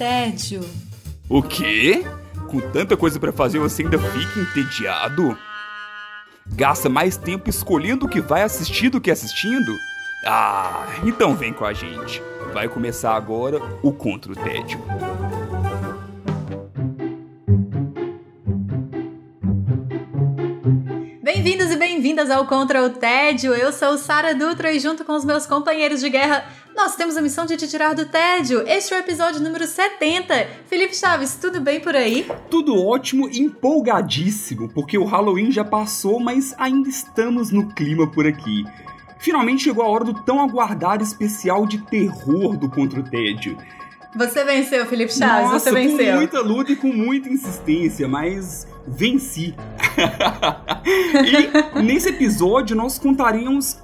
tédio. 0.00 0.62
O 1.28 1.42
quê? 1.42 2.02
Com 2.48 2.58
tanta 2.58 2.96
coisa 2.96 3.20
para 3.20 3.30
fazer 3.32 3.58
você 3.58 3.82
ainda 3.82 3.98
fica 3.98 4.40
entediado? 4.40 5.36
Gasta 6.46 6.88
mais 6.88 7.18
tempo 7.18 7.50
escolhendo 7.50 8.06
o 8.06 8.08
que 8.08 8.18
vai 8.18 8.42
assistir 8.42 8.88
do 8.88 8.98
que 8.98 9.10
assistindo? 9.10 9.76
Ah, 10.26 10.86
então 11.04 11.36
vem 11.36 11.52
com 11.52 11.66
a 11.66 11.74
gente. 11.74 12.22
Vai 12.54 12.66
começar 12.66 13.14
agora 13.14 13.60
o 13.82 13.92
Contra 13.92 14.32
o 14.32 14.34
Tédio. 14.34 14.80
Bem-vindos 21.22 21.70
e 21.70 21.76
bem-vindas 21.76 22.30
ao 22.30 22.46
Contra 22.46 22.82
o 22.82 22.90
Tédio. 22.90 23.54
Eu 23.54 23.70
sou 23.70 23.96
Sara 23.96 24.34
Dutra 24.34 24.72
e 24.72 24.80
junto 24.80 25.04
com 25.04 25.14
os 25.14 25.24
meus 25.24 25.46
companheiros 25.46 26.00
de 26.00 26.08
guerra, 26.08 26.44
nós 26.80 26.96
temos 26.96 27.14
a 27.14 27.20
missão 27.20 27.44
de 27.44 27.58
te 27.58 27.68
tirar 27.68 27.94
do 27.94 28.06
tédio. 28.06 28.66
Este 28.66 28.94
é 28.94 28.96
o 28.96 29.00
episódio 29.00 29.38
número 29.38 29.66
70. 29.66 30.48
Felipe 30.66 30.96
Chaves, 30.96 31.34
tudo 31.34 31.60
bem 31.60 31.78
por 31.78 31.94
aí? 31.94 32.26
Tudo 32.48 32.74
ótimo 32.74 33.28
e 33.28 33.38
empolgadíssimo, 33.38 34.66
porque 34.70 34.96
o 34.96 35.04
Halloween 35.04 35.52
já 35.52 35.62
passou, 35.62 36.18
mas 36.18 36.54
ainda 36.56 36.88
estamos 36.88 37.50
no 37.50 37.68
clima 37.74 38.10
por 38.10 38.26
aqui. 38.26 38.64
Finalmente 39.18 39.64
chegou 39.64 39.84
a 39.84 39.88
hora 39.88 40.04
do 40.04 40.14
tão 40.22 40.40
aguardado 40.40 41.02
especial 41.02 41.66
de 41.66 41.84
terror 41.84 42.56
do 42.56 42.70
Contra 42.70 43.00
o 43.00 43.02
Tédio. 43.02 43.58
Você 44.16 44.42
venceu, 44.42 44.86
Felipe 44.86 45.12
Chaves, 45.12 45.50
Nossa, 45.50 45.58
você 45.58 45.72
venceu. 45.72 46.12
com 46.12 46.16
muita 46.16 46.40
luta 46.40 46.72
e 46.72 46.76
com 46.76 46.88
muita 46.88 47.28
insistência, 47.28 48.08
mas 48.08 48.66
venci. 48.88 49.54
e 51.76 51.82
nesse 51.82 52.08
episódio 52.08 52.74
nós 52.74 52.98
contaremos 52.98 53.78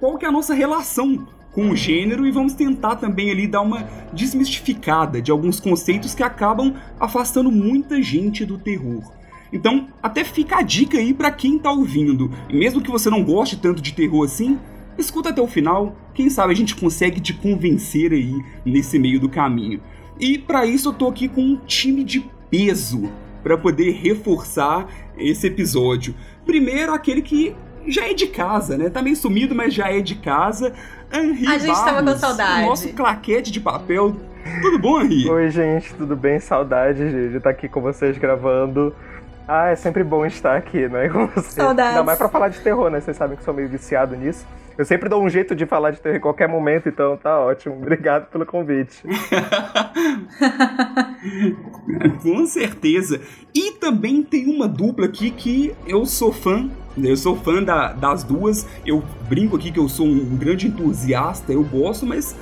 qual 0.00 0.16
que 0.16 0.24
é 0.24 0.28
a 0.28 0.32
nossa 0.32 0.54
relação 0.54 1.28
com 1.52 1.70
o 1.70 1.76
gênero 1.76 2.26
e 2.26 2.30
vamos 2.30 2.54
tentar 2.54 2.96
também 2.96 3.30
ali 3.30 3.46
dar 3.46 3.60
uma 3.60 3.88
desmistificada 4.12 5.20
de 5.20 5.30
alguns 5.30 5.58
conceitos 5.58 6.14
que 6.14 6.22
acabam 6.22 6.74
afastando 6.98 7.50
muita 7.50 8.00
gente 8.02 8.44
do 8.44 8.58
terror. 8.58 9.12
Então, 9.52 9.88
até 10.02 10.22
fica 10.22 10.58
a 10.58 10.62
dica 10.62 10.98
aí 10.98 11.12
para 11.12 11.30
quem 11.30 11.58
tá 11.58 11.72
ouvindo. 11.72 12.30
E 12.48 12.56
mesmo 12.56 12.80
que 12.80 12.90
você 12.90 13.10
não 13.10 13.24
goste 13.24 13.56
tanto 13.56 13.82
de 13.82 13.92
terror 13.92 14.24
assim, 14.24 14.58
escuta 14.96 15.30
até 15.30 15.42
o 15.42 15.48
final, 15.48 15.96
quem 16.14 16.30
sabe 16.30 16.52
a 16.52 16.56
gente 16.56 16.76
consegue 16.76 17.20
te 17.20 17.34
convencer 17.34 18.12
aí 18.12 18.40
nesse 18.64 18.98
meio 18.98 19.18
do 19.18 19.28
caminho. 19.28 19.80
E 20.18 20.38
para 20.38 20.66
isso 20.66 20.90
eu 20.90 20.92
tô 20.92 21.08
aqui 21.08 21.28
com 21.28 21.40
um 21.42 21.56
time 21.56 22.04
de 22.04 22.24
peso 22.48 23.10
para 23.42 23.56
poder 23.56 23.92
reforçar 23.92 24.86
esse 25.18 25.46
episódio. 25.46 26.14
Primeiro, 26.44 26.92
aquele 26.92 27.22
que 27.22 27.54
já 27.86 28.06
é 28.06 28.14
de 28.14 28.26
casa, 28.26 28.76
né? 28.76 28.90
Tá 28.90 29.02
meio 29.02 29.16
sumido, 29.16 29.54
mas 29.54 29.72
já 29.72 29.90
é 29.90 30.00
de 30.00 30.14
casa. 30.16 30.74
Henri 31.12 31.46
A 31.46 31.58
gente 31.58 31.66
Barros, 31.68 31.84
tava 31.84 32.02
com 32.12 32.18
saudade. 32.18 32.62
o 32.64 32.66
Nosso 32.66 32.92
claquete 32.92 33.50
de 33.50 33.60
papel. 33.60 34.16
Tudo 34.62 34.78
bom, 34.78 35.00
Henri? 35.00 35.28
Oi, 35.30 35.50
gente, 35.50 35.94
tudo 35.94 36.16
bem? 36.16 36.38
Saudade 36.40 37.30
de 37.30 37.36
estar 37.36 37.50
aqui 37.50 37.68
com 37.68 37.80
vocês 37.80 38.16
gravando. 38.18 38.94
Ah, 39.46 39.68
é 39.68 39.76
sempre 39.76 40.04
bom 40.04 40.24
estar 40.24 40.56
aqui, 40.56 40.88
né? 40.88 41.08
Com 41.08 41.26
vocês. 41.26 41.46
Saudades. 41.54 41.90
Ainda 41.92 42.04
mais 42.04 42.18
pra 42.18 42.28
falar 42.28 42.48
de 42.48 42.60
terror, 42.60 42.88
né? 42.90 43.00
Vocês 43.00 43.16
sabem 43.16 43.36
que 43.36 43.42
sou 43.44 43.52
meio 43.52 43.68
viciado 43.68 44.16
nisso. 44.16 44.46
Eu 44.80 44.84
sempre 44.86 45.10
dou 45.10 45.22
um 45.22 45.28
jeito 45.28 45.54
de 45.54 45.66
falar 45.66 45.90
de 45.90 46.00
terror 46.00 46.16
em 46.16 46.20
qualquer 46.20 46.48
momento, 46.48 46.88
então 46.88 47.14
tá 47.14 47.38
ótimo. 47.38 47.74
Obrigado 47.76 48.30
pelo 48.30 48.46
convite. 48.46 49.02
Com 52.22 52.46
certeza. 52.46 53.20
E 53.54 53.72
também 53.72 54.22
tem 54.22 54.46
uma 54.46 54.66
dupla 54.66 55.04
aqui 55.04 55.30
que 55.30 55.74
eu 55.86 56.06
sou 56.06 56.32
fã. 56.32 56.70
Eu 56.96 57.14
sou 57.14 57.36
fã 57.36 57.62
da- 57.62 57.92
das 57.92 58.24
duas. 58.24 58.66
Eu 58.86 59.02
brinco 59.28 59.54
aqui 59.56 59.70
que 59.70 59.78
eu 59.78 59.86
sou 59.86 60.06
um 60.06 60.34
grande 60.36 60.68
entusiasta, 60.68 61.52
eu 61.52 61.62
gosto, 61.62 62.06
mas 62.06 62.34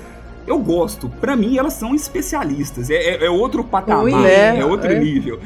eu 0.48 0.58
gosto. 0.58 1.08
Pra 1.20 1.36
mim, 1.36 1.56
elas 1.58 1.74
são 1.74 1.94
especialistas. 1.94 2.91
É, 2.91 2.94
é- 2.94 3.27
é 3.27 3.30
outro 3.30 3.62
patamar, 3.62 4.04
Ui. 4.04 4.27
é, 4.27 4.58
É, 4.58 4.64
outro 4.64 4.91
é. 4.91 4.98
nível. 4.98 5.38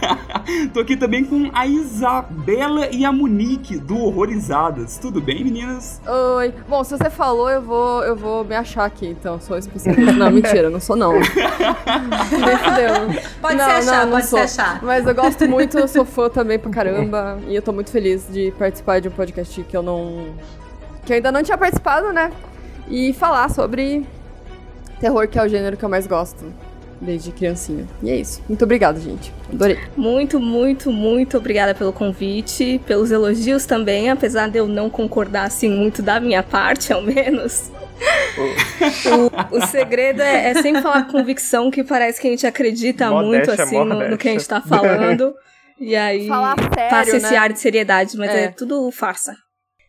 Tô 0.72 0.80
aqui 0.80 0.96
também 0.96 1.24
com 1.24 1.50
a 1.52 1.66
Isabela 1.66 2.86
e 2.92 3.04
a 3.04 3.10
Monique 3.12 3.76
do 3.78 3.98
Horrorizadas. 3.98 4.96
Tudo 4.98 5.20
bem, 5.20 5.42
meninas? 5.44 6.00
Oi. 6.36 6.54
Bom, 6.68 6.84
se 6.84 6.96
você 6.96 7.10
falou, 7.10 7.50
eu 7.50 7.60
vou, 7.60 8.02
eu 8.04 8.14
vou 8.14 8.44
me 8.44 8.54
achar 8.54 8.84
aqui, 8.84 9.06
então. 9.08 9.40
Sou 9.40 9.58
especialista. 9.58 10.12
Não, 10.12 10.30
mentira, 10.30 10.70
não 10.70 10.78
sou 10.80 10.94
não. 10.96 11.14
Pode 13.40 13.56
Não, 13.56 13.64
se 13.64 13.70
achar, 13.70 13.84
não, 13.98 14.04
não 14.06 14.10
pode 14.12 14.24
se 14.24 14.30
sou. 14.30 14.38
achar. 14.40 14.82
Mas 14.82 15.06
eu 15.06 15.14
gosto 15.14 15.48
muito, 15.48 15.78
eu 15.78 15.88
sou 15.88 16.04
fã 16.04 16.28
também 16.28 16.58
pra 16.58 16.70
caramba. 16.70 17.38
E 17.46 17.54
eu 17.54 17.62
tô 17.62 17.72
muito 17.72 17.90
feliz 17.90 18.26
de 18.30 18.52
participar 18.58 19.00
de 19.00 19.08
um 19.08 19.10
podcast 19.10 19.62
que 19.62 19.76
eu 19.76 19.82
não. 19.82 20.26
que 21.04 21.12
eu 21.12 21.16
ainda 21.16 21.30
não 21.32 21.42
tinha 21.42 21.56
participado, 21.58 22.12
né? 22.12 22.30
E 22.88 23.12
falar 23.12 23.48
sobre 23.50 24.06
terror, 25.00 25.28
que 25.28 25.38
é 25.38 25.42
o 25.42 25.48
gênero 25.48 25.76
que 25.76 25.84
eu 25.84 25.88
mais 25.88 26.06
gosto. 26.06 26.52
Desde 26.98 27.30
criancinha. 27.30 27.86
E 28.02 28.10
é 28.10 28.16
isso. 28.16 28.42
Muito 28.48 28.64
obrigada, 28.64 28.98
gente. 28.98 29.30
Adorei. 29.52 29.78
Muito, 29.94 30.40
muito, 30.40 30.90
muito 30.90 31.36
obrigada 31.36 31.74
pelo 31.74 31.92
convite, 31.92 32.80
pelos 32.86 33.10
elogios 33.10 33.66
também, 33.66 34.08
apesar 34.08 34.48
de 34.48 34.56
eu 34.58 34.66
não 34.66 34.88
concordar 34.88 35.42
assim 35.44 35.68
muito 35.68 36.00
da 36.00 36.18
minha 36.18 36.42
parte, 36.42 36.94
ao 36.94 37.02
menos. 37.02 37.70
o, 39.50 39.56
o 39.56 39.66
segredo 39.66 40.22
é, 40.22 40.50
é 40.50 40.54
sempre 40.62 40.80
falar 40.80 41.04
com 41.04 41.12
convicção 41.12 41.70
que 41.70 41.84
parece 41.84 42.18
que 42.18 42.28
a 42.28 42.30
gente 42.30 42.46
acredita 42.46 43.10
muito 43.10 43.26
Modéstia, 43.26 43.64
assim 43.64 43.84
no, 43.84 44.08
no 44.08 44.16
que 44.16 44.28
a 44.28 44.32
gente 44.32 44.48
tá 44.48 44.62
falando. 44.62 45.34
E 45.78 45.94
aí 45.94 46.26
Falar 46.26 46.56
sério, 46.58 46.90
passa 46.90 47.16
esse 47.18 47.30
né? 47.30 47.36
ar 47.36 47.52
de 47.52 47.58
seriedade, 47.60 48.16
mas 48.16 48.30
é, 48.30 48.44
É. 48.44 48.48
tudo 48.48 48.90
farsa. 48.90 49.34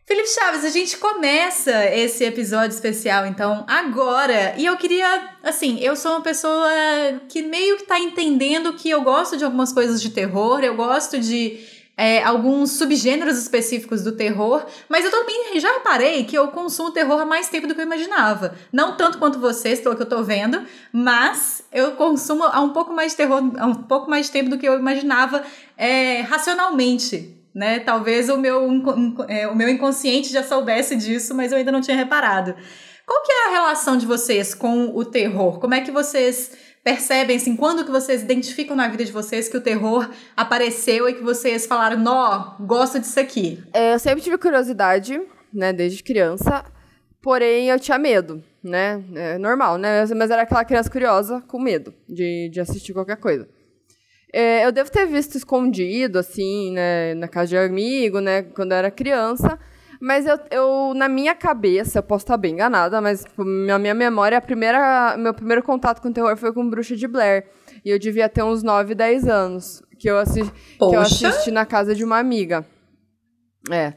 Felipe 0.08 0.30
Chaves, 0.30 0.64
a 0.64 0.70
gente 0.70 0.96
começa 0.96 1.86
esse 1.88 2.24
episódio 2.24 2.74
especial, 2.74 3.26
então, 3.26 3.66
agora. 3.68 4.56
E 4.58 4.66
eu 4.66 4.78
queria, 4.78 5.32
assim, 5.44 5.82
eu 5.82 5.98
sou 5.98 6.14
uma 6.14 6.22
pessoa 6.22 6.70
que 7.28 7.42
meio 7.42 7.76
que 7.76 7.84
tá 7.84 8.00
entendendo 8.00 8.72
que 8.72 8.90
eu 8.90 9.02
gosto 9.02 9.36
de 9.36 9.44
algumas 9.44 9.74
coisas 9.74 10.02
de 10.02 10.10
terror, 10.12 10.64
eu 10.64 10.78
gosto 10.78 11.20
de 11.20 11.60
é, 11.98 12.24
alguns 12.24 12.72
subgêneros 12.72 13.38
específicos 13.38 14.02
do 14.02 14.14
terror, 14.14 14.66
mas 14.88 15.04
eu 15.04 15.12
também 15.12 15.60
já 15.60 15.74
reparei 15.74 16.24
que 16.24 16.38
eu 16.38 16.48
consumo 16.48 16.90
terror 16.92 17.20
há 17.20 17.26
mais 17.26 17.50
tempo 17.50 17.68
do 17.68 17.76
que 17.76 17.82
eu 17.82 17.86
imaginava. 17.86 18.56
Não 18.72 18.96
tanto 18.96 19.18
quanto 19.18 19.40
vocês, 19.40 19.82
pelo 19.82 19.94
que 19.94 20.04
eu 20.04 20.10
tô 20.10 20.24
vendo, 20.24 20.64
mas 20.94 21.66
eu 21.70 21.92
consumo 21.98 22.46
há 22.46 22.62
um 22.62 22.70
pouco 22.70 22.94
mais 22.94 23.12
de 23.12 23.18
terror, 23.18 23.42
há 23.58 23.66
um 23.68 23.76
pouco 23.76 24.10
mais 24.10 24.28
de 24.28 24.32
tempo 24.32 24.50
do 24.50 24.58
que 24.58 24.70
eu 24.70 24.80
imaginava 24.80 25.44
é, 25.76 26.22
racionalmente 26.22 27.37
né? 27.58 27.80
Talvez 27.80 28.30
o 28.30 28.38
meu, 28.38 28.70
é, 29.28 29.48
o 29.48 29.56
meu 29.56 29.68
inconsciente 29.68 30.32
já 30.32 30.44
soubesse 30.44 30.96
disso, 30.96 31.34
mas 31.34 31.52
eu 31.52 31.58
ainda 31.58 31.72
não 31.72 31.82
tinha 31.82 31.98
reparado. 31.98 32.54
Qual 33.04 33.24
que 33.24 33.32
é 33.32 33.48
a 33.48 33.52
relação 33.52 33.98
de 33.98 34.06
vocês 34.06 34.54
com 34.54 34.96
o 34.96 35.04
terror? 35.04 35.60
Como 35.60 35.74
é 35.74 35.82
que 35.82 35.90
vocês 35.90 36.56
percebem, 36.84 37.36
assim, 37.36 37.56
quando 37.56 37.84
que 37.84 37.90
vocês 37.90 38.22
identificam 38.22 38.76
na 38.76 38.88
vida 38.88 39.04
de 39.04 39.12
vocês 39.12 39.50
que 39.50 39.58
o 39.58 39.62
terror 39.62 40.08
apareceu 40.36 41.10
e 41.10 41.16
que 41.16 41.24
vocês 41.24 41.66
falaram, 41.66 41.98
nó, 41.98 42.56
gosto 42.60 43.00
disso 43.00 43.20
aqui? 43.20 43.60
É, 43.74 43.96
eu 43.96 44.00
sempre 44.00 44.22
tive 44.22 44.38
curiosidade, 44.38 45.20
né, 45.52 45.74
desde 45.74 46.04
criança, 46.04 46.64
porém 47.24 47.70
eu 47.70 47.80
tinha 47.80 47.98
medo, 47.98 48.44
né? 48.64 49.04
É 49.16 49.38
normal, 49.40 49.80
né? 49.80 50.06
Mas 50.16 50.30
era 50.30 50.44
aquela 50.44 50.64
criança 50.64 50.92
curiosa 50.92 51.42
com 51.48 51.60
medo 51.60 51.92
de, 52.08 52.50
de 52.50 52.62
assistir 52.62 52.94
qualquer 52.94 53.18
coisa. 53.18 53.48
É, 54.34 54.66
eu 54.66 54.72
devo 54.72 54.92
ter 54.92 55.06
visto 55.06 55.36
escondido, 55.36 56.20
assim, 56.20 56.72
né, 56.74 57.14
na 57.16 57.28
casa 57.28 57.48
de 57.48 57.58
amigo, 57.58 58.20
né, 58.20 58.44
quando 58.44 58.72
eu 58.72 58.78
era 58.78 58.92
criança. 58.92 59.58
Mas 60.00 60.28
eu, 60.28 60.40
eu, 60.52 60.94
na 60.94 61.10
minha 61.10 61.34
cabeça, 61.34 62.00
eu 62.00 62.04
posso 62.04 62.24
estar 62.24 62.38
bem 62.38 62.54
enganada, 62.54 63.02
mas 63.02 63.24
tipo, 63.24 63.44
na 63.44 63.80
minha 63.80 63.96
memória, 63.96 64.38
a 64.38 64.42
primeira, 64.42 65.16
meu 65.18 65.34
primeiro 65.34 65.64
contato 65.64 66.02
com 66.02 66.12
terror 66.12 66.38
foi 66.38 66.54
com 66.54 66.70
Bruxa 66.70 66.96
de 66.96 67.08
Blair. 67.08 67.48
E 67.84 67.90
eu 67.90 67.98
devia 67.98 68.30
ter 68.30 68.44
uns 68.44 68.62
9, 68.62 68.94
10 68.94 69.28
anos, 69.28 69.82
que 69.98 70.10
eu, 70.10 70.18
assi 70.18 70.44
que 70.44 70.96
eu 70.96 71.00
assisti 71.00 71.50
na 71.50 71.66
casa 71.66 71.96
de 71.96 72.04
uma 72.04 72.20
amiga. 72.20 72.66
É. 73.72 73.94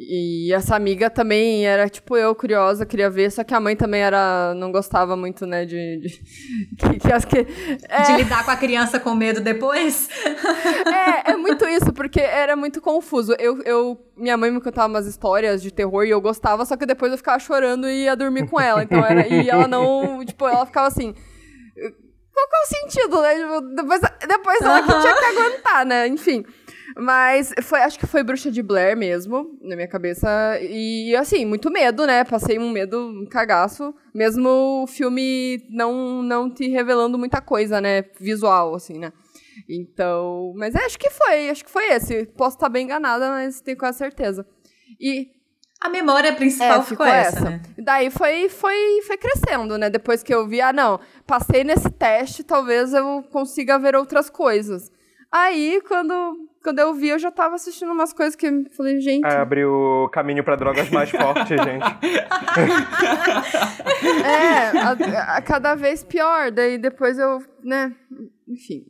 E 0.00 0.52
essa 0.54 0.76
amiga 0.76 1.10
também 1.10 1.66
era 1.66 1.88
tipo 1.88 2.16
eu, 2.16 2.32
curiosa, 2.32 2.86
queria 2.86 3.10
ver, 3.10 3.32
só 3.32 3.42
que 3.42 3.52
a 3.52 3.58
mãe 3.58 3.74
também 3.74 4.00
era. 4.00 4.54
não 4.54 4.70
gostava 4.70 5.16
muito, 5.16 5.44
né, 5.44 5.64
de. 5.64 5.98
de 5.98 6.08
que, 6.78 7.00
que, 7.00 7.26
que, 7.26 7.46
é, 7.88 8.02
De 8.02 8.22
lidar 8.22 8.44
com 8.44 8.52
a 8.52 8.56
criança 8.56 9.00
com 9.00 9.12
medo 9.12 9.40
depois? 9.40 10.08
é, 11.26 11.32
é 11.32 11.36
muito 11.36 11.66
isso, 11.66 11.92
porque 11.92 12.20
era 12.20 12.54
muito 12.54 12.80
confuso. 12.80 13.34
Eu, 13.40 13.60
eu, 13.64 14.00
minha 14.16 14.36
mãe 14.36 14.52
me 14.52 14.60
contava 14.60 14.86
umas 14.86 15.04
histórias 15.04 15.60
de 15.60 15.72
terror 15.72 16.04
e 16.04 16.10
eu 16.10 16.20
gostava, 16.20 16.64
só 16.64 16.76
que 16.76 16.86
depois 16.86 17.10
eu 17.10 17.18
ficava 17.18 17.40
chorando 17.40 17.88
e 17.88 18.04
ia 18.04 18.14
dormir 18.14 18.48
com 18.48 18.60
ela. 18.60 18.84
Então 18.84 19.04
era, 19.04 19.26
e 19.26 19.50
ela 19.50 19.66
não. 19.66 20.24
Tipo, 20.24 20.46
ela 20.46 20.64
ficava 20.64 20.86
assim. 20.86 21.12
Qual 21.12 22.48
que 22.48 22.54
é 22.54 22.60
o 22.60 22.66
sentido, 22.66 23.20
né? 23.20 23.34
Tipo, 23.34 23.60
depois, 23.74 24.00
depois 24.28 24.60
ela 24.60 24.80
que 24.80 25.00
tinha 25.00 25.16
que 25.16 25.24
aguentar, 25.24 25.84
né? 25.84 26.06
Enfim. 26.06 26.44
Mas 26.96 27.52
foi, 27.62 27.80
acho 27.80 27.98
que 27.98 28.06
foi 28.06 28.22
Bruxa 28.22 28.50
de 28.50 28.62
Blair 28.62 28.96
mesmo, 28.96 29.58
na 29.60 29.76
minha 29.76 29.88
cabeça. 29.88 30.28
E 30.62 31.14
assim, 31.16 31.44
muito 31.44 31.70
medo, 31.70 32.06
né? 32.06 32.24
Passei 32.24 32.58
um 32.58 32.70
medo, 32.70 32.98
um 32.98 33.26
cagaço. 33.26 33.94
Mesmo 34.14 34.82
o 34.82 34.86
filme 34.86 35.64
não, 35.70 36.22
não 36.22 36.52
te 36.52 36.68
revelando 36.68 37.18
muita 37.18 37.40
coisa, 37.40 37.80
né? 37.80 38.04
Visual, 38.18 38.74
assim, 38.74 38.98
né? 38.98 39.12
Então. 39.68 40.52
Mas 40.56 40.74
é, 40.74 40.84
acho 40.84 40.98
que 40.98 41.10
foi, 41.10 41.50
acho 41.50 41.64
que 41.64 41.70
foi 41.70 41.84
esse. 41.90 42.24
Posso 42.36 42.56
estar 42.56 42.68
bem 42.68 42.84
enganada, 42.84 43.28
mas 43.30 43.60
tenho 43.60 43.76
quase 43.76 43.98
certeza. 43.98 44.46
E 45.00 45.28
A 45.80 45.88
memória 45.88 46.32
principal 46.34 46.80
É, 46.80 46.82
ficou, 46.82 47.06
essa, 47.06 47.40
né? 47.50 47.62
Daí 47.76 48.10
foi, 48.10 48.48
foi, 48.48 49.02
foi 49.06 49.16
crescendo, 49.16 49.76
né? 49.78 49.90
Depois 49.90 50.22
que 50.22 50.34
eu 50.34 50.46
vi, 50.48 50.60
ah, 50.60 50.72
não, 50.72 50.98
passei 51.26 51.62
nesse 51.64 51.90
teste, 51.90 52.42
talvez 52.42 52.92
eu 52.92 53.22
consiga 53.30 53.78
ver 53.78 53.94
outras 53.94 54.28
coisas. 54.30 54.90
Aí, 55.30 55.80
quando, 55.86 56.47
quando 56.62 56.78
eu 56.78 56.94
vi, 56.94 57.08
eu 57.08 57.18
já 57.18 57.30
tava 57.30 57.54
assistindo 57.54 57.92
umas 57.92 58.12
coisas 58.12 58.34
que 58.34 58.46
eu 58.46 58.64
falei, 58.76 59.00
gente. 59.00 59.24
Aí 59.24 59.36
abriu 59.36 59.70
o 59.72 60.08
caminho 60.08 60.42
pra 60.44 60.56
drogas 60.56 60.90
mais 60.90 61.10
fortes, 61.10 61.48
gente. 61.48 61.84
É, 64.24 64.78
a, 64.78 65.36
a 65.36 65.42
cada 65.42 65.74
vez 65.74 66.04
pior. 66.04 66.50
Daí 66.50 66.78
depois 66.78 67.18
eu, 67.18 67.42
né? 67.64 67.92
Enfim. 68.46 68.84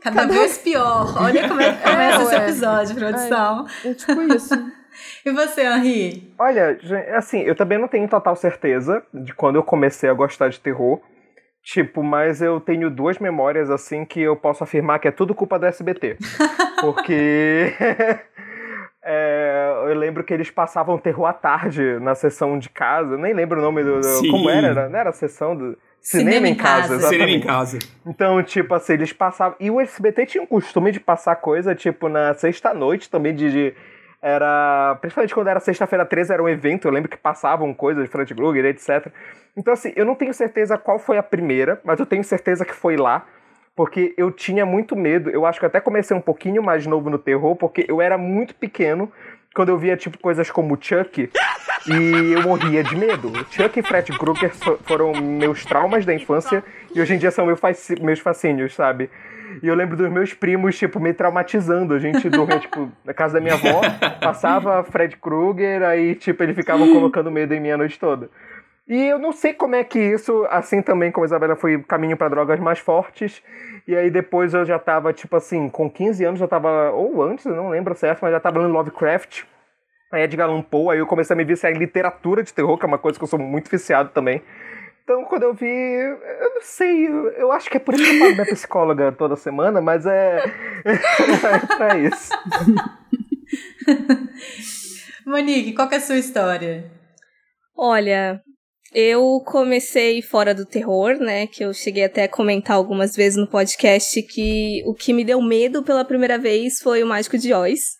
Cada, 0.00 0.26
vez 0.26 0.58
pior. 0.58 1.14
Olha 1.20 1.48
como 1.48 1.60
é 1.60 1.72
que 1.72 1.82
começa 1.88 2.20
É, 2.20 2.22
esse 2.22 2.34
episódio, 2.34 2.96
produção. 2.96 3.66
É 3.84 3.94
tipo 3.94 4.22
isso. 4.22 4.54
E 5.24 5.32
você, 5.32 5.62
Henri? 5.62 6.34
Olha, 6.38 6.78
assim, 7.16 7.40
eu 7.40 7.54
também 7.54 7.78
não 7.78 7.88
tenho 7.88 8.06
total 8.06 8.36
certeza 8.36 9.02
de 9.12 9.32
quando 9.32 9.56
eu 9.56 9.62
comecei 9.62 10.10
a 10.10 10.12
gostar 10.12 10.50
de 10.50 10.60
terror. 10.60 11.00
Tipo, 11.62 12.02
mas 12.02 12.42
eu 12.42 12.58
tenho 12.60 12.90
duas 12.90 13.18
memórias, 13.18 13.70
assim, 13.70 14.04
que 14.04 14.20
eu 14.20 14.34
posso 14.34 14.64
afirmar 14.64 14.98
que 14.98 15.06
é 15.06 15.12
tudo 15.12 15.34
culpa 15.34 15.58
do 15.58 15.66
SBT. 15.66 16.16
Porque. 16.80 17.72
é, 19.04 19.72
eu 19.88 19.94
lembro 19.94 20.24
que 20.24 20.32
eles 20.32 20.50
passavam 20.50 20.98
terror 20.98 21.26
à 21.26 21.32
tarde 21.32 21.98
na 22.00 22.14
sessão 22.14 22.58
de 22.58 22.68
casa. 22.68 23.16
Nem 23.16 23.32
lembro 23.32 23.58
o 23.58 23.62
nome 23.62 23.82
do. 23.82 24.00
do- 24.00 24.28
como 24.30 24.48
era? 24.50 24.68
Era- 24.68 24.88
Não 24.88 24.98
era 24.98 25.10
a 25.10 25.12
sessão 25.12 25.56
do. 25.56 25.78
Cinema, 26.00 26.30
Cinema 26.30 26.48
em 26.48 26.54
casa, 26.56 26.80
casa. 26.82 26.94
exatamente. 26.96 27.20
Cinema 27.22 27.36
em 27.38 27.40
casa. 27.46 27.78
Então, 28.04 28.42
tipo 28.42 28.74
assim, 28.74 28.94
eles 28.94 29.12
passavam. 29.12 29.56
E 29.60 29.70
o 29.70 29.80
SBT 29.80 30.26
tinha 30.26 30.42
o 30.42 30.48
costume 30.48 30.90
de 30.90 30.98
passar 30.98 31.36
coisa, 31.36 31.76
tipo, 31.76 32.08
na 32.08 32.34
sexta-noite 32.34 33.08
também, 33.08 33.32
de. 33.32 33.50
de- 33.52 33.74
Era. 34.22 34.96
Principalmente 35.00 35.34
quando 35.34 35.48
era 35.48 35.58
sexta-feira 35.60 36.04
13, 36.06 36.32
era 36.32 36.42
um 36.42 36.48
evento, 36.48 36.86
eu 36.86 36.92
lembro 36.92 37.10
que 37.10 37.16
passavam 37.16 37.74
coisas 37.74 38.04
de 38.04 38.10
Fred 38.10 38.32
Krueger, 38.34 38.64
etc. 38.66 39.08
Então, 39.56 39.72
assim, 39.74 39.92
eu 39.96 40.04
não 40.06 40.14
tenho 40.14 40.32
certeza 40.32 40.78
qual 40.78 40.98
foi 40.98 41.18
a 41.18 41.22
primeira, 41.22 41.80
mas 41.84 41.98
eu 41.98 42.06
tenho 42.06 42.22
certeza 42.22 42.64
que 42.64 42.72
foi 42.74 42.96
lá. 42.96 43.26
Porque 43.74 44.14
eu 44.18 44.30
tinha 44.30 44.66
muito 44.66 44.94
medo. 44.94 45.30
Eu 45.30 45.46
acho 45.46 45.58
que 45.58 45.64
até 45.66 45.80
comecei 45.80 46.14
um 46.16 46.20
pouquinho 46.20 46.62
mais 46.62 46.86
novo 46.86 47.08
no 47.10 47.18
terror, 47.18 47.56
porque 47.56 47.84
eu 47.88 48.02
era 48.02 48.16
muito 48.18 48.54
pequeno 48.54 49.10
quando 49.54 49.70
eu 49.70 49.78
via, 49.78 49.96
tipo, 49.96 50.18
coisas 50.18 50.50
como 50.50 50.76
Chuck. 50.80 51.30
E 51.86 52.32
eu 52.34 52.42
morria 52.42 52.84
de 52.84 52.94
medo. 52.94 53.32
Chuck 53.50 53.80
e 53.80 53.82
Fred 53.82 54.12
Krueger 54.18 54.54
fo- 54.54 54.78
foram 54.84 55.12
meus 55.14 55.64
traumas 55.64 56.04
da 56.04 56.14
infância 56.14 56.62
e 56.94 57.00
hoje 57.00 57.14
em 57.14 57.18
dia 57.18 57.30
são 57.30 57.46
meus 57.46 58.20
fascínios, 58.20 58.74
sabe? 58.74 59.10
E 59.60 59.66
eu 59.66 59.74
lembro 59.74 59.96
dos 59.96 60.10
meus 60.10 60.32
primos, 60.32 60.78
tipo, 60.78 61.00
me 61.00 61.12
traumatizando. 61.12 61.94
A 61.94 61.98
gente 61.98 62.28
dormia, 62.30 62.60
tipo, 62.60 62.90
na 63.04 63.12
casa 63.12 63.34
da 63.34 63.40
minha 63.40 63.54
avó, 63.54 63.80
passava 64.20 64.84
Fred 64.84 65.16
Krueger, 65.16 65.82
aí, 65.82 66.14
tipo, 66.14 66.42
eles 66.42 66.54
ficavam 66.54 66.92
colocando 66.92 67.30
medo 67.30 67.52
em 67.52 67.60
mim 67.60 67.70
a 67.70 67.76
noite 67.76 67.98
toda. 67.98 68.30
E 68.88 69.06
eu 69.06 69.18
não 69.18 69.32
sei 69.32 69.54
como 69.54 69.74
é 69.74 69.84
que 69.84 69.98
isso, 69.98 70.46
assim 70.50 70.82
também 70.82 71.10
como 71.10 71.24
a 71.24 71.26
Isabela 71.26 71.56
foi 71.56 71.82
caminho 71.82 72.16
pra 72.16 72.28
drogas 72.28 72.58
mais 72.60 72.78
fortes. 72.78 73.42
E 73.86 73.96
aí 73.96 74.10
depois 74.10 74.54
eu 74.54 74.64
já 74.64 74.78
tava, 74.78 75.12
tipo 75.12 75.36
assim, 75.36 75.68
com 75.68 75.90
15 75.90 76.24
anos 76.24 76.40
eu 76.40 76.48
tava, 76.48 76.90
ou 76.90 77.22
antes, 77.22 77.46
eu 77.46 77.54
não 77.54 77.70
lembro 77.70 77.94
certo, 77.94 78.20
mas 78.22 78.32
já 78.32 78.40
tava 78.40 78.60
lendo 78.60 78.72
Lovecraft. 78.72 79.44
Aí 80.12 80.22
Edgar 80.24 80.48
Allan 80.48 80.62
Poe, 80.62 80.92
aí 80.92 80.98
eu 80.98 81.06
comecei 81.06 81.32
a 81.32 81.36
me 81.36 81.44
viciar 81.44 81.72
em 81.72 81.78
literatura 81.78 82.42
de 82.42 82.52
terror, 82.52 82.76
que 82.76 82.84
é 82.84 82.88
uma 82.88 82.98
coisa 82.98 83.18
que 83.18 83.24
eu 83.24 83.28
sou 83.28 83.38
muito 83.38 83.70
viciado 83.70 84.10
também. 84.10 84.42
Então, 85.12 85.26
quando 85.26 85.42
eu 85.42 85.52
vi, 85.52 85.66
eu 85.66 86.54
não 86.54 86.62
sei, 86.62 87.06
eu, 87.36 87.52
acho 87.52 87.68
que 87.68 87.76
é 87.76 87.80
por 87.80 87.92
isso 87.92 88.02
que 88.02 88.10
eu 88.14 88.18
falo 88.18 88.32
minha 88.32 88.46
psicóloga 88.46 89.12
toda 89.12 89.36
semana, 89.36 89.78
mas 89.78 90.06
é, 90.06 90.38
é 90.86 91.76
pra 91.76 91.98
isso. 91.98 92.30
Monique, 95.26 95.74
qual 95.74 95.86
que 95.86 95.96
é 95.96 95.98
a 95.98 96.00
sua 96.00 96.16
história? 96.16 96.90
Olha, 97.76 98.40
eu 98.94 99.42
comecei 99.44 100.22
fora 100.22 100.54
do 100.54 100.64
terror, 100.64 101.18
né? 101.18 101.46
Que 101.46 101.62
eu 101.62 101.74
cheguei 101.74 102.04
até 102.04 102.24
a 102.24 102.28
comentar 102.28 102.76
algumas 102.76 103.14
vezes 103.14 103.36
no 103.36 103.46
podcast 103.46 104.22
que 104.22 104.82
o 104.86 104.94
que 104.94 105.12
me 105.12 105.26
deu 105.26 105.42
medo 105.42 105.82
pela 105.82 106.06
primeira 106.06 106.38
vez 106.38 106.78
foi 106.82 107.02
o 107.02 107.06
Mágico 107.06 107.36
de 107.36 107.52
Oz. 107.52 107.98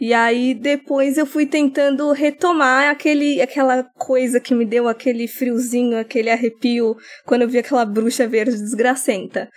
E 0.00 0.14
aí 0.14 0.54
depois 0.54 1.18
eu 1.18 1.26
fui 1.26 1.44
tentando 1.44 2.10
retomar 2.12 2.88
aquele, 2.88 3.42
aquela 3.42 3.84
coisa 3.84 4.40
que 4.40 4.54
me 4.54 4.64
deu 4.64 4.88
aquele 4.88 5.28
friozinho, 5.28 5.98
aquele 5.98 6.30
arrepio 6.30 6.96
quando 7.26 7.42
eu 7.42 7.48
vi 7.48 7.58
aquela 7.58 7.84
bruxa 7.84 8.26
verde 8.26 8.56
desgracenta. 8.56 9.50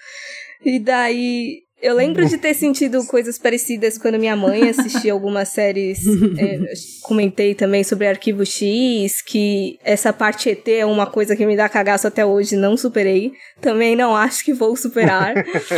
E 0.66 0.80
daí 0.80 1.63
eu 1.84 1.94
lembro 1.96 2.26
de 2.26 2.38
ter 2.38 2.54
sentido 2.54 3.06
coisas 3.06 3.38
parecidas 3.38 3.98
quando 3.98 4.18
minha 4.18 4.38
mãe 4.38 4.70
assistia 4.70 5.12
algumas 5.12 5.50
séries. 5.50 6.00
é, 6.40 6.74
comentei 7.04 7.54
também 7.54 7.84
sobre 7.84 8.08
Arquivo 8.08 8.46
X, 8.46 9.22
que 9.22 9.78
essa 9.84 10.14
parte 10.14 10.50
ET 10.50 10.66
é 10.70 10.86
uma 10.86 11.06
coisa 11.06 11.36
que 11.36 11.46
me 11.46 11.58
dá 11.58 11.68
cagaço 11.68 12.08
até 12.08 12.26
hoje, 12.26 12.56
não 12.56 12.78
superei. 12.78 13.34
Também 13.60 13.98
não 13.98 14.16
acho 14.16 14.46
que 14.46 14.54
vou 14.54 14.78
superar. 14.78 15.34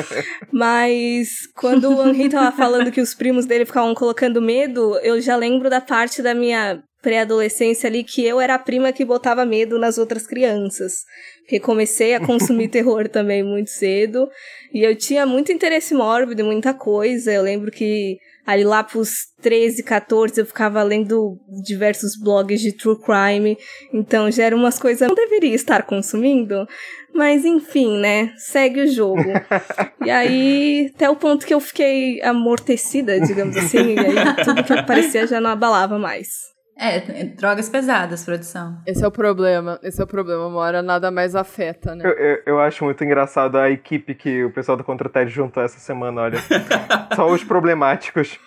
Mas 0.53 1.27
quando 1.55 1.89
o 1.89 2.07
Henri 2.07 2.29
tava 2.29 2.55
falando 2.55 2.91
que 2.91 3.01
os 3.01 3.15
primos 3.15 3.47
dele 3.47 3.65
ficavam 3.65 3.95
colocando 3.95 4.39
medo, 4.39 4.99
eu 4.99 5.19
já 5.19 5.35
lembro 5.35 5.71
da 5.71 5.81
parte 5.81 6.21
da 6.21 6.35
minha 6.35 6.83
pré-adolescência 7.05 7.87
ali 7.87 8.03
que 8.03 8.25
eu 8.25 8.41
era 8.41 8.55
a 8.55 8.59
prima 8.59 8.91
que 8.91 9.05
botava 9.05 9.45
medo 9.45 9.77
nas 9.77 9.99
outras 9.99 10.25
crianças. 10.25 11.03
Porque 11.41 11.59
comecei 11.59 12.15
a 12.15 12.19
consumir 12.19 12.67
terror 12.73 13.07
também 13.07 13.43
muito 13.43 13.69
cedo. 13.69 14.27
E 14.75 14.83
eu 14.83 14.93
tinha 14.93 15.25
muito 15.25 15.53
interesse 15.53 15.93
mórbido 15.93 16.41
em 16.41 16.45
muita 16.45 16.73
coisa. 16.73 17.31
Eu 17.31 17.41
lembro 17.41 17.71
que 17.71 18.17
ali 18.45 18.65
lá 18.65 18.83
pros 18.83 19.19
13, 19.41 19.81
14 19.81 20.41
eu 20.41 20.45
ficava 20.45 20.83
lendo 20.83 21.39
diversos 21.63 22.19
blogs 22.21 22.59
de 22.59 22.73
true 22.73 22.97
crime. 22.99 23.57
Então 23.93 24.29
já 24.29 24.43
eram 24.43 24.57
umas 24.57 24.77
coisas 24.77 24.99
que 24.99 25.05
eu 25.05 25.07
não 25.07 25.15
deveria 25.15 25.55
estar 25.55 25.83
consumindo. 25.83 26.67
Mas 27.13 27.45
enfim, 27.45 27.99
né? 27.99 28.33
Segue 28.35 28.81
o 28.81 28.87
jogo. 28.87 29.23
e 30.05 30.11
aí, 30.11 30.91
até 30.93 31.09
o 31.09 31.15
ponto 31.15 31.45
que 31.45 31.53
eu 31.53 31.61
fiquei 31.61 32.21
amortecida, 32.21 33.17
digamos 33.21 33.55
assim. 33.55 33.93
E 33.93 33.99
aí 33.99 34.43
tudo 34.43 34.61
que 34.61 34.73
aparecia 34.77 35.25
já 35.25 35.39
não 35.39 35.51
abalava 35.51 35.97
mais. 35.97 36.53
É, 36.77 37.23
drogas 37.23 37.69
pesadas, 37.69 38.25
produção. 38.25 38.77
Esse 38.85 39.03
é 39.03 39.07
o 39.07 39.11
problema. 39.11 39.79
Esse 39.81 40.01
é 40.01 40.03
o 40.03 40.07
problema. 40.07 40.45
Uma 40.45 40.59
hora 40.59 40.81
nada 40.81 41.09
mais 41.09 41.35
afeta, 41.35 41.95
né? 41.95 42.03
Eu, 42.05 42.11
eu, 42.11 42.41
eu 42.45 42.59
acho 42.59 42.83
muito 42.83 43.01
engraçado 43.03 43.57
a 43.57 43.69
equipe 43.69 44.13
que 44.13 44.43
o 44.43 44.51
pessoal 44.51 44.77
do 44.77 44.83
Contra 44.83 45.25
juntou 45.25 45.63
essa 45.63 45.79
semana, 45.79 46.21
olha. 46.21 46.37
Só 47.15 47.27
os 47.27 47.43
problemáticos. 47.43 48.37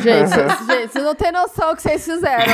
Gente, 0.00 0.28
cês- 0.34 0.66
gente, 0.66 0.92
vocês 0.92 1.04
não 1.04 1.14
têm 1.14 1.32
noção 1.32 1.70
do 1.70 1.76
que 1.76 1.82
vocês 1.82 2.04
fizeram. 2.04 2.52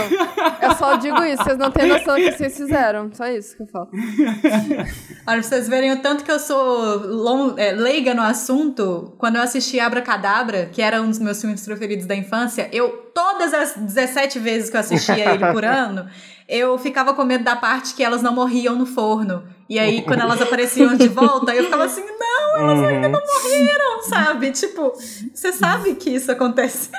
Eu 0.62 0.74
só 0.76 0.96
digo 0.96 1.22
isso, 1.24 1.42
vocês 1.42 1.58
não 1.58 1.70
têm 1.70 1.88
noção 1.88 2.14
do 2.16 2.20
que 2.22 2.32
vocês 2.32 2.56
fizeram. 2.56 3.10
Só 3.12 3.26
isso 3.26 3.56
que 3.56 3.62
eu 3.62 3.66
falo. 3.66 3.88
Olha, 5.26 5.40
pra 5.40 5.42
vocês 5.42 5.68
verem 5.68 5.92
o 5.92 6.00
tanto 6.02 6.24
que 6.24 6.30
eu 6.30 6.38
sou 6.38 6.98
lon- 7.06 7.54
é, 7.56 7.72
leiga 7.72 8.14
no 8.14 8.22
assunto, 8.22 9.14
quando 9.18 9.36
eu 9.36 9.42
assisti 9.42 9.78
Abra 9.80 10.00
Cadabra, 10.02 10.66
que 10.72 10.80
era 10.82 11.00
um 11.02 11.08
dos 11.08 11.18
meus 11.18 11.40
filmes 11.40 11.64
preferidos 11.64 12.06
da 12.06 12.14
infância, 12.14 12.68
eu, 12.72 12.88
todas 13.14 13.52
as 13.52 13.76
17 13.76 14.38
vezes 14.38 14.70
que 14.70 14.76
eu 14.76 14.80
assistia 14.80 15.34
ele 15.34 15.52
por 15.52 15.64
ano, 15.66 16.06
eu 16.50 16.76
ficava 16.76 17.14
com 17.14 17.24
medo 17.24 17.44
da 17.44 17.54
parte 17.54 17.94
que 17.94 18.02
elas 18.02 18.22
não 18.22 18.34
morriam 18.34 18.74
no 18.74 18.84
forno. 18.84 19.44
E 19.68 19.78
aí, 19.78 20.02
quando 20.02 20.20
elas 20.20 20.42
apareciam 20.42 20.96
de 20.96 21.06
volta, 21.06 21.54
eu 21.54 21.62
ficava 21.62 21.84
assim, 21.84 22.02
não, 22.18 22.58
elas 22.58 22.82
ainda 22.82 23.08
não 23.08 23.20
morreram, 23.20 24.02
sabe? 24.02 24.50
Tipo, 24.50 24.92
você 25.32 25.52
sabe 25.52 25.94
que 25.94 26.10
isso 26.10 26.32
acontece. 26.32 26.90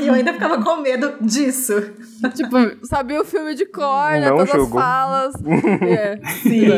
E 0.00 0.08
eu 0.08 0.12
ainda 0.12 0.32
ficava 0.32 0.60
com 0.60 0.78
medo 0.78 1.14
disso. 1.20 1.74
Tipo, 2.34 2.84
sabia 2.84 3.20
o 3.20 3.24
filme 3.24 3.54
de 3.54 3.64
cor, 3.66 4.10
né? 4.10 4.28
Todas 4.28 4.50
julgo. 4.50 4.76
as 4.76 4.84
falas. 4.84 5.34
É. 5.86 6.18
Sim. 6.42 6.68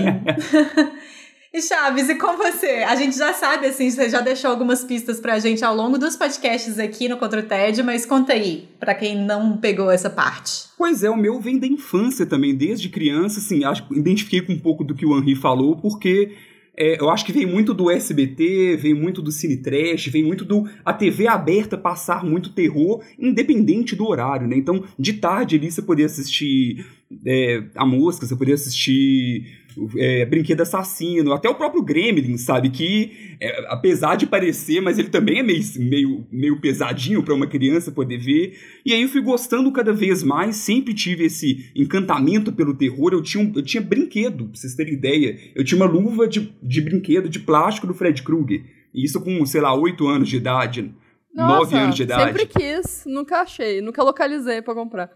E 1.52 1.62
Chaves, 1.62 2.10
e 2.10 2.14
com 2.16 2.36
você? 2.36 2.84
A 2.86 2.94
gente 2.94 3.16
já 3.16 3.32
sabe, 3.32 3.68
assim, 3.68 3.90
você 3.90 4.10
já 4.10 4.20
deixou 4.20 4.50
algumas 4.50 4.84
pistas 4.84 5.18
pra 5.18 5.38
gente 5.38 5.64
ao 5.64 5.74
longo 5.74 5.96
dos 5.96 6.14
podcasts 6.14 6.78
aqui 6.78 7.08
no 7.08 7.16
Contra 7.16 7.40
o 7.40 7.42
TED, 7.42 7.82
mas 7.82 8.04
conta 8.04 8.34
aí, 8.34 8.68
pra 8.78 8.94
quem 8.94 9.16
não 9.16 9.56
pegou 9.56 9.90
essa 9.90 10.10
parte. 10.10 10.68
Pois 10.76 11.02
é, 11.02 11.08
o 11.08 11.16
meu 11.16 11.40
vem 11.40 11.58
da 11.58 11.66
infância 11.66 12.26
também, 12.26 12.54
desde 12.54 12.90
criança, 12.90 13.40
assim, 13.40 13.64
acho, 13.64 13.86
identifiquei 13.92 14.42
com 14.42 14.52
um 14.52 14.58
pouco 14.58 14.84
do 14.84 14.94
que 14.94 15.06
o 15.06 15.18
Henri 15.18 15.34
falou, 15.34 15.76
porque 15.76 16.36
é, 16.76 17.00
eu 17.00 17.08
acho 17.08 17.24
que 17.24 17.32
vem 17.32 17.46
muito 17.46 17.72
do 17.72 17.90
SBT, 17.90 18.76
vem 18.76 18.92
muito 18.92 19.22
do 19.22 19.32
Cine 19.32 19.56
Trash, 19.56 20.06
vem 20.08 20.22
muito 20.22 20.44
do 20.44 20.68
a 20.84 20.92
TV 20.92 21.26
aberta 21.26 21.78
passar 21.78 22.22
muito 22.22 22.52
terror, 22.52 23.02
independente 23.18 23.96
do 23.96 24.06
horário, 24.06 24.46
né? 24.46 24.54
Então, 24.54 24.84
de 24.98 25.14
tarde 25.14 25.56
ali 25.56 25.72
você 25.72 25.80
podia 25.80 26.06
assistir 26.06 26.86
é, 27.26 27.64
A 27.74 27.86
Mosca, 27.86 28.26
você 28.26 28.36
podia 28.36 28.54
assistir 28.54 29.66
é, 29.96 30.24
Brinquedo 30.26 30.60
Assassino, 30.62 31.32
até 31.32 31.48
o 31.48 31.54
próprio 31.54 31.82
Gremlin, 31.82 32.36
sabe? 32.36 32.70
Que, 32.70 33.36
é, 33.40 33.66
apesar 33.68 34.16
de 34.16 34.26
parecer, 34.26 34.80
mas 34.80 34.98
ele 34.98 35.08
também 35.08 35.38
é 35.38 35.42
meio, 35.42 35.62
meio, 35.78 36.26
meio 36.32 36.60
pesadinho 36.60 37.22
para 37.22 37.34
uma 37.34 37.46
criança 37.46 37.90
poder 37.92 38.18
ver. 38.18 38.58
E 38.84 38.92
aí 38.92 39.02
eu 39.02 39.08
fui 39.08 39.20
gostando 39.20 39.70
cada 39.72 39.92
vez 39.92 40.22
mais, 40.22 40.56
sempre 40.56 40.94
tive 40.94 41.24
esse 41.24 41.70
encantamento 41.76 42.52
pelo 42.52 42.74
terror. 42.74 43.12
Eu 43.12 43.22
tinha, 43.22 43.42
um- 43.44 43.52
eu 43.54 43.62
tinha 43.62 43.82
brinquedo, 43.82 44.44
pra 44.46 44.54
vocês 44.60 44.74
terem 44.74 44.94
ideia. 44.94 45.38
Eu 45.54 45.64
tinha 45.64 45.76
uma 45.80 45.86
luva 45.90 46.26
de, 46.26 46.52
de 46.62 46.80
brinquedo 46.80 47.28
de 47.28 47.38
plástico 47.40 47.86
do 47.86 47.94
Fred 47.94 48.22
Krueger. 48.22 48.62
E 48.94 49.04
isso 49.04 49.20
com, 49.20 49.44
sei 49.44 49.60
lá, 49.60 49.74
8 49.74 50.06
anos 50.08 50.28
de 50.28 50.36
idade. 50.36 50.92
Nove 51.34 51.76
anos 51.76 51.94
de 51.94 52.02
idade. 52.02 52.38
Sempre 52.38 52.46
quis, 52.46 53.04
nunca 53.06 53.42
achei, 53.42 53.80
nunca 53.80 54.02
localizei 54.02 54.60
pra 54.62 54.74
comprar. 54.74 55.10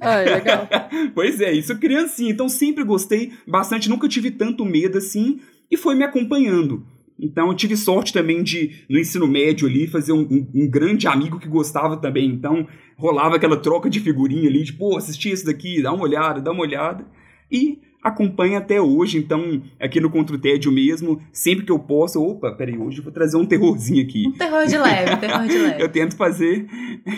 Ah, 0.00 0.16
legal. 0.16 0.68
pois 1.14 1.40
é, 1.40 1.52
isso 1.52 1.78
criancinha. 1.78 2.30
Então 2.30 2.48
sempre 2.48 2.84
gostei 2.84 3.32
bastante, 3.46 3.88
nunca 3.88 4.08
tive 4.08 4.30
tanto 4.30 4.64
medo 4.64 4.98
assim 4.98 5.40
e 5.70 5.76
foi 5.76 5.94
me 5.94 6.04
acompanhando. 6.04 6.86
Então 7.18 7.48
eu 7.48 7.54
tive 7.54 7.76
sorte 7.76 8.12
também 8.12 8.42
de, 8.42 8.84
no 8.90 8.98
ensino 8.98 9.26
médio 9.26 9.66
ali, 9.66 9.86
fazer 9.86 10.12
um, 10.12 10.20
um, 10.20 10.48
um, 10.54 10.68
grande 10.68 11.06
amigo 11.08 11.38
que 11.38 11.48
gostava 11.48 11.96
também. 11.96 12.26
Então 12.26 12.66
rolava 12.96 13.36
aquela 13.36 13.56
troca 13.56 13.88
de 13.88 14.00
figurinha 14.00 14.48
ali, 14.48 14.64
tipo, 14.64 14.78
pô, 14.90 14.96
assisti 14.96 15.30
esse 15.30 15.44
daqui, 15.44 15.82
dá 15.82 15.92
uma 15.92 16.04
olhada, 16.04 16.40
dá 16.40 16.52
uma 16.52 16.62
olhada. 16.62 17.06
E 17.50 17.78
acompanha 18.06 18.58
até 18.58 18.80
hoje. 18.80 19.18
Então, 19.18 19.62
aqui 19.80 20.00
no 20.00 20.10
Contra 20.10 20.36
o 20.36 20.38
Tédio 20.38 20.70
mesmo, 20.70 21.20
sempre 21.32 21.64
que 21.64 21.72
eu 21.72 21.78
posso, 21.78 22.22
opa, 22.22 22.52
peraí, 22.52 22.78
hoje 22.78 22.98
eu 22.98 23.04
vou 23.04 23.12
trazer 23.12 23.36
um 23.36 23.44
terrorzinho 23.44 24.02
aqui. 24.02 24.28
Um 24.28 24.32
terror 24.32 24.66
de 24.66 24.78
leve, 24.78 25.16
terror 25.16 25.46
de 25.46 25.58
leve. 25.58 25.82
eu 25.82 25.88
tento 25.88 26.16
fazer 26.16 26.66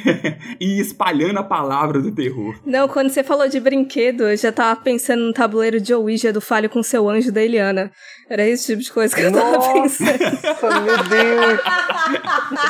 e 0.61 0.80
espalhando 0.80 1.38
a 1.38 1.45
palavra 1.45 2.00
do 2.00 2.11
terror. 2.12 2.59
Não, 2.64 2.88
quando 2.88 3.11
você 3.11 3.23
falou 3.23 3.49
de 3.49 3.61
brinquedo, 3.61 4.25
eu 4.28 4.37
já 4.37 4.50
tava 4.50 4.80
pensando 4.80 5.23
no 5.25 5.33
tabuleiro 5.33 5.80
de 5.80 5.92
Ouija 5.92 6.33
do 6.33 6.40
Falho 6.40 6.68
com 6.71 6.83
seu 6.83 7.09
anjo 7.09 7.30
da 7.30 7.42
Eliana. 7.42 7.90
Era 8.30 8.47
esse 8.47 8.66
tipo 8.66 8.83
de 8.83 8.92
coisa 8.92 9.14
que 9.14 9.23
eu 9.23 9.33
tava 9.33 9.57
Nossa, 9.57 9.73
pensando. 9.73 10.18
meu 10.85 11.04
Deus! 11.04 11.61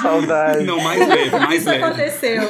Saudade. 0.03 0.65
Não, 0.65 0.81
mais 0.81 1.09
leve, 1.09 1.31
mais 1.31 1.61
Isso 1.61 1.71
leve. 1.71 1.85
aconteceu. 1.85 2.43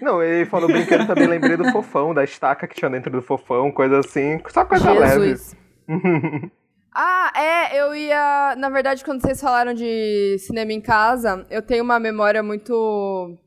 Não, 0.00 0.22
ele 0.22 0.46
falou 0.46 0.68
brinquedo, 0.68 1.06
também 1.06 1.28
lembrei 1.28 1.56
do 1.56 1.70
fofão, 1.70 2.12
da 2.12 2.24
estaca 2.24 2.66
que 2.66 2.74
tinha 2.74 2.90
dentro 2.90 3.07
do 3.10 3.22
fofão, 3.22 3.70
coisa 3.70 3.98
assim, 3.98 4.40
só 4.48 4.64
coisa 4.64 4.94
Jesus. 4.94 5.56
Ah, 7.00 7.32
é, 7.36 7.80
eu 7.80 7.94
ia. 7.94 8.56
Na 8.58 8.68
verdade, 8.68 9.04
quando 9.04 9.20
vocês 9.20 9.40
falaram 9.40 9.72
de 9.72 10.36
cinema 10.40 10.72
em 10.72 10.80
casa, 10.80 11.46
eu 11.48 11.62
tenho 11.62 11.84
uma 11.84 12.00
memória 12.00 12.42
muito. 12.42 13.38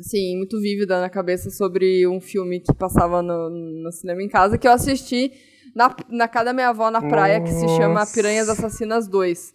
Assim, 0.00 0.36
muito 0.36 0.60
vívida 0.60 1.00
na 1.00 1.08
cabeça 1.08 1.50
sobre 1.50 2.04
um 2.08 2.20
filme 2.20 2.58
que 2.58 2.74
passava 2.74 3.22
no, 3.22 3.48
no 3.48 3.92
cinema 3.92 4.20
em 4.24 4.28
casa, 4.28 4.58
que 4.58 4.66
eu 4.66 4.72
assisti 4.72 5.30
na, 5.72 5.94
na 6.08 6.26
casa 6.26 6.46
da 6.46 6.52
minha 6.52 6.70
avó 6.70 6.90
na 6.90 7.00
praia, 7.00 7.40
que 7.40 7.50
se 7.50 7.68
chama 7.76 8.00
Nossa. 8.00 8.12
Piranhas 8.12 8.48
Assassinas 8.48 9.06
2. 9.06 9.54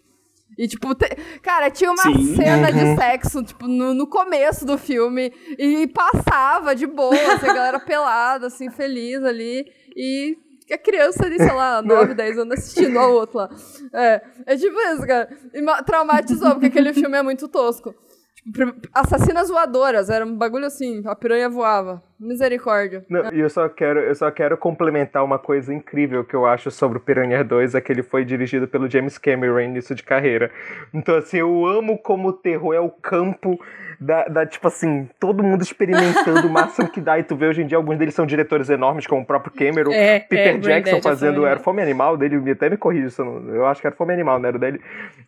E, 0.58 0.68
tipo, 0.68 0.94
te- 0.94 1.16
cara, 1.42 1.70
tinha 1.70 1.90
uma 1.90 2.02
Sim. 2.02 2.36
cena 2.36 2.70
Uhum. 2.70 2.94
de 2.94 3.00
sexo, 3.00 3.42
tipo, 3.42 3.66
no, 3.66 3.92
no 3.94 4.06
começo 4.06 4.64
do 4.64 4.78
filme. 4.78 5.32
E 5.58 5.86
passava 5.88 6.74
de 6.74 6.86
boa, 6.86 7.14
assim, 7.34 7.48
a 7.48 7.52
galera 7.54 7.80
pelada, 7.80 8.46
assim, 8.46 8.70
feliz 8.70 9.22
ali. 9.24 9.66
E 9.96 10.36
a 10.72 10.78
criança 10.78 11.26
ali, 11.26 11.36
sei 11.36 11.52
lá, 11.52 11.82
9, 11.82 12.14
10 12.14 12.38
anos 12.38 12.58
assistindo 12.58 12.98
a 12.98 13.06
outra 13.06 13.40
lá. 13.42 13.50
É, 13.92 14.22
é 14.46 14.56
tipo 14.56 14.78
isso, 14.80 15.06
cara. 15.06 15.28
E 15.52 15.60
ma- 15.60 15.82
traumatizou, 15.82 16.52
porque 16.52 16.66
aquele 16.66 16.92
filme 16.94 17.16
é 17.18 17.22
muito 17.22 17.48
tosco. 17.48 17.94
Assassinas 18.92 19.48
voadoras, 19.48 20.10
era 20.10 20.24
um 20.24 20.36
bagulho 20.36 20.66
assim, 20.66 21.02
a 21.06 21.14
piranha 21.14 21.48
voava. 21.48 22.02
Misericórdia. 22.20 23.04
Não, 23.08 23.32
e 23.32 23.40
eu 23.40 23.48
só 23.48 23.68
quero, 23.68 24.00
eu 24.00 24.14
só 24.14 24.30
quero 24.30 24.56
complementar 24.56 25.24
uma 25.24 25.38
coisa 25.38 25.72
incrível 25.72 26.24
que 26.24 26.34
eu 26.34 26.46
acho 26.46 26.70
sobre 26.70 26.98
o 26.98 27.00
Piranha 27.00 27.42
2, 27.42 27.74
é 27.74 27.80
que 27.80 27.90
ele 27.90 28.02
foi 28.02 28.24
dirigido 28.24 28.68
pelo 28.68 28.88
James 28.88 29.18
Cameron 29.18 29.60
início 29.60 29.94
de 29.94 30.02
carreira. 30.02 30.50
Então, 30.92 31.16
assim, 31.16 31.38
eu 31.38 31.66
amo 31.66 31.98
como 31.98 32.28
o 32.28 32.32
terror 32.32 32.74
é 32.74 32.80
o 32.80 32.90
campo 32.90 33.58
da, 34.00 34.24
da, 34.26 34.46
tipo 34.46 34.66
assim, 34.68 35.08
todo 35.20 35.42
mundo 35.42 35.62
experimentando 35.62 36.46
o 36.46 36.50
máximo 36.52 36.88
que 36.88 37.00
dá. 37.00 37.18
E 37.18 37.22
tu 37.22 37.36
vê 37.36 37.46
hoje 37.46 37.62
em 37.62 37.66
dia, 37.66 37.76
alguns 37.76 37.98
deles 37.98 38.14
são 38.14 38.26
diretores 38.26 38.68
enormes, 38.70 39.06
como 39.06 39.22
o 39.22 39.24
próprio 39.26 39.52
Cameron, 39.52 39.92
É, 39.92 40.20
Peter 40.20 40.54
é, 40.54 40.58
Jackson 40.58 40.96
é 40.96 41.02
fazendo. 41.02 41.46
Era 41.46 41.58
Fome 41.60 41.82
Animal 41.82 42.16
dele, 42.16 42.38
me- 42.38 42.50
até 42.52 42.68
me 42.70 42.76
corrija 42.76 43.04
eu 43.48 43.66
acho 43.66 43.80
que 43.80 43.86
era 43.86 43.94
Fome 43.96 44.12
Animal, 44.12 44.38
não 44.38 44.48
era 44.48 44.58
dele. 44.58 44.80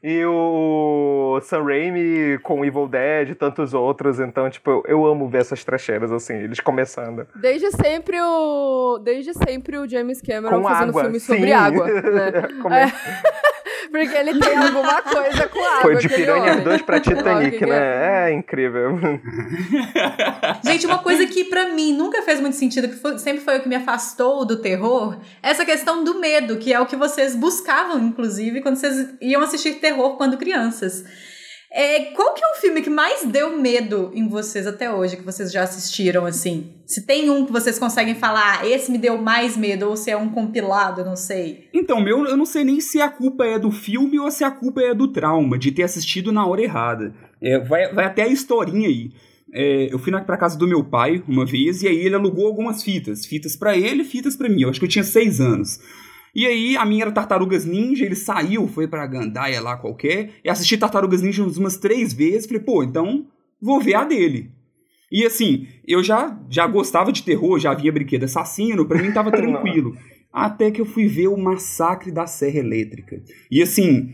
E 0.02 0.24
o 0.24 1.38
Sam 1.42 1.64
Raimi 1.64 2.38
com 2.42 2.64
Evil 2.64 2.88
Dead 2.88 3.30
e 3.30 3.34
tantos 3.34 3.74
outros. 3.74 4.18
Então, 4.20 4.48
tipo, 4.50 4.70
eu, 4.70 4.84
eu 4.86 5.06
amo 5.06 5.28
ver 5.28 5.38
essas 5.42 5.62
trecheiras, 5.64 6.10
assim, 6.12 6.34
eles 6.34 6.60
começando. 6.60 7.26
Desde 7.34 7.70
sempre 7.72 8.18
o. 8.20 8.98
Desde 9.02 9.32
sempre 9.34 9.76
o 9.78 9.88
James 9.88 10.20
Cameron 10.22 10.62
Com 10.62 10.68
fazendo 10.68 10.90
água, 10.90 11.02
filme 11.02 11.20
sim. 11.20 11.26
sobre 11.34 11.52
água. 11.52 11.86
Né? 11.86 12.32
Como- 12.62 12.74
É. 12.74 12.86
Porque 14.04 14.16
ele 14.18 14.38
tem 14.38 14.56
alguma 14.56 15.02
coisa 15.02 15.48
com 15.48 15.64
água. 15.64 15.80
Foi 15.82 15.96
de 15.96 16.08
Piranha 16.08 16.52
homem. 16.52 16.64
2 16.64 16.82
pra 16.82 17.00
Titanic, 17.00 17.64
né? 17.66 18.28
É 18.30 18.32
incrível. 18.32 18.98
Gente, 20.64 20.86
uma 20.86 20.98
coisa 20.98 21.26
que 21.26 21.44
pra 21.44 21.68
mim 21.68 21.92
nunca 21.92 22.22
fez 22.22 22.40
muito 22.40 22.56
sentido, 22.56 22.88
que 22.88 22.96
foi- 22.96 23.18
sempre 23.18 23.42
foi 23.42 23.58
o 23.58 23.60
que 23.62 23.68
me 23.68 23.76
afastou 23.76 24.44
do 24.44 24.56
terror, 24.60 25.18
é 25.42 25.50
essa 25.50 25.64
questão 25.64 26.02
do 26.04 26.18
medo, 26.18 26.56
que 26.56 26.72
é 26.72 26.80
o 26.80 26.86
que 26.86 26.96
vocês 26.96 27.34
buscavam, 27.34 27.98
inclusive, 28.00 28.60
quando 28.60 28.76
vocês 28.76 29.14
iam 29.20 29.42
assistir 29.42 29.74
terror 29.74 30.16
quando 30.16 30.36
crianças. 30.36 31.04
É, 31.70 32.06
qual 32.14 32.32
que 32.32 32.44
é 32.44 32.48
o 32.48 32.54
filme 32.60 32.80
que 32.80 32.88
mais 32.88 33.24
deu 33.24 33.58
medo 33.58 34.10
em 34.14 34.28
vocês 34.28 34.66
até 34.66 34.92
hoje, 34.92 35.16
que 35.16 35.24
vocês 35.24 35.52
já 35.52 35.62
assistiram, 35.62 36.24
assim? 36.24 36.72
Se 36.86 37.04
tem 37.04 37.28
um 37.28 37.44
que 37.44 37.52
vocês 37.52 37.78
conseguem 37.78 38.14
falar, 38.14 38.60
"Ah, 38.60 38.66
esse 38.66 38.90
me 38.90 38.98
deu 38.98 39.18
mais 39.18 39.56
medo, 39.56 39.88
ou 39.88 39.96
se 39.96 40.10
é 40.10 40.16
um 40.16 40.28
compilado, 40.30 41.04
não 41.04 41.16
sei. 41.16 41.68
Então, 41.74 42.00
meu, 42.00 42.24
eu 42.24 42.36
não 42.36 42.46
sei 42.46 42.64
nem 42.64 42.80
se 42.80 43.00
a 43.00 43.08
culpa 43.08 43.44
é 43.44 43.58
do 43.58 43.70
filme 43.70 44.18
ou 44.18 44.30
se 44.30 44.44
a 44.44 44.50
culpa 44.50 44.80
é 44.80 44.94
do 44.94 45.08
trauma, 45.08 45.58
de 45.58 45.72
ter 45.72 45.82
assistido 45.82 46.32
na 46.32 46.46
hora 46.46 46.62
errada. 46.62 47.12
É, 47.42 47.58
vai, 47.58 47.92
vai 47.92 48.04
até 48.06 48.22
a 48.22 48.28
historinha 48.28 48.88
aí. 48.88 49.10
É, 49.52 49.92
eu 49.92 49.98
fui 49.98 50.10
na, 50.12 50.20
pra 50.20 50.36
casa 50.36 50.58
do 50.58 50.66
meu 50.66 50.84
pai 50.84 51.22
uma 51.26 51.44
vez 51.46 51.82
e 51.82 51.88
aí 51.88 51.96
ele 51.96 52.14
alugou 52.14 52.46
algumas 52.46 52.82
fitas. 52.82 53.24
Fitas 53.26 53.56
pra 53.56 53.76
ele 53.76 54.04
fitas 54.04 54.36
pra 54.36 54.48
mim. 54.48 54.62
Eu 54.62 54.70
acho 54.70 54.78
que 54.78 54.86
eu 54.86 54.90
tinha 54.90 55.04
seis 55.04 55.40
anos. 55.40 55.78
E 56.36 56.46
aí 56.46 56.76
a 56.76 56.84
minha 56.84 57.04
era 57.04 57.10
Tartarugas 57.10 57.64
Ninja, 57.64 58.04
ele 58.04 58.14
saiu, 58.14 58.68
foi 58.68 58.86
pra 58.86 59.06
Gandaia 59.06 59.58
lá 59.58 59.74
qualquer, 59.74 60.32
e 60.44 60.50
assisti 60.50 60.76
Tartarugas 60.76 61.22
Ninja 61.22 61.42
umas 61.42 61.78
três 61.78 62.12
vezes. 62.12 62.44
Falei, 62.44 62.62
pô, 62.62 62.84
então 62.84 63.26
vou 63.58 63.80
ver 63.80 63.94
a 63.94 64.04
dele. 64.04 64.50
E 65.10 65.24
assim, 65.24 65.66
eu 65.88 66.04
já, 66.04 66.38
já 66.50 66.66
gostava 66.66 67.10
de 67.10 67.22
terror, 67.22 67.58
já 67.58 67.72
via 67.72 67.90
brinquedo 67.90 68.24
assassino, 68.24 68.84
pra 68.84 69.00
mim 69.00 69.12
tava 69.12 69.30
tranquilo. 69.32 69.96
Até 70.30 70.70
que 70.70 70.78
eu 70.78 70.84
fui 70.84 71.06
ver 71.06 71.28
o 71.28 71.38
Massacre 71.38 72.12
da 72.12 72.26
Serra 72.26 72.58
Elétrica. 72.58 73.22
E 73.50 73.62
assim, 73.62 74.12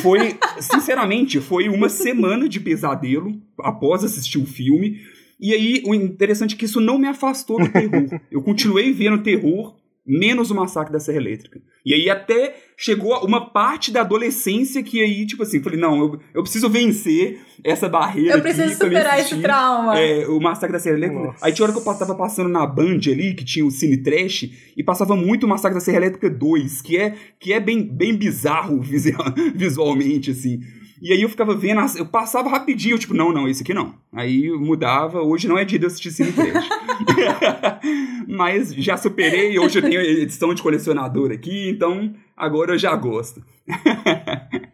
foi, 0.00 0.38
sinceramente, 0.58 1.40
foi 1.40 1.68
uma 1.68 1.90
semana 1.90 2.48
de 2.48 2.58
pesadelo 2.58 3.38
após 3.58 4.02
assistir 4.02 4.38
o 4.38 4.46
filme. 4.46 4.98
E 5.38 5.52
aí, 5.52 5.82
o 5.84 5.94
interessante 5.94 6.54
é 6.54 6.58
que 6.58 6.64
isso 6.64 6.80
não 6.80 6.98
me 6.98 7.06
afastou 7.06 7.58
do 7.58 7.70
terror. 7.70 8.18
Eu 8.30 8.40
continuei 8.40 8.94
vendo 8.94 9.22
terror, 9.22 9.76
menos 10.06 10.50
o 10.50 10.54
Massacre 10.54 10.92
da 10.92 10.98
Serra 11.00 11.18
Elétrica. 11.18 11.60
E 11.84 11.94
aí 11.94 12.10
até 12.10 12.56
chegou 12.76 13.14
uma 13.24 13.50
parte 13.50 13.90
da 13.90 14.00
adolescência 14.00 14.82
que 14.82 15.00
aí, 15.00 15.26
tipo 15.26 15.42
assim, 15.42 15.62
falei, 15.62 15.78
não, 15.78 15.98
eu, 15.98 16.20
eu 16.34 16.42
preciso 16.42 16.68
vencer 16.68 17.40
essa 17.64 17.88
barreira 17.88 18.36
Eu 18.36 18.42
preciso 18.42 18.74
superar 18.74 19.18
esse 19.20 19.36
trauma. 19.40 19.98
É, 19.98 20.26
o 20.26 20.40
Massacre 20.40 20.72
da 20.72 20.78
Serra 20.78 20.96
Elétrica. 20.96 21.24
Nossa. 21.24 21.44
Aí 21.46 21.52
tinha 21.52 21.64
hora 21.64 21.72
que 21.72 21.78
eu 21.78 21.84
tava 21.94 22.14
passando 22.14 22.48
na 22.48 22.66
Band 22.66 23.00
ali, 23.06 23.34
que 23.34 23.44
tinha 23.44 23.64
o 23.64 23.70
Cine 23.70 23.98
Trash, 23.98 24.50
e 24.76 24.82
passava 24.82 25.14
muito 25.14 25.44
o 25.44 25.48
Massacre 25.48 25.74
da 25.74 25.80
Serra 25.80 25.98
Elétrica 25.98 26.28
2, 26.28 26.82
que 26.82 26.96
é, 26.96 27.14
que 27.38 27.52
é 27.52 27.60
bem, 27.60 27.82
bem 27.82 28.14
bizarro 28.16 28.80
visual- 28.82 29.34
visualmente, 29.54 30.30
assim. 30.30 30.60
E 31.02 31.12
aí 31.12 31.22
eu 31.22 31.28
ficava 31.30 31.54
vendo, 31.54 31.80
as- 31.80 31.96
eu 31.96 32.04
passava 32.06 32.48
rapidinho, 32.50 32.98
tipo, 32.98 33.14
não, 33.14 33.32
não, 33.32 33.48
esse 33.48 33.62
aqui 33.62 33.72
não. 33.72 33.94
Aí 34.12 34.46
eu 34.46 34.60
mudava, 34.60 35.22
hoje 35.22 35.48
não 35.48 35.56
é 35.58 35.64
dia 35.64 35.78
de 35.78 35.86
assistir 35.86 36.10
Cine 36.10 36.32
Trash. 36.32 36.68
Mas 38.28 38.74
já 38.74 38.96
superei, 38.96 39.58
hoje 39.58 39.78
eu 39.78 39.82
tenho 39.82 40.00
edição 40.00 40.52
de 40.54 40.62
colecionador 40.62 41.30
aqui, 41.32 41.68
então 41.70 42.14
agora 42.36 42.72
eu 42.74 42.78
já 42.78 42.94
gosto. 42.96 43.42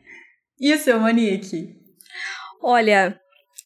E 0.59 0.73
o 0.73 0.78
seu, 0.78 0.99
Monique? 0.99 1.75
Olha, 2.62 3.21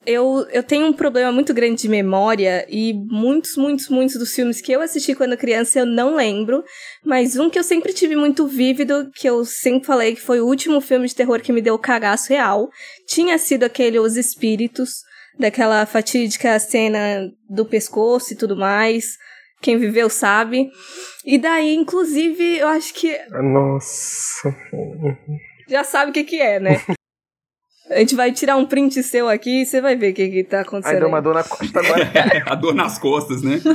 eu, 0.06 0.46
eu 0.50 0.62
tenho 0.62 0.86
um 0.86 0.92
problema 0.92 1.30
muito 1.30 1.52
grande 1.52 1.82
de 1.82 1.88
memória 1.88 2.66
e 2.68 2.94
muitos, 2.94 3.56
muitos, 3.56 3.88
muitos 3.88 4.16
dos 4.16 4.34
filmes 4.34 4.60
que 4.60 4.72
eu 4.72 4.80
assisti 4.80 5.14
quando 5.14 5.36
criança 5.36 5.78
eu 5.80 5.86
não 5.86 6.16
lembro, 6.16 6.64
mas 7.04 7.36
um 7.36 7.50
que 7.50 7.58
eu 7.58 7.64
sempre 7.64 7.92
tive 7.92 8.16
muito 8.16 8.46
vívido, 8.46 9.10
que 9.14 9.28
eu 9.28 9.44
sempre 9.44 9.86
falei 9.86 10.14
que 10.14 10.20
foi 10.20 10.40
o 10.40 10.46
último 10.46 10.80
filme 10.80 11.06
de 11.06 11.14
terror 11.14 11.40
que 11.40 11.52
me 11.52 11.60
deu 11.60 11.78
cagaço 11.78 12.30
real, 12.30 12.70
tinha 13.06 13.36
sido 13.38 13.64
aquele 13.64 13.98
Os 13.98 14.16
Espíritos, 14.16 15.02
daquela 15.38 15.86
fatídica 15.86 16.58
cena 16.58 17.30
do 17.48 17.64
pescoço 17.64 18.32
e 18.32 18.36
tudo 18.36 18.56
mais. 18.56 19.16
Quem 19.62 19.78
viveu 19.78 20.08
sabe. 20.08 20.70
E 21.24 21.38
daí, 21.38 21.74
inclusive, 21.74 22.58
eu 22.58 22.68
acho 22.68 22.94
que 22.94 23.18
Nossa. 23.30 24.54
já 25.68 25.84
sabe 25.84 26.10
o 26.10 26.14
que 26.14 26.24
que 26.24 26.40
é, 26.40 26.58
né? 26.58 26.80
A 27.90 27.98
gente 27.98 28.14
vai 28.14 28.30
tirar 28.30 28.56
um 28.56 28.64
print 28.64 29.02
seu 29.02 29.28
aqui 29.28 29.62
e 29.62 29.66
você 29.66 29.80
vai 29.80 29.96
ver 29.96 30.12
o 30.12 30.14
que 30.14 30.28
que 30.28 30.44
tá 30.44 30.60
acontecendo. 30.60 30.94
Ai, 30.94 31.00
deu 31.00 31.08
uma 31.08 31.18
aí. 31.18 31.24
dor 31.24 31.34
na 31.34 31.42
costa 31.42 31.80
agora. 31.80 32.10
A 32.46 32.54
dor 32.54 32.74
nas 32.74 32.98
costas, 32.98 33.42
né? 33.42 33.60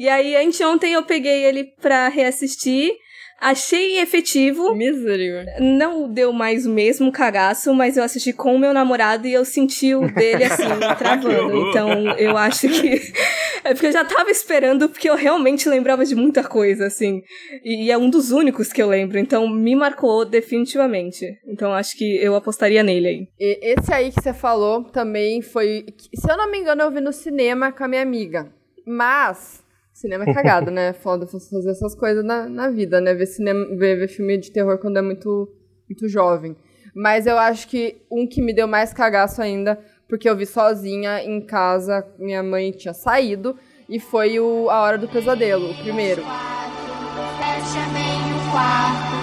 E 0.00 0.08
aí, 0.08 0.36
anteontem 0.36 0.92
eu 0.92 1.02
peguei 1.02 1.42
ele 1.44 1.64
pra 1.82 2.06
reassistir. 2.06 2.92
Achei 3.40 3.98
efetivo. 4.00 4.74
Misericórdia. 4.74 5.56
Não 5.60 6.08
deu 6.10 6.32
mais 6.32 6.66
o 6.66 6.70
mesmo 6.70 7.12
cagaço, 7.12 7.72
mas 7.72 7.96
eu 7.96 8.02
assisti 8.02 8.32
com 8.32 8.56
o 8.56 8.58
meu 8.58 8.72
namorado 8.72 9.26
e 9.26 9.32
eu 9.32 9.44
senti 9.44 9.94
o 9.94 10.12
dele 10.12 10.42
assim, 10.44 10.64
travando. 10.98 11.68
Então 11.68 12.16
eu 12.16 12.36
acho 12.36 12.68
que. 12.68 13.00
É 13.64 13.74
porque 13.74 13.88
eu 13.88 13.92
já 13.92 14.04
tava 14.04 14.30
esperando, 14.30 14.88
porque 14.88 15.10
eu 15.10 15.16
realmente 15.16 15.68
lembrava 15.68 16.04
de 16.04 16.14
muita 16.14 16.44
coisa, 16.44 16.86
assim. 16.86 17.22
E 17.64 17.90
é 17.90 17.98
um 17.98 18.08
dos 18.08 18.30
únicos 18.30 18.72
que 18.72 18.80
eu 18.80 18.88
lembro. 18.88 19.18
Então 19.18 19.48
me 19.48 19.74
marcou 19.74 20.24
definitivamente. 20.24 21.26
Então 21.44 21.74
acho 21.74 21.96
que 21.98 22.16
eu 22.16 22.36
apostaria 22.36 22.82
nele 22.82 23.08
aí. 23.08 23.28
E 23.38 23.72
esse 23.72 23.92
aí 23.92 24.10
que 24.10 24.22
você 24.22 24.32
falou 24.32 24.84
também 24.84 25.42
foi. 25.42 25.84
Se 26.14 26.30
eu 26.30 26.36
não 26.36 26.50
me 26.50 26.58
engano, 26.58 26.82
eu 26.82 26.90
vi 26.90 27.00
no 27.00 27.12
cinema 27.12 27.72
com 27.72 27.84
a 27.84 27.88
minha 27.88 28.00
amiga. 28.00 28.48
Mas. 28.86 29.62
Cinema 29.98 30.22
é 30.28 30.32
cagado, 30.32 30.70
né? 30.70 30.92
Foda 30.92 31.26
fazer 31.26 31.70
essas 31.70 31.92
coisas 31.92 32.24
na, 32.24 32.48
na 32.48 32.70
vida, 32.70 33.00
né? 33.00 33.12
Ver, 33.14 33.26
cinema, 33.26 33.66
ver, 33.76 33.96
ver 33.96 34.06
filme 34.06 34.38
de 34.38 34.52
terror 34.52 34.78
quando 34.78 34.96
é 34.96 35.02
muito, 35.02 35.52
muito 35.88 36.08
jovem. 36.08 36.56
Mas 36.94 37.26
eu 37.26 37.36
acho 37.36 37.66
que 37.66 38.00
um 38.08 38.24
que 38.24 38.40
me 38.40 38.52
deu 38.52 38.68
mais 38.68 38.92
cagaço 38.92 39.42
ainda, 39.42 39.76
porque 40.08 40.30
eu 40.30 40.36
vi 40.36 40.46
sozinha 40.46 41.20
em 41.24 41.40
casa, 41.44 42.06
minha 42.16 42.44
mãe 42.44 42.70
tinha 42.70 42.94
saído, 42.94 43.56
e 43.88 43.98
foi 43.98 44.38
o 44.38 44.70
A 44.70 44.82
Hora 44.82 44.98
do 44.98 45.08
Pesadelo, 45.08 45.68
o 45.68 45.82
primeiro. 45.82 46.22
Fecha 46.22 47.82
bem 47.92 48.22
o 48.36 48.50
quarto. 48.52 49.18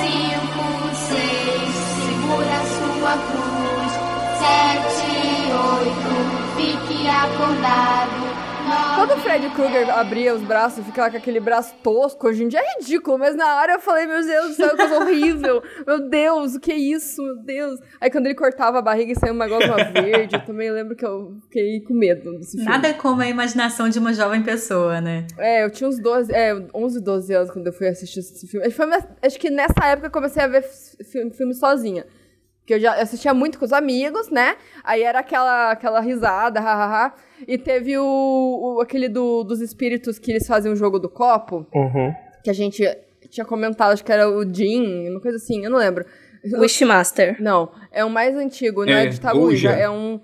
Cinco, 0.00 0.64
seis, 1.04 1.74
segura 2.00 2.64
sua 2.72 3.12
cruz. 3.28 3.92
Sete, 4.40 5.04
oito, 5.52 6.16
fique 6.56 7.06
acordado. 7.08 8.43
Quando 8.64 9.10
o 9.12 9.20
Fred 9.20 9.50
Krueger 9.50 9.90
abria 9.90 10.34
os 10.34 10.42
braços 10.42 10.78
e 10.78 10.82
ficava 10.82 11.10
com 11.10 11.16
aquele 11.18 11.38
braço 11.38 11.74
tosco, 11.82 12.26
hoje 12.26 12.44
em 12.44 12.48
dia 12.48 12.60
é 12.60 12.78
ridículo, 12.78 13.18
mas 13.18 13.36
na 13.36 13.56
hora 13.56 13.74
eu 13.74 13.80
falei, 13.80 14.06
meu 14.06 14.24
Deus 14.24 14.48
do 14.48 14.54
céu, 14.54 14.70
que 14.70 14.76
coisa 14.76 14.98
horrível. 15.00 15.62
Meu 15.86 16.08
Deus, 16.08 16.54
o 16.54 16.60
que 16.60 16.72
é 16.72 16.76
isso, 16.76 17.22
meu 17.22 17.36
Deus. 17.36 17.78
Aí 18.00 18.10
quando 18.10 18.24
ele 18.24 18.34
cortava 18.34 18.78
a 18.78 18.82
barriga 18.82 19.12
e 19.12 19.18
saiu 19.18 19.34
uma 19.34 19.46
gosma 19.46 19.76
verde, 19.92 20.36
eu 20.36 20.44
também 20.46 20.70
lembro 20.70 20.96
que 20.96 21.04
eu 21.04 21.36
fiquei 21.42 21.80
com 21.80 21.92
medo 21.92 22.38
desse 22.38 22.52
filme. 22.52 22.64
Nada 22.64 22.94
como 22.94 23.20
a 23.20 23.28
imaginação 23.28 23.90
de 23.90 23.98
uma 23.98 24.14
jovem 24.14 24.42
pessoa, 24.42 24.98
né? 24.98 25.26
É, 25.36 25.64
eu 25.64 25.70
tinha 25.70 25.88
uns 25.88 25.98
12, 25.98 26.32
é, 26.32 26.54
11, 26.74 27.00
12 27.00 27.34
anos 27.34 27.50
quando 27.50 27.66
eu 27.66 27.72
fui 27.72 27.86
assistir 27.86 28.20
esse 28.20 28.46
filme. 28.46 28.66
Acho 28.66 28.74
que, 28.74 28.82
foi, 28.82 28.98
acho 29.22 29.38
que 29.38 29.50
nessa 29.50 29.84
época 29.84 30.06
eu 30.06 30.12
comecei 30.12 30.42
a 30.42 30.46
ver 30.46 30.64
filme 31.36 31.54
sozinha. 31.54 32.06
Porque 32.64 32.74
eu 32.74 32.80
já 32.80 32.94
assistia 32.94 33.34
muito 33.34 33.58
com 33.58 33.64
os 33.66 33.74
amigos, 33.74 34.30
né? 34.30 34.56
Aí 34.82 35.02
era 35.02 35.18
aquela, 35.18 35.70
aquela 35.72 36.00
risada, 36.00 36.60
hahaha. 36.60 37.12
E 37.46 37.58
teve 37.58 37.98
o, 37.98 38.02
o- 38.76 38.80
aquele 38.80 39.06
do, 39.06 39.44
dos 39.44 39.60
espíritos 39.60 40.18
que 40.18 40.30
eles 40.32 40.46
fazem 40.46 40.72
o 40.72 40.76
jogo 40.76 40.98
do 40.98 41.10
copo, 41.10 41.66
Uhum. 41.74 42.10
que 42.42 42.48
a 42.48 42.54
gente 42.54 42.82
tinha 43.28 43.44
comentado, 43.44 43.92
acho 43.92 44.02
que 44.04 44.10
era 44.12 44.30
o 44.30 44.42
Jin, 44.50 45.10
uma 45.10 45.20
coisa 45.20 45.36
assim, 45.36 45.62
eu 45.62 45.70
não 45.70 45.78
lembro. 45.78 46.06
Wishmaster. 46.58 47.36
Não, 47.42 47.70
é 47.92 48.02
um 48.04 48.08
mais 48.08 48.34
antigo, 48.36 48.84
não 48.86 48.92
é, 48.92 49.04
É, 49.04 49.08
de 49.08 49.20
tabuja, 49.20 49.70
é 49.70 49.88
um... 49.90 50.20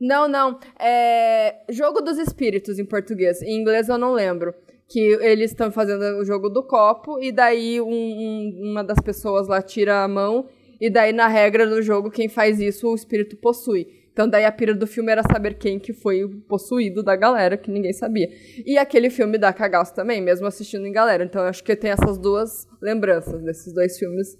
Não, 0.00 0.26
não, 0.26 0.58
é 0.78 1.56
Jogo 1.68 2.00
dos 2.00 2.16
Espíritos 2.18 2.78
em 2.78 2.86
português, 2.86 3.42
em 3.42 3.60
inglês 3.60 3.88
eu 3.90 3.98
não 3.98 4.12
lembro. 4.12 4.54
Que 4.88 4.98
eles 5.20 5.50
estão 5.52 5.70
fazendo 5.70 6.02
o 6.18 6.24
jogo 6.24 6.48
do 6.48 6.62
copo, 6.62 7.20
e 7.22 7.30
daí 7.30 7.80
um- 7.80 7.86
um- 7.86 8.70
uma 8.72 8.82
das 8.82 8.98
pessoas 8.98 9.46
lá 9.46 9.60
tira 9.62 10.02
a 10.02 10.08
mão, 10.08 10.48
e 10.80 10.88
daí 10.88 11.12
na 11.12 11.28
regra 11.28 11.66
do 11.66 11.82
jogo, 11.82 12.10
quem 12.10 12.28
faz 12.28 12.58
isso, 12.58 12.88
o 12.88 12.94
espírito 12.94 13.36
possui. 13.36 13.86
Então 14.12 14.28
daí 14.28 14.44
a 14.44 14.52
pira 14.52 14.74
do 14.74 14.86
filme 14.86 15.12
era 15.12 15.22
saber 15.22 15.54
quem 15.54 15.78
que 15.78 15.92
foi 15.92 16.24
o 16.24 16.40
possuído 16.42 17.02
da 17.02 17.14
galera, 17.14 17.56
que 17.56 17.70
ninguém 17.70 17.92
sabia. 17.92 18.28
E 18.66 18.76
aquele 18.76 19.08
filme 19.08 19.38
dá 19.38 19.52
cagaço 19.52 19.94
também, 19.94 20.20
mesmo 20.20 20.46
assistindo 20.46 20.86
em 20.86 20.92
galera. 20.92 21.24
Então 21.24 21.42
eu 21.42 21.48
acho 21.48 21.62
que 21.62 21.76
tem 21.76 21.90
essas 21.90 22.18
duas 22.18 22.66
lembranças 22.82 23.40
desses 23.42 23.72
dois 23.72 23.98
filmes 23.98 24.36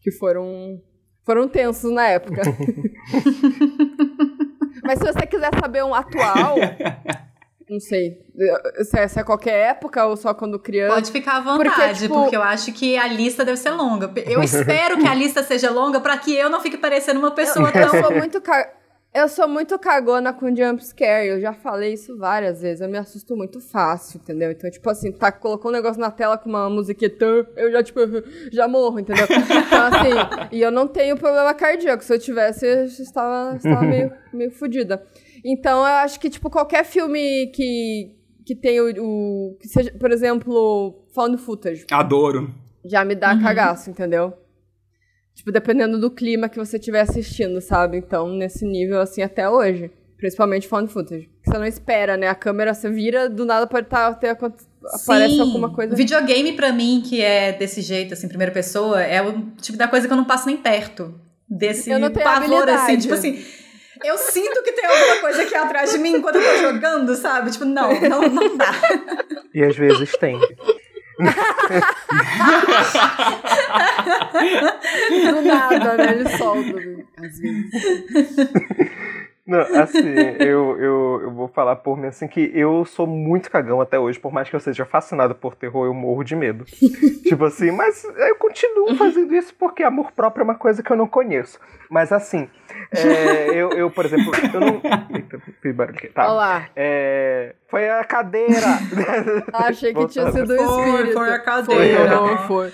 que 0.00 0.12
foram 0.12 0.80
foram 1.24 1.48
tensos 1.48 1.92
na 1.92 2.08
época. 2.08 2.42
Mas 4.82 4.98
se 4.98 5.04
você 5.04 5.26
quiser 5.26 5.50
saber 5.60 5.84
um 5.84 5.94
atual, 5.94 6.56
não 7.70 7.78
sei 7.80 8.18
se 8.82 8.98
é, 8.98 9.06
se 9.08 9.20
é 9.20 9.22
qualquer 9.24 9.70
época 9.70 10.04
ou 10.06 10.16
só 10.16 10.34
quando 10.34 10.58
criança. 10.58 10.94
Pode 10.94 11.12
ficar 11.12 11.36
à 11.36 11.40
vontade, 11.40 11.70
Porque, 11.70 12.08
porque, 12.08 12.24
tipo- 12.24 12.34
eu 12.34 12.42
acho 12.42 12.72
que 12.72 12.96
a 12.98 13.06
lista 13.06 13.44
deve 13.44 13.56
ser 13.58 13.70
longa. 13.70 14.10
Eu 14.26 14.42
espero 14.42 14.98
que 14.98 15.06
a 15.06 15.14
lista 15.14 15.42
seja 15.42 15.70
longa 15.70 16.00
pra 16.00 16.18
que 16.18 16.34
eu 16.34 16.50
não 16.50 16.60
fique 16.60 16.76
parecendo 16.76 17.20
uma 17.20 17.30
pessoa 17.30 17.68
Eu 17.68 17.88
tão. 17.90 18.02
sou 18.02 18.12
muito 18.12 18.40
ca- 18.40 18.72
eu 19.12 19.28
sou 19.28 19.48
muito 19.48 19.76
cagona 19.76 20.32
com 20.32 20.54
jump 20.54 20.84
scare, 20.84 21.26
eu 21.26 21.40
já 21.40 21.52
falei 21.52 21.94
isso 21.94 22.16
várias 22.16 22.60
vezes, 22.62 22.80
eu 22.80 22.88
me 22.88 22.96
assusto 22.96 23.36
muito 23.36 23.60
fácil, 23.60 24.20
entendeu? 24.22 24.52
Então, 24.52 24.70
tipo 24.70 24.88
assim, 24.88 25.10
tá, 25.10 25.32
colocou 25.32 25.68
um 25.68 25.74
negócio 25.74 26.00
na 26.00 26.12
tela 26.12 26.38
com 26.38 26.48
uma 26.48 26.70
musiquinha, 26.70 27.10
tum, 27.10 27.44
eu 27.56 27.72
já, 27.72 27.82
tipo, 27.82 27.98
já 28.52 28.68
morro, 28.68 29.00
entendeu? 29.00 29.24
Então, 29.24 29.82
assim, 29.86 30.48
e 30.52 30.60
eu 30.62 30.70
não 30.70 30.86
tenho 30.86 31.16
problema 31.16 31.52
cardíaco, 31.54 32.04
se 32.04 32.14
eu 32.14 32.20
tivesse, 32.20 32.64
eu 32.64 32.84
estava, 32.84 33.56
estava 33.56 33.82
meio, 33.82 34.12
meio 34.32 34.52
fodida. 34.52 35.02
Então, 35.44 35.78
eu 35.78 35.84
acho 35.84 36.18
que, 36.20 36.28
tipo, 36.30 36.50
qualquer 36.50 36.84
filme 36.84 37.46
que, 37.54 38.14
que 38.46 38.54
tenha 38.54 38.82
o, 38.84 38.90
o- 38.98 39.56
que 39.60 39.68
seja, 39.68 39.92
por 39.98 40.10
exemplo, 40.12 41.06
found 41.14 41.36
footage, 41.38 41.86
Adoro. 41.90 42.54
já 42.84 43.04
me 43.04 43.14
dá 43.14 43.38
cagaço, 43.38 43.90
entendeu? 43.90 44.32
Tipo, 45.34 45.52
dependendo 45.52 45.98
do 45.98 46.10
clima 46.10 46.48
que 46.48 46.58
você 46.58 46.76
estiver 46.76 47.00
assistindo, 47.00 47.60
sabe? 47.60 47.96
Então, 47.96 48.28
nesse 48.28 48.66
nível, 48.66 49.00
assim, 49.00 49.22
até 49.22 49.48
hoje. 49.48 49.90
Principalmente 50.18 50.68
found 50.68 50.92
footage. 50.92 51.30
Você 51.42 51.56
não 51.56 51.64
espera, 51.64 52.14
né? 52.14 52.28
A 52.28 52.34
câmera, 52.34 52.74
você 52.74 52.90
vira, 52.90 53.26
do 53.26 53.46
nada 53.46 53.66
pode 53.66 53.86
tá, 53.88 54.12
ter, 54.12 54.28
aconte- 54.28 54.64
aparece 55.02 55.34
Sim. 55.36 55.40
alguma 55.40 55.72
coisa. 55.72 55.96
Videogame, 55.96 56.52
pra 56.52 56.70
mim, 56.74 57.02
que 57.02 57.22
é 57.22 57.52
desse 57.54 57.80
jeito, 57.80 58.12
assim, 58.12 58.28
primeira 58.28 58.52
pessoa, 58.52 59.00
é 59.02 59.22
o 59.22 59.46
tipo 59.62 59.78
da 59.78 59.88
coisa 59.88 60.06
que 60.06 60.12
eu 60.12 60.16
não 60.18 60.26
passo 60.26 60.46
nem 60.46 60.58
perto. 60.58 61.18
Desse 61.48 61.88
Eu 61.90 61.98
não 61.98 62.10
tenho 62.10 62.22
pavor, 62.22 62.68
assim, 62.68 62.98
tipo 62.98 63.14
assim. 63.14 63.42
Eu 64.04 64.16
sinto 64.18 64.62
que 64.62 64.72
tem 64.72 64.84
alguma 64.84 65.16
coisa 65.16 65.42
aqui 65.42 65.54
atrás 65.54 65.92
de 65.92 65.98
mim 65.98 66.16
enquanto 66.16 66.36
eu 66.36 66.42
tô 66.42 66.56
jogando, 66.58 67.14
sabe? 67.14 67.50
Tipo, 67.50 67.64
não, 67.64 67.92
não, 68.00 68.22
não 68.22 68.56
dá. 68.56 68.72
E 69.54 69.62
às 69.62 69.76
vezes 69.76 70.10
tem. 70.12 70.38
Do 75.32 75.42
nada, 75.42 75.96
né? 75.96 76.12
Ele 76.12 76.28
solta. 76.36 76.78
Às 77.18 77.38
vezes. 77.38 77.70
Não, 79.50 79.82
assim, 79.82 80.14
eu, 80.38 80.80
eu, 80.80 81.20
eu 81.22 81.30
vou 81.32 81.48
falar 81.48 81.74
por 81.74 81.98
mim 81.98 82.06
assim 82.06 82.28
que 82.28 82.52
eu 82.54 82.84
sou 82.84 83.04
muito 83.04 83.50
cagão 83.50 83.80
até 83.80 83.98
hoje, 83.98 84.16
por 84.16 84.32
mais 84.32 84.48
que 84.48 84.54
eu 84.54 84.60
seja 84.60 84.84
fascinado 84.84 85.34
por 85.34 85.56
terror, 85.56 85.86
eu 85.86 85.92
morro 85.92 86.22
de 86.22 86.36
medo. 86.36 86.64
tipo 87.26 87.44
assim, 87.44 87.72
mas 87.72 88.04
eu 88.04 88.36
continuo 88.36 88.94
fazendo 88.94 89.34
isso 89.34 89.52
porque 89.58 89.82
amor 89.82 90.12
próprio 90.12 90.42
é 90.42 90.44
uma 90.44 90.54
coisa 90.54 90.84
que 90.84 90.92
eu 90.92 90.96
não 90.96 91.08
conheço. 91.08 91.58
Mas 91.90 92.12
assim, 92.12 92.48
é, 92.92 93.48
eu, 93.50 93.70
eu, 93.70 93.90
por 93.90 94.04
exemplo, 94.04 94.30
eu 94.54 94.60
não. 94.60 94.80
Eita, 95.12 95.40
fiz 95.60 95.74
barulho 95.74 95.98
aqui. 95.98 96.08
Tá. 96.08 96.26
Olha 96.26 96.32
lá. 96.32 96.68
É, 96.76 97.56
foi 97.68 97.90
a 97.90 98.04
cadeira. 98.04 98.66
Achei 99.52 99.92
que 99.92 100.06
tinha 100.06 100.30
sido 100.30 100.54
o 100.54 100.56
Foi, 100.56 100.84
espírito. 100.90 101.12
foi 101.14 101.32
a 101.32 101.38
cadeira. 101.40 101.98
Foi, 101.98 102.08
não, 102.08 102.38
foi. 102.46 102.72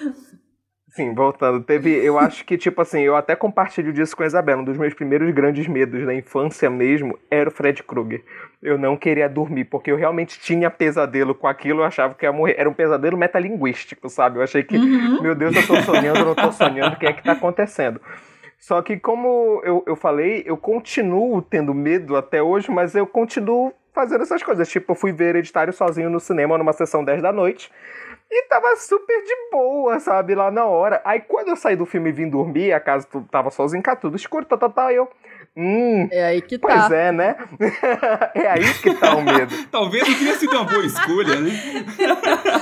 Sim, 0.97 1.15
voltando. 1.15 1.63
Teve, 1.63 1.91
eu 1.95 2.19
acho 2.19 2.45
que, 2.45 2.57
tipo 2.57 2.81
assim, 2.81 3.01
eu 3.01 3.15
até 3.15 3.37
compartilho 3.37 3.93
disso 3.93 4.17
com 4.17 4.23
a 4.23 4.27
Isabela. 4.27 4.63
Um 4.63 4.65
dos 4.65 4.79
meus 4.79 4.95
primeiros 4.95 5.31
grandes 5.33 5.69
medos 5.69 6.05
da 6.07 6.15
infância 6.15 6.71
mesmo 6.71 7.19
era 7.31 7.49
o 7.49 7.53
Fred 7.53 7.83
Krueger. 7.83 8.25
Eu 8.63 8.79
não 8.79 8.97
queria 8.97 9.29
dormir, 9.29 9.67
porque 9.67 9.93
eu 9.93 9.97
realmente 9.97 10.41
tinha 10.41 10.71
pesadelo 10.71 11.35
com 11.35 11.47
aquilo, 11.47 11.81
eu 11.81 11.85
achava 11.85 12.15
que 12.15 12.25
ia 12.25 12.33
morrer. 12.33 12.57
Era 12.59 12.69
um 12.69 12.73
pesadelo 12.73 13.17
metalinguístico, 13.17 14.09
sabe? 14.09 14.39
Eu 14.39 14.43
achei 14.43 14.63
que, 14.63 14.77
Uhum. 14.77 15.23
meu 15.23 15.35
Deus, 15.35 15.55
eu 15.55 15.67
tô 15.67 15.77
sonhando, 15.83 16.19
eu 16.21 16.25
não 16.25 16.35
tô 16.35 16.51
sonhando, 16.51 16.95
o 16.95 16.99
que 16.99 17.07
é 17.07 17.13
que 17.13 17.23
tá 17.23 17.33
acontecendo? 17.33 18.01
Só 18.59 18.81
que, 18.81 18.97
como 18.97 19.61
eu, 19.65 19.85
eu 19.87 19.95
falei, 19.95 20.43
eu 20.47 20.57
continuo 20.57 21.43
tendo 21.43 21.75
medo 21.75 22.17
até 22.17 22.43
hoje, 22.43 22.71
mas 22.71 22.95
eu 22.95 23.07
continuo 23.07 23.73
fazendo 23.95 24.23
essas 24.23 24.43
coisas. 24.43 24.69
Tipo, 24.69 24.93
eu 24.93 24.97
fui 24.97 25.13
ver 25.13 25.29
Hereditário 25.29 25.73
sozinho 25.73 26.09
no 26.09 26.19
cinema 26.19 26.57
numa 26.57 26.73
sessão 26.73 27.05
10 27.05 27.21
da 27.23 27.33
noite. 27.33 27.71
E 28.31 28.43
tava 28.49 28.75
super 28.77 29.23
de 29.23 29.35
boa, 29.53 30.01
sabe, 30.01 30.35
lá 30.35 30.51
na 30.51 30.65
hora. 30.65 31.01
Aí 31.05 31.21
quando 31.21 31.49
eu 31.49 31.57
saí 31.57 31.77
do 31.77 31.87
filme 31.87 32.11
e 32.11 32.13
vim 32.13 32.29
dormir, 32.29 32.73
a 32.73 32.81
casa 32.81 33.07
tu- 33.11 33.27
tava 33.31 33.51
sozinho, 33.51 33.83
cá, 33.83 33.95
tudo 33.95 34.17
escuro, 34.17 34.45
tá, 34.45 34.57
tá, 34.57 34.69
tá, 34.69 34.93
eu... 34.93 35.09
Hum, 35.59 36.07
É 36.13 36.25
aí 36.27 36.43
que 36.43 36.59
pois 36.59 36.75
tá. 36.89 36.95
é, 36.95 37.11
né? 37.13 37.35
é 38.35 38.47
aí 38.51 38.75
que 38.75 38.93
tá 38.95 39.15
o 39.17 39.23
medo. 39.23 39.55
Talvez 39.73 40.07
não 40.07 40.15
tenha 40.19 40.35
sido 40.35 40.53
uma 40.55 40.65
boa 40.65 40.85
escolha, 40.85 41.41
né? 41.41 41.51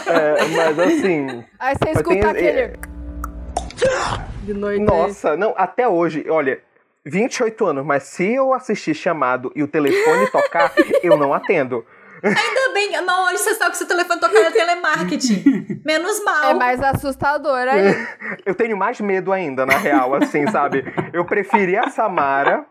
É, 0.07 0.45
mas 0.57 0.79
assim, 0.79 1.45
Aí 1.59 1.75
você 1.75 1.91
escuta 1.91 2.31
aquele. 2.31 2.73
De 4.43 4.55
noite. 4.55 4.81
aí. 4.81 4.87
nossa, 4.87 5.37
não, 5.37 5.55
até 5.57 5.89
hoje, 5.89 6.25
olha, 6.29 6.61
28 7.05 7.67
anos, 7.67 7.85
mas 7.85 8.05
se 8.05 8.33
eu 8.35 8.53
assistir 8.55 8.95
chamado 8.95 9.51
e 9.57 9.63
o 9.63 9.69
telefone 9.69 10.31
tocar, 10.31 10.73
eu 11.03 11.17
não 11.17 11.35
atendo. 11.35 11.85
Ainda 12.25 12.73
bem, 12.73 12.91
não, 13.03 13.27
hoje 13.27 13.39
você 13.39 13.55
sabe 13.55 13.73
que 13.73 13.77
seu 13.79 13.87
telefone 13.87 14.19
tocar 14.21 14.39
é 14.39 14.51
telemarketing. 14.51 15.81
Menos 15.85 16.23
mal. 16.25 16.45
É 16.51 16.55
mais 16.55 16.81
assustador 16.83 17.59
aí. 17.69 17.95
Eu 18.47 18.55
tenho 18.55 18.77
mais 18.77 19.01
medo 19.01 19.33
ainda, 19.33 19.67
na 19.67 19.77
real, 19.77 20.15
assim, 20.15 20.47
sabe? 20.51 20.85
Eu 21.13 21.25
preferi 21.25 21.77
a 21.77 21.89
Samara 21.91 22.65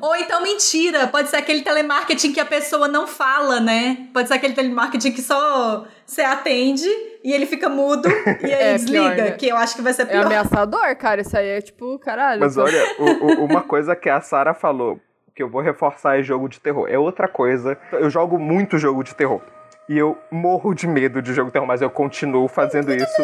Ou 0.00 0.14
então 0.16 0.42
mentira, 0.42 1.06
pode 1.08 1.28
ser 1.28 1.36
aquele 1.36 1.62
telemarketing 1.62 2.32
que 2.32 2.40
a 2.40 2.44
pessoa 2.44 2.86
não 2.88 3.06
fala, 3.06 3.58
né? 3.60 4.08
Pode 4.12 4.28
ser 4.28 4.34
aquele 4.34 4.54
telemarketing 4.54 5.12
que 5.12 5.22
só 5.22 5.86
você 6.06 6.22
atende 6.22 6.88
e 7.24 7.32
ele 7.32 7.46
fica 7.46 7.68
mudo 7.68 8.08
e 8.42 8.46
aí 8.46 8.52
É, 8.52 8.72
desliga, 8.74 9.14
pior, 9.14 9.16
né? 9.24 9.30
que 9.32 9.48
eu 9.48 9.56
acho 9.56 9.74
que 9.76 9.82
vai 9.82 9.92
ser 9.92 10.02
É 10.02 10.06
pior. 10.06 10.26
ameaçador, 10.26 10.94
cara. 10.96 11.20
Isso 11.22 11.36
aí 11.36 11.48
é 11.48 11.60
tipo, 11.60 11.98
caralho. 11.98 12.40
Mas 12.40 12.56
olha, 12.56 12.82
o- 12.98 13.24
o- 13.26 13.44
uma 13.44 13.62
coisa 13.62 13.96
que 13.96 14.08
a 14.08 14.20
Sarah 14.20 14.54
falou, 14.54 15.00
que 15.38 15.42
eu 15.44 15.48
vou 15.48 15.62
reforçar 15.62 16.18
é 16.18 16.22
jogo 16.24 16.48
de 16.48 16.58
terror. 16.58 16.88
É 16.90 16.98
outra 16.98 17.28
coisa. 17.28 17.78
Eu 17.92 18.10
jogo 18.10 18.40
muito 18.40 18.76
jogo 18.76 19.04
de 19.04 19.14
terror. 19.14 19.40
E 19.88 19.96
eu 19.96 20.18
morro 20.32 20.74
de 20.74 20.84
medo 20.84 21.22
de 21.22 21.32
jogo 21.32 21.46
de 21.46 21.52
terror, 21.52 21.68
mas 21.68 21.80
eu 21.80 21.88
continuo 21.88 22.48
fazendo 22.48 22.92
isso. 22.92 23.22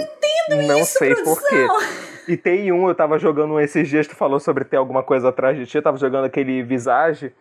Não, 0.68 0.78
isso, 0.78 0.96
sei 0.96 1.12
por 1.16 1.40
quê. 1.40 1.66
produção. 1.66 2.14
E 2.28 2.36
tem 2.36 2.70
um, 2.70 2.86
eu 2.86 2.94
tava 2.94 3.18
jogando 3.18 3.54
um 3.54 3.60
esses 3.60 3.88
dias, 3.88 4.06
tu 4.06 4.14
falou 4.14 4.38
sobre 4.38 4.64
ter 4.64 4.76
alguma 4.76 5.02
coisa 5.02 5.30
atrás 5.30 5.58
de 5.58 5.66
ti, 5.66 5.76
eu 5.76 5.82
tava 5.82 5.96
jogando 5.96 6.26
aquele 6.26 6.62
Visage. 6.62 7.32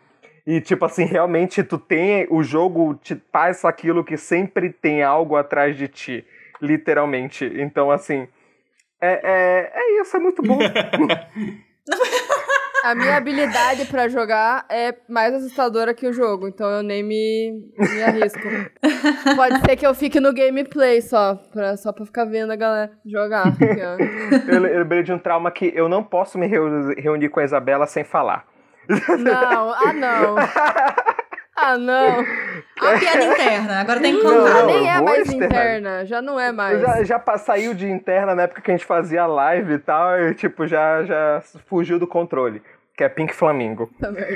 E, 0.46 0.60
tipo 0.60 0.84
assim, 0.86 1.06
realmente 1.06 1.64
tu 1.64 1.78
tem. 1.78 2.26
O 2.32 2.42
jogo 2.42 2.96
te 2.96 3.14
passa 3.14 3.70
aquilo 3.70 4.04
que 4.04 4.18
sempre 4.18 4.72
tem 4.72 5.04
algo 5.04 5.36
atrás 5.36 5.78
de 5.78 5.88
ti. 5.88 6.26
Literalmente. 6.60 7.46
Então, 7.46 7.92
assim. 7.92 8.28
É, 9.00 9.20
é, 9.24 9.72
é 9.72 10.02
isso, 10.02 10.18
é 10.18 10.20
muito 10.20 10.42
bom. 10.42 10.58
A 12.84 12.93
minha 12.93 13.15
habilidade 13.15 13.86
pra 13.86 14.10
jogar 14.10 14.65
é 14.69 14.93
mais 15.08 15.34
assustadora 15.34 15.93
que 15.93 16.06
o 16.06 16.12
jogo, 16.12 16.48
então 16.50 16.69
eu 16.69 16.84
nem 16.84 17.02
me, 17.02 17.63
me 17.78 18.04
arrisco. 18.04 18.41
Pode 19.38 19.62
ser 19.62 19.76
que 19.78 19.88
eu 19.88 19.93
fique 19.93 20.19
no 20.19 20.34
gameplay 20.34 21.02
só, 21.02 21.36
pra, 21.54 21.78
só 21.78 21.93
pra 21.93 22.06
ficar 22.06 22.26
vendo 22.26 22.52
a 22.52 22.56
galera 22.58 22.91
jogar. 23.06 23.46
porque, 23.58 23.80
eu, 24.52 24.65
eu 24.67 24.80
lembrei 24.80 25.02
de 25.02 25.13
um 25.13 25.17
trauma 25.17 25.50
que 25.50 25.72
eu 25.74 25.88
não 25.88 26.04
posso 26.04 26.38
me 26.38 26.46
reu- 26.46 26.93
reunir 26.98 27.30
com 27.30 27.39
a 27.39 27.43
Isabela 27.46 27.88
sem 27.88 28.04
falar. 28.04 28.46
Não, 29.17 29.74
ah 29.74 29.93
não. 29.93 30.36
Ah 31.56 31.78
não. 31.78 32.19
A 32.82 33.00
piada 33.00 33.24
interna, 33.26 33.80
agora 33.80 34.00
tem 34.02 34.15
que 34.17 34.22
contar. 34.24 34.36
Ah, 34.50 34.60
não, 34.62 34.65
nem 34.65 34.78
eu 34.80 34.91
é 34.91 35.02
mais 35.02 35.19
externar. 35.19 35.46
interna, 35.48 36.06
já 36.06 36.22
não 36.22 36.39
é 36.39 36.52
mais. 36.52 36.82
Já, 36.82 37.04
já 37.04 37.38
saiu 37.38 37.74
de 37.74 37.88
interna 37.89 38.34
na 38.36 38.41
época 38.43 38.60
que 38.62 38.72
a 38.72 38.74
gente 38.76 38.86
fazia 38.86 39.26
live 39.28 39.74
e 39.76 39.80
tal, 39.80 40.19
e 40.19 40.34
tipo, 40.34 40.65
já, 40.67 41.04
já 41.04 41.41
fugiu 41.67 41.98
do 42.00 42.08
controle. 42.08 42.62
Que 42.95 43.03
é 43.06 43.10
Pink 43.10 43.34
Flamingo. 43.34 43.88
Puta 43.88 44.12
merda. 44.12 44.36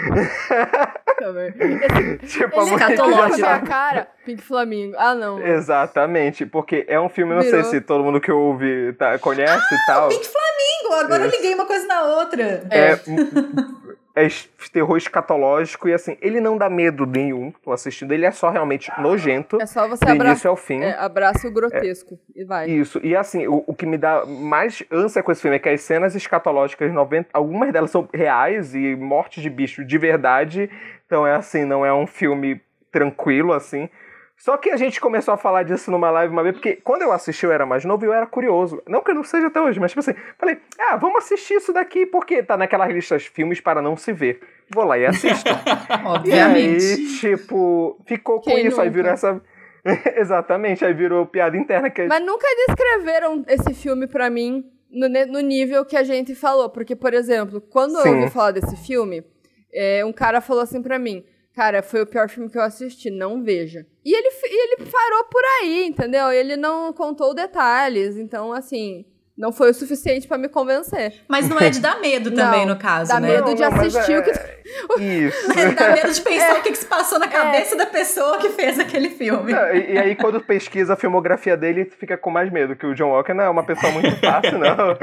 Puta 1.05 1.31
merda. 1.31 1.63
Esse, 1.63 2.39
Tipo, 2.39 2.65
já 2.65 2.75
Escatológico. 2.75 3.39
tá- 3.41 3.55
a 3.55 3.59
cara, 3.61 4.07
Pink 4.25 4.41
Flamingo. 4.41 4.95
Ah 4.97 5.13
não. 5.13 5.39
Exatamente, 5.45 6.45
porque 6.45 6.83
é 6.87 6.99
um 6.99 7.07
filme, 7.07 7.33
não 7.35 7.41
sei 7.41 7.51
Virou. 7.51 7.65
se 7.69 7.81
todo 7.81 8.03
mundo 8.03 8.19
que 8.19 8.31
ouve 8.31 8.93
tá- 8.93 9.19
conhece 9.19 9.75
e 9.75 9.85
tal. 9.85 10.09
Pink 10.09 10.25
Flamingo, 10.27 11.05
agora 11.05 11.23
eu 11.23 11.27
Isso. 11.27 11.35
liguei 11.37 11.53
uma 11.53 11.65
coisa 11.65 11.85
na 11.85 12.01
outra. 12.03 12.63
É, 12.71 12.91
é 12.93 12.99
es- 14.25 14.49
terror 14.71 14.97
escatológico 14.97 15.87
e 15.89 15.93
assim, 15.93 16.17
ele 16.21 16.39
não 16.41 16.57
dá 16.57 16.69
medo 16.69 17.05
nenhum, 17.05 17.51
tô 17.63 17.71
assistindo, 17.71 18.11
ele 18.13 18.25
é 18.25 18.31
só 18.31 18.49
realmente 18.49 18.91
nojento, 18.99 19.61
É 19.61 19.65
só 19.65 19.87
você 19.87 20.03
abraçar. 20.05 20.25
início 20.27 20.49
ao 20.49 20.55
fim. 20.55 20.81
É, 20.81 20.93
abraça 20.97 21.47
o 21.47 21.51
grotesco 21.51 22.19
e 22.35 22.43
vai. 22.43 22.69
Isso, 22.69 22.99
e 23.03 23.15
assim, 23.15 23.47
o, 23.47 23.63
o 23.67 23.73
que 23.75 23.85
me 23.85 23.97
dá 23.97 24.25
mais 24.25 24.83
ânsia 24.91 25.21
com 25.23 25.31
esse 25.31 25.41
filme 25.41 25.55
é 25.57 25.59
que 25.59 25.69
as 25.69 25.81
cenas 25.81 26.15
escatológicas, 26.15 26.91
90, 26.93 27.29
algumas 27.33 27.71
delas 27.71 27.91
são 27.91 28.07
reais 28.13 28.73
e 28.75 28.95
mortes 28.95 29.41
de 29.43 29.49
bicho 29.49 29.83
de 29.85 29.97
verdade, 29.97 30.69
então 31.05 31.25
é 31.25 31.33
assim, 31.35 31.65
não 31.65 31.85
é 31.85 31.93
um 31.93 32.07
filme 32.07 32.61
tranquilo, 32.91 33.53
assim. 33.53 33.89
Só 34.37 34.55
que 34.55 34.69
a 34.69 34.77
gente 34.77 35.01
começou 35.01 35.33
a 35.33 35.37
falar 35.37 35.63
disso 35.63 35.89
numa 35.89 36.11
live 36.11 36.31
uma 36.31 36.43
vez, 36.43 36.55
porque 36.55 36.75
quando 36.75 37.01
eu 37.01 37.11
assisti 37.11 37.43
eu 37.43 37.51
era 37.51 37.65
mais 37.65 37.83
novo 37.83 38.05
e 38.05 38.07
eu 38.07 38.13
era 38.13 38.27
curioso. 38.27 38.81
Não 38.87 39.01
que 39.01 39.09
eu 39.09 39.15
não 39.15 39.23
seja 39.23 39.47
até 39.47 39.59
hoje, 39.59 39.79
mas 39.79 39.91
tipo 39.91 39.99
assim, 39.99 40.13
falei, 40.37 40.59
ah, 40.79 40.95
vamos 40.95 41.17
assistir 41.23 41.55
isso 41.55 41.73
daqui, 41.73 42.05
porque 42.05 42.43
tá 42.43 42.55
naquelas 42.55 42.91
listas 42.91 43.23
de 43.23 43.31
filmes 43.31 43.59
para 43.59 43.81
não 43.81 43.97
se 43.97 44.13
ver. 44.13 44.39
Vou 44.71 44.85
lá 44.85 44.97
e 44.97 45.05
assisto. 45.07 45.49
E 45.89 46.07
Obviamente. 46.07 46.83
aí, 46.85 47.07
tipo, 47.19 47.99
ficou 48.05 48.39
com 48.39 48.51
Quem 48.51 48.67
isso, 48.67 48.79
aí 48.79 48.87
nunca? 48.87 48.95
virou 48.97 49.11
essa. 49.11 49.41
Exatamente, 50.15 50.85
aí 50.85 50.93
virou 50.93 51.25
piada 51.25 51.57
interna 51.57 51.89
que 51.89 52.05
Mas 52.05 52.23
nunca 52.23 52.45
descreveram 52.67 53.43
esse 53.47 53.73
filme 53.73 54.05
pra 54.05 54.29
mim 54.29 54.65
no, 54.91 55.07
no 55.09 55.39
nível 55.39 55.83
que 55.85 55.95
a 55.97 56.03
gente 56.03 56.35
falou. 56.35 56.69
Porque, 56.69 56.95
por 56.95 57.13
exemplo, 57.13 57.59
quando 57.59 57.99
Sim. 58.01 58.09
eu 58.09 58.15
ouvi 58.17 58.29
falar 58.31 58.51
desse 58.51 58.75
filme, 58.85 59.23
é, 59.73 60.05
um 60.05 60.13
cara 60.13 60.41
falou 60.41 60.61
assim 60.61 60.81
pra 60.81 60.99
mim: 60.99 61.25
Cara, 61.57 61.81
foi 61.81 62.03
o 62.03 62.05
pior 62.05 62.29
filme 62.29 62.51
que 62.51 62.57
eu 62.57 62.61
assisti, 62.61 63.09
não 63.09 63.43
veja. 63.43 63.83
E 64.05 64.13
ele, 64.15 64.29
e 64.43 64.63
ele 64.83 64.89
parou 64.91 65.23
por 65.23 65.41
aí, 65.59 65.87
entendeu? 65.87 66.31
Ele 66.31 66.55
não 66.55 66.93
contou 66.93 67.33
detalhes. 67.33 68.15
Então, 68.15 68.53
assim, 68.53 69.03
não 69.35 69.51
foi 69.51 69.71
o 69.71 69.73
suficiente 69.73 70.27
pra 70.27 70.37
me 70.37 70.47
convencer. 70.49 71.15
Mas 71.27 71.49
não 71.49 71.59
é 71.59 71.71
de 71.71 71.79
dar 71.79 71.99
medo 71.99 72.29
também, 72.35 72.63
Não, 72.67 72.75
no 72.75 72.79
caso, 72.79 73.11
dá 73.11 73.19
né? 73.19 73.27
medo 73.29 73.55
de 73.55 73.61
Não, 73.63 73.71
não, 73.71 73.77
mas 73.77 73.95
assistir 73.95 74.13
é- 74.13 74.19
o 74.19 74.23
que. 74.23 75.01
Isso. 75.01 75.47
Dá 75.75 75.93
medo 75.95 76.13
de 76.13 76.21
pensar 76.21 76.59
o 76.59 76.61
que, 76.61 76.69
que 76.71 76.77
se 76.77 76.85
passou 76.85 77.17
na 77.17 77.27
cabeça 77.27 77.75
da 77.75 77.87
pessoa 77.87 78.37
que 78.37 78.49
fez 78.49 78.77
aquele 78.79 79.09
filme. 79.09 79.51
Não, 79.51 79.73
E, 79.75 79.93
e 79.93 79.97
aí, 79.97 80.15
quando 80.15 80.39
pesquisa 80.39 80.93
a 80.93 80.95
filmografia 80.95 81.57
dele, 81.57 81.85
fica 81.85 82.15
com 82.17 82.29
mais 82.29 82.51
medo, 82.51 82.75
que 82.75 82.85
o 82.85 82.93
John 82.93 83.09
Walker 83.09 83.33
não 83.33 83.43
é 83.45 83.49
uma 83.49 83.65
pessoa 83.65 83.91
muito 83.93 84.15
fácil, 84.19 84.59
não. 84.59 84.95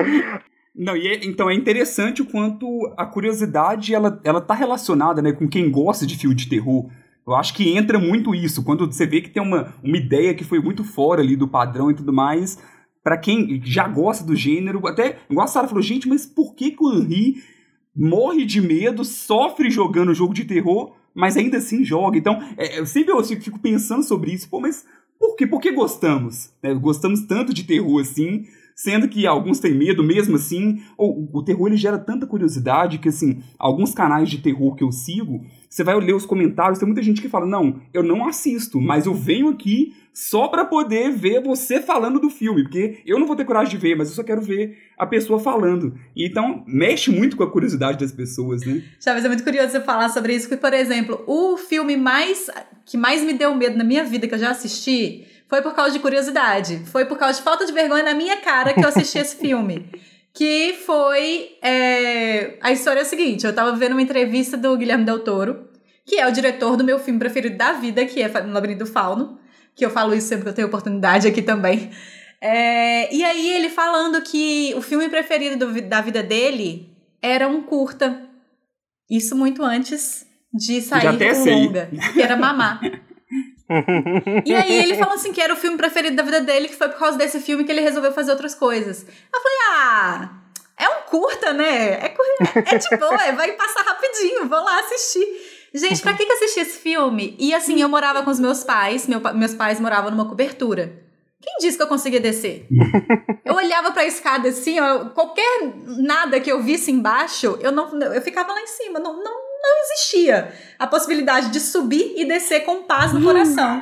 Não, 0.74 0.96
e 0.96 1.06
é- 1.06 1.24
então 1.24 1.48
é 1.48 1.54
interessante 1.54 2.20
o 2.20 2.26
quanto 2.26 2.66
a 2.96 3.06
curiosidade 3.06 3.94
ela, 3.94 4.20
ela 4.24 4.40
tá 4.40 4.54
relacionada 4.54 5.22
né, 5.22 5.32
com 5.32 5.48
quem 5.48 5.70
gosta 5.70 6.04
de 6.06 6.16
filme 6.16 6.34
de 6.34 6.48
terror. 6.48 6.90
Eu 7.26 7.34
acho 7.34 7.54
que 7.54 7.74
entra 7.76 7.98
muito 7.98 8.34
isso, 8.34 8.62
quando 8.64 8.84
você 8.86 9.06
vê 9.06 9.20
que 9.20 9.30
tem 9.30 9.42
uma, 9.42 9.72
uma 9.82 9.96
ideia 9.96 10.34
que 10.34 10.44
foi 10.44 10.58
muito 10.60 10.84
fora 10.84 11.22
ali 11.22 11.36
do 11.36 11.48
padrão 11.48 11.90
e 11.90 11.94
tudo 11.94 12.12
mais. 12.12 12.58
Pra 13.02 13.16
quem 13.16 13.60
já 13.64 13.86
gosta 13.86 14.24
do 14.24 14.34
gênero, 14.34 14.86
até 14.86 15.18
igual 15.30 15.44
a 15.44 15.46
Sarah 15.46 15.68
falou, 15.68 15.82
gente, 15.82 16.08
mas 16.08 16.26
por 16.26 16.54
que, 16.54 16.70
que 16.72 16.82
o 16.82 16.92
Henry 16.92 17.42
morre 17.94 18.44
de 18.44 18.60
medo, 18.60 19.04
sofre 19.04 19.70
jogando 19.70 20.14
jogo 20.14 20.34
de 20.34 20.44
terror, 20.44 20.94
mas 21.14 21.36
ainda 21.36 21.58
assim 21.58 21.84
joga? 21.84 22.18
Então, 22.18 22.42
é, 22.56 22.78
eu 22.78 22.86
sempre 22.86 23.12
eu 23.12 23.22
fico 23.22 23.58
pensando 23.58 24.02
sobre 24.02 24.32
isso, 24.32 24.48
pô, 24.48 24.58
mas 24.60 24.84
por 25.18 25.36
quê? 25.36 25.46
Por 25.46 25.60
que 25.60 25.70
gostamos? 25.70 26.50
né? 26.62 26.74
Gostamos 26.74 27.20
tanto 27.22 27.54
de 27.54 27.64
terror 27.64 28.00
assim, 28.00 28.46
sendo 28.74 29.08
que 29.08 29.26
alguns 29.26 29.60
têm 29.60 29.74
medo 29.74 30.02
mesmo 30.02 30.36
assim. 30.36 30.82
Ou 30.96 31.28
o 31.32 31.42
terror 31.42 31.68
ele 31.68 31.76
gera 31.76 31.98
tanta 31.98 32.26
curiosidade 32.26 32.98
que 32.98 33.08
assim, 33.08 33.42
alguns 33.58 33.94
canais 33.94 34.28
de 34.28 34.38
terror 34.38 34.74
que 34.74 34.82
eu 34.82 34.90
sigo, 34.90 35.44
você 35.68 35.84
vai 35.84 35.98
ler 35.98 36.14
os 36.14 36.26
comentários, 36.26 36.78
tem 36.78 36.86
muita 36.86 37.02
gente 37.02 37.20
que 37.20 37.28
fala: 37.28 37.46
"Não, 37.46 37.80
eu 37.92 38.02
não 38.02 38.26
assisto, 38.26 38.80
mas 38.80 39.06
eu 39.06 39.14
venho 39.14 39.48
aqui 39.48 39.94
só 40.12 40.46
pra 40.46 40.64
poder 40.64 41.10
ver 41.10 41.42
você 41.42 41.80
falando 41.80 42.20
do 42.20 42.30
filme, 42.30 42.62
porque 42.62 43.00
eu 43.04 43.18
não 43.18 43.26
vou 43.26 43.34
ter 43.34 43.44
coragem 43.44 43.70
de 43.70 43.76
ver, 43.76 43.96
mas 43.96 44.08
eu 44.08 44.14
só 44.14 44.22
quero 44.22 44.40
ver 44.40 44.76
a 44.98 45.06
pessoa 45.06 45.38
falando". 45.38 45.94
Então 46.16 46.64
mexe 46.66 47.10
muito 47.10 47.36
com 47.36 47.42
a 47.42 47.50
curiosidade 47.50 47.98
das 47.98 48.12
pessoas, 48.12 48.64
né? 48.64 48.82
Chaves, 49.00 49.24
é 49.24 49.28
muito 49.28 49.44
curioso 49.44 49.70
você 49.70 49.80
falar 49.80 50.08
sobre 50.08 50.34
isso, 50.34 50.48
porque, 50.48 50.60
por 50.60 50.72
exemplo, 50.72 51.22
o 51.26 51.56
filme 51.56 51.96
mais 51.96 52.50
que 52.84 52.96
mais 52.96 53.24
me 53.24 53.32
deu 53.32 53.54
medo 53.54 53.76
na 53.76 53.84
minha 53.84 54.04
vida 54.04 54.28
que 54.28 54.34
eu 54.34 54.38
já 54.38 54.50
assisti 54.50 55.24
foi 55.54 55.62
por 55.62 55.72
causa 55.72 55.92
de 55.92 56.00
curiosidade. 56.00 56.82
Foi 56.86 57.04
por 57.04 57.16
causa 57.16 57.38
de 57.38 57.44
falta 57.44 57.64
de 57.64 57.72
vergonha 57.72 58.02
na 58.02 58.12
minha 58.12 58.38
cara 58.38 58.74
que 58.74 58.80
eu 58.80 58.88
assisti 58.88 59.18
esse 59.18 59.36
filme. 59.38 59.88
Que 60.32 60.74
foi. 60.84 61.56
é, 61.62 62.58
A 62.60 62.72
história 62.72 62.98
é 62.98 63.02
a 63.02 63.06
seguinte: 63.06 63.46
eu 63.46 63.54
tava 63.54 63.70
vendo 63.76 63.92
uma 63.92 64.02
entrevista 64.02 64.56
do 64.56 64.76
Guilherme 64.76 65.04
Del 65.04 65.20
Toro, 65.20 65.68
que 66.04 66.16
é 66.16 66.26
o 66.26 66.32
diretor 66.32 66.76
do 66.76 66.82
meu 66.82 66.98
filme 66.98 67.20
preferido 67.20 67.56
da 67.56 67.72
vida, 67.74 68.04
que 68.04 68.20
é 68.20 68.28
No 68.42 68.52
Labirinto 68.52 68.84
do 68.84 68.90
Fauno. 68.90 69.38
Que 69.76 69.84
eu 69.86 69.90
falo 69.90 70.12
isso 70.12 70.26
sempre 70.26 70.42
que 70.42 70.48
eu 70.50 70.54
tenho 70.54 70.66
oportunidade 70.66 71.28
aqui 71.28 71.40
também. 71.40 71.90
É, 72.40 73.14
e 73.14 73.24
aí 73.24 73.48
ele 73.54 73.68
falando 73.68 74.20
que 74.22 74.74
o 74.76 74.82
filme 74.82 75.08
preferido 75.08 75.66
do 75.66 75.82
da 75.82 76.00
vida 76.00 76.20
dele 76.20 76.90
era 77.22 77.46
um 77.46 77.62
curta. 77.62 78.22
Isso 79.08 79.36
muito 79.36 79.62
antes 79.62 80.26
de 80.52 80.80
sair 80.80 81.16
com 81.16 81.50
longa, 81.50 81.90
que 82.12 82.22
era 82.22 82.36
Mamá. 82.36 82.80
E 84.44 84.54
aí 84.54 84.72
ele 84.74 84.96
falou 84.96 85.14
assim 85.14 85.32
que 85.32 85.40
era 85.40 85.52
o 85.52 85.56
filme 85.56 85.76
preferido 85.76 86.16
da 86.16 86.22
vida 86.22 86.40
dele, 86.40 86.68
que 86.68 86.76
foi 86.76 86.88
por 86.88 86.98
causa 86.98 87.16
desse 87.18 87.40
filme 87.40 87.64
que 87.64 87.72
ele 87.72 87.80
resolveu 87.80 88.12
fazer 88.12 88.30
outras 88.32 88.54
coisas. 88.54 89.02
Eu 89.32 89.40
falei, 89.40 89.58
ah, 89.70 90.30
é 90.78 90.88
um 90.88 91.02
curta, 91.08 91.52
né? 91.52 92.04
É, 92.04 92.08
cur- 92.10 92.24
é 92.66 92.76
de 92.78 92.96
boa, 92.98 93.22
é, 93.24 93.32
vai 93.32 93.52
passar 93.52 93.82
rapidinho, 93.82 94.48
vou 94.48 94.62
lá 94.62 94.80
assistir. 94.80 95.26
Gente, 95.74 96.02
pra 96.02 96.12
que 96.14 96.24
que 96.24 96.32
assisti 96.32 96.60
esse 96.60 96.78
filme? 96.78 97.34
E 97.38 97.52
assim, 97.54 97.80
eu 97.80 97.88
morava 97.88 98.22
com 98.22 98.30
os 98.30 98.38
meus 98.38 98.62
pais, 98.62 99.06
meu 99.08 99.20
meus 99.34 99.54
pais 99.54 99.80
moravam 99.80 100.10
numa 100.10 100.28
cobertura. 100.28 101.02
Quem 101.42 101.56
disse 101.60 101.76
que 101.76 101.82
eu 101.82 101.88
conseguia 101.88 102.20
descer? 102.20 102.66
Eu 103.44 103.54
olhava 103.54 103.92
pra 103.92 104.04
escada 104.06 104.48
assim, 104.48 104.80
ó, 104.80 105.06
qualquer 105.10 105.72
nada 105.98 106.40
que 106.40 106.50
eu 106.50 106.62
visse 106.62 106.90
embaixo, 106.90 107.58
eu 107.60 107.70
não, 107.70 107.90
eu 108.00 108.22
ficava 108.22 108.52
lá 108.52 108.60
em 108.62 108.66
cima, 108.66 108.98
não, 108.98 109.22
não, 109.22 109.43
não 109.64 109.82
existia 109.92 110.52
a 110.78 110.86
possibilidade 110.86 111.50
de 111.50 111.60
subir 111.60 112.14
e 112.16 112.24
descer 112.24 112.60
com 112.64 112.82
paz 112.82 113.12
no 113.12 113.22
coração. 113.22 113.80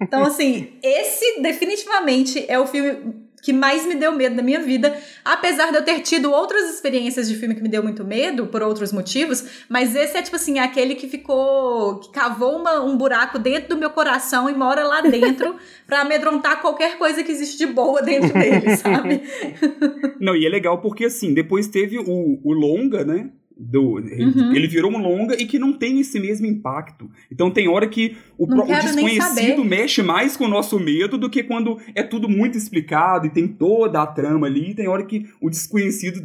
Então, 0.00 0.22
assim, 0.24 0.72
esse 0.82 1.40
definitivamente 1.40 2.44
é 2.48 2.58
o 2.58 2.66
filme 2.66 3.24
que 3.42 3.52
mais 3.52 3.84
me 3.84 3.94
deu 3.94 4.10
medo 4.12 4.34
na 4.36 4.42
minha 4.42 4.60
vida, 4.60 4.96
apesar 5.22 5.70
de 5.70 5.76
eu 5.76 5.84
ter 5.84 6.00
tido 6.00 6.32
outras 6.32 6.72
experiências 6.72 7.28
de 7.28 7.36
filme 7.36 7.54
que 7.54 7.62
me 7.62 7.68
deu 7.68 7.82
muito 7.82 8.02
medo, 8.02 8.46
por 8.46 8.62
outros 8.62 8.90
motivos, 8.90 9.44
mas 9.68 9.94
esse 9.94 10.16
é, 10.16 10.22
tipo 10.22 10.36
assim, 10.36 10.58
aquele 10.58 10.94
que 10.94 11.06
ficou, 11.06 11.96
que 12.00 12.10
cavou 12.10 12.56
uma- 12.56 12.80
um 12.82 12.96
buraco 12.96 13.38
dentro 13.38 13.68
do 13.70 13.76
meu 13.76 13.90
coração 13.90 14.48
e 14.48 14.54
mora 14.54 14.82
lá 14.84 15.02
dentro 15.02 15.56
pra 15.86 16.00
amedrontar 16.00 16.62
qualquer 16.62 16.96
coisa 16.96 17.22
que 17.22 17.30
existe 17.30 17.58
de 17.58 17.66
boa 17.66 18.00
dentro 18.00 18.32
dele, 18.32 18.76
sabe? 18.78 19.22
Não, 20.18 20.34
e 20.34 20.46
é 20.46 20.48
legal 20.48 20.80
porque 20.80 21.04
assim, 21.04 21.34
depois 21.34 21.66
teve 21.68 21.98
o, 21.98 22.40
o 22.42 22.52
longa, 22.54 23.04
né? 23.04 23.28
Do, 23.56 23.94
Uhum. 23.94 24.52
Ele 24.52 24.66
virou 24.66 24.90
um 24.90 24.98
longa 24.98 25.40
e 25.40 25.46
que 25.46 25.60
não 25.60 25.72
tem 25.72 26.00
esse 26.00 26.18
mesmo 26.18 26.44
impacto. 26.44 27.08
Então 27.30 27.50
tem 27.52 27.68
hora 27.68 27.86
que 27.86 28.16
o, 28.36 28.48
pro- 28.48 28.62
o 28.64 28.66
desconhecido 28.66 29.64
mexe 29.64 30.02
mais 30.02 30.36
com 30.36 30.44
o 30.44 30.48
nosso 30.48 30.78
medo 30.80 31.16
do 31.16 31.30
que 31.30 31.42
quando 31.44 31.78
é 31.94 32.02
tudo 32.02 32.28
muito 32.28 32.58
explicado 32.58 33.26
e 33.26 33.30
tem 33.30 33.46
toda 33.46 34.02
a 34.02 34.06
trama 34.08 34.48
ali. 34.48 34.74
Tem 34.74 34.88
hora 34.88 35.04
que 35.04 35.26
o 35.40 35.48
desconhecido 35.48 36.20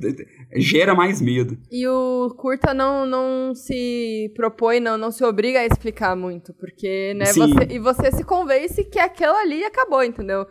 gera 0.56 0.96
mais 0.96 1.22
medo. 1.22 1.56
E 1.72 1.88
o 1.88 2.34
curta 2.36 2.74
não, 2.74 3.06
não 3.06 3.54
se 3.54 4.32
propõe, 4.36 4.80
não, 4.80 4.98
não 4.98 5.12
se 5.12 5.24
obriga 5.24 5.60
a 5.60 5.66
explicar 5.68 6.16
muito, 6.16 6.52
porque, 6.56 7.14
né, 7.16 7.26
Sim. 7.26 7.42
você, 7.42 7.68
e 7.70 7.78
você 7.80 8.12
se 8.12 8.24
convence 8.24 8.84
que 8.86 8.98
aquela 8.98 9.42
ali 9.42 9.64
acabou, 9.64 10.04
entendeu? 10.04 10.48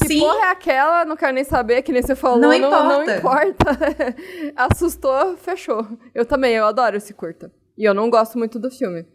Que 0.00 0.06
Sim. 0.08 0.20
porra 0.20 0.46
é 0.46 0.50
aquela? 0.50 1.04
Não 1.04 1.16
quero 1.16 1.34
nem 1.34 1.44
saber, 1.44 1.82
que 1.82 1.92
nem 1.92 2.00
você 2.00 2.14
falou. 2.16 2.38
Não 2.38 2.58
Não, 2.58 2.70
não 2.88 3.02
importa. 3.02 3.18
importa. 3.18 4.16
Assustou, 4.56 5.36
fechou. 5.36 5.86
Eu 6.14 6.24
também, 6.24 6.54
eu 6.54 6.64
adoro 6.64 6.96
esse 6.96 7.12
curta. 7.12 7.52
E 7.76 7.84
eu 7.84 7.92
não 7.92 8.08
gosto 8.08 8.38
muito 8.38 8.58
do 8.58 8.70
filme, 8.70 9.06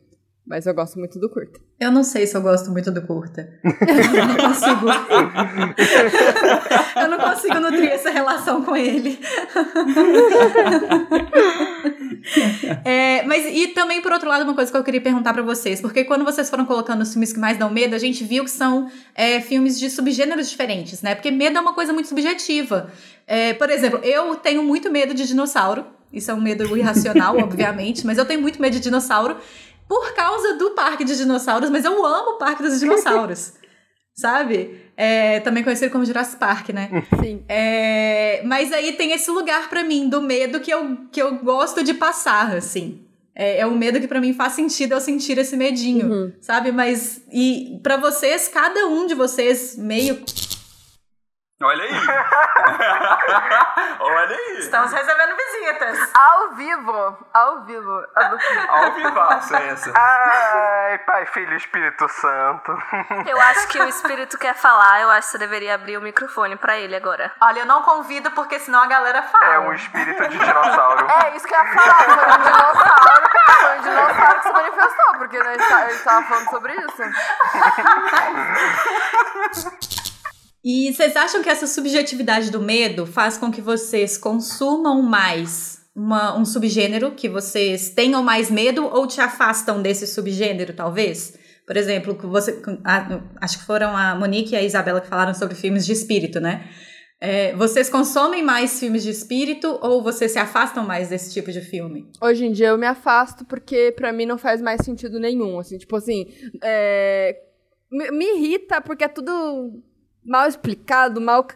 mas 0.46 0.66
eu 0.68 0.74
gosto 0.74 1.00
muito 1.00 1.20
do 1.20 1.30
curta. 1.30 1.60
Eu 1.80 1.92
não 1.92 2.04
sei 2.04 2.26
se 2.26 2.36
eu 2.36 2.42
gosto 2.42 2.72
muito 2.72 2.92
do 2.92 3.04
curta. 3.04 3.50
Eu 3.64 4.26
não 4.28 4.36
consigo. 4.36 4.88
eu 6.96 7.08
não 7.08 7.20
consigo 7.20 7.60
nutrir 7.60 7.92
essa 7.92 8.10
relação 8.10 8.64
com 8.64 8.76
ele. 8.76 9.20
É, 12.84 13.24
mas 13.24 13.46
e 13.46 13.68
também, 13.68 14.02
por 14.02 14.12
outro 14.12 14.28
lado, 14.28 14.44
uma 14.44 14.56
coisa 14.56 14.72
que 14.72 14.78
eu 14.78 14.84
queria 14.84 15.00
perguntar 15.00 15.34
pra 15.34 15.44
vocês, 15.44 15.80
porque 15.80 16.04
quando 16.04 16.26
vocês 16.26 16.50
foram 16.50 16.66
colocando 16.66 17.02
os 17.02 17.12
filmes 17.12 17.32
que 17.32 17.40
mais 17.40 17.58
dão 17.58 17.70
medo, 17.70 17.96
a 17.96 18.00
gente 18.00 18.24
viu 18.24 18.44
que 18.44 18.50
são 18.50 18.90
é, 19.16 19.40
filmes 19.40 19.80
de 19.80 19.90
subgêneros 19.90 20.50
diferentes, 20.50 21.02
né? 21.02 21.16
Porque 21.16 21.32
medo 21.32 21.58
é 21.58 21.62
uma 21.62 21.74
coisa 21.74 21.94
muito 21.94 22.10
subjetiva. 22.10 22.92
É, 23.26 23.54
por 23.54 23.70
exemplo, 23.70 24.00
eu 24.04 24.36
tenho 24.36 24.64
muito 24.64 24.92
medo 24.92 25.14
de 25.14 25.28
dinossauro. 25.28 25.86
Isso 26.12 26.32
é 26.32 26.34
um 26.34 26.42
medo 26.42 26.76
irracional, 26.78 27.38
obviamente, 27.40 28.06
mas 28.06 28.18
eu 28.18 28.26
tenho 28.26 28.42
muito 28.42 28.62
medo 28.62 28.74
de 28.74 28.80
dinossauro 28.80 29.38
por 29.88 30.14
causa 30.14 30.54
do 30.54 30.72
parque 30.72 31.04
de 31.04 31.16
dinossauros, 31.18 31.70
mas 31.70 31.86
eu 31.86 32.06
amo 32.06 32.32
o 32.32 32.38
parque 32.38 32.62
dos 32.64 32.80
dinossauros. 32.80 33.54
sabe? 34.20 34.82
É, 34.98 35.40
também 35.42 35.64
conhecido 35.64 35.92
como 35.92 36.04
Jurassic 36.04 36.38
Park, 36.40 36.70
né? 36.70 36.90
Sim. 37.24 37.44
É, 37.48 38.42
mas 38.46 38.74
aí 38.74 38.94
tem 38.94 39.12
esse 39.12 39.30
lugar 39.30 39.70
pra 39.70 39.84
mim 39.84 40.10
do 40.10 40.20
medo 40.22 40.60
que 40.60 40.72
eu, 40.72 40.98
que 41.12 41.22
eu 41.22 41.36
gosto 41.36 41.84
de 41.84 41.94
passar, 41.94 42.56
assim. 42.56 43.02
É, 43.36 43.60
é 43.60 43.68
um 43.68 43.78
medo 43.78 44.00
que 44.00 44.08
pra 44.08 44.20
mim 44.20 44.34
faz 44.34 44.54
sentido 44.54 44.94
eu 44.94 45.00
sentir 45.00 45.38
esse 45.38 45.56
medinho, 45.56 46.08
Uhum. 46.12 46.34
sabe? 46.42 46.72
Mas 46.72 47.22
e 47.32 47.80
pra 47.84 47.96
vocês, 47.98 48.48
cada 48.48 48.88
um 48.88 49.06
de 49.06 49.14
vocês 49.14 49.76
meio 49.78 50.16
Olha 51.60 51.84
aí! 51.84 51.90
Olha 54.00 54.36
aí! 54.36 54.58
estamos 54.60 54.92
recebendo 54.92 55.36
visitas. 55.36 56.12
Ao 56.14 56.54
vivo, 56.54 57.18
ao 57.34 57.66
vivo. 57.66 58.06
Ao 58.68 58.92
vivaço 58.94 59.56
é 59.56 59.70
essa. 59.70 59.92
Ai, 59.96 61.00
Pai, 61.00 61.26
Filho 61.26 61.56
Espírito 61.56 62.08
Santo. 62.10 62.78
Eu 63.26 63.42
acho 63.42 63.68
que 63.70 63.80
o 63.80 63.86
espírito 63.86 64.38
quer 64.38 64.54
falar, 64.54 65.02
eu 65.02 65.10
acho 65.10 65.26
que 65.28 65.32
você 65.32 65.40
deveria 65.40 65.74
abrir 65.74 65.98
o 65.98 66.02
microfone 66.02 66.56
pra 66.58 66.78
ele 66.78 66.96
agora. 66.96 67.34
Olha, 67.42 67.62
eu 67.62 67.66
não 67.66 67.82
convido 67.82 68.30
porque 68.32 68.60
senão 68.60 68.84
a 68.84 68.88
galera 68.88 69.24
fala. 69.24 69.56
É 69.56 69.60
um 69.60 69.74
espírito 69.74 70.28
de 70.30 70.38
dinossauro. 70.38 71.08
É, 71.10 71.36
isso 71.36 71.48
que 71.48 71.56
eu 71.56 71.60
ia 71.60 71.66
falar, 71.74 72.04
foi 72.04 72.14
um 72.14 72.38
dinossauro, 72.44 73.30
foi 73.62 73.78
um 73.78 73.82
dinossauro 73.82 74.36
que 74.36 74.44
se 74.44 74.52
manifestou, 74.54 75.14
porque 75.18 75.40
né, 75.40 75.54
ele, 75.56 75.64
tá, 75.64 75.90
ele 75.90 76.00
tava 76.00 76.22
falando 76.28 76.50
sobre 76.52 76.74
isso. 76.76 77.04
E 80.70 80.92
vocês 80.92 81.16
acham 81.16 81.42
que 81.42 81.48
essa 81.48 81.66
subjetividade 81.66 82.52
do 82.52 82.62
medo 82.62 83.06
faz 83.06 83.38
com 83.38 83.50
que 83.50 83.62
vocês 83.62 84.18
consumam 84.18 85.02
mais 85.02 85.80
uma- 85.96 86.38
um 86.38 86.44
subgênero, 86.44 87.12
que 87.12 87.30
vocês 87.30 87.90
tenham 87.90 88.22
mais 88.22 88.52
medo 88.52 88.86
ou 88.86 89.08
te 89.08 89.22
afastam 89.22 89.82
desse 89.82 90.06
subgênero, 90.06 90.74
talvez? 90.74 91.40
Por 91.66 91.78
exemplo, 91.78 92.16
que 92.16 92.26
você, 92.26 92.62
a- 92.84 93.22
acho 93.40 93.60
que 93.60 93.66
foram 93.66 93.96
a 93.96 94.14
Monique 94.14 94.52
e 94.54 94.56
a 94.58 94.62
Isabela 94.62 95.00
que 95.00 95.08
falaram 95.08 95.34
sobre 95.34 95.56
filmes 95.56 95.86
de 95.86 95.94
espírito, 95.94 96.42
né? 96.42 96.68
É, 97.22 97.56
vocês 97.56 97.90
consomem 97.90 98.44
mais 98.44 98.78
filmes 98.78 99.04
de 99.04 99.10
espírito 99.10 99.80
ou 99.82 100.04
vocês 100.04 100.34
se 100.34 100.38
afastam 100.38 100.86
mais 100.86 101.08
desse 101.08 101.34
tipo 101.34 101.50
de 101.50 101.62
filme? 101.62 102.12
Hoje 102.22 102.46
em 102.46 102.52
dia 102.52 102.68
eu 102.68 102.78
me 102.78 102.86
afasto 102.86 103.46
porque 103.46 103.94
pra 103.96 104.12
mim 104.12 104.26
não 104.26 104.38
faz 104.38 104.62
mais 104.62 104.82
sentido 104.84 105.18
nenhum, 105.18 105.58
assim, 105.60 105.78
tipo 105.78 105.96
assim, 105.96 106.28
é, 106.62 107.36
me, 107.90 108.12
me 108.12 108.26
irrita 108.36 108.82
porque 108.82 109.06
é 109.06 109.08
tudo 109.08 109.82
mal 110.28 110.48
explicado, 110.48 111.22
mal, 111.22 111.48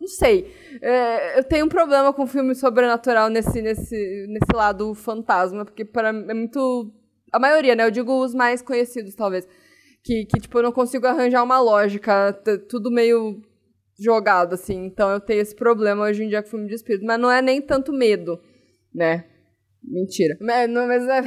não 0.00 0.06
sei. 0.06 0.54
É, 0.80 1.38
eu 1.38 1.44
tenho 1.44 1.66
um 1.66 1.68
problema 1.68 2.12
com 2.12 2.26
filme 2.26 2.54
sobrenatural 2.54 3.28
nesse, 3.28 3.60
nesse, 3.60 4.26
nesse 4.28 4.54
lado 4.54 4.94
fantasma, 4.94 5.64
porque 5.64 5.84
para 5.84 6.08
é 6.08 6.34
muito 6.34 6.92
a 7.32 7.38
maioria, 7.38 7.74
né? 7.74 7.84
Eu 7.84 7.90
digo 7.90 8.12
os 8.22 8.34
mais 8.34 8.62
conhecidos, 8.62 9.14
talvez. 9.14 9.46
Que, 10.02 10.24
que 10.24 10.40
tipo, 10.40 10.58
eu 10.58 10.62
não 10.62 10.72
consigo 10.72 11.06
arranjar 11.06 11.42
uma 11.42 11.60
lógica, 11.60 12.32
tudo 12.68 12.90
meio 12.90 13.42
jogado, 13.98 14.54
assim. 14.54 14.86
Então 14.86 15.10
eu 15.10 15.20
tenho 15.20 15.42
esse 15.42 15.54
problema 15.54 16.04
hoje 16.04 16.24
em 16.24 16.28
dia 16.28 16.42
com 16.42 16.48
filme 16.48 16.68
de 16.68 16.74
espírito. 16.74 17.04
Mas 17.04 17.20
não 17.20 17.30
é 17.30 17.42
nem 17.42 17.60
tanto 17.60 17.92
medo, 17.92 18.40
né? 18.94 19.26
Mentira. 19.82 20.36
Mas, 20.40 20.68
não, 20.68 20.86
mas 20.86 21.06
é, 21.06 21.18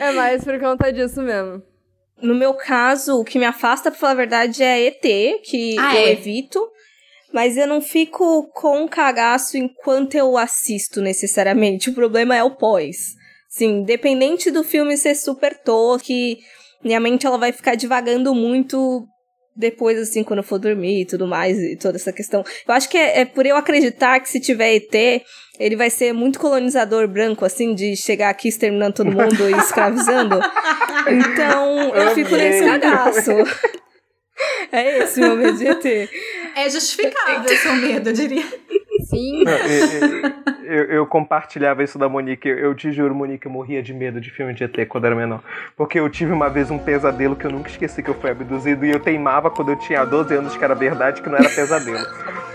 É, 0.00 0.08
é 0.08 0.12
mais 0.12 0.44
por 0.44 0.58
conta 0.58 0.92
disso 0.92 1.22
mesmo. 1.22 1.62
No 2.22 2.34
meu 2.34 2.54
caso, 2.54 3.18
o 3.20 3.24
que 3.24 3.38
me 3.38 3.44
afasta, 3.44 3.90
pra 3.90 3.98
falar 3.98 4.12
a 4.12 4.16
verdade, 4.16 4.62
é 4.62 4.86
ET, 4.86 5.40
que 5.44 5.76
Ah, 5.78 5.96
eu 5.96 6.06
é? 6.06 6.12
evito. 6.12 6.60
Mas 7.32 7.56
eu 7.56 7.66
não 7.66 7.80
fico 7.80 8.48
com 8.52 8.86
cagaço 8.86 9.56
enquanto 9.56 10.14
eu 10.14 10.36
assisto, 10.36 11.00
necessariamente. 11.00 11.88
O 11.90 11.94
problema 11.94 12.36
é 12.36 12.44
o 12.44 12.50
pós. 12.56 13.14
Sim, 13.48 13.80
independente 13.80 14.50
do 14.50 14.62
filme 14.62 14.96
ser 14.96 15.14
super 15.14 15.58
tosco, 15.58 16.08
minha 16.84 16.98
mente 17.00 17.26
ela 17.26 17.36
vai 17.38 17.52
ficar 17.52 17.74
divagando 17.74 18.34
muito 18.34 19.06
depois, 19.54 19.98
assim, 19.98 20.24
quando 20.24 20.38
eu 20.38 20.44
for 20.44 20.58
dormir 20.58 21.02
e 21.02 21.06
tudo 21.06 21.26
mais, 21.26 21.58
e 21.58 21.76
toda 21.76 21.96
essa 21.96 22.12
questão. 22.12 22.42
Eu 22.66 22.74
acho 22.74 22.88
que 22.88 22.96
é, 22.96 23.20
é 23.20 23.24
por 23.26 23.44
eu 23.44 23.56
acreditar 23.56 24.18
que 24.20 24.28
se 24.28 24.40
tiver 24.40 24.76
ET, 24.76 25.22
ele 25.58 25.76
vai 25.76 25.90
ser 25.90 26.12
muito 26.12 26.38
colonizador 26.38 27.06
branco, 27.06 27.44
assim, 27.44 27.74
de 27.74 27.96
chegar 27.96 28.30
aqui 28.30 28.48
exterminando 28.48 28.94
todo 28.94 29.10
mundo 29.12 29.48
e 29.48 29.52
escravizando. 29.58 30.40
Então, 31.04 31.92
eu 31.96 32.14
fico 32.14 32.30
nesse 32.36 32.64
cagaço. 32.64 33.32
É 34.70 34.98
esse 35.00 35.18
o 35.20 35.22
meu 35.24 35.36
medo 35.36 35.58
de 35.58 35.66
ET. 35.66 35.84
é 36.54 36.70
justificável 36.70 37.52
o 37.52 37.56
seu 37.56 37.74
medo, 37.74 38.10
eu 38.10 38.12
diria. 38.12 38.44
Sim. 39.12 39.44
Não, 39.44 39.52
eu, 39.52 40.32
eu- 40.64 40.84
eu 40.86 41.06
compartilhava 41.06 41.82
isso 41.84 41.98
da 41.98 42.08
Monique. 42.08 42.48
Eu, 42.48 42.58
eu 42.58 42.74
te 42.74 42.90
juro, 42.92 43.14
Monique, 43.14 43.46
eu 43.46 43.52
morria 43.52 43.82
de 43.82 43.92
medo 43.92 44.18
de 44.20 44.30
filme 44.30 44.54
de 44.54 44.64
ET 44.64 44.86
quando 44.88 45.04
era 45.04 45.14
menor. 45.14 45.40
Porque 45.76 46.00
eu 46.00 46.08
tive 46.08 46.32
uma 46.32 46.48
vez 46.48 46.70
um 46.70 46.78
pesadelo 46.78 47.36
que 47.36 47.44
eu 47.44 47.50
nunca 47.50 47.68
esqueci 47.68 48.02
que 48.02 48.08
eu 48.08 48.14
fui 48.14 48.30
abduzido. 48.30 48.86
E 48.86 48.90
eu 48.90 48.98
teimava 49.00 49.50
quando 49.50 49.70
eu 49.72 49.76
tinha 49.76 50.02
12 50.04 50.34
anos 50.34 50.56
que 50.56 50.64
era 50.64 50.74
verdade, 50.74 51.20
que 51.20 51.28
não 51.28 51.36
era 51.36 51.48
pesadelo. 51.50 52.06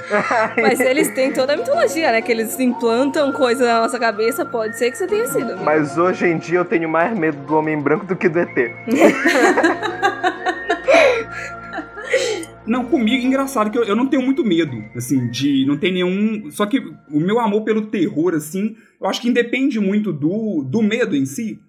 Mas 0.61 0.79
eles 0.79 1.09
têm 1.13 1.31
toda 1.33 1.53
a 1.53 1.57
mitologia, 1.57 2.11
né? 2.11 2.21
Que 2.21 2.31
eles 2.31 2.57
implantam 2.59 3.31
coisa 3.33 3.65
na 3.65 3.81
nossa 3.81 3.99
cabeça, 3.99 4.45
pode 4.45 4.77
ser 4.77 4.89
que 4.89 4.97
você 4.97 5.05
tenha 5.05 5.27
sido. 5.27 5.57
Mas 5.57 5.97
hoje 5.97 6.25
em 6.27 6.37
dia 6.37 6.59
eu 6.59 6.65
tenho 6.65 6.87
mais 6.89 7.15
medo 7.15 7.37
do 7.45 7.55
Homem 7.57 7.79
Branco 7.79 8.05
do 8.05 8.15
que 8.15 8.29
do 8.29 8.39
ET. 8.39 8.47
Não, 12.67 12.85
comigo, 12.85 13.25
engraçado 13.25 13.71
que 13.71 13.77
eu, 13.77 13.83
eu 13.83 13.95
não 13.95 14.07
tenho 14.07 14.21
muito 14.23 14.43
medo, 14.45 14.77
assim, 14.95 15.29
de. 15.29 15.65
Não 15.65 15.77
tem 15.77 15.91
nenhum. 15.93 16.51
Só 16.51 16.65
que 16.65 16.79
o 17.11 17.19
meu 17.19 17.39
amor 17.39 17.61
pelo 17.63 17.87
terror, 17.87 18.33
assim, 18.35 18.75
eu 19.01 19.07
acho 19.07 19.21
que 19.21 19.29
independe 19.29 19.79
muito 19.79 20.11
do, 20.11 20.63
do 20.63 20.81
medo 20.81 21.15
em 21.15 21.25
si. 21.25 21.59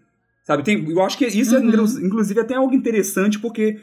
Sabe? 0.44 0.64
Tem, 0.64 0.88
eu 0.90 1.00
acho 1.02 1.16
que 1.18 1.26
isso 1.26 1.54
é, 1.54 1.58
Uhum. 1.60 1.68
inclu- 1.68 2.06
inclusive, 2.06 2.40
até 2.40 2.54
algo 2.54 2.74
interessante, 2.74 3.38
porque 3.38 3.78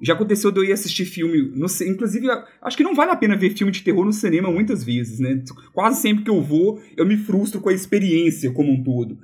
já 0.00 0.14
aconteceu 0.14 0.50
de 0.50 0.60
eu 0.60 0.64
ir 0.64 0.72
assistir 0.72 1.04
filme. 1.04 1.52
No, 1.56 1.66
inclusive, 1.86 2.26
acho 2.62 2.76
que 2.76 2.82
não 2.84 2.94
vale 2.94 3.10
a 3.10 3.16
pena 3.16 3.36
ver 3.36 3.50
filme 3.50 3.72
de 3.72 3.82
terror 3.82 4.04
no 4.04 4.12
cinema 4.12 4.50
muitas 4.50 4.82
vezes, 4.84 5.18
né? 5.18 5.42
Quase 5.72 6.00
sempre 6.00 6.24
que 6.24 6.30
eu 6.30 6.40
vou, 6.40 6.80
eu 6.96 7.04
me 7.06 7.16
frustro 7.16 7.60
com 7.60 7.68
a 7.68 7.72
experiência 7.74 8.50
como 8.52 8.72
um 8.72 8.82
todo. 8.82 9.18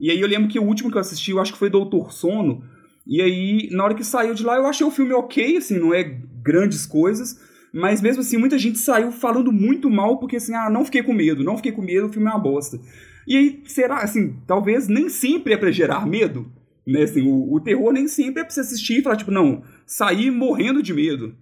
E 0.00 0.10
aí 0.10 0.18
eu 0.20 0.26
lembro 0.26 0.48
que 0.48 0.58
o 0.58 0.64
último 0.64 0.90
que 0.90 0.96
eu 0.96 1.00
assisti, 1.00 1.30
eu 1.30 1.40
acho 1.40 1.52
que 1.52 1.58
foi 1.58 1.68
Doutor 1.70 2.10
Sono. 2.12 2.64
E 3.06 3.20
aí, 3.20 3.68
na 3.72 3.84
hora 3.84 3.94
que 3.94 4.04
saiu 4.04 4.34
de 4.34 4.42
lá, 4.44 4.56
eu 4.56 4.66
achei 4.66 4.86
o 4.86 4.90
filme 4.90 5.12
ok, 5.12 5.56
assim, 5.56 5.78
não 5.78 5.92
é 5.92 6.16
grandes 6.42 6.86
coisas. 6.86 7.38
Mas 7.72 8.02
mesmo 8.02 8.20
assim, 8.20 8.36
muita 8.36 8.58
gente 8.58 8.78
saiu 8.78 9.12
falando 9.12 9.52
muito 9.52 9.88
mal, 9.88 10.18
porque 10.18 10.36
assim, 10.36 10.54
ah, 10.54 10.68
não 10.68 10.84
fiquei 10.84 11.02
com 11.02 11.12
medo, 11.12 11.44
não 11.44 11.56
fiquei 11.56 11.72
com 11.72 11.82
medo, 11.82 12.06
o 12.06 12.12
filme 12.12 12.28
é 12.28 12.30
uma 12.30 12.38
bosta. 12.38 12.80
E 13.26 13.36
aí, 13.36 13.62
será, 13.66 13.98
assim, 13.98 14.36
talvez 14.46 14.88
nem 14.88 15.08
sempre 15.08 15.52
é 15.52 15.56
pra 15.56 15.70
gerar 15.70 16.06
medo, 16.06 16.50
né? 16.86 17.02
Assim, 17.02 17.22
o, 17.22 17.54
o 17.54 17.60
terror 17.60 17.92
nem 17.92 18.08
sempre 18.08 18.40
é 18.40 18.44
pra 18.44 18.52
você 18.52 18.60
assistir 18.60 18.98
e 18.98 19.02
falar, 19.02 19.16
tipo, 19.16 19.30
não, 19.30 19.62
sair 19.86 20.30
morrendo 20.30 20.82
de 20.82 20.92
medo. 20.92 21.36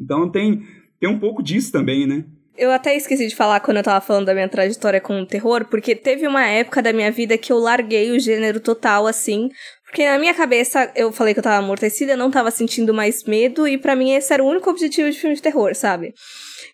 Então 0.00 0.30
tem, 0.30 0.62
tem 0.98 1.10
um 1.10 1.18
pouco 1.18 1.42
disso 1.42 1.70
também, 1.70 2.06
né? 2.06 2.24
Eu 2.56 2.72
até 2.72 2.96
esqueci 2.96 3.26
de 3.26 3.36
falar 3.36 3.60
quando 3.60 3.76
eu 3.76 3.82
tava 3.82 4.00
falando 4.00 4.24
da 4.24 4.32
minha 4.32 4.48
trajetória 4.48 4.98
com 5.00 5.20
o 5.20 5.26
terror, 5.26 5.66
porque 5.66 5.94
teve 5.94 6.26
uma 6.26 6.46
época 6.46 6.80
da 6.80 6.90
minha 6.90 7.12
vida 7.12 7.36
que 7.36 7.52
eu 7.52 7.58
larguei 7.58 8.12
o 8.12 8.18
gênero 8.18 8.60
total, 8.60 9.06
assim, 9.06 9.50
Porque 9.86 10.04
na 10.04 10.18
minha 10.18 10.34
cabeça, 10.34 10.90
eu 10.96 11.12
falei 11.12 11.32
que 11.32 11.38
eu 11.38 11.44
tava 11.44 11.64
amortecida, 11.64 12.16
não 12.16 12.30
tava 12.30 12.50
sentindo 12.50 12.92
mais 12.92 13.22
medo, 13.24 13.66
e 13.68 13.78
para 13.78 13.94
mim 13.96 14.12
esse 14.12 14.32
era 14.32 14.42
o 14.42 14.48
único 14.48 14.68
objetivo 14.68 15.10
de 15.10 15.18
filme 15.18 15.36
de 15.36 15.42
terror, 15.42 15.74
sabe? 15.74 16.12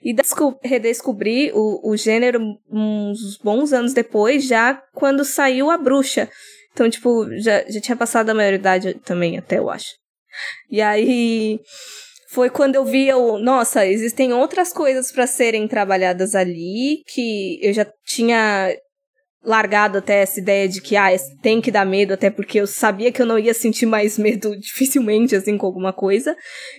E 0.03 0.15
desco- 0.15 0.59
redescobri 0.65 1.53
o, 1.55 1.91
o 1.91 1.97
gênero 1.97 2.41
uns 2.71 3.37
bons 3.43 3.73
anos 3.73 3.93
depois, 3.93 4.45
já 4.47 4.83
quando 4.95 5.25
saiu 5.25 5.71
A 5.71 5.77
Bruxa. 5.77 6.29
Então, 6.73 6.89
tipo, 6.89 7.27
já, 7.39 7.63
já 7.69 7.81
tinha 7.81 7.97
passado 7.97 8.31
a 8.31 8.35
maioridade 8.35 8.95
também, 9.05 9.39
até 9.39 9.59
eu 9.59 9.69
acho. 9.69 9.91
E 10.71 10.81
aí 10.81 11.61
foi 12.31 12.49
quando 12.49 12.77
eu 12.77 12.85
vi, 12.85 13.11
nossa, 13.43 13.87
existem 13.87 14.33
outras 14.33 14.73
coisas 14.73 15.13
para 15.13 15.27
serem 15.27 15.69
trabalhadas 15.69 16.35
ali, 16.35 17.03
que 17.07 17.59
eu 17.63 17.75
já 17.75 17.87
tinha 18.07 18.75
largado 19.45 19.99
até 19.99 20.23
essa 20.23 20.39
ideia 20.39 20.69
de 20.69 20.81
que, 20.81 20.97
ah, 20.97 21.09
tem 21.43 21.61
que 21.61 21.71
dar 21.71 21.85
medo, 21.85 22.15
até 22.15 22.31
porque 22.31 22.61
eu 22.61 22.67
sabia 22.67 23.11
que 23.11 23.21
eu 23.21 23.27
não 23.27 23.39
ia 23.39 23.53
sentir 23.53 23.87
mais 23.87 24.17
medo 24.17 24.55
dificilmente, 24.59 25.35
assim, 25.35 25.59
com 25.59 25.67
alguma 25.67 25.93
coisa. 25.93 26.37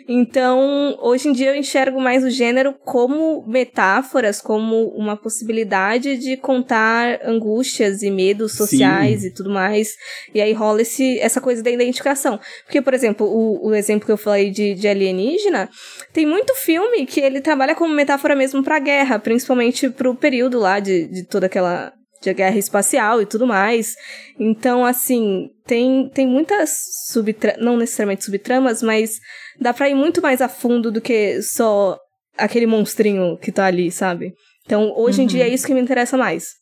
Então, 0.08 0.98
hoje 1.02 1.28
em 1.28 1.34
dia 1.34 1.50
eu 1.50 1.56
enxergo 1.56 2.00
mais 2.00 2.24
o 2.24 2.30
gênero 2.30 2.74
como 2.86 3.46
metáforas, 3.46 4.42
como 4.42 4.88
uma 4.90 5.18
possibilidade 5.18 6.18
de 6.18 6.38
contar 6.38 7.20
angústias 7.26 8.02
e 8.02 8.10
medos 8.10 8.54
sociais 8.54 9.22
Sim. 9.22 9.28
e 9.28 9.34
tudo 9.34 9.50
mais. 9.50 9.90
E 10.34 10.40
aí 10.40 10.54
rola 10.54 10.82
esse, 10.82 11.20
essa 11.20 11.42
coisa 11.42 11.62
da 11.62 11.70
identificação. 11.70 12.40
Porque, 12.66 12.82
por 12.82 12.94
exemplo, 12.94 13.28
o, 13.28 13.70
o 13.70 13.76
exemplo 13.76 14.06
que 14.06 14.12
eu 14.12 14.18
falei 14.18 14.50
de, 14.50 14.74
de 14.74 14.88
alienígena, 14.88 15.70
tem 16.14 16.26
muito 16.26 16.54
filme 16.56 17.06
que 17.06 17.20
ele 17.20 17.42
trabalha 17.42 17.76
como 17.76 17.94
metáfora 17.94 18.36
mesmo 18.36 18.64
pra 18.64 18.80
guerra, 18.80 19.20
principalmente 19.20 19.90
pro 19.90 20.16
período 20.16 20.60
lá 20.60 20.80
de, 20.80 21.08
de 21.08 21.24
toda 21.26 21.48
aquela 21.48 21.92
de 22.24 22.34
guerra 22.34 22.58
espacial 22.58 23.22
e 23.22 23.26
tudo 23.26 23.46
mais. 23.46 23.96
Então, 24.40 24.86
assim, 24.86 25.50
tem, 25.66 26.10
tem 26.10 26.26
muitas 26.26 26.72
subtramas, 27.08 27.64
não 27.64 27.78
necessariamente 27.78 28.24
subtramas, 28.24 28.82
mas 28.82 29.20
dá 29.60 29.74
pra 29.74 29.90
ir 29.90 29.96
muito 29.96 30.22
mais 30.22 30.42
a 30.42 30.48
fundo 30.48 30.92
do 30.92 31.02
que 31.02 31.42
só 31.42 31.98
aquele 32.38 32.66
monstrinho 32.66 33.38
que 33.38 33.52
tá 33.52 33.66
ali, 33.66 33.92
sabe? 33.92 34.34
Então, 34.66 34.94
hoje 34.96 35.22
em 35.22 35.28
dia 35.28 35.44
é 35.44 35.50
isso 35.50 35.68
que 35.68 35.74
me 35.74 35.82
interessa 35.82 36.18
mais. 36.18 36.56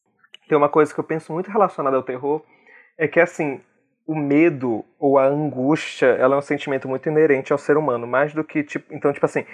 Tem 0.50 0.58
uma 0.58 0.70
coisa 0.70 0.94
que 0.94 1.00
eu 1.00 1.04
penso 1.04 1.32
muito 1.32 1.50
relacionada 1.50 1.96
ao 1.96 2.04
terror, 2.04 2.42
é 2.98 3.08
que 3.08 3.20
assim, 3.20 3.62
o 4.06 4.16
medo 4.16 4.84
ou 5.00 5.18
a 5.18 5.26
angústia, 5.26 6.08
ela 6.08 6.36
é 6.36 6.38
um 6.38 6.42
sentimento 6.42 6.88
muito 6.88 7.08
inerente 7.08 7.54
ao 7.54 7.58
ser 7.58 7.78
humano, 7.78 8.06
mais 8.06 8.34
do 8.34 8.44
que 8.44 8.64
tipo, 8.64 8.94
então 8.94 9.14
tipo 9.14 9.26
assim, 9.26 9.46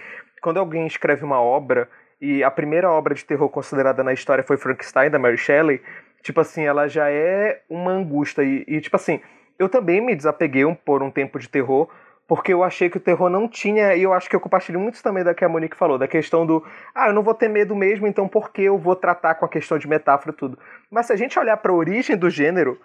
quando 0.41 0.57
alguém 0.57 0.87
escreve 0.87 1.23
uma 1.23 1.39
obra 1.39 1.87
e 2.19 2.43
a 2.43 2.51
primeira 2.51 2.91
obra 2.91 3.13
de 3.13 3.23
terror 3.23 3.49
considerada 3.49 4.03
na 4.03 4.13
história 4.13 4.43
foi 4.43 4.57
Frankenstein 4.57 5.09
da 5.09 5.19
Mary 5.19 5.37
Shelley, 5.37 5.81
tipo 6.21 6.41
assim, 6.41 6.63
ela 6.63 6.87
já 6.87 7.09
é 7.09 7.61
uma 7.69 7.91
angústia 7.91 8.43
e, 8.43 8.63
e 8.67 8.81
tipo 8.81 8.95
assim, 8.95 9.21
eu 9.59 9.69
também 9.69 10.01
me 10.01 10.15
desapeguei 10.15 10.65
um, 10.65 10.75
por 10.75 11.01
um 11.01 11.11
tempo 11.11 11.39
de 11.39 11.49
terror, 11.49 11.89
porque 12.27 12.53
eu 12.53 12.63
achei 12.63 12.89
que 12.89 12.97
o 12.97 13.01
terror 13.01 13.29
não 13.29 13.47
tinha, 13.47 13.95
e 13.95 14.03
eu 14.03 14.11
acho 14.11 14.29
que 14.29 14.35
eu 14.35 14.39
compartilho 14.39 14.79
muito 14.79 15.01
também 15.01 15.23
da 15.23 15.33
que 15.33 15.45
a 15.45 15.49
Monique 15.49 15.77
falou, 15.77 15.97
da 15.97 16.07
questão 16.07 16.45
do, 16.45 16.63
ah, 16.93 17.07
eu 17.07 17.13
não 17.13 17.23
vou 17.23 17.33
ter 17.33 17.47
medo 17.47 17.75
mesmo, 17.75 18.05
então 18.05 18.27
por 18.27 18.51
que 18.51 18.63
eu 18.63 18.77
vou 18.77 18.95
tratar 18.95 19.35
com 19.35 19.45
a 19.45 19.49
questão 19.49 19.77
de 19.77 19.87
metáfora 19.87 20.31
e 20.31 20.37
tudo? 20.37 20.59
Mas 20.91 21.05
se 21.05 21.13
a 21.13 21.15
gente 21.15 21.39
olhar 21.39 21.55
para 21.57 21.71
a 21.71 21.75
origem 21.75 22.17
do 22.17 22.29
gênero, 22.29 22.77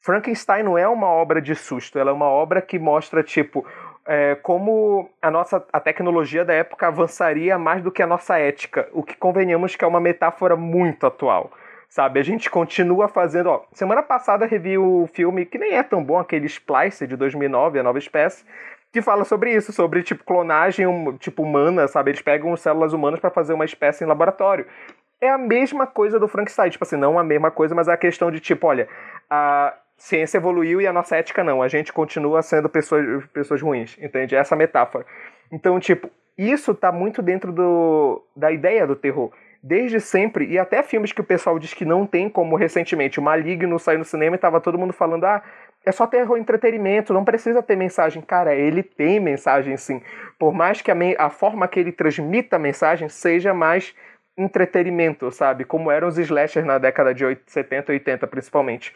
Frankenstein 0.00 0.62
não 0.62 0.78
é 0.78 0.88
uma 0.88 1.08
obra 1.08 1.42
de 1.42 1.54
susto, 1.54 1.98
ela 1.98 2.10
é 2.10 2.14
uma 2.14 2.28
obra 2.28 2.62
que 2.62 2.78
mostra, 2.78 3.22
tipo, 3.22 3.66
é, 4.08 4.34
como 4.36 5.10
a 5.20 5.30
nossa 5.30 5.62
a 5.70 5.78
tecnologia 5.78 6.42
da 6.42 6.54
época 6.54 6.88
avançaria 6.88 7.58
mais 7.58 7.82
do 7.82 7.92
que 7.92 8.02
a 8.02 8.06
nossa 8.06 8.38
ética, 8.38 8.88
o 8.92 9.02
que 9.02 9.14
convenhamos 9.14 9.76
que 9.76 9.84
é 9.84 9.86
uma 9.86 10.00
metáfora 10.00 10.56
muito 10.56 11.06
atual. 11.06 11.52
Sabe, 11.90 12.20
a 12.20 12.22
gente 12.22 12.50
continua 12.50 13.08
fazendo. 13.08 13.48
Ó, 13.48 13.64
semana 13.72 14.02
passada 14.02 14.46
revi 14.46 14.76
o 14.76 15.06
filme 15.12 15.46
que 15.46 15.58
nem 15.58 15.74
é 15.74 15.82
tão 15.82 16.02
bom, 16.02 16.18
aquele 16.18 16.46
Splice 16.46 17.06
de 17.06 17.16
2009, 17.16 17.78
A 17.78 17.82
Nova 17.82 17.98
Espécie, 17.98 18.44
que 18.92 19.00
fala 19.00 19.24
sobre 19.24 19.54
isso, 19.54 19.72
sobre 19.72 20.02
tipo 20.02 20.24
clonagem 20.24 20.86
um, 20.86 21.16
tipo 21.16 21.42
humana, 21.42 21.86
sabe? 21.86 22.10
Eles 22.10 22.22
pegam 22.22 22.54
células 22.56 22.92
humanas 22.92 23.20
para 23.20 23.30
fazer 23.30 23.52
uma 23.52 23.64
espécie 23.64 24.04
em 24.04 24.06
laboratório. 24.06 24.66
É 25.20 25.30
a 25.30 25.38
mesma 25.38 25.86
coisa 25.86 26.18
do 26.18 26.28
Frankenstein, 26.28 26.70
tipo 26.70 26.84
assim, 26.84 26.96
não 26.96 27.18
a 27.18 27.24
mesma 27.24 27.50
coisa, 27.50 27.74
mas 27.74 27.88
é 27.88 27.92
a 27.92 27.96
questão 27.96 28.30
de 28.30 28.40
tipo, 28.40 28.66
olha, 28.66 28.88
a 29.28 29.74
ciência 29.98 30.38
evoluiu 30.38 30.80
e 30.80 30.86
a 30.86 30.92
nossa 30.92 31.16
ética 31.16 31.44
não, 31.44 31.62
a 31.62 31.68
gente 31.68 31.92
continua 31.92 32.40
sendo 32.40 32.68
pessoas, 32.68 33.26
pessoas 33.26 33.60
ruins, 33.60 33.98
entende? 34.00 34.34
Essa 34.34 34.56
metáfora. 34.56 35.04
Então, 35.52 35.78
tipo, 35.78 36.08
isso 36.36 36.74
tá 36.74 36.90
muito 36.90 37.20
dentro 37.20 37.52
do, 37.52 38.24
da 38.34 38.50
ideia 38.50 38.86
do 38.86 38.96
terror 38.96 39.30
desde 39.62 40.00
sempre, 40.00 40.46
e 40.46 40.58
até 40.58 40.82
filmes 40.82 41.12
que 41.12 41.20
o 41.20 41.24
pessoal 41.24 41.58
diz 41.58 41.74
que 41.74 41.84
não 41.84 42.06
tem, 42.06 42.28
como 42.28 42.56
recentemente 42.56 43.18
o 43.18 43.22
Maligno 43.22 43.78
saiu 43.78 43.98
no 43.98 44.04
cinema 44.04 44.36
e 44.36 44.38
tava 44.38 44.60
todo 44.60 44.78
mundo 44.78 44.92
falando, 44.92 45.24
ah, 45.24 45.42
é 45.84 45.92
só 45.92 46.06
terror 46.06 46.36
entretenimento, 46.36 47.12
não 47.12 47.24
precisa 47.24 47.62
ter 47.62 47.76
mensagem. 47.76 48.22
Cara, 48.22 48.54
ele 48.54 48.82
tem 48.82 49.18
mensagem 49.18 49.76
sim. 49.76 50.02
Por 50.38 50.52
mais 50.52 50.82
que 50.82 50.90
a, 50.90 50.96
a 51.18 51.30
forma 51.30 51.66
que 51.66 51.80
ele 51.80 51.92
transmita 51.92 52.56
a 52.56 52.58
mensagem 52.58 53.08
seja 53.08 53.54
mais 53.54 53.94
entretenimento, 54.36 55.30
sabe? 55.32 55.64
Como 55.64 55.90
eram 55.90 56.08
os 56.08 56.18
slashers 56.18 56.66
na 56.66 56.78
década 56.78 57.14
de 57.14 57.24
80, 57.24 57.50
70 57.50 57.92
e 57.92 57.94
80, 57.94 58.26
principalmente. 58.26 58.94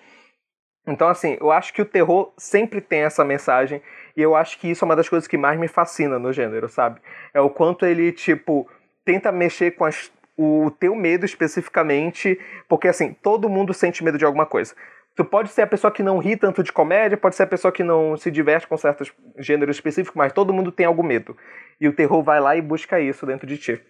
Então, 0.86 1.08
assim, 1.08 1.36
eu 1.40 1.52
acho 1.52 1.72
que 1.72 1.80
o 1.80 1.86
terror 1.86 2.32
sempre 2.36 2.80
tem 2.80 3.00
essa 3.00 3.24
mensagem, 3.24 3.80
e 4.16 4.22
eu 4.22 4.34
acho 4.34 4.58
que 4.58 4.68
isso 4.70 4.84
é 4.84 4.86
uma 4.86 4.96
das 4.96 5.08
coisas 5.08 5.28
que 5.28 5.38
mais 5.38 5.58
me 5.58 5.68
fascina 5.68 6.18
no 6.18 6.32
gênero, 6.32 6.68
sabe? 6.68 7.00
É 7.32 7.40
o 7.40 7.48
quanto 7.48 7.86
ele, 7.86 8.10
tipo, 8.12 8.68
tenta 9.04 9.30
mexer 9.30 9.72
com 9.72 9.84
as 9.84 10.10
o 10.36 10.70
teu 10.70 10.94
medo 10.94 11.24
especificamente, 11.24 12.38
porque 12.68 12.88
assim, 12.88 13.14
todo 13.22 13.48
mundo 13.48 13.74
sente 13.74 14.02
medo 14.02 14.18
de 14.18 14.24
alguma 14.24 14.46
coisa. 14.46 14.74
Tu 15.14 15.24
pode 15.24 15.50
ser 15.50 15.62
a 15.62 15.66
pessoa 15.66 15.92
que 15.92 16.02
não 16.02 16.18
ri 16.18 16.36
tanto 16.36 16.62
de 16.62 16.72
comédia, 16.72 17.18
pode 17.18 17.36
ser 17.36 17.42
a 17.42 17.46
pessoa 17.46 17.70
que 17.70 17.84
não 17.84 18.16
se 18.16 18.30
diverte 18.30 18.66
com 18.66 18.76
certos 18.78 19.12
gêneros 19.38 19.76
específicos, 19.76 20.16
mas 20.16 20.32
todo 20.32 20.52
mundo 20.52 20.72
tem 20.72 20.86
algum 20.86 21.02
medo. 21.02 21.36
E 21.78 21.86
o 21.86 21.92
terror 21.92 22.22
vai 22.22 22.40
lá 22.40 22.56
e 22.56 22.62
busca 22.62 22.98
isso 22.98 23.26
dentro 23.26 23.46
de 23.46 23.58
ti. 23.58 23.80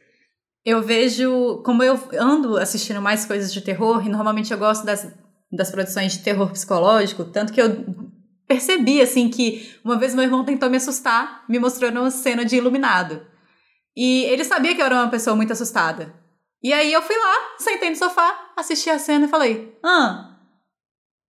Eu 0.64 0.83
vejo, 0.83 1.62
como 1.64 1.83
eu 1.83 1.98
ando 2.18 2.57
assistindo 2.57 3.00
mais 3.00 3.24
coisas 3.24 3.52
de 3.52 3.62
terror, 3.62 4.05
e 4.05 4.09
normalmente 4.09 4.52
eu 4.52 4.59
gosto 4.59 4.85
das, 4.85 5.12
das 5.53 5.71
produções 5.71 6.12
de 6.12 6.21
terror 6.21 6.51
psicológico, 6.51 7.25
tanto 7.25 7.53
que 7.53 7.61
eu 7.61 7.85
percebi, 8.47 9.01
assim, 9.01 9.29
que 9.29 9.75
uma 9.85 9.99
vez 9.99 10.15
meu 10.15 10.25
irmão 10.25 10.45
tentou 10.45 10.71
me 10.71 10.77
assustar, 10.77 11.45
me 11.49 11.59
mostrando 11.59 12.01
uma 12.01 12.11
cena 12.11 12.45
de 12.45 12.57
Iluminado. 12.57 13.27
E 13.97 14.25
ele 14.25 14.45
sabia 14.45 14.75
que 14.75 14.81
eu 14.81 14.87
era 14.87 14.97
uma 14.97 15.11
pessoa 15.11 15.37
muito 15.37 15.53
assustada. 15.53 16.15
E 16.62 16.73
aí 16.73 16.93
eu 16.93 17.03
fui 17.03 17.17
lá, 17.17 17.35
sentei 17.59 17.91
no 17.91 17.97
sofá, 17.97 18.53
assisti 18.57 18.88
a 18.88 18.99
cena 18.99 19.27
e 19.27 19.29
falei, 19.29 19.77
ah. 19.85 20.29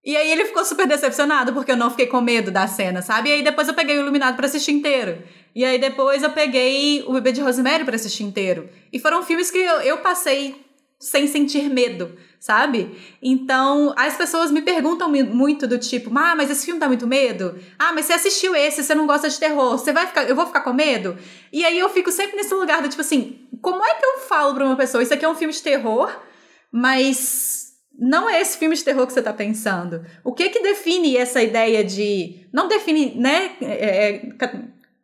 E 0.06 0.16
aí 0.16 0.32
ele 0.32 0.46
ficou 0.46 0.64
super 0.66 0.86
decepcionado 0.86 1.54
porque 1.54 1.72
eu 1.72 1.78
não 1.78 1.90
fiquei 1.90 2.08
com 2.08 2.22
medo 2.22 2.52
da 2.52 2.68
cena, 2.68 3.02
sabe? 3.02 3.30
E 3.30 3.34
aí 3.34 3.44
depois 3.44 3.68
eu 3.68 3.74
peguei 3.74 3.98
o 3.98 4.02
Iluminado 4.02 4.36
para 4.36 4.46
assistir 4.46 4.72
inteiro. 4.72 5.24
E 5.56 5.64
aí 5.64 5.80
depois 5.80 6.24
eu 6.24 6.32
peguei 6.32 7.04
o 7.08 7.14
Bebê 7.14 7.32
de 7.32 7.42
Rosemary 7.42 7.86
para 7.86 7.96
assistir 7.96 8.24
inteiro. 8.24 8.70
E 8.92 9.00
foram 9.00 9.24
filmes 9.24 9.50
que 9.50 9.58
eu, 9.58 9.82
eu 9.82 9.98
passei 10.00 10.56
sem 11.04 11.28
sentir 11.28 11.70
medo, 11.70 12.16
sabe? 12.40 12.98
Então, 13.22 13.94
as 13.98 14.16
pessoas 14.16 14.52
me 14.52 14.62
perguntam 14.62 15.12
muito 15.12 15.68
do 15.68 15.78
tipo, 15.78 16.10
ah, 16.18 16.34
mas 16.34 16.50
esse 16.50 16.66
filme 16.66 16.80
dá 16.80 16.88
muito 16.88 17.06
medo? 17.06 17.60
Ah, 17.78 17.92
mas 17.92 18.06
você 18.06 18.14
assistiu 18.14 18.56
esse, 18.56 18.82
você 18.82 18.96
não 18.96 19.06
gosta 19.06 19.30
de 19.30 19.38
terror, 19.38 19.78
você 19.78 19.92
vai 19.92 20.08
ficar, 20.08 20.24
eu 20.30 20.36
vou 20.36 20.48
ficar 20.48 20.62
com 20.62 20.72
medo? 20.72 21.18
E 21.52 21.66
aí 21.66 21.78
eu 21.78 21.90
fico 21.90 22.10
sempre 22.10 22.38
nesse 22.38 22.54
lugar 22.54 22.82
do 22.82 22.88
tipo 22.88 23.02
assim, 23.02 23.46
como 23.62 23.84
é 23.84 23.96
que 23.96 24.06
eu 24.06 24.20
falo 24.22 24.54
pra 24.54 24.66
uma 24.66 24.78
pessoa, 24.78 25.04
isso 25.04 25.14
aqui 25.14 25.26
é 25.26 25.30
um 25.30 25.36
filme 25.36 25.54
de 25.54 25.62
terror, 25.62 26.10
mas 26.72 27.74
não 28.00 28.30
é 28.30 28.40
esse 28.40 28.58
filme 28.58 28.76
de 28.76 28.84
terror 28.84 29.06
que 29.06 29.12
você 29.12 29.22
tá 29.22 29.34
pensando. 29.34 30.06
O 30.24 30.34
que 30.34 30.50
que 30.50 30.64
define 30.64 31.18
essa 31.18 31.44
ideia 31.44 31.84
de, 31.84 32.48
não 32.54 32.70
define, 32.70 33.14
né, 33.16 33.58
é, 33.62 34.22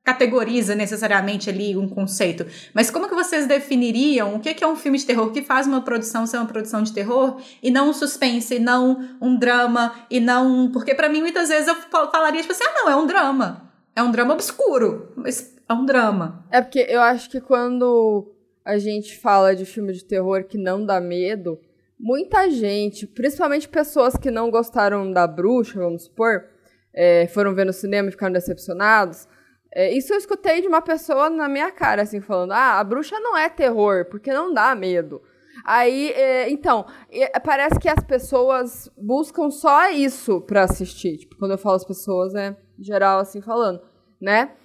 categoriza 0.10 0.74
necessariamente 0.74 1.52
ali 1.52 1.78
um 1.78 1.88
conceito, 1.88 2.46
mas 2.74 2.90
como 2.90 3.08
que 3.08 3.14
vocês 3.14 3.46
definiriam 3.46 4.36
o 4.36 4.40
que 4.40 4.64
é 4.64 4.68
um 4.68 4.76
filme 4.76 4.98
de 4.98 5.06
terror 5.06 5.32
que 5.32 5.44
faz 5.44 5.68
uma 5.68 5.82
produção 5.82 6.26
ser 6.26 6.38
uma 6.38 6.48
produção 6.48 6.82
de 6.82 6.92
terror 6.92 7.40
e 7.62 7.70
não 7.70 7.90
um 7.90 7.94
suspense, 7.94 8.56
e 8.56 8.60
não 8.60 9.18
um 9.22 9.38
drama, 9.38 9.94
e 10.10 10.20
não... 10.20 10.72
Porque 10.72 10.96
para 10.96 11.08
mim, 11.10 11.22
muitas 11.22 11.50
vezes 11.50 11.68
eu 11.68 11.76
falaria, 12.12 12.42
tipo 12.42 12.52
assim, 12.52 12.64
ah, 12.64 12.74
não, 12.74 12.90
é 12.90 12.96
um 12.96 13.06
drama. 13.06 13.72
É 13.96 14.02
um 14.02 14.12
drama 14.12 14.34
obscuro, 14.34 15.14
mas 15.16 15.56
é 15.68 15.74
um 15.74 15.86
drama. 15.86 16.44
É 16.50 16.60
porque 16.60 16.88
eu 16.90 17.02
acho 17.02 17.30
que 17.30 17.40
quando 17.40 18.34
a 18.66 18.80
gente 18.80 19.16
fala 19.20 19.56
de 19.56 19.66
filme 19.66 19.94
de 19.94 20.04
terror 20.04 20.44
que 20.46 20.58
não 20.58 20.84
dá 20.84 21.00
medo, 21.00 21.60
muita 22.00 22.50
gente, 22.50 23.06
principalmente 23.06 23.70
pessoas 23.70 24.16
que 24.16 24.32
não 24.32 24.50
gostaram 24.50 25.12
da 25.12 25.28
bruxa, 25.28 25.80
vamos 25.80 26.06
supor, 26.06 26.46
é, 26.94 27.28
foram 27.28 27.54
ver 27.54 27.66
no 27.66 27.74
cinema 27.74 28.10
e 28.10 28.12
ficaram 28.12 28.34
decepcionados, 28.34 29.28
é, 29.72 29.96
isso 29.96 30.14
eu 30.14 30.18
escutei 30.18 30.62
de 30.62 30.68
uma 30.68 30.82
pessoa 30.82 31.30
na 31.30 31.48
minha 31.48 31.72
cara, 31.72 32.02
assim, 32.02 32.22
falando: 32.22 32.54
ah, 32.54 32.80
a 32.80 32.84
bruxa 32.84 33.20
não 33.20 33.38
é 33.38 33.50
terror, 33.50 34.06
porque 34.10 34.34
não 34.34 34.54
dá 34.54 34.74
medo. 34.74 35.22
Aí, 35.66 36.12
é, 36.12 36.50
então, 36.50 36.86
é, 37.12 37.40
parece 37.40 37.80
que 37.80 37.90
as 37.90 38.04
pessoas 38.04 38.90
buscam 38.98 39.50
só 39.52 39.90
isso 39.92 40.42
pra 40.42 40.64
assistir. 40.64 41.18
Tipo, 41.18 41.38
quando 41.38 41.52
eu 41.52 41.58
falo 41.58 41.76
as 41.76 41.86
pessoas, 41.86 42.34
é 42.34 42.58
geral, 42.80 43.20
assim, 43.20 43.42
falando, 43.42 43.82
né? 44.20 44.56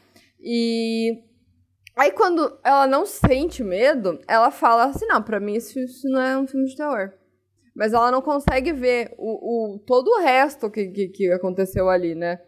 E. 0.41 1.23
Aí, 1.97 2.11
quando 2.11 2.59
ela 2.65 2.87
não 2.87 3.07
sente 3.07 3.63
medo, 3.63 4.19
ela 4.27 4.51
fala 4.51 4.85
assim: 4.85 5.07
não, 5.07 5.23
pra 5.23 5.41
mim 5.41 5.55
isso, 5.55 5.79
isso 5.79 6.09
não 6.09 6.21
é 6.21 6.39
um 6.39 6.47
filme 6.47 6.67
de 6.67 6.77
terror. 6.77 7.13
Mas 7.77 7.93
ela 7.93 8.11
não 8.11 8.23
consegue 8.23 8.73
ver 8.73 9.15
o, 9.19 9.75
o 9.75 9.79
todo 9.81 10.09
o 10.09 10.21
resto 10.21 10.71
que, 10.71 10.89
que, 10.89 11.09
que 11.09 11.33
aconteceu 11.33 11.89
ali, 11.91 12.15
né? 12.15 12.41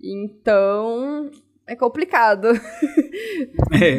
Então, 0.00 1.30
é 1.68 1.76
complicado. 1.76 2.48
É. 3.72 3.98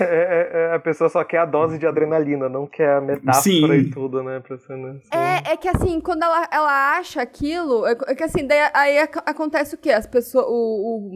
É, 0.00 0.04
é, 0.04 0.50
é, 0.52 0.74
a 0.74 0.78
pessoa 0.78 1.08
só 1.08 1.22
quer 1.24 1.38
a 1.38 1.44
dose 1.44 1.78
de 1.78 1.86
adrenalina, 1.86 2.48
não 2.48 2.66
quer 2.66 2.96
a 2.96 3.00
metáfora 3.00 3.42
Sim. 3.42 3.72
e 3.72 3.90
tudo, 3.90 4.22
né? 4.22 4.40
Pra 4.40 4.58
ser, 4.58 4.76
né? 4.76 4.98
É, 5.12 5.52
é 5.52 5.56
que 5.56 5.68
assim, 5.68 6.00
quando 6.00 6.22
ela, 6.22 6.48
ela 6.52 6.98
acha 6.98 7.20
aquilo, 7.22 7.86
é, 7.86 7.96
é 8.08 8.14
que 8.14 8.22
assim, 8.24 8.46
daí, 8.46 8.58
aí 8.74 8.98
ac- 8.98 9.22
acontece 9.26 9.74
o 9.74 9.78
quê? 9.78 9.90
As 9.90 10.06
pessoas, 10.06 10.46
o, 10.48 10.50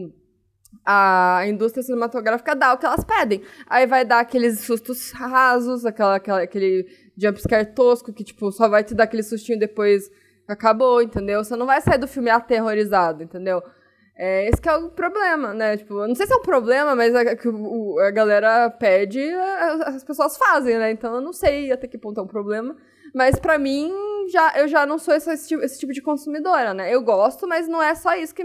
o- 0.07 0.11
a 0.85 1.43
indústria 1.47 1.83
cinematográfica 1.83 2.55
dá 2.55 2.73
o 2.73 2.77
que 2.77 2.85
elas 2.85 3.03
pedem. 3.03 3.41
Aí 3.67 3.87
vai 3.87 4.05
dar 4.05 4.19
aqueles 4.19 4.59
sustos 4.61 5.11
rasos, 5.11 5.85
aquela, 5.85 6.15
aquela, 6.15 6.41
aquele 6.41 6.85
jumpscare 7.17 7.73
tosco 7.73 8.13
que, 8.13 8.23
tipo, 8.23 8.51
só 8.51 8.67
vai 8.69 8.83
te 8.83 8.93
dar 8.93 9.05
aquele 9.05 9.23
sustinho 9.23 9.57
depois 9.59 10.07
que 10.09 10.51
acabou, 10.51 11.01
entendeu? 11.01 11.43
Você 11.43 11.55
não 11.55 11.65
vai 11.65 11.81
sair 11.81 11.97
do 11.97 12.07
filme 12.07 12.29
aterrorizado, 12.29 13.23
entendeu? 13.23 13.63
É, 14.17 14.47
esse 14.47 14.61
que 14.61 14.69
é 14.69 14.75
o 14.77 14.89
problema, 14.89 15.53
né? 15.53 15.75
Tipo, 15.75 15.95
eu 16.01 16.07
não 16.07 16.15
sei 16.15 16.25
se 16.25 16.33
é 16.33 16.37
um 16.37 16.41
problema, 16.41 16.95
mas 16.95 17.13
é 17.13 17.35
que 17.35 17.49
o- 17.49 17.99
a 17.99 18.11
galera 18.11 18.69
pede, 18.69 19.19
a- 19.33 19.89
as 19.95 20.03
pessoas 20.05 20.37
fazem, 20.37 20.77
né? 20.77 20.91
Então 20.91 21.15
eu 21.15 21.21
não 21.21 21.33
sei 21.33 21.71
até 21.71 21.85
que 21.87 21.97
ponto 21.97 22.19
é 22.19 22.23
um 22.23 22.27
problema. 22.27 22.75
Mas 23.13 23.37
pra 23.39 23.57
mim, 23.57 23.91
já, 24.31 24.53
eu 24.57 24.67
já 24.67 24.85
não 24.85 24.97
sou 24.97 25.13
esse, 25.13 25.47
tipo- 25.47 25.63
esse 25.63 25.79
tipo 25.79 25.91
de 25.93 26.01
consumidora, 26.01 26.73
né? 26.73 26.93
Eu 26.93 27.01
gosto, 27.01 27.45
mas 27.47 27.67
não 27.67 27.81
é 27.83 27.93
só 27.93 28.15
isso 28.15 28.33
que, 28.33 28.43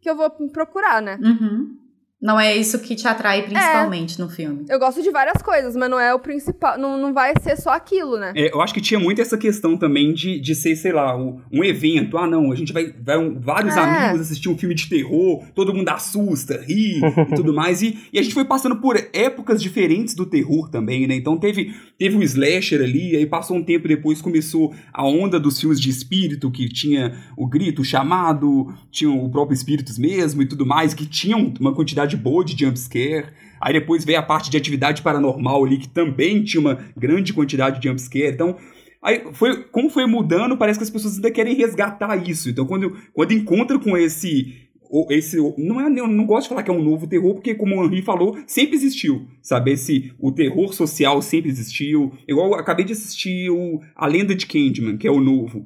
que 0.00 0.08
eu 0.08 0.16
vou 0.16 0.30
procurar, 0.50 1.02
né? 1.02 1.18
Uhum. 1.22 1.76
Não 2.22 2.38
é 2.38 2.56
isso 2.56 2.78
que 2.78 2.94
te 2.94 3.08
atrai 3.08 3.42
principalmente 3.42 4.18
no 4.20 4.28
filme. 4.30 4.64
Eu 4.68 4.78
gosto 4.78 5.02
de 5.02 5.10
várias 5.10 5.42
coisas, 5.42 5.74
mas 5.74 5.90
não 5.90 5.98
é 5.98 6.14
o 6.14 6.20
principal. 6.20 6.78
Não, 6.78 6.96
não 6.96 7.12
vai 7.12 7.32
ser 7.42 7.56
só 7.56 7.70
aquilo, 7.70 8.16
né? 8.16 8.32
É, 8.36 8.54
eu 8.54 8.60
acho 8.62 8.72
que 8.72 8.80
tinha 8.80 9.00
muito 9.00 9.20
essa 9.20 9.36
questão 9.36 9.76
também 9.76 10.14
de, 10.14 10.38
de 10.40 10.54
ser, 10.54 10.76
sei 10.76 10.92
lá, 10.92 11.16
um, 11.16 11.40
um 11.50 11.64
evento. 11.64 12.16
Ah, 12.16 12.26
não, 12.28 12.52
a 12.52 12.54
gente 12.54 12.72
vai, 12.72 12.92
vai 13.04 13.18
um- 13.18 13.40
vários 13.40 13.76
É. 13.76 13.80
amigos 13.80 14.20
assistir 14.20 14.48
um 14.48 14.56
filme 14.56 14.74
de 14.74 14.88
terror, 14.88 15.42
todo 15.52 15.74
mundo 15.74 15.88
assusta, 15.88 16.62
ri 16.64 17.00
e 17.00 17.00
tudo 17.34 17.52
mais. 17.52 17.82
E, 17.82 17.98
e 18.12 18.18
a 18.20 18.22
gente 18.22 18.34
foi 18.34 18.44
passando 18.44 18.76
por 18.76 18.96
épocas 19.12 19.60
diferentes 19.60 20.14
do 20.14 20.24
terror 20.24 20.68
também, 20.70 21.08
né? 21.08 21.16
Então 21.16 21.36
teve, 21.36 21.74
teve 21.98 22.16
o 22.16 22.22
slasher 22.22 22.80
ali, 22.82 23.16
aí 23.16 23.26
passou 23.26 23.56
um 23.56 23.64
tempo 23.64 23.88
depois 23.88 24.22
começou 24.22 24.72
a 24.92 25.04
onda 25.04 25.40
dos 25.40 25.58
filmes 25.58 25.80
de 25.80 25.90
espírito, 25.90 26.50
que 26.52 26.68
tinha 26.68 27.16
o 27.36 27.48
grito, 27.48 27.82
o 27.82 27.84
chamado, 27.84 28.72
tinha 28.92 29.10
o 29.10 29.28
próprio 29.28 29.54
espíritos 29.54 29.98
mesmo 29.98 30.40
e 30.42 30.46
tudo 30.46 30.64
mais, 30.64 30.94
que 30.94 31.04
tinham 31.04 31.52
uma 31.58 31.74
quantidade 31.74 32.11
boa 32.16 32.44
de 32.44 32.58
jumpscare. 32.58 33.26
Aí 33.60 33.72
depois 33.72 34.04
veio 34.04 34.18
a 34.18 34.22
parte 34.22 34.50
de 34.50 34.56
atividade 34.56 35.02
paranormal 35.02 35.64
ali, 35.64 35.78
que 35.78 35.88
também 35.88 36.42
tinha 36.42 36.60
uma 36.60 36.78
grande 36.96 37.32
quantidade 37.32 37.80
de 37.80 37.88
jumpscare. 37.88 38.32
Então, 38.34 38.56
aí 39.00 39.22
foi, 39.32 39.64
como 39.64 39.88
foi 39.88 40.04
mudando, 40.06 40.56
parece 40.56 40.78
que 40.78 40.84
as 40.84 40.90
pessoas 40.90 41.14
ainda 41.14 41.30
querem 41.30 41.54
resgatar 41.54 42.16
isso. 42.28 42.50
Então, 42.50 42.66
quando, 42.66 42.96
quando 43.12 43.32
encontra 43.32 43.78
com 43.78 43.96
esse. 43.96 44.68
Esse, 45.08 45.38
não 45.56 45.80
é, 45.80 45.86
eu 45.98 46.06
não 46.06 46.26
gosto 46.26 46.42
de 46.42 46.48
falar 46.50 46.62
que 46.62 46.70
é 46.70 46.74
um 46.74 46.82
novo 46.82 47.06
terror, 47.06 47.32
porque, 47.32 47.54
como 47.54 47.80
o 47.80 47.84
Henri 47.86 48.02
falou, 48.02 48.36
sempre 48.46 48.76
existiu. 48.76 49.26
Sabe? 49.40 49.72
Esse, 49.72 50.12
o 50.18 50.30
terror 50.30 50.74
social 50.74 51.22
sempre 51.22 51.50
existiu. 51.50 52.12
Igual 52.28 52.48
eu 52.48 52.54
acabei 52.56 52.84
de 52.84 52.92
assistir 52.92 53.48
o, 53.48 53.80
A 53.96 54.06
Lenda 54.06 54.34
de 54.34 54.44
Candyman, 54.44 54.98
que 54.98 55.08
é 55.08 55.10
o 55.10 55.18
novo. 55.18 55.64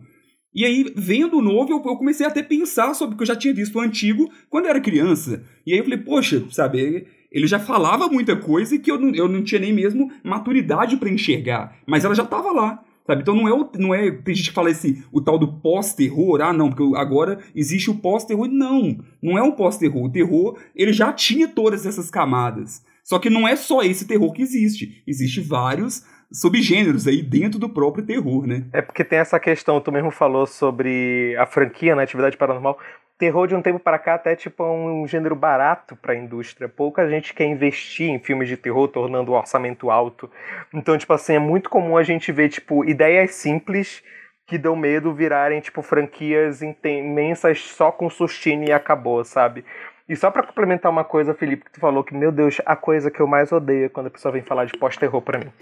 E 0.56 0.64
aí, 0.64 0.90
vendo 0.96 1.36
o 1.36 1.42
novo, 1.42 1.70
eu, 1.70 1.82
eu 1.84 1.96
comecei 1.96 2.24
até 2.24 2.40
a 2.40 2.44
pensar 2.44 2.94
sobre 2.94 3.14
o 3.14 3.18
que 3.18 3.24
eu 3.24 3.26
já 3.26 3.36
tinha 3.36 3.52
visto 3.52 3.76
o 3.76 3.80
antigo 3.80 4.30
quando 4.48 4.64
eu 4.64 4.70
era 4.70 4.80
criança. 4.80 5.44
E 5.66 5.72
aí 5.74 5.78
eu 5.78 5.84
falei, 5.84 5.98
poxa, 5.98 6.42
sabe, 6.50 7.06
ele 7.30 7.46
já 7.46 7.58
falava 7.58 8.08
muita 8.08 8.34
coisa 8.34 8.78
que 8.78 8.90
eu 8.90 8.98
não, 8.98 9.14
eu 9.14 9.28
não 9.28 9.44
tinha 9.44 9.60
nem 9.60 9.70
mesmo 9.70 10.10
maturidade 10.24 10.96
pra 10.96 11.10
enxergar. 11.10 11.76
Mas 11.86 12.06
ela 12.06 12.14
já 12.14 12.24
tava 12.24 12.52
lá. 12.52 12.82
Sabe? 13.06 13.20
Então 13.20 13.36
não 13.36 13.46
é, 13.46 13.52
o, 13.52 13.70
não 13.78 13.94
é. 13.94 14.10
Tem 14.10 14.34
gente 14.34 14.48
que 14.48 14.54
fala 14.54 14.70
esse, 14.70 15.04
o 15.12 15.20
tal 15.20 15.38
do 15.38 15.60
pós-terror. 15.60 16.40
Ah, 16.40 16.54
não, 16.54 16.70
porque 16.70 16.96
agora 16.96 17.38
existe 17.54 17.90
o 17.90 17.96
pós-terror. 17.96 18.48
Não, 18.48 18.98
não 19.22 19.36
é 19.36 19.42
um 19.42 19.52
pós-terror. 19.52 20.04
O 20.04 20.10
terror, 20.10 20.58
ele 20.74 20.92
já 20.92 21.12
tinha 21.12 21.46
todas 21.46 21.84
essas 21.84 22.10
camadas. 22.10 22.82
Só 23.04 23.18
que 23.18 23.30
não 23.30 23.46
é 23.46 23.54
só 23.54 23.82
esse 23.82 24.06
terror 24.06 24.32
que 24.32 24.42
existe. 24.42 25.02
Existe 25.06 25.40
vários 25.40 26.02
subgêneros 26.30 27.06
aí 27.06 27.22
dentro 27.22 27.58
do 27.58 27.68
próprio 27.68 28.04
terror, 28.04 28.46
né? 28.46 28.64
É 28.72 28.82
porque 28.82 29.04
tem 29.04 29.18
essa 29.18 29.38
questão, 29.38 29.80
tu 29.80 29.92
mesmo 29.92 30.10
falou 30.10 30.46
sobre 30.46 31.36
a 31.38 31.46
franquia 31.46 31.94
na 31.94 32.02
atividade 32.02 32.36
paranormal. 32.36 32.78
Terror 33.18 33.46
de 33.46 33.54
um 33.54 33.62
tempo 33.62 33.78
para 33.78 33.98
cá 33.98 34.14
até 34.14 34.36
tipo 34.36 34.62
é 34.62 34.66
um 34.66 35.06
gênero 35.06 35.34
barato 35.34 35.96
para 35.96 36.12
a 36.12 36.16
indústria. 36.16 36.68
Pouca 36.68 37.08
gente 37.08 37.32
quer 37.32 37.46
investir 37.46 38.10
em 38.10 38.18
filmes 38.18 38.48
de 38.48 38.58
terror, 38.58 38.88
tornando 38.88 39.32
o 39.32 39.34
orçamento 39.34 39.90
alto. 39.90 40.30
Então, 40.74 40.98
tipo 40.98 41.12
assim, 41.14 41.34
é 41.34 41.38
muito 41.38 41.70
comum 41.70 41.96
a 41.96 42.02
gente 42.02 42.30
ver 42.30 42.50
tipo 42.50 42.84
ideias 42.84 43.30
simples 43.30 44.02
que 44.46 44.58
dão 44.58 44.76
medo 44.76 45.14
virarem 45.14 45.60
tipo 45.60 45.82
franquias 45.82 46.60
imensas 46.62 47.60
só 47.60 47.90
com 47.90 48.08
sustinho 48.08 48.64
e 48.64 48.72
acabou, 48.72 49.24
sabe? 49.24 49.64
E 50.08 50.14
só 50.14 50.30
pra 50.30 50.44
complementar 50.44 50.90
uma 50.90 51.02
coisa, 51.02 51.34
Felipe, 51.34 51.64
que 51.64 51.72
tu 51.72 51.80
falou 51.80 52.04
que, 52.04 52.14
meu 52.14 52.30
Deus, 52.30 52.60
a 52.64 52.76
coisa 52.76 53.10
que 53.10 53.18
eu 53.20 53.26
mais 53.26 53.50
odeio 53.50 53.86
é 53.86 53.88
quando 53.88 54.06
a 54.06 54.10
pessoa 54.10 54.30
vem 54.30 54.42
falar 54.42 54.64
de 54.64 54.72
pós-terror 54.78 55.20
pra 55.20 55.38
mim. 55.38 55.52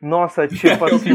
Nossa, 0.00 0.48
tipo 0.48 0.82
assim, 0.86 1.10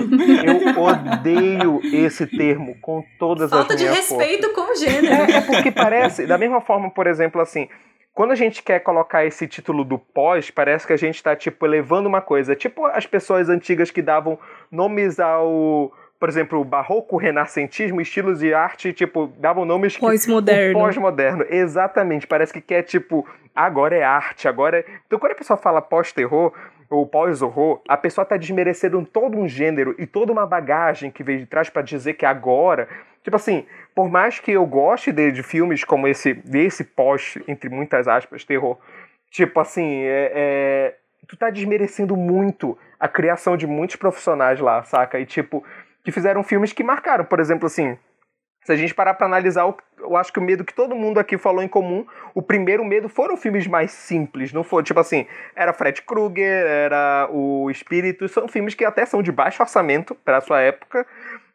eu 0.45 0.83
odeio 0.83 1.79
esse 1.83 2.27
termo 2.27 2.77
com 2.79 3.03
todas 3.17 3.49
Falta 3.49 3.73
as 3.73 3.79
de 3.79 3.87
minhas 3.87 4.07
forças. 4.07 4.27
respeito 4.27 4.53
com 4.53 4.71
o 4.71 4.75
gênero. 4.75 5.31
É, 5.31 5.37
é 5.37 5.41
porque 5.41 5.71
parece, 5.71 6.27
da 6.27 6.37
mesma 6.37 6.61
forma, 6.61 6.91
por 6.91 7.07
exemplo, 7.07 7.41
assim, 7.41 7.67
quando 8.13 8.31
a 8.31 8.35
gente 8.35 8.61
quer 8.61 8.79
colocar 8.79 9.25
esse 9.25 9.47
título 9.47 9.83
do 9.83 9.97
pós, 9.97 10.51
parece 10.51 10.85
que 10.85 10.93
a 10.93 10.97
gente 10.97 11.21
tá, 11.21 11.35
tipo, 11.35 11.65
elevando 11.65 12.07
uma 12.07 12.21
coisa. 12.21 12.55
Tipo 12.55 12.85
as 12.85 13.05
pessoas 13.07 13.49
antigas 13.49 13.91
que 13.91 14.01
davam 14.01 14.39
nomes 14.71 15.19
ao, 15.19 15.91
por 16.19 16.29
exemplo, 16.29 16.63
barroco, 16.63 17.17
renascentismo, 17.17 18.01
estilos 18.01 18.39
de 18.39 18.53
arte, 18.53 18.93
tipo, 18.93 19.27
davam 19.37 19.65
nomes. 19.65 19.97
Pós-moderno. 19.97 20.79
Pós-moderno, 20.79 21.45
exatamente. 21.49 22.25
Parece 22.25 22.53
que 22.53 22.61
quer, 22.61 22.83
tipo, 22.83 23.27
agora 23.55 23.95
é 23.95 24.03
arte, 24.03 24.47
agora 24.47 24.79
é... 24.79 24.85
Então, 25.05 25.19
quando 25.19 25.33
a 25.33 25.35
pessoa 25.35 25.57
fala 25.57 25.81
pós-terror, 25.81 26.53
ou 26.89 27.05
pós-horror, 27.05 27.81
a 27.87 27.97
pessoa 27.97 28.25
tá 28.25 28.37
desmerecendo 28.37 29.03
todo 29.05 29.37
um 29.37 29.47
gênero 29.47 29.95
e 29.97 30.05
toda 30.05 30.31
uma 30.31 30.45
bagagem 30.45 31.11
que 31.11 31.23
veio 31.23 31.39
de 31.39 31.45
trás 31.45 31.69
pra 31.69 31.81
dizer 31.81 32.13
que 32.13 32.25
agora... 32.25 32.87
Tipo 33.23 33.37
assim, 33.37 33.65
por 33.95 34.07
mais 34.07 34.39
que 34.39 34.51
eu 34.51 34.63
goste 34.67 35.11
de, 35.11 35.31
de 35.31 35.41
filmes 35.41 35.83
como 35.83 36.07
esse, 36.07 36.35
desse 36.35 36.83
pós, 36.83 37.39
entre 37.47 37.69
muitas 37.69 38.07
aspas, 38.07 38.43
terror, 38.43 38.77
tipo 39.31 39.59
assim, 39.59 40.03
é, 40.03 40.31
é, 40.35 40.95
tu 41.27 41.35
tá 41.35 41.49
desmerecendo 41.49 42.15
muito 42.15 42.77
a 42.99 43.07
criação 43.07 43.57
de 43.57 43.65
muitos 43.65 43.95
profissionais 43.95 44.59
lá, 44.59 44.83
saca? 44.83 45.19
E 45.19 45.25
tipo, 45.25 45.63
que 46.05 46.11
fizeram 46.11 46.43
filmes 46.43 46.71
que 46.71 46.83
marcaram, 46.83 47.25
por 47.25 47.39
exemplo, 47.39 47.65
assim, 47.65 47.97
se 48.63 48.71
a 48.71 48.75
gente 48.75 48.93
parar 48.93 49.15
pra 49.15 49.25
analisar, 49.25 49.63
eu 49.99 50.15
acho 50.15 50.31
que 50.31 50.39
o 50.39 50.41
medo 50.41 50.63
que 50.63 50.73
todo 50.73 50.95
mundo 50.95 51.19
aqui 51.19 51.37
falou 51.37 51.63
em 51.63 51.67
comum, 51.67 52.05
o 52.33 52.41
primeiro 52.41 52.85
medo 52.85 53.09
foram 53.09 53.35
filmes 53.35 53.65
mais 53.65 53.91
simples, 53.91 54.53
não 54.53 54.63
foi? 54.63 54.83
Tipo 54.83 54.99
assim, 54.99 55.25
era 55.55 55.73
Fred 55.73 56.03
Krueger, 56.03 56.65
era 56.65 57.27
o 57.31 57.69
Espírito, 57.71 58.27
são 58.27 58.47
filmes 58.47 58.75
que 58.75 58.85
até 58.85 59.03
são 59.05 59.23
de 59.23 59.31
baixo 59.31 59.63
orçamento 59.63 60.13
pra 60.15 60.41
sua 60.41 60.61
época, 60.61 61.07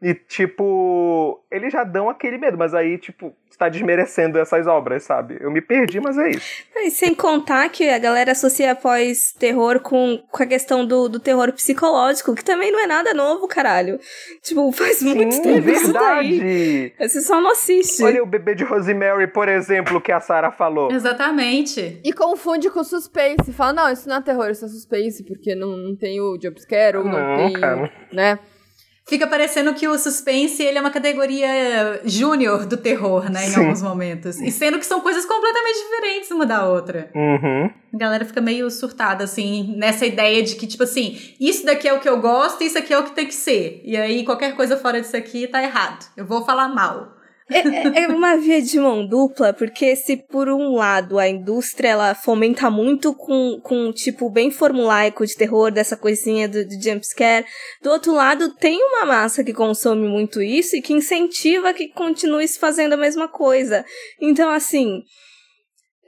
e 0.02 0.14
tipo, 0.14 1.42
eles 1.50 1.72
já 1.72 1.84
dão 1.84 2.08
aquele 2.08 2.38
medo, 2.38 2.56
mas 2.56 2.74
aí, 2.74 2.96
tipo, 2.96 3.34
está 3.50 3.68
desmerecendo 3.68 4.38
essas 4.38 4.66
obras, 4.66 5.02
sabe? 5.02 5.36
Eu 5.40 5.50
me 5.50 5.60
perdi, 5.60 6.00
mas 6.00 6.16
é 6.16 6.30
isso. 6.30 6.64
E 6.76 6.90
sem 6.90 7.14
contar 7.14 7.68
que 7.68 7.86
a 7.88 7.98
galera 7.98 8.32
associa 8.32 8.74
pós-terror 8.74 9.80
com, 9.80 10.22
com 10.30 10.42
a 10.42 10.46
questão 10.46 10.86
do, 10.86 11.08
do 11.08 11.20
terror 11.20 11.52
psicológico, 11.52 12.34
que 12.34 12.42
também 12.44 12.72
não 12.72 12.80
é 12.80 12.86
nada 12.86 13.12
novo, 13.12 13.46
caralho. 13.46 13.98
Tipo, 14.42 14.72
faz 14.72 15.02
muito 15.02 15.34
Sim, 15.34 15.42
tempo 15.42 15.68
isso 15.68 15.92
daí. 15.92 16.38
verdade! 16.38 16.94
Você 17.00 17.20
só 17.20 17.40
não 17.40 17.50
assiste. 17.50 18.02
Olha 18.02 18.22
o 18.22 18.26
bebê 18.26 18.54
de 18.54 18.64
Rosemary, 18.64 19.26
por 19.26 19.48
exemplo, 19.48 20.00
que 20.00 20.12
a 20.12 20.20
Sarah 20.20 20.50
falou. 20.52 20.90
Exatamente. 20.90 22.00
E 22.02 22.12
confunde 22.12 22.70
com 22.70 22.82
suspense. 22.82 23.52
Fala, 23.52 23.72
não, 23.74 23.92
isso 23.92 24.08
não 24.08 24.16
é 24.16 24.22
terror, 24.22 24.48
isso 24.50 24.64
é 24.64 24.68
suspense, 24.68 25.22
porque 25.24 25.54
não, 25.54 25.76
não 25.76 25.94
tem 25.94 26.20
o 26.20 26.38
jumpscare, 26.42 26.96
ou 26.96 27.04
não, 27.04 27.12
Não, 27.12 27.36
tem. 27.36 27.60
cara. 27.60 27.92
Né? 28.10 28.38
Fica 29.10 29.26
parecendo 29.26 29.74
que 29.74 29.88
o 29.88 29.98
suspense 29.98 30.62
ele 30.62 30.78
é 30.78 30.80
uma 30.80 30.92
categoria 30.92 32.00
júnior 32.04 32.64
do 32.64 32.76
terror, 32.76 33.28
né? 33.28 33.44
Em 33.44 33.50
Sim. 33.50 33.60
alguns 33.60 33.82
momentos. 33.82 34.40
E 34.40 34.52
sendo 34.52 34.78
que 34.78 34.86
são 34.86 35.00
coisas 35.00 35.26
completamente 35.26 35.80
diferentes 35.80 36.30
uma 36.30 36.46
da 36.46 36.68
outra. 36.68 37.10
Uhum. 37.12 37.68
A 37.92 37.98
galera 37.98 38.24
fica 38.24 38.40
meio 38.40 38.70
surtada, 38.70 39.24
assim, 39.24 39.74
nessa 39.76 40.06
ideia 40.06 40.44
de 40.44 40.54
que, 40.54 40.64
tipo 40.64 40.84
assim, 40.84 41.18
isso 41.40 41.66
daqui 41.66 41.88
é 41.88 41.92
o 41.92 41.98
que 41.98 42.08
eu 42.08 42.20
gosto, 42.20 42.62
isso 42.62 42.78
aqui 42.78 42.94
é 42.94 42.98
o 43.00 43.02
que 43.02 43.10
tem 43.10 43.26
que 43.26 43.34
ser. 43.34 43.82
E 43.84 43.96
aí, 43.96 44.24
qualquer 44.24 44.54
coisa 44.54 44.76
fora 44.76 45.00
disso 45.00 45.16
aqui 45.16 45.48
tá 45.48 45.60
errado. 45.60 46.06
Eu 46.16 46.24
vou 46.24 46.44
falar 46.44 46.68
mal. 46.68 47.16
É, 47.50 47.58
é- 47.58 48.02
é 48.04 48.08
uma 48.08 48.36
via 48.36 48.62
de 48.62 48.78
mão 48.78 49.06
dupla, 49.06 49.52
porque 49.52 49.96
se 49.96 50.16
por 50.16 50.48
um 50.48 50.74
lado 50.76 51.18
a 51.18 51.28
indústria 51.28 51.88
ela 51.88 52.14
fomenta 52.14 52.70
muito 52.70 53.12
com, 53.14 53.60
com 53.62 53.88
um 53.88 53.92
tipo 53.92 54.30
bem 54.30 54.50
formulaico 54.50 55.26
de 55.26 55.34
terror, 55.34 55.70
dessa 55.70 55.96
coisinha 55.96 56.48
do, 56.48 56.64
do 56.64 56.82
jumpscare, 56.82 57.44
do 57.82 57.90
outro 57.90 58.12
lado 58.14 58.54
tem 58.54 58.80
uma 58.82 59.04
massa 59.04 59.42
que 59.42 59.52
consome 59.52 60.06
muito 60.08 60.40
isso 60.40 60.76
e 60.76 60.82
que 60.82 60.92
incentiva 60.92 61.74
que 61.74 61.88
continue 61.88 62.46
se 62.46 62.58
fazendo 62.58 62.92
a 62.92 62.96
mesma 62.96 63.28
coisa. 63.28 63.84
Então, 64.20 64.48
assim. 64.50 65.02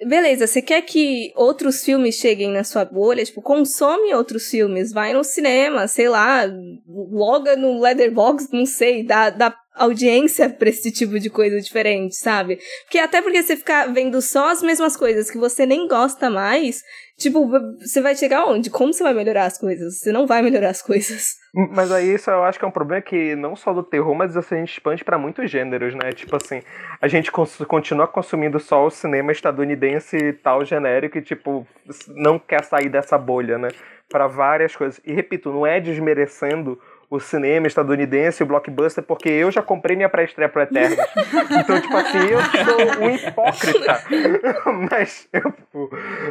Beleza, 0.04 0.48
você 0.48 0.60
quer 0.60 0.82
que 0.82 1.32
outros 1.36 1.84
filmes 1.84 2.16
cheguem 2.16 2.50
na 2.50 2.64
sua 2.64 2.84
bolha? 2.84 3.24
Tipo, 3.24 3.40
consome 3.40 4.12
outros 4.12 4.48
filmes, 4.48 4.90
vai 4.92 5.12
no 5.12 5.22
cinema, 5.22 5.86
sei 5.86 6.08
lá, 6.08 6.42
loga 6.88 7.54
no 7.54 7.80
Leatherbox, 7.80 8.48
não 8.50 8.66
sei, 8.66 9.04
dá, 9.04 9.30
dá 9.30 9.54
audiência 9.74 10.48
pra 10.50 10.68
esse 10.68 10.92
tipo 10.92 11.18
de 11.18 11.30
coisa 11.30 11.60
diferente, 11.60 12.16
sabe? 12.16 12.58
Porque 12.84 12.98
até 12.98 13.22
porque 13.22 13.42
você 13.42 13.56
ficar 13.56 13.86
vendo 13.92 14.20
só 14.20 14.50
as 14.50 14.62
mesmas 14.62 14.96
coisas 14.96 15.30
que 15.30 15.38
você 15.38 15.64
nem 15.64 15.88
gosta 15.88 16.28
mais, 16.28 16.82
tipo, 17.18 17.48
você 17.80 18.00
vai 18.00 18.14
chegar 18.14 18.44
onde? 18.44 18.70
Como 18.70 18.92
você 18.92 19.02
vai 19.02 19.14
melhorar 19.14 19.46
as 19.46 19.58
coisas? 19.58 19.98
Você 19.98 20.12
não 20.12 20.26
vai 20.26 20.42
melhorar 20.42 20.70
as 20.70 20.82
coisas. 20.82 21.36
Mas 21.72 21.90
aí 21.92 22.14
isso 22.14 22.30
eu 22.30 22.42
acho 22.44 22.58
que 22.58 22.64
é 22.64 22.68
um 22.68 22.72
problema 22.72 23.02
que 23.02 23.34
não 23.36 23.54
só 23.54 23.74
do 23.74 23.82
terror, 23.82 24.14
mas 24.14 24.34
assim, 24.38 24.54
a 24.54 24.58
gente 24.60 24.72
expande 24.72 25.04
pra 25.04 25.18
muitos 25.18 25.50
gêneros, 25.50 25.94
né? 25.94 26.10
Tipo 26.10 26.36
assim, 26.36 26.62
a 26.98 27.06
gente 27.06 27.30
continua 27.30 28.08
consumindo 28.08 28.58
só 28.58 28.86
o 28.86 28.90
cinema 28.90 29.32
estadunidense 29.32 30.16
e 30.16 30.32
tal 30.32 30.64
genérico 30.64 31.18
e 31.18 31.22
tipo 31.22 31.66
não 32.08 32.38
quer 32.38 32.64
sair 32.64 32.88
dessa 32.88 33.18
bolha, 33.18 33.58
né? 33.58 33.68
Pra 34.08 34.26
várias 34.26 34.74
coisas. 34.74 34.98
E 35.04 35.12
repito, 35.12 35.52
não 35.52 35.66
é 35.66 35.78
desmerecendo 35.78 36.80
o 37.12 37.20
cinema 37.20 37.66
estadunidense, 37.66 38.42
o 38.42 38.46
blockbuster, 38.46 39.04
porque 39.04 39.28
eu 39.28 39.50
já 39.50 39.60
comprei 39.60 39.94
minha 39.94 40.08
pré-estreia 40.08 40.48
pro 40.48 40.62
Eternos. 40.62 40.98
então, 41.60 41.78
tipo 41.78 41.94
assim, 41.94 42.18
eu 42.30 42.40
sou 42.64 43.02
um 43.02 43.10
hipócrita. 43.10 44.02
mas, 44.90 45.28
eu, 45.30 45.90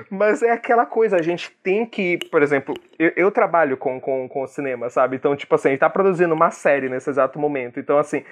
mas 0.10 0.42
é 0.42 0.50
aquela 0.50 0.88
coisa, 0.88 1.18
a 1.18 1.22
gente 1.22 1.52
tem 1.62 1.86
que, 1.86 2.18
por 2.32 2.42
exemplo, 2.42 2.74
eu, 2.98 3.14
eu 3.16 3.32
trabalho 3.32 3.78
com, 3.78 4.02
com, 4.02 4.28
com 4.28 4.48
cinema, 4.48 4.90
sabe? 4.90 5.18
Então, 5.18 5.36
tipo 5.36 5.54
assim, 5.54 5.68
a 5.68 5.72
gente 5.72 5.82
tá 5.82 5.90
produzindo 5.90 6.34
uma 6.34 6.50
série 6.50 6.90
nesse 6.90 7.12
exato 7.12 7.38
momento. 7.38 7.80
Então, 7.80 8.00
assim, 8.00 8.24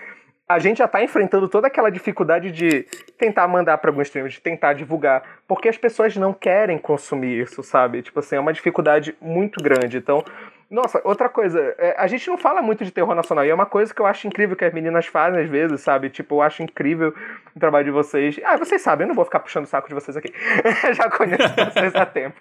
a 0.48 0.58
gente 0.58 0.80
já 0.80 0.86
está 0.86 1.04
enfrentando 1.04 1.48
toda 1.48 1.68
aquela 1.68 1.92
dificuldade 1.92 2.52
de 2.52 2.82
tentar 3.16 3.48
mandar 3.48 3.78
para 3.78 3.92
algum 3.92 4.02
stream, 4.02 4.28
de 4.28 4.42
tentar 4.42 4.74
divulgar, 4.74 5.22
porque 5.48 5.70
as 5.70 5.78
pessoas 5.78 6.18
não 6.18 6.34
querem 6.34 6.80
consumir 6.80 7.44
isso, 7.44 7.62
sabe? 7.62 8.02
Tipo 8.02 8.22
assim, 8.22 8.38
é 8.38 8.40
uma 8.40 8.54
dificuldade 8.54 9.16
muito 9.22 9.64
grande. 9.64 9.98
Então, 10.00 10.26
nossa, 10.70 11.02
outra 11.04 11.28
coisa, 11.28 11.74
é, 11.80 11.96
a 11.98 12.06
gente 12.06 12.28
não 12.28 12.38
fala 12.38 12.62
muito 12.62 12.86
de 12.86 12.92
terror 12.92 13.16
nacional, 13.16 13.44
e 13.44 13.50
é 13.50 13.54
uma 13.54 13.66
coisa 13.66 13.92
que 13.92 14.00
eu 14.00 14.06
acho 14.06 14.28
incrível 14.28 14.56
que 14.56 14.64
as 14.64 14.72
meninas 14.72 15.08
fazem 15.08 15.42
às 15.42 15.50
vezes, 15.50 15.82
sabe? 15.82 16.12
Tipo, 16.12 16.36
eu 16.36 16.42
acho 16.44 16.62
incrível 16.62 17.12
o 17.56 17.60
trabalho 17.60 17.86
de 17.86 17.92
vocês. 17.92 18.40
Ah, 18.46 18.56
vocês 18.56 18.80
sabem, 18.80 19.06
eu 19.06 19.08
não 19.08 19.16
vou 19.16 19.26
ficar 19.26 19.40
puxando 19.40 19.64
o 19.64 19.68
saco 19.68 19.88
de 19.88 19.96
vocês 19.96 20.16
aqui. 20.16 20.32
Já 20.94 21.10
conheço 21.10 21.56
vocês 21.56 21.96
há 21.96 22.06
tempo. 22.06 22.40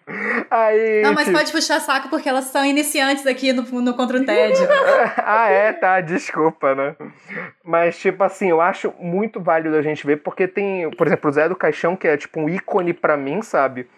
Aí, 0.50 1.00
não, 1.02 1.14
mas 1.14 1.24
tipo... 1.24 1.38
pode 1.38 1.52
puxar 1.52 1.80
saco 1.80 2.10
porque 2.10 2.28
elas 2.28 2.44
são 2.44 2.64
iniciantes 2.64 3.26
aqui 3.26 3.50
no, 3.52 3.62
no 3.62 3.94
Contra 3.94 4.18
o 4.18 4.24
Tédio. 4.24 4.66
ah, 5.24 5.48
é, 5.48 5.72
tá, 5.72 6.00
desculpa, 6.02 6.74
né? 6.74 6.96
Mas, 7.64 7.98
tipo 7.98 8.22
assim, 8.22 8.50
eu 8.50 8.60
acho 8.60 8.92
muito 8.98 9.40
válido 9.40 9.74
a 9.74 9.82
gente 9.82 10.06
ver, 10.06 10.18
porque 10.18 10.46
tem, 10.46 10.90
por 10.90 11.06
exemplo, 11.06 11.30
o 11.30 11.32
Zé 11.32 11.48
do 11.48 11.56
Caixão, 11.56 11.96
que 11.96 12.06
é 12.06 12.16
tipo 12.16 12.40
um 12.40 12.48
ícone 12.48 12.92
para 12.92 13.16
mim, 13.16 13.40
sabe? 13.40 13.88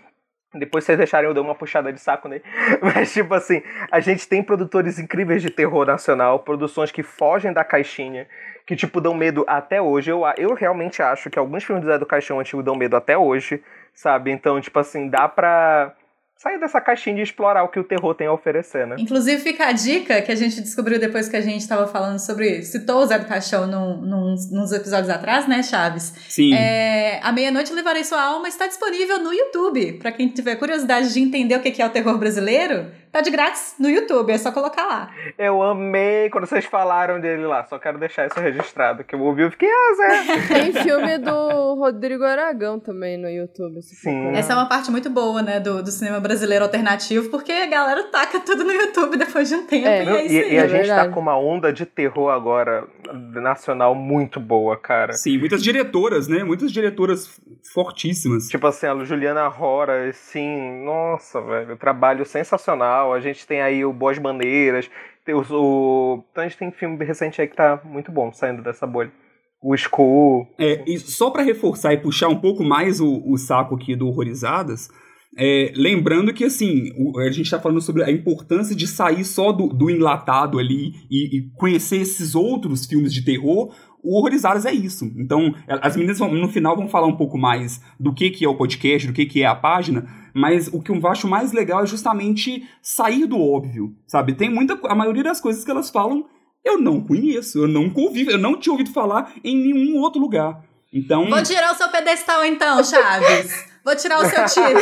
Depois 0.53 0.84
vocês 0.84 0.98
deixarem 0.98 1.28
eu 1.28 1.34
dar 1.34 1.42
uma 1.42 1.55
puxada 1.55 1.92
de 1.92 2.01
saco 2.01 2.28
nele. 2.28 2.42
Mas, 2.82 3.12
tipo 3.12 3.32
assim, 3.34 3.62
a 3.90 4.01
gente 4.01 4.28
tem 4.28 4.42
produtores 4.42 4.98
incríveis 4.98 5.42
de 5.42 5.51
terror 5.51 5.86
nacional, 5.86 6.40
produções 6.40 6.90
que 6.90 7.03
fogem 7.03 7.53
da 7.53 7.62
caixinha, 7.62 8.26
que, 8.66 8.74
tipo, 8.74 9.01
dão 9.01 9.14
medo 9.14 9.44
até 9.46 9.80
hoje. 9.80 10.11
Eu, 10.11 10.22
eu 10.36 10.55
realmente 10.55 11.03
acho 11.03 11.30
que 11.30 11.38
alguns 11.38 11.62
filmes 11.62 11.84
do 11.84 11.90
Zé 11.90 11.98
do 11.98 12.07
Caixão 12.07 12.40
Antigo 12.40 12.62
dão 12.62 12.74
medo 12.74 12.96
até 12.96 13.16
hoje, 13.16 13.62
sabe? 13.94 14.32
Então, 14.32 14.61
tipo 14.61 14.78
assim, 14.78 15.09
dá 15.09 15.28
pra 15.28 15.94
sair 16.41 16.59
dessa 16.59 16.80
caixinha 16.80 17.16
de 17.16 17.20
explorar 17.20 17.64
o 17.64 17.68
que 17.68 17.78
o 17.78 17.84
terror 17.84 18.14
tem 18.14 18.26
a 18.26 18.32
oferecer, 18.32 18.86
né? 18.86 18.97
Inclusive, 18.99 19.43
fica 19.43 19.66
a 19.66 19.72
dica 19.72 20.22
que 20.22 20.32
a 20.32 20.34
gente 20.34 20.59
descobriu 20.62 20.99
depois 20.99 21.28
que 21.28 21.36
a 21.36 21.41
gente 21.43 21.61
estava 21.61 21.86
falando 21.86 22.18
sobre. 22.18 22.62
Citou 22.62 23.03
o 23.03 23.07
Zé 23.07 23.18
do 23.18 23.26
Caixão 23.26 23.66
num, 23.66 23.99
num, 23.99 24.34
nos 24.51 24.72
episódios 24.72 25.11
atrás, 25.11 25.47
né, 25.47 25.62
Chaves? 25.62 26.14
Sim. 26.30 26.55
É, 26.55 27.20
a 27.22 27.30
Meia-Noite 27.30 27.74
Levarei 27.74 28.05
Sua 28.05 28.22
Alma 28.22 28.49
está 28.49 28.66
disponível 28.66 29.18
no 29.18 29.34
YouTube. 29.34 29.99
Para 29.99 30.12
quem 30.12 30.28
tiver 30.28 30.57
curiosidade 30.57 31.12
de 31.12 31.20
entender 31.20 31.57
o 31.57 31.61
que 31.61 31.82
é 31.82 31.84
o 31.84 31.91
terror 31.91 32.16
brasileiro, 32.16 32.91
tá 33.12 33.20
de 33.20 33.30
grátis 33.30 33.74
no 33.78 33.88
YouTube, 33.88 34.32
é 34.32 34.38
só 34.38 34.52
colocar 34.52 34.86
lá. 34.86 35.11
Eu 35.38 35.62
amei 35.62 36.30
quando 36.30 36.46
vocês 36.46 36.64
falaram 36.64 37.20
dele 37.20 37.46
lá, 37.46 37.64
só 37.64 37.78
quero 37.78 37.98
deixar 37.98 38.26
isso 38.26 38.38
registrado, 38.38 39.04
que 39.04 39.14
eu 39.14 39.20
ouvi 39.20 39.46
e 39.46 39.50
fiquei, 39.50 39.68
ah, 39.68 39.94
Zé. 39.94 40.46
Tem 40.54 40.72
filme 40.72 41.18
do 41.18 41.74
Rodrigo 41.74 42.24
Aragão 42.24 42.78
também 42.78 43.16
no 43.16 43.28
YouTube. 43.28 43.82
Sim. 43.82 44.34
Essa 44.34 44.52
é 44.52 44.56
uma 44.56 44.68
parte 44.68 44.90
muito 44.90 45.11
boa, 45.11 45.42
né, 45.42 45.61
do, 45.61 45.82
do 45.82 45.90
cinema 45.90 46.20
brasileiro 46.20 46.64
alternativo, 46.64 47.30
porque 47.30 47.52
a 47.52 47.66
galera 47.66 48.04
taca 48.04 48.40
tudo 48.40 48.64
no 48.64 48.72
YouTube 48.72 49.16
depois 49.16 49.48
de 49.48 49.54
um 49.54 49.66
tempo. 49.66 49.86
É. 49.86 50.04
e, 50.04 50.08
é 50.08 50.24
isso 50.24 50.34
e, 50.34 50.38
aí. 50.38 50.54
e 50.54 50.58
a 50.58 50.64
é 50.64 50.68
gente 50.68 50.88
tá 50.88 50.94
verdade. 50.94 51.14
com 51.14 51.20
uma 51.20 51.38
onda 51.38 51.72
de 51.72 51.86
terror 51.86 52.30
agora 52.30 52.86
nacional 53.12 53.94
muito 53.94 54.38
boa, 54.38 54.76
cara. 54.76 55.12
Sim, 55.12 55.38
muitas 55.38 55.62
diretoras, 55.62 56.28
né? 56.28 56.44
Muitas 56.44 56.72
diretoras 56.72 57.40
fortíssimas. 57.72 58.48
Tipo 58.48 58.66
assim, 58.66 58.86
a 58.86 59.04
Juliana 59.04 59.48
Rora, 59.48 60.12
sim, 60.12 60.84
nossa, 60.84 61.40
velho, 61.40 61.76
trabalho 61.76 62.24
sensacional. 62.24 62.99
A 63.12 63.20
gente 63.20 63.46
tem 63.46 63.61
aí 63.61 63.84
o 63.84 63.92
Boas 63.92 64.18
Maneiras, 64.18 64.90
tem 65.24 65.34
o... 65.34 66.24
Então 66.30 66.44
a 66.44 66.48
gente 66.48 66.59
tem 66.59 66.70
filme 66.70 67.05
recente 67.05 67.40
aí 67.40 67.48
que 67.48 67.57
tá 67.57 67.80
muito 67.84 68.11
bom 68.12 68.32
saindo 68.32 68.62
dessa 68.62 68.86
bolha. 68.86 69.11
O 69.62 69.74
Skull. 69.74 70.46
É, 70.59 70.82
e 70.86 70.98
só 70.98 71.30
pra 71.30 71.42
reforçar 71.42 71.92
e 71.92 71.98
puxar 71.98 72.28
um 72.28 72.40
pouco 72.40 72.64
mais 72.64 73.01
o, 73.01 73.22
o 73.26 73.36
saco 73.36 73.74
aqui 73.74 73.94
do 73.94 74.09
Horrorizadas, 74.09 74.88
é, 75.38 75.70
lembrando 75.76 76.32
que 76.32 76.44
assim, 76.44 76.90
o- 76.96 77.18
a 77.20 77.30
gente 77.30 77.51
tá 77.51 77.61
falando 77.61 77.80
sobre 77.80 78.03
a 78.03 78.11
importância 78.11 78.74
de 78.74 78.86
sair 78.86 79.22
só 79.24 79.53
do, 79.53 79.68
do 79.68 79.90
enlatado 79.90 80.59
ali 80.59 80.92
e, 81.11 81.38
e 81.38 81.51
conhecer 81.57 81.98
esses 81.98 82.34
outros 82.34 82.86
filmes 82.86 83.12
de 83.12 83.22
terror. 83.24 83.72
O 84.03 84.18
Horrorizadas 84.18 84.64
é 84.64 84.72
isso. 84.72 85.05
Então, 85.18 85.55
as 85.68 85.94
meninas 85.94 86.18
vão- 86.18 86.32
no 86.32 86.48
final 86.48 86.74
vão 86.74 86.88
falar 86.88 87.07
um 87.07 87.16
pouco 87.18 87.36
mais 87.36 87.82
do 88.01 88.14
que, 88.14 88.30
que 88.30 88.46
é 88.46 88.48
o 88.48 88.57
podcast, 88.57 89.07
do 89.07 89.12
que, 89.12 89.26
que 89.26 89.42
é 89.42 89.46
a 89.46 89.55
página, 89.55 90.07
mas 90.35 90.68
o 90.68 90.81
que 90.81 90.91
eu 90.91 91.07
acho 91.07 91.28
mais 91.28 91.53
legal 91.53 91.83
é 91.83 91.87
justamente 91.87 92.68
sair 92.83 93.26
do 93.26 93.41
óbvio, 93.41 93.95
sabe? 94.07 94.35
Tem 94.35 94.51
muita. 94.51 94.78
A 94.85 94.95
maioria 94.95 95.22
das 95.22 95.41
coisas 95.41 95.64
que 95.64 95.70
elas 95.70 95.91
falam 95.91 96.26
eu 96.64 96.78
não 96.78 97.01
conheço, 97.01 97.59
eu 97.59 97.68
não 97.68 97.91
ouvi, 97.95 98.26
eu 98.26 98.39
não 98.39 98.59
tinha 98.59 98.72
ouvido 98.72 98.93
falar 98.93 99.33
em 99.43 99.57
nenhum 99.57 99.99
outro 99.99 100.20
lugar. 100.20 100.62
Então. 100.93 101.28
Vou 101.28 101.43
tirar 101.43 101.72
o 101.72 101.76
seu 101.76 101.89
pedestal 101.89 102.45
então, 102.45 102.83
Chaves. 102.85 103.68
Vou 103.85 103.97
tirar 103.97 104.18
o 104.18 104.28
seu 104.28 104.45
título. 104.45 104.81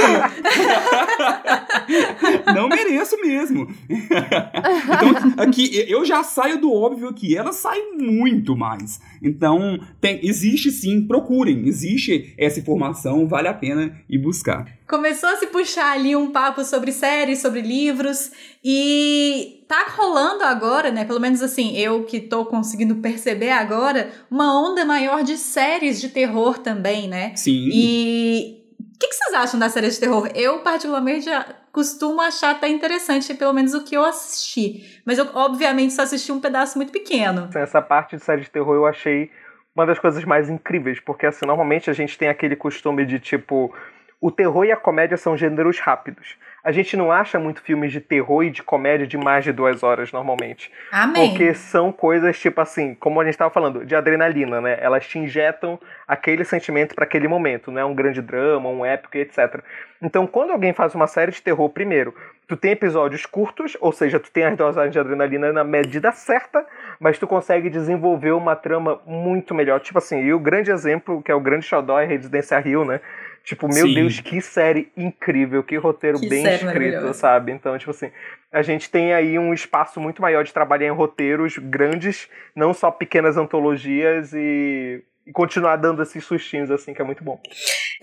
não 2.54 2.68
mereço 2.68 3.16
mesmo. 3.20 3.68
então, 3.88 5.34
aqui, 5.36 5.84
eu 5.88 6.04
já 6.04 6.24
saio 6.24 6.60
do 6.60 6.72
óbvio 6.72 7.08
aqui, 7.08 7.36
ela 7.36 7.52
sai 7.52 7.80
muito 7.96 8.56
mais. 8.56 9.00
Então, 9.22 9.78
tem, 10.00 10.18
existe 10.22 10.72
sim, 10.72 11.06
procurem, 11.06 11.68
existe 11.68 12.34
essa 12.36 12.58
informação, 12.58 13.28
vale 13.28 13.46
a 13.46 13.54
pena 13.54 13.96
ir 14.08 14.18
buscar. 14.18 14.66
Começou 14.88 15.28
a 15.28 15.36
se 15.36 15.46
puxar 15.46 15.92
ali 15.92 16.16
um 16.16 16.30
papo 16.32 16.64
sobre 16.64 16.90
séries, 16.90 17.40
sobre 17.40 17.60
livros, 17.60 18.32
e 18.64 19.62
tá 19.68 19.86
rolando 19.96 20.42
agora, 20.42 20.90
né? 20.90 21.04
Pelo 21.04 21.20
menos 21.20 21.42
assim, 21.42 21.76
eu 21.76 22.04
que 22.04 22.20
tô 22.20 22.46
conseguindo 22.46 22.96
perceber 22.96 23.50
agora, 23.50 24.10
uma 24.30 24.58
onda 24.60 24.84
maior 24.84 25.22
de 25.22 25.36
séries 25.36 26.00
de 26.00 26.08
terror 26.08 26.58
também, 26.58 27.06
né? 27.06 27.36
Sim. 27.36 27.68
E 27.70 28.58
o 28.98 29.00
que, 29.00 29.06
que 29.06 29.14
vocês 29.14 29.34
acham 29.34 29.60
das 29.60 29.70
séries 29.70 29.94
de 29.94 30.00
terror? 30.00 30.28
Eu, 30.34 30.58
particularmente, 30.58 31.30
costumo 31.70 32.20
achar 32.20 32.50
até 32.50 32.68
interessante, 32.68 33.32
pelo 33.32 33.52
menos 33.52 33.72
o 33.72 33.84
que 33.84 33.96
eu 33.96 34.04
assisti. 34.04 35.00
Mas 35.06 35.18
eu, 35.18 35.28
obviamente, 35.34 35.92
só 35.92 36.02
assisti 36.02 36.32
um 36.32 36.40
pedaço 36.40 36.76
muito 36.76 36.90
pequeno. 36.90 37.44
Assim, 37.44 37.60
Essa 37.60 37.80
parte 37.80 38.16
de 38.16 38.24
série 38.24 38.42
de 38.42 38.50
terror 38.50 38.74
eu 38.74 38.84
achei 38.84 39.30
uma 39.72 39.86
das 39.86 40.00
coisas 40.00 40.24
mais 40.24 40.50
incríveis, 40.50 40.98
porque 40.98 41.26
assim, 41.26 41.46
normalmente 41.46 41.88
a 41.88 41.92
gente 41.92 42.18
tem 42.18 42.28
aquele 42.28 42.56
costume 42.56 43.06
de 43.06 43.20
tipo. 43.20 43.72
O 44.20 44.32
terror 44.32 44.64
e 44.64 44.72
a 44.72 44.76
comédia 44.76 45.16
são 45.16 45.36
gêneros 45.36 45.78
rápidos. 45.78 46.36
A 46.68 46.70
gente 46.70 46.98
não 46.98 47.10
acha 47.10 47.38
muito 47.38 47.62
filmes 47.62 47.90
de 47.90 47.98
terror 47.98 48.44
e 48.44 48.50
de 48.50 48.62
comédia 48.62 49.06
de 49.06 49.16
mais 49.16 49.42
de 49.42 49.50
duas 49.52 49.82
horas, 49.82 50.12
normalmente. 50.12 50.70
Amém. 50.92 51.30
Porque 51.30 51.54
são 51.54 51.90
coisas, 51.90 52.38
tipo 52.38 52.60
assim, 52.60 52.94
como 52.94 53.18
a 53.22 53.24
gente 53.24 53.32
estava 53.32 53.50
falando, 53.50 53.86
de 53.86 53.96
adrenalina, 53.96 54.60
né? 54.60 54.76
Elas 54.78 55.06
te 55.06 55.18
injetam 55.18 55.80
aquele 56.06 56.44
sentimento 56.44 56.94
para 56.94 57.04
aquele 57.04 57.26
momento, 57.26 57.72
não 57.72 57.80
é 57.80 57.84
um 57.86 57.94
grande 57.94 58.20
drama, 58.20 58.68
um 58.68 58.84
épico, 58.84 59.16
e 59.16 59.20
etc. 59.20 59.62
Então, 60.02 60.26
quando 60.26 60.50
alguém 60.50 60.74
faz 60.74 60.94
uma 60.94 61.06
série 61.06 61.32
de 61.32 61.40
terror, 61.40 61.70
primeiro, 61.70 62.14
tu 62.46 62.54
tem 62.54 62.72
episódios 62.72 63.24
curtos, 63.24 63.74
ou 63.80 63.90
seja, 63.90 64.20
tu 64.20 64.30
tem 64.30 64.44
as 64.44 64.54
dosagens 64.54 64.92
de 64.92 64.98
adrenalina 64.98 65.50
na 65.50 65.64
medida 65.64 66.12
certa, 66.12 66.66
mas 67.00 67.18
tu 67.18 67.26
consegue 67.26 67.70
desenvolver 67.70 68.32
uma 68.32 68.54
trama 68.54 69.00
muito 69.06 69.54
melhor. 69.54 69.80
Tipo 69.80 69.96
assim, 69.96 70.20
e 70.20 70.34
o 70.34 70.38
grande 70.38 70.70
exemplo, 70.70 71.22
que 71.22 71.32
é 71.32 71.34
o 71.34 71.40
grande 71.40 71.64
xodó, 71.64 71.98
é 71.98 72.04
Residência 72.04 72.58
Rio, 72.58 72.84
né? 72.84 73.00
Tipo, 73.48 73.66
meu 73.66 73.86
Sim. 73.86 73.94
Deus, 73.94 74.20
que 74.20 74.42
série 74.42 74.92
incrível, 74.94 75.64
que 75.64 75.74
roteiro 75.74 76.20
Que 76.20 76.28
bem 76.28 76.46
escrito, 76.46 77.14
sabe? 77.14 77.50
Então, 77.50 77.78
tipo 77.78 77.92
assim, 77.92 78.10
a 78.52 78.60
gente 78.60 78.90
tem 78.90 79.14
aí 79.14 79.38
um 79.38 79.54
espaço 79.54 79.98
muito 79.98 80.20
maior 80.20 80.44
de 80.44 80.52
trabalhar 80.52 80.88
em 80.88 80.94
roteiros 80.94 81.56
grandes, 81.56 82.28
não 82.54 82.74
só 82.74 82.90
pequenas 82.90 83.38
antologias 83.38 84.34
e, 84.34 85.02
e 85.26 85.32
continuar 85.32 85.76
dando 85.76 86.02
esses 86.02 86.22
sustinhos 86.22 86.70
assim, 86.70 86.92
que 86.92 87.00
é 87.00 87.04
muito 87.06 87.24
bom. 87.24 87.40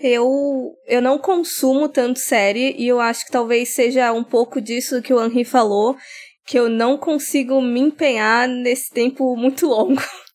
Eu, 0.00 0.74
eu 0.84 1.00
não 1.00 1.16
consumo 1.16 1.88
tanto 1.88 2.18
série 2.18 2.74
e 2.76 2.88
eu 2.88 2.98
acho 2.98 3.24
que 3.24 3.30
talvez 3.30 3.68
seja 3.68 4.12
um 4.12 4.24
pouco 4.24 4.60
disso 4.60 5.00
que 5.00 5.14
o 5.14 5.24
Henri 5.24 5.44
falou, 5.44 5.96
que 6.44 6.58
eu 6.58 6.68
não 6.68 6.98
consigo 6.98 7.62
me 7.62 7.78
empenhar 7.78 8.48
nesse 8.48 8.92
tempo 8.92 9.36
muito 9.36 9.68
longo. 9.68 10.02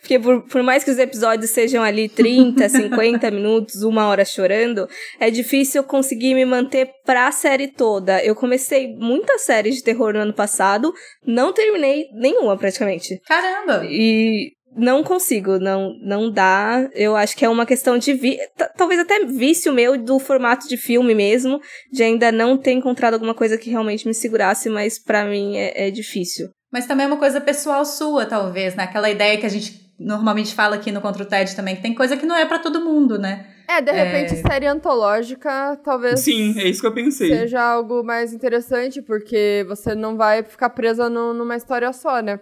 Porque 0.00 0.18
por, 0.18 0.42
por 0.42 0.62
mais 0.62 0.84
que 0.84 0.90
os 0.90 0.98
episódios 0.98 1.50
sejam 1.50 1.82
ali 1.82 2.08
30, 2.08 2.68
50 2.68 3.30
minutos, 3.32 3.82
uma 3.82 4.06
hora 4.06 4.24
chorando, 4.24 4.88
é 5.18 5.30
difícil 5.30 5.82
eu 5.82 5.86
conseguir 5.86 6.34
me 6.34 6.44
manter 6.44 6.90
pra 7.04 7.30
série 7.32 7.68
toda. 7.68 8.22
Eu 8.24 8.34
comecei 8.34 8.94
muitas 8.96 9.42
séries 9.42 9.76
de 9.76 9.82
terror 9.82 10.12
no 10.12 10.20
ano 10.20 10.34
passado, 10.34 10.92
não 11.26 11.52
terminei 11.52 12.06
nenhuma 12.12 12.56
praticamente. 12.56 13.20
Caramba! 13.26 13.84
E 13.86 14.52
não 14.76 15.04
consigo, 15.04 15.58
não, 15.58 15.94
não 16.00 16.30
dá. 16.30 16.88
Eu 16.94 17.16
acho 17.16 17.36
que 17.36 17.44
é 17.44 17.48
uma 17.48 17.64
questão 17.64 17.96
de. 17.96 18.12
Vi 18.12 18.38
talvez 18.76 19.00
até 19.00 19.24
vício 19.24 19.72
meu 19.72 19.96
do 19.96 20.18
formato 20.18 20.68
de 20.68 20.76
filme 20.76 21.14
mesmo, 21.14 21.60
de 21.92 22.02
ainda 22.02 22.32
não 22.32 22.58
ter 22.58 22.72
encontrado 22.72 23.14
alguma 23.14 23.34
coisa 23.34 23.56
que 23.56 23.70
realmente 23.70 24.06
me 24.06 24.14
segurasse, 24.14 24.68
mas 24.68 24.98
para 24.98 25.24
mim 25.24 25.56
é, 25.56 25.86
é, 25.86 25.90
difícil. 25.90 26.48
Mas 26.74 26.88
também 26.88 27.04
é 27.04 27.06
uma 27.06 27.18
coisa 27.18 27.40
pessoal 27.40 27.84
sua, 27.84 28.26
talvez, 28.26 28.74
né? 28.74 28.82
Aquela 28.82 29.08
ideia 29.08 29.38
que 29.38 29.46
a 29.46 29.48
gente 29.48 29.94
normalmente 29.96 30.52
fala 30.52 30.74
aqui 30.74 30.90
no 30.90 31.00
Contra 31.00 31.22
o 31.22 31.26
TED 31.26 31.54
também, 31.54 31.76
que 31.76 31.82
tem 31.82 31.94
coisa 31.94 32.16
que 32.16 32.26
não 32.26 32.34
é 32.34 32.44
para 32.44 32.58
todo 32.58 32.84
mundo, 32.84 33.16
né? 33.16 33.46
É, 33.68 33.80
de 33.80 33.92
repente, 33.92 34.34
é... 34.34 34.36
série 34.38 34.66
antológica, 34.66 35.78
talvez. 35.84 36.18
Sim, 36.18 36.58
é 36.58 36.68
isso 36.68 36.80
que 36.80 36.86
eu 36.88 36.92
pensei. 36.92 37.28
Seja 37.28 37.62
algo 37.62 38.02
mais 38.02 38.32
interessante, 38.32 39.00
porque 39.00 39.64
você 39.68 39.94
não 39.94 40.16
vai 40.16 40.42
ficar 40.42 40.68
presa 40.70 41.08
no, 41.08 41.32
numa 41.32 41.54
história 41.54 41.92
só, 41.92 42.20
né? 42.20 42.40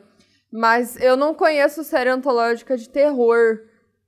Mas 0.51 0.99
eu 0.99 1.15
não 1.15 1.35
conheço 1.35 1.85
série 1.85 2.09
antológica 2.09 2.75
de 2.75 2.89
terror, 2.89 3.59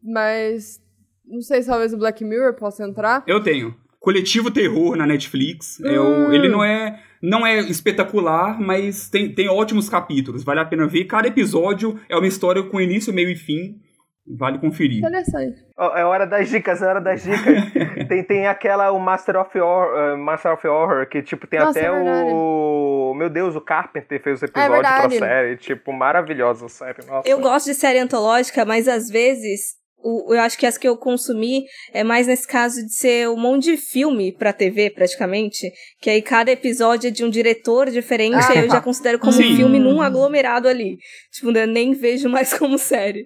mas 0.03 0.81
não 1.27 1.43
sei 1.43 1.61
se 1.61 1.69
talvez 1.69 1.93
o 1.93 1.99
Black 1.99 2.25
Mirror 2.25 2.55
possa 2.55 2.83
entrar. 2.83 3.23
Eu 3.27 3.43
tenho. 3.43 3.77
Coletivo 4.01 4.51
Terror 4.51 4.97
na 4.97 5.07
Netflix. 5.07 5.81
Hum. 5.81 5.87
É 5.87 6.01
o, 6.01 6.33
ele 6.33 6.49
não 6.49 6.65
é 6.65 6.99
não 7.25 7.47
é 7.47 7.59
espetacular, 7.61 8.61
mas 8.61 9.09
tem, 9.09 9.35
tem 9.35 9.49
ótimos 9.49 9.89
capítulos. 9.89 10.45
Vale 10.45 10.61
a 10.61 10.65
pena 10.65 10.87
ver. 10.87 11.05
Cada 11.05 11.27
episódio 11.27 11.99
é 12.07 12.15
uma 12.17 12.27
história 12.27 12.63
com 12.63 12.81
início, 12.81 13.15
meio 13.15 13.31
e 13.31 13.35
fim. 13.37 13.81
Vale 14.27 14.59
conferir. 14.59 14.99
Interessante. 14.99 15.63
Oh, 15.77 15.97
é 15.97 16.05
hora 16.05 16.27
das 16.27 16.49
dicas, 16.49 16.81
é 16.81 16.87
hora 16.87 17.01
das 17.01 17.23
dicas. 17.23 17.73
tem, 18.09 18.23
tem 18.25 18.47
aquela, 18.47 18.91
o 18.91 18.99
Master 18.99 19.37
of, 19.37 19.59
Horror, 19.59 20.15
uh, 20.15 20.19
Master 20.19 20.53
of 20.53 20.67
Horror, 20.67 21.07
que 21.09 21.23
tipo, 21.23 21.47
tem 21.47 21.61
Nossa, 21.61 21.79
até 21.79 21.89
é 21.89 21.93
o. 21.93 23.15
Meu 23.17 23.31
Deus, 23.31 23.55
o 23.55 23.61
Carpenter 23.61 24.23
fez 24.23 24.39
os 24.39 24.43
episódios 24.43 24.79
é 24.79 24.81
pra 24.81 25.11
série. 25.11 25.57
Tipo, 25.57 25.93
maravilhosa 25.93 26.67
a 26.67 26.69
série. 26.69 27.07
Nossa. 27.07 27.29
Eu 27.29 27.39
gosto 27.39 27.67
de 27.67 27.75
série 27.75 27.99
antológica, 27.99 28.65
mas 28.65 28.89
às 28.89 29.09
vezes 29.11 29.77
o, 30.05 30.35
eu 30.35 30.41
acho 30.41 30.59
que 30.59 30.67
as 30.67 30.77
que 30.77 30.87
eu 30.87 30.97
consumi 30.97 31.65
é 31.93 32.05
mais 32.05 32.27
nesse 32.27 32.47
caso 32.47 32.85
de 32.85 32.95
ser 32.95 33.29
um 33.29 33.37
monte 33.37 33.65
de 33.65 33.77
filme 33.79 34.33
pra 34.33 34.53
TV, 34.53 34.91
praticamente. 34.91 35.73
Que 36.01 36.11
aí 36.11 36.21
cada 36.21 36.53
episódio 36.53 37.09
é 37.09 37.11
de 37.11 37.25
um 37.25 37.31
diretor 37.31 37.91
diferente, 37.91 38.37
ah, 38.37 38.51
aí 38.51 38.59
eu 38.59 38.71
já 38.71 38.81
considero 38.83 39.19
como 39.19 39.33
Sim. 39.33 39.57
filme 39.57 39.79
num 39.79 40.03
aglomerado 40.03 40.69
ali. 40.69 40.99
Tipo, 41.33 41.57
eu 41.57 41.67
nem 41.67 41.95
vejo 41.95 42.29
mais 42.29 42.53
como 42.59 42.77
série. 42.77 43.25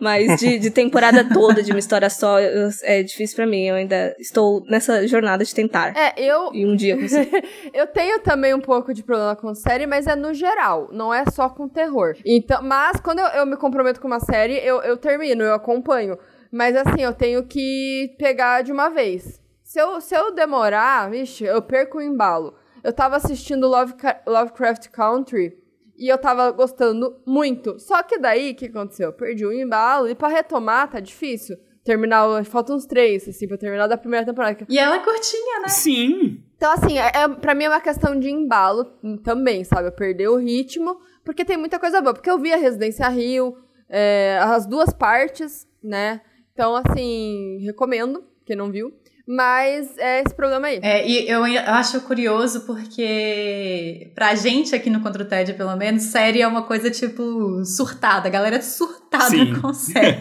Mas 0.00 0.38
de, 0.38 0.58
de 0.58 0.70
temporada 0.70 1.28
toda, 1.28 1.62
de 1.62 1.72
uma 1.72 1.80
história 1.80 2.08
só, 2.08 2.38
eu, 2.40 2.70
é 2.84 3.02
difícil 3.02 3.34
para 3.34 3.46
mim. 3.46 3.64
Eu 3.64 3.74
ainda 3.74 4.14
estou 4.20 4.62
nessa 4.66 5.06
jornada 5.08 5.44
de 5.44 5.52
tentar. 5.52 5.96
É, 5.96 6.14
eu. 6.16 6.50
E 6.54 6.64
um 6.64 6.76
dia 6.76 6.96
conseguir. 6.96 7.44
eu 7.74 7.88
tenho 7.88 8.20
também 8.20 8.54
um 8.54 8.60
pouco 8.60 8.94
de 8.94 9.02
problema 9.02 9.34
com 9.34 9.52
série, 9.54 9.86
mas 9.86 10.06
é 10.06 10.14
no 10.14 10.32
geral, 10.32 10.88
não 10.92 11.12
é 11.12 11.24
só 11.26 11.48
com 11.48 11.68
terror. 11.68 12.14
Então, 12.24 12.62
mas 12.62 13.00
quando 13.00 13.18
eu, 13.18 13.26
eu 13.26 13.46
me 13.46 13.56
comprometo 13.56 14.00
com 14.00 14.06
uma 14.06 14.20
série, 14.20 14.54
eu, 14.58 14.80
eu 14.82 14.96
termino, 14.96 15.42
eu 15.42 15.54
acompanho. 15.54 16.19
Mas 16.50 16.76
assim, 16.76 17.02
eu 17.02 17.14
tenho 17.14 17.44
que 17.46 18.14
pegar 18.18 18.62
de 18.62 18.72
uma 18.72 18.88
vez. 18.88 19.40
Se 19.62 19.80
eu, 19.80 20.00
se 20.00 20.14
eu 20.16 20.32
demorar, 20.34 21.08
vixe, 21.10 21.44
eu 21.44 21.62
perco 21.62 21.98
o 21.98 22.02
embalo. 22.02 22.54
Eu 22.82 22.92
tava 22.92 23.16
assistindo 23.16 23.68
Love, 23.68 23.94
Lovecraft 24.26 24.88
Country 24.88 25.56
e 25.96 26.08
eu 26.08 26.18
tava 26.18 26.50
gostando 26.50 27.20
muito. 27.26 27.78
Só 27.78 28.02
que 28.02 28.18
daí, 28.18 28.50
o 28.50 28.54
que 28.54 28.66
aconteceu? 28.66 29.08
Eu 29.08 29.12
perdi 29.12 29.46
o 29.46 29.52
embalo 29.52 30.08
e 30.08 30.14
para 30.14 30.28
retomar 30.28 30.90
tá 30.90 30.98
difícil. 30.98 31.56
Terminar, 31.84 32.44
faltam 32.44 32.76
uns 32.76 32.84
três, 32.84 33.28
assim, 33.28 33.46
pra 33.46 33.56
terminar 33.56 33.86
da 33.86 33.96
primeira 33.96 34.26
temporada. 34.26 34.66
E 34.68 34.78
ela 34.78 34.96
é 34.96 34.98
curtinha, 34.98 35.60
né? 35.60 35.68
Sim. 35.68 36.42
Então, 36.56 36.72
assim, 36.72 36.98
é, 36.98 37.10
é, 37.14 37.28
pra 37.28 37.54
mim 37.54 37.64
é 37.64 37.68
uma 37.68 37.80
questão 37.80 38.18
de 38.18 38.30
embalo 38.30 38.84
também, 39.22 39.64
sabe? 39.64 39.88
Eu 39.88 39.92
perder 39.92 40.28
o 40.28 40.36
ritmo, 40.36 41.00
porque 41.24 41.44
tem 41.44 41.56
muita 41.56 41.78
coisa 41.78 42.00
boa. 42.00 42.12
Porque 42.12 42.30
eu 42.30 42.38
vi 42.38 42.52
a 42.52 42.56
Residência 42.56 43.08
Rio, 43.08 43.56
é, 43.88 44.38
as 44.42 44.66
duas 44.66 44.92
partes, 44.92 45.66
né? 45.82 46.20
Então, 46.60 46.76
assim, 46.76 47.56
recomendo, 47.64 48.22
quem 48.44 48.54
não 48.54 48.70
viu. 48.70 48.92
Mas 49.26 49.96
é 49.96 50.20
esse 50.20 50.34
problema 50.34 50.66
aí. 50.66 50.78
É, 50.82 51.08
e 51.08 51.26
eu 51.26 51.42
acho 51.44 52.02
curioso 52.02 52.66
porque, 52.66 54.12
pra 54.14 54.34
gente 54.34 54.74
aqui 54.74 54.90
no 54.90 55.00
Contra 55.00 55.22
o 55.22 55.26
TED, 55.26 55.54
pelo 55.54 55.74
menos, 55.76 56.02
série 56.02 56.42
é 56.42 56.46
uma 56.46 56.64
coisa 56.64 56.90
tipo 56.90 57.64
surtada. 57.64 58.28
A 58.28 58.30
galera 58.30 58.56
é 58.56 58.60
surtada 58.60 59.30
Sim. 59.30 59.58
com 59.58 59.72
série. 59.72 60.18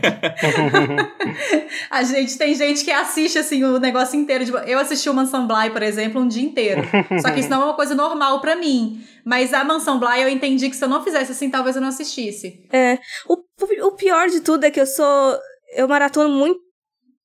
a 1.91 2.03
gente 2.03 2.37
tem 2.37 2.55
gente 2.55 2.85
que 2.85 2.91
assiste 2.91 3.37
assim 3.37 3.61
o 3.65 3.77
negócio 3.77 4.17
inteiro. 4.17 4.45
De, 4.45 4.51
eu 4.65 4.79
assisti 4.79 5.09
o 5.09 5.13
Mansão 5.13 5.45
Bly, 5.45 5.71
por 5.71 5.83
exemplo, 5.83 6.21
um 6.21 6.27
dia 6.27 6.43
inteiro. 6.43 6.83
Só 7.21 7.31
que 7.31 7.41
isso 7.41 7.49
não 7.49 7.63
é 7.63 7.65
uma 7.65 7.75
coisa 7.75 7.95
normal 7.95 8.39
para 8.39 8.55
mim. 8.55 9.03
Mas 9.25 9.53
a 9.53 9.63
Mansão 9.65 9.99
Bly 9.99 10.21
eu 10.21 10.29
entendi 10.29 10.69
que 10.69 10.75
se 10.75 10.85
eu 10.85 10.89
não 10.89 11.03
fizesse 11.03 11.33
assim, 11.33 11.49
talvez 11.49 11.75
eu 11.75 11.81
não 11.81 11.89
assistisse. 11.89 12.63
É. 12.71 12.97
O, 13.27 13.37
o 13.87 13.91
pior 13.91 14.29
de 14.29 14.39
tudo 14.39 14.63
é 14.63 14.71
que 14.71 14.79
eu 14.79 14.87
sou 14.87 15.37
eu 15.75 15.87
maratono 15.87 16.29
muito 16.29 16.69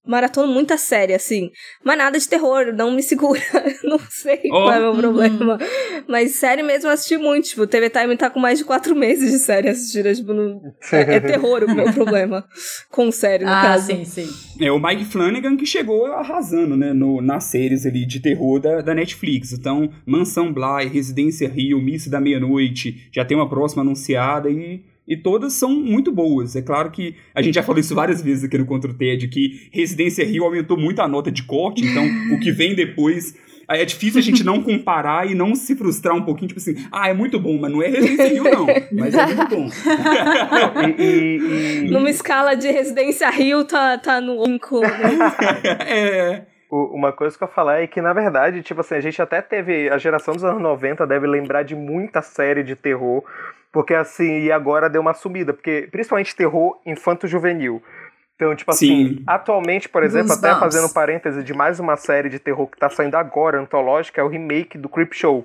maratono 0.07 0.53
muita 0.53 0.76
série, 0.76 1.14
assim. 1.14 1.51
Mas 1.82 1.97
nada 1.97 2.18
de 2.18 2.28
terror, 2.28 2.72
não 2.74 2.90
me 2.90 3.03
segura. 3.03 3.40
não 3.82 3.99
sei 3.99 4.40
oh. 4.47 4.51
qual 4.51 4.72
é 4.72 4.78
o 4.78 4.95
meu 4.95 4.97
problema. 4.97 5.59
Mas 6.07 6.36
série 6.36 6.62
mesmo 6.62 6.88
eu 6.88 6.92
assisti 6.92 7.16
muito. 7.16 7.49
Tipo, 7.49 7.66
TV 7.66 7.88
Time 7.88 8.16
tá 8.16 8.28
com 8.28 8.38
mais 8.38 8.59
de 8.59 8.64
quatro 8.64 8.95
meses 8.95 9.32
de 9.32 9.38
série 9.38 9.68
assistida. 9.68 10.14
Tipo, 10.14 10.32
não... 10.32 10.61
é, 10.92 11.16
é, 11.16 11.20
terror 11.20 11.64
o 11.64 11.74
meu 11.74 11.92
problema. 11.92 12.45
Com 12.90 13.11
série, 13.11 13.45
no 13.45 13.51
ah, 13.51 13.62
caso. 13.62 13.86
sim, 13.86 14.05
sim. 14.05 14.28
É 14.61 14.70
o 14.70 14.80
Mike 14.80 15.07
Flanagan 15.07 15.57
que 15.57 15.66
chegou 15.66 16.07
arrasando, 16.07 16.76
né? 16.76 16.92
No, 16.92 17.20
nas 17.20 17.45
séries 17.45 17.86
ali 17.86 18.05
de 18.07 18.20
terror 18.20 18.61
da, 18.61 18.82
da 18.82 18.95
Netflix. 18.95 19.53
Então, 19.53 19.90
Mansão 20.07 20.53
Bly, 20.53 20.88
Residência 20.92 21.49
Rio, 21.49 21.80
Miss 21.80 22.07
da 22.09 22.20
Meia-Noite, 22.20 23.09
já 23.12 23.24
tem 23.24 23.36
uma 23.36 23.49
próxima 23.49 23.82
anunciada 23.82 24.51
e 24.51 24.84
e 25.07 25.16
todas 25.16 25.52
são 25.52 25.70
muito 25.70 26.11
boas. 26.11 26.57
É 26.57 26.62
claro 26.62 26.90
que 26.90 27.14
a 27.34 27.42
gente 27.42 27.55
já 27.55 27.62
falou 27.62 27.80
isso 27.80 27.94
várias 27.94 28.22
vezes 28.22 28.44
aqui 28.44 28.59
no 28.59 28.66
Contra 28.66 28.90
o 28.90 28.94
TED, 28.94 29.28
que 29.28 29.68
Residência 29.70 30.24
Rio 30.24 30.44
aumentou 30.44 30.76
muito 30.78 31.00
a 31.00 31.09
nota 31.09 31.30
de 31.30 31.42
corte, 31.42 31.84
então 31.84 32.05
o 32.34 32.40
que 32.40 32.50
vem 32.50 32.74
depois 32.74 33.34
é 33.68 33.84
difícil 33.84 34.18
a 34.18 34.22
gente 34.22 34.44
não 34.44 34.62
comparar 34.62 35.30
e 35.30 35.34
não 35.34 35.55
se 35.55 35.74
frustrar 35.74 36.14
um 36.14 36.22
pouquinho, 36.22 36.48
tipo 36.48 36.61
assim, 36.61 36.74
ah, 36.92 37.09
é 37.09 37.14
muito 37.14 37.40
bom, 37.40 37.59
mas 37.59 37.72
não 37.72 37.82
é 37.82 37.88
Residência 37.88 38.28
Rio, 38.28 38.44
não. 38.44 38.66
Mas 38.92 39.14
é 39.14 39.26
muito 39.26 39.48
bom. 39.48 39.70
Numa 41.90 42.11
escala 42.11 42.55
de 42.55 42.70
Residência 42.70 43.30
Rio, 43.30 43.64
tá, 43.64 43.96
tá 43.98 44.20
no 44.20 44.44
5. 44.44 44.82
é. 45.86 46.53
Uma 46.93 47.12
coisa 47.12 47.37
que 47.37 47.45
eu 47.45 47.49
falar 47.49 47.83
é 47.83 47.87
que, 47.87 48.01
na 48.01 48.12
verdade, 48.12 48.62
tipo 48.62 48.81
assim, 48.81 48.97
a 48.97 49.01
gente 49.01 49.20
até 49.22 49.41
teve. 49.41 49.89
A 49.91 49.99
geração 49.99 50.35
dos 50.35 50.45
anos 50.45 50.61
90 50.61 51.07
deve 51.07 51.27
lembrar 51.27 51.62
de 51.62 51.77
muita 51.77 52.20
série 52.20 52.62
de 52.62 52.75
terror 52.75 53.22
porque 53.75 53.93
assim, 53.93 54.45
e 54.45 54.53
agora 54.53 54.89
deu 54.89 55.01
uma 55.01 55.12
sumida, 55.12 55.53
porque 55.53 55.89
principalmente 55.91 56.37
terror 56.37 56.79
infanto-juvenil. 56.87 57.83
Então, 58.37 58.55
tipo 58.55 58.70
assim, 58.70 59.16
Sim. 59.16 59.25
atualmente, 59.27 59.89
por 59.89 60.05
exemplo, 60.05 60.29
Goosebumps. 60.29 60.53
até 60.53 60.61
fazendo 60.61 60.93
parêntese 60.93 61.43
de 61.43 61.53
mais 61.53 61.81
uma 61.81 61.97
série 61.97 62.29
de 62.29 62.39
terror 62.39 62.68
que 62.68 62.79
tá 62.79 62.89
saindo 62.89 63.16
agora, 63.16 63.61
antológica, 63.61 64.20
é 64.20 64.25
o 64.25 64.29
remake 64.29 64.79
do 64.79 64.89
Creep 64.89 65.12
Show. 65.12 65.45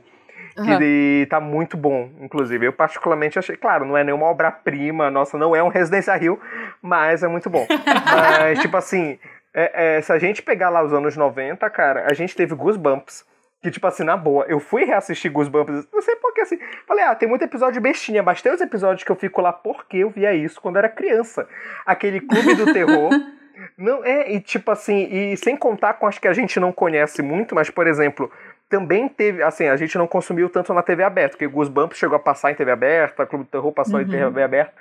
Que 0.55 0.69
ele 0.69 1.25
tá 1.27 1.39
muito 1.39 1.77
bom, 1.77 2.09
inclusive. 2.19 2.65
Eu 2.65 2.73
particularmente 2.73 3.39
achei, 3.39 3.55
claro, 3.55 3.85
não 3.85 3.95
é 3.95 4.03
nenhuma 4.03 4.25
obra-prima, 4.25 5.09
nossa, 5.09 5.37
não 5.37 5.55
é 5.55 5.63
um 5.63 5.69
Residência 5.69 6.13
Rio, 6.15 6.37
mas 6.81 7.23
é 7.23 7.27
muito 7.29 7.49
bom. 7.49 7.65
mas, 8.13 8.59
tipo 8.59 8.75
assim, 8.75 9.17
é, 9.53 9.97
é, 9.97 10.01
se 10.01 10.11
a 10.11 10.19
gente 10.19 10.41
pegar 10.41 10.69
lá 10.69 10.83
os 10.83 10.93
anos 10.93 11.15
90, 11.17 11.69
cara, 11.69 12.05
a 12.09 12.13
gente 12.13 12.35
teve 12.35 12.55
Goosebumps, 12.55 13.25
que, 13.61 13.71
tipo 13.71 13.85
assim, 13.87 14.03
na 14.03 14.15
boa, 14.15 14.45
eu 14.47 14.59
fui 14.59 14.85
reassistir 14.85 15.31
Goosebumps, 15.31 15.87
não 15.91 16.01
sei 16.01 16.15
porque 16.15 16.41
assim. 16.41 16.59
Falei, 16.87 17.03
ah, 17.03 17.15
tem 17.15 17.27
muito 17.27 17.43
episódio 17.43 17.81
bestinha, 17.81 18.23
mas 18.23 18.41
tem 18.41 18.53
os 18.53 18.61
episódios 18.61 19.03
que 19.03 19.11
eu 19.11 19.15
fico 19.15 19.41
lá 19.41 19.51
porque 19.51 19.97
eu 19.97 20.09
via 20.09 20.33
isso 20.33 20.61
quando 20.61 20.77
era 20.77 20.87
criança. 20.87 21.47
Aquele 21.85 22.21
clube 22.21 22.55
do 22.55 22.71
terror. 22.71 23.09
não 23.77 24.03
é, 24.05 24.31
e 24.31 24.39
tipo 24.39 24.71
assim, 24.71 25.09
e 25.11 25.35
sem 25.35 25.57
contar 25.57 25.95
com 25.95 26.07
as 26.07 26.17
que 26.17 26.27
a 26.27 26.33
gente 26.33 26.59
não 26.59 26.71
conhece 26.71 27.21
muito, 27.21 27.53
mas, 27.53 27.69
por 27.69 27.85
exemplo, 27.85 28.31
também 28.69 29.09
teve, 29.09 29.43
assim, 29.43 29.67
a 29.67 29.75
gente 29.75 29.97
não 29.97 30.07
consumiu 30.07 30.49
tanto 30.49 30.73
na 30.73 30.81
TV 30.81 31.03
aberta, 31.03 31.31
porque 31.31 31.47
Goosebumps 31.47 31.97
chegou 31.97 32.15
a 32.15 32.19
passar 32.19 32.51
em 32.51 32.55
TV 32.55 32.71
aberta, 32.71 33.25
Clube 33.25 33.45
do 33.45 33.49
Terror 33.49 33.71
passou 33.73 33.95
uhum. 33.95 34.01
em 34.01 34.07
TV 34.07 34.43
aberta. 34.43 34.73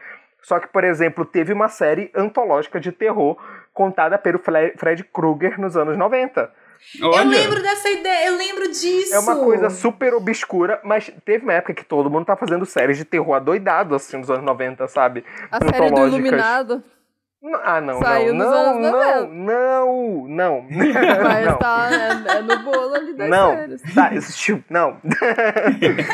Só 0.43 0.61
que, 0.61 0.69
por 0.69 0.85
exemplo, 0.85 1.25
teve 1.25 1.53
uma 1.53 1.69
série 1.69 2.11
antológica 2.15 2.79
de 2.79 2.93
terror 2.93 3.37
contada 3.79 4.19
pelo 4.19 4.41
Fred 4.41 5.05
Krueger 5.05 5.61
nos 5.61 5.77
anos 5.77 5.97
90 5.97 6.51
Olha. 7.03 7.19
Eu 7.19 7.29
lembro 7.29 7.63
dessa 7.63 7.91
ideia, 7.91 8.29
eu 8.29 8.37
lembro 8.37 8.69
disso. 8.69 9.15
É 9.15 9.19
uma 9.19 9.37
coisa 9.37 9.69
super 9.69 10.15
obscura, 10.15 10.81
mas 10.85 11.11
teve 11.25 11.45
uma 11.45 11.53
época 11.53 11.75
que 11.75 11.85
todo 11.85 12.09
mundo 12.09 12.25
tá 12.25 12.37
fazendo 12.37 12.65
séries 12.65 12.97
de 12.97 13.05
terror 13.05 13.35
adoidado, 13.35 13.95
assim, 13.95 14.17
nos 14.17 14.31
anos 14.31 14.45
90, 14.45 14.87
sabe? 14.89 15.25
A 15.51 15.59
série 15.59 15.91
do 15.91 16.07
Iluminado. 16.07 16.83
Ah, 17.63 17.81
não, 17.81 18.01
Saiu 18.01 18.35
não, 18.35 18.47
não, 18.47 18.55
anos 18.55 18.83
não, 18.83 20.27
não, 20.27 20.27
não, 20.29 20.67
Mas 21.23 21.47
não. 21.47 21.59
tá, 21.59 21.89
é, 21.93 22.39
é, 22.39 22.43
no 22.43 22.65
bolo 22.65 22.95
ali 22.95 23.15
das 23.15 23.31
não, 23.31 23.51
séries. 23.51 23.83
Tá, 23.95 24.13
existiu, 24.13 24.65
não. 24.69 24.97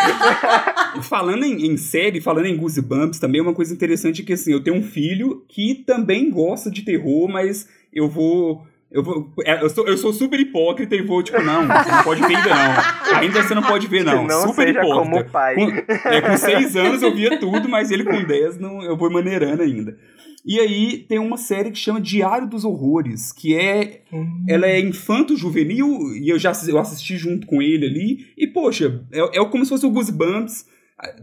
falando 1.02 1.44
em, 1.44 1.66
em, 1.66 1.78
série, 1.78 2.20
falando 2.20 2.44
em 2.44 2.56
Goosebumps, 2.56 3.18
também 3.18 3.40
é 3.40 3.42
uma 3.42 3.54
coisa 3.54 3.72
interessante 3.72 4.22
que, 4.22 4.34
assim, 4.34 4.52
eu 4.52 4.62
tenho 4.62 4.76
um 4.76 4.82
filho 4.82 5.42
que 5.48 5.82
também 5.86 6.30
gosta 6.30 6.70
de 6.70 6.84
terror, 6.84 7.26
mas 7.26 7.66
eu 7.90 8.06
vou 8.06 8.66
Eu, 8.94 9.02
vou, 9.02 9.32
é, 9.44 9.60
eu, 9.60 9.68
sou, 9.68 9.88
eu 9.88 9.98
sou 9.98 10.12
super 10.12 10.38
hipócrita 10.38 10.94
e 10.94 11.02
vou, 11.02 11.20
tipo, 11.20 11.42
não, 11.42 11.66
você 11.66 11.90
não 11.90 12.04
pode 12.04 12.20
ver 12.22 12.36
ainda 12.36 12.48
não. 12.54 13.18
Ainda 13.18 13.42
você 13.42 13.54
não 13.56 13.62
pode 13.64 13.86
ver, 13.88 14.04
não. 14.04 14.24
Não 14.24 14.42
super 14.42 14.66
seja 14.68 14.80
hipócrita. 14.80 15.10
como 15.24 15.30
pai. 15.32 15.54
Com, 15.56 16.08
é, 16.08 16.20
com 16.20 16.36
seis 16.36 16.76
anos 16.76 17.02
eu 17.02 17.12
via 17.12 17.38
tudo, 17.40 17.68
mas 17.68 17.90
ele 17.90 18.04
com 18.04 18.22
dez 18.22 18.56
não, 18.56 18.80
eu 18.82 18.96
vou 18.96 19.10
maneirando 19.10 19.62
ainda. 19.64 19.98
E 20.46 20.60
aí 20.60 20.98
tem 20.98 21.18
uma 21.18 21.36
série 21.36 21.72
que 21.72 21.78
chama 21.78 22.00
Diário 22.00 22.46
dos 22.48 22.64
Horrores, 22.64 23.32
que 23.32 23.56
é. 23.56 24.02
Ela 24.48 24.66
é 24.66 24.78
infanto-juvenil, 24.78 26.14
e 26.16 26.28
eu 26.28 26.38
já 26.38 26.52
eu 26.68 26.78
assisti 26.78 27.16
junto 27.16 27.46
com 27.48 27.60
ele 27.60 27.86
ali. 27.86 28.18
E, 28.38 28.46
poxa, 28.46 29.02
é, 29.10 29.40
é 29.40 29.44
como 29.46 29.64
se 29.64 29.70
fosse 29.70 29.86
o 29.86 29.90
Goosebumps 29.90 30.66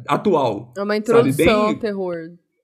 atual. 0.07 0.73
É 0.75 0.81
uma 0.81 0.93
Sabe, 0.95 0.99
introdução 0.99 1.45
bem- 1.45 1.53
ao 1.53 1.75
terror. 1.75 2.15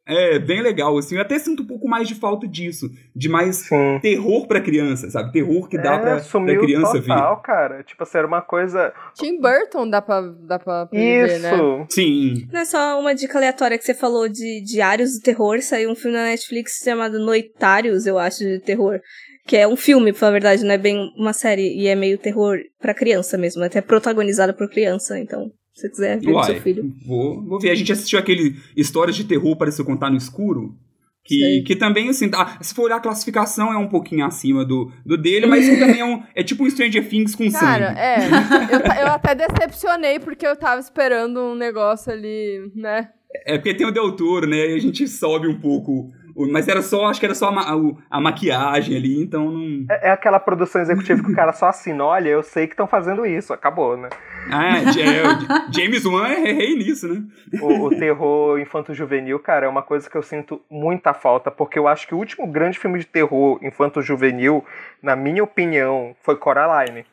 É, 0.08 0.40
bem 0.40 0.62
legal, 0.62 0.98
assim. 0.98 1.16
Eu 1.16 1.22
até 1.22 1.38
sinto 1.38 1.64
um 1.64 1.68
pouco 1.68 1.88
mais 1.88 2.08
de 2.08 2.16
falta 2.16 2.48
disso. 2.48 2.90
De 3.14 3.28
mais 3.28 3.58
Sim. 3.58 4.00
terror 4.02 4.48
pra 4.48 4.62
criança, 4.62 5.10
sabe? 5.10 5.34
Terror 5.34 5.68
que 5.68 5.78
dá 5.78 5.96
é, 5.96 6.00
pra, 6.00 6.20
pra 6.22 6.60
criança 6.60 7.02
total, 7.02 7.42
cara. 7.42 7.84
Tipo 7.84 8.04
assim, 8.04 8.18
era 8.18 8.28
uma 8.28 8.42
coisa. 8.42 8.94
Tim 9.16 9.40
Burton 9.42 9.90
dá 9.90 10.02
pra, 10.02 10.22
dá 10.22 10.58
pra 10.58 10.86
prever, 10.86 11.40
né? 11.40 11.54
Isso! 11.54 11.78
ver. 11.78 11.86
Sim. 11.90 12.48
Não 12.52 12.62
é 12.62 12.66
só 12.66 13.00
uma 13.00 13.14
dica 13.14 13.38
aleatória 13.38 13.78
que 13.78 13.84
você 13.84 13.94
falou 13.94 14.30
de 14.30 14.64
Diários 14.64 15.14
do 15.14 15.22
Terror. 15.22 15.62
Saiu 15.62 15.92
um 15.92 15.96
filme 15.96 16.16
na 16.16 16.24
Netflix 16.24 16.80
chamado 16.84 17.20
Noitários, 17.20 18.06
eu 18.06 18.18
acho, 18.18 18.40
de 18.40 18.60
terror. 18.60 19.02
Que 19.46 19.58
é 19.58 19.68
um 19.68 19.78
filme, 19.78 20.14
na 20.20 20.32
verdade, 20.32 20.64
não 20.64 20.74
é 20.74 20.78
bem 20.78 21.10
uma 21.18 21.34
série. 21.34 21.78
E 21.78 21.88
é 21.88 21.96
meio 21.96 22.18
terror 22.18 22.58
pra 22.80 22.94
criança 22.94 23.38
mesmo. 23.38 23.64
É 23.64 23.68
até 23.68 23.82
protagonizado 23.82 24.54
por 24.54 24.70
criança, 24.70 25.20
então. 25.20 25.52
Se 25.78 25.82
você 25.84 25.90
quiser 25.90 26.20
ver 26.20 26.26
com 26.34 26.44
seu 26.44 26.54
Uai, 26.56 26.62
filho. 26.62 26.92
vou, 27.06 27.44
vou 27.44 27.60
ver. 27.60 27.70
A 27.70 27.76
gente 27.76 27.92
assistiu 27.92 28.18
aquele 28.18 28.56
Histórias 28.76 29.16
de 29.16 29.24
Terror 29.24 29.56
para 29.56 29.70
se 29.70 29.84
contar 29.84 30.10
no 30.10 30.18
escuro. 30.18 30.76
Que, 31.24 31.36
Sei. 31.40 31.62
que 31.64 31.76
também, 31.76 32.10
assim, 32.10 32.30
tá- 32.30 32.58
se 32.62 32.74
for 32.74 32.84
olhar 32.86 32.96
a 32.96 33.00
classificação, 33.02 33.72
é 33.72 33.78
um 33.78 33.88
pouquinho 33.90 34.26
acima 34.26 34.64
do, 34.66 34.90
do 35.06 35.18
dele, 35.18 35.46
mas 35.46 35.68
que 35.70 35.76
também 35.78 36.00
é 36.00 36.06
um. 36.06 36.24
É 36.34 36.42
tipo 36.42 36.64
um 36.64 36.70
Stranger 36.70 37.08
Things 37.08 37.36
com 37.36 37.52
Cara, 37.52 37.88
sangue. 37.90 38.00
é. 38.00 38.18
Eu, 38.98 39.02
eu 39.02 39.08
até 39.12 39.36
decepcionei 39.36 40.20
porque 40.20 40.48
eu 40.48 40.56
tava 40.56 40.80
esperando 40.80 41.40
um 41.42 41.54
negócio 41.56 42.12
ali, 42.12 42.72
né? 42.74 43.10
É 43.46 43.58
porque 43.58 43.74
tem 43.76 43.86
o 43.86 43.92
Del 43.92 44.14
Toro, 44.16 44.48
né? 44.48 44.72
E 44.72 44.74
a 44.76 44.80
gente 44.80 45.08
sobe 45.08 45.48
um 45.48 45.60
pouco. 45.60 46.10
Mas 46.52 46.68
era 46.68 46.82
só, 46.82 47.06
acho 47.06 47.20
que 47.20 47.26
era 47.26 47.34
só 47.34 47.50
a, 47.50 47.76
o- 47.76 47.98
a 48.10 48.22
maquiagem 48.22 48.96
ali, 48.96 49.22
então 49.24 49.50
não. 49.50 49.86
É, 49.90 50.10
é 50.10 50.12
aquela 50.12 50.40
produção 50.40 50.82
executiva 50.82 51.24
que 51.24 51.32
o 51.32 51.36
cara 51.36 51.52
só 51.52 51.68
assina, 51.68 52.04
olha, 52.06 52.30
eu 52.30 52.44
sei 52.44 52.68
que 52.68 52.74
estão 52.74 52.86
fazendo 52.86 53.26
isso, 53.26 53.54
acabou, 53.54 53.98
né? 53.98 54.10
Ah, 54.52 54.78
é, 54.78 54.82
é, 54.82 55.72
James 55.72 56.06
Wan 56.06 56.28
é 56.30 56.52
rei 56.54 56.76
nisso, 56.76 57.08
né? 57.08 57.24
O, 57.62 57.86
o 57.86 57.90
terror 57.90 58.60
infanto-juvenil, 58.60 59.40
cara, 59.40 59.66
é 59.66 59.70
uma 59.70 59.82
coisa 59.82 60.10
que 60.10 60.16
eu 60.16 60.22
sinto 60.24 60.62
muita 60.70 61.14
falta, 61.14 61.50
porque 61.50 61.80
eu 61.80 61.88
acho 61.88 62.08
que 62.08 62.14
o 62.14 62.18
último 62.18 62.46
grande 62.48 62.78
filme 62.78 63.00
de 63.00 63.06
terror 63.06 63.60
infanto-juvenil, 63.64 64.64
na 65.02 65.16
minha 65.16 65.44
opinião, 65.44 66.16
foi 66.24 66.36
Coraline. 66.36 67.06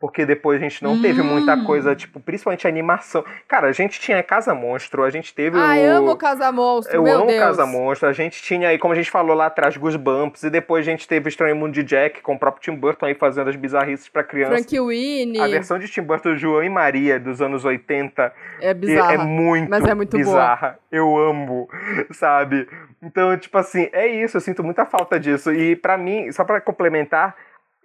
Porque 0.00 0.24
depois 0.24 0.60
a 0.60 0.62
gente 0.62 0.80
não 0.84 1.02
teve 1.02 1.22
muita 1.22 1.54
Hum. 1.56 1.64
coisa, 1.64 1.96
tipo, 1.96 2.20
principalmente 2.20 2.68
animação. 2.68 3.24
Cara, 3.48 3.66
a 3.66 3.72
gente 3.72 3.98
tinha 4.00 4.22
Casa 4.22 4.54
Monstro, 4.54 5.02
a 5.02 5.10
gente 5.10 5.34
teve 5.34 5.58
Ai, 5.58 5.88
o... 5.88 5.96
amo 5.96 6.16
Casa 6.16 6.52
Monstro, 6.52 6.94
Eu 6.94 7.06
amo 7.08 7.26
Deus. 7.26 7.40
Casa 7.40 7.66
Monstro. 7.66 8.08
A 8.08 8.12
gente 8.12 8.40
tinha 8.40 8.68
aí, 8.68 8.78
como 8.78 8.92
a 8.92 8.96
gente 8.96 9.10
falou 9.10 9.34
lá 9.34 9.46
atrás, 9.46 9.76
Goosebumps. 9.76 10.44
E 10.44 10.50
depois 10.50 10.86
a 10.86 10.90
gente 10.92 11.08
teve 11.08 11.26
o 11.26 11.28
Estranho 11.28 11.56
Mundo 11.56 11.72
de 11.72 11.82
Jack, 11.82 12.22
com 12.22 12.34
o 12.34 12.38
próprio 12.38 12.62
Tim 12.62 12.78
Burton 12.78 13.06
aí 13.06 13.14
fazendo 13.14 13.50
as 13.50 13.56
bizarrices 13.56 14.08
pra 14.08 14.22
criança. 14.22 14.52
Frank 14.52 14.78
Winnie. 14.80 15.40
A 15.40 15.48
versão 15.48 15.78
de 15.80 15.88
Tim 15.88 16.02
Burton, 16.02 16.36
João 16.36 16.62
e 16.62 16.68
Maria, 16.68 17.18
dos 17.18 17.42
anos 17.42 17.64
80, 17.64 18.32
É 18.60 18.70
é, 18.70 18.74
bizarra. 18.74 19.14
é 19.14 19.18
muito, 19.18 19.68
mas 19.68 19.84
é 19.84 19.94
muito 19.94 20.10
boa. 20.12 20.22
bizarra. 20.24 20.78
Eu 20.92 21.18
amo, 21.18 21.68
sabe? 22.12 22.68
Então, 23.02 23.36
tipo 23.36 23.58
assim, 23.58 23.88
é 23.92 24.06
isso. 24.06 24.36
Eu 24.36 24.40
sinto 24.40 24.62
muita 24.62 24.86
falta 24.86 25.18
disso. 25.18 25.52
E 25.52 25.74
pra 25.74 25.98
mim, 25.98 26.30
só 26.30 26.44
pra 26.44 26.60
complementar, 26.60 27.34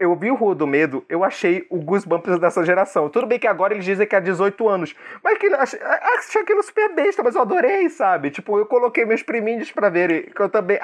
eu 0.04 0.16
vi 0.16 0.30
o 0.30 0.36
Rua 0.36 0.54
do 0.54 0.68
Medo, 0.68 1.06
eu 1.08 1.24
achei 1.24 1.66
o 1.70 1.80
Goosebumps 1.80 2.40
dessa 2.40 2.64
geração. 2.66 3.10
Tudo 3.10 3.26
bem 3.26 3.40
que 3.40 3.48
agora 3.48 3.74
eles 3.74 3.86
dizem 3.86 4.06
que 4.06 4.16
é 4.16 4.20
18 4.20 4.68
anos, 4.68 4.96
mas 5.24 5.38
que 5.38 5.48
achei, 5.48 5.80
achei 5.82 6.42
aquilo 6.42 6.62
super 6.62 6.94
besta, 6.94 7.24
mas 7.24 7.36
eu 7.36 7.42
adorei, 7.42 7.90
sabe? 7.90 8.30
Tipo, 8.30 8.60
eu 8.60 8.66
coloquei 8.66 9.06
meus 9.06 9.24
priminhos 9.24 9.72
pra 9.72 9.90
verem, 9.90 10.24
que 10.24 10.42
eu 10.42 10.50
também... 10.50 10.78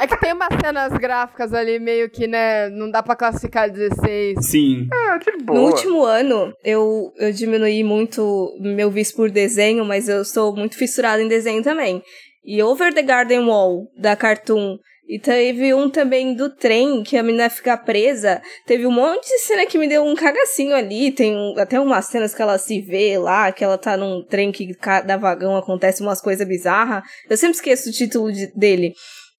É 0.00 0.06
que 0.06 0.18
tem 0.18 0.32
umas 0.32 0.48
cenas 0.60 0.92
gráficas 0.94 1.54
ali 1.54 1.78
meio 1.78 2.10
que, 2.10 2.26
né, 2.26 2.68
não 2.70 2.90
dá 2.90 3.02
pra 3.02 3.14
classificar 3.14 3.70
16. 3.70 4.44
Sim. 4.44 4.88
Ah, 4.92 5.18
de 5.18 5.44
boa. 5.44 5.58
No 5.58 5.66
último 5.66 6.04
ano, 6.04 6.52
eu, 6.64 7.12
eu 7.18 7.30
diminuí 7.32 7.84
muito 7.84 8.56
meu 8.60 8.90
vício 8.90 9.14
por 9.14 9.30
desenho, 9.30 9.84
mas 9.84 10.08
eu 10.08 10.24
sou 10.24 10.54
muito 10.56 10.76
fissurada 10.76 11.22
em 11.22 11.28
desenho 11.28 11.62
também. 11.62 12.02
E 12.44 12.60
Over 12.62 12.92
the 12.92 13.02
Garden 13.02 13.46
Wall, 13.46 13.86
da 13.96 14.16
Cartoon, 14.16 14.78
e 15.14 15.18
teve 15.18 15.74
um 15.74 15.90
também 15.90 16.34
do 16.34 16.48
trem, 16.48 17.02
que 17.02 17.18
a 17.18 17.22
menina 17.22 17.50
fica 17.50 17.76
presa. 17.76 18.40
Teve 18.66 18.86
um 18.86 18.90
monte 18.90 19.28
de 19.28 19.38
cena 19.40 19.66
que 19.66 19.76
me 19.76 19.86
deu 19.86 20.02
um 20.02 20.14
cagacinho 20.14 20.74
ali. 20.74 21.12
Tem 21.12 21.36
um- 21.36 21.58
até 21.58 21.78
umas 21.78 22.06
cenas 22.06 22.34
que 22.34 22.40
ela 22.40 22.56
se 22.56 22.80
vê 22.80 23.18
lá, 23.18 23.52
que 23.52 23.62
ela 23.62 23.76
tá 23.76 23.94
num 23.94 24.24
trem 24.24 24.50
que 24.50 24.72
cada 24.74 25.18
vagão 25.18 25.54
acontece 25.54 26.00
umas 26.00 26.20
coisas 26.22 26.48
bizarras. 26.48 27.02
Eu 27.28 27.36
sempre 27.36 27.56
esqueço 27.56 27.90
o 27.90 27.92
título 27.92 28.32
de- 28.32 28.50
dele, 28.56 28.94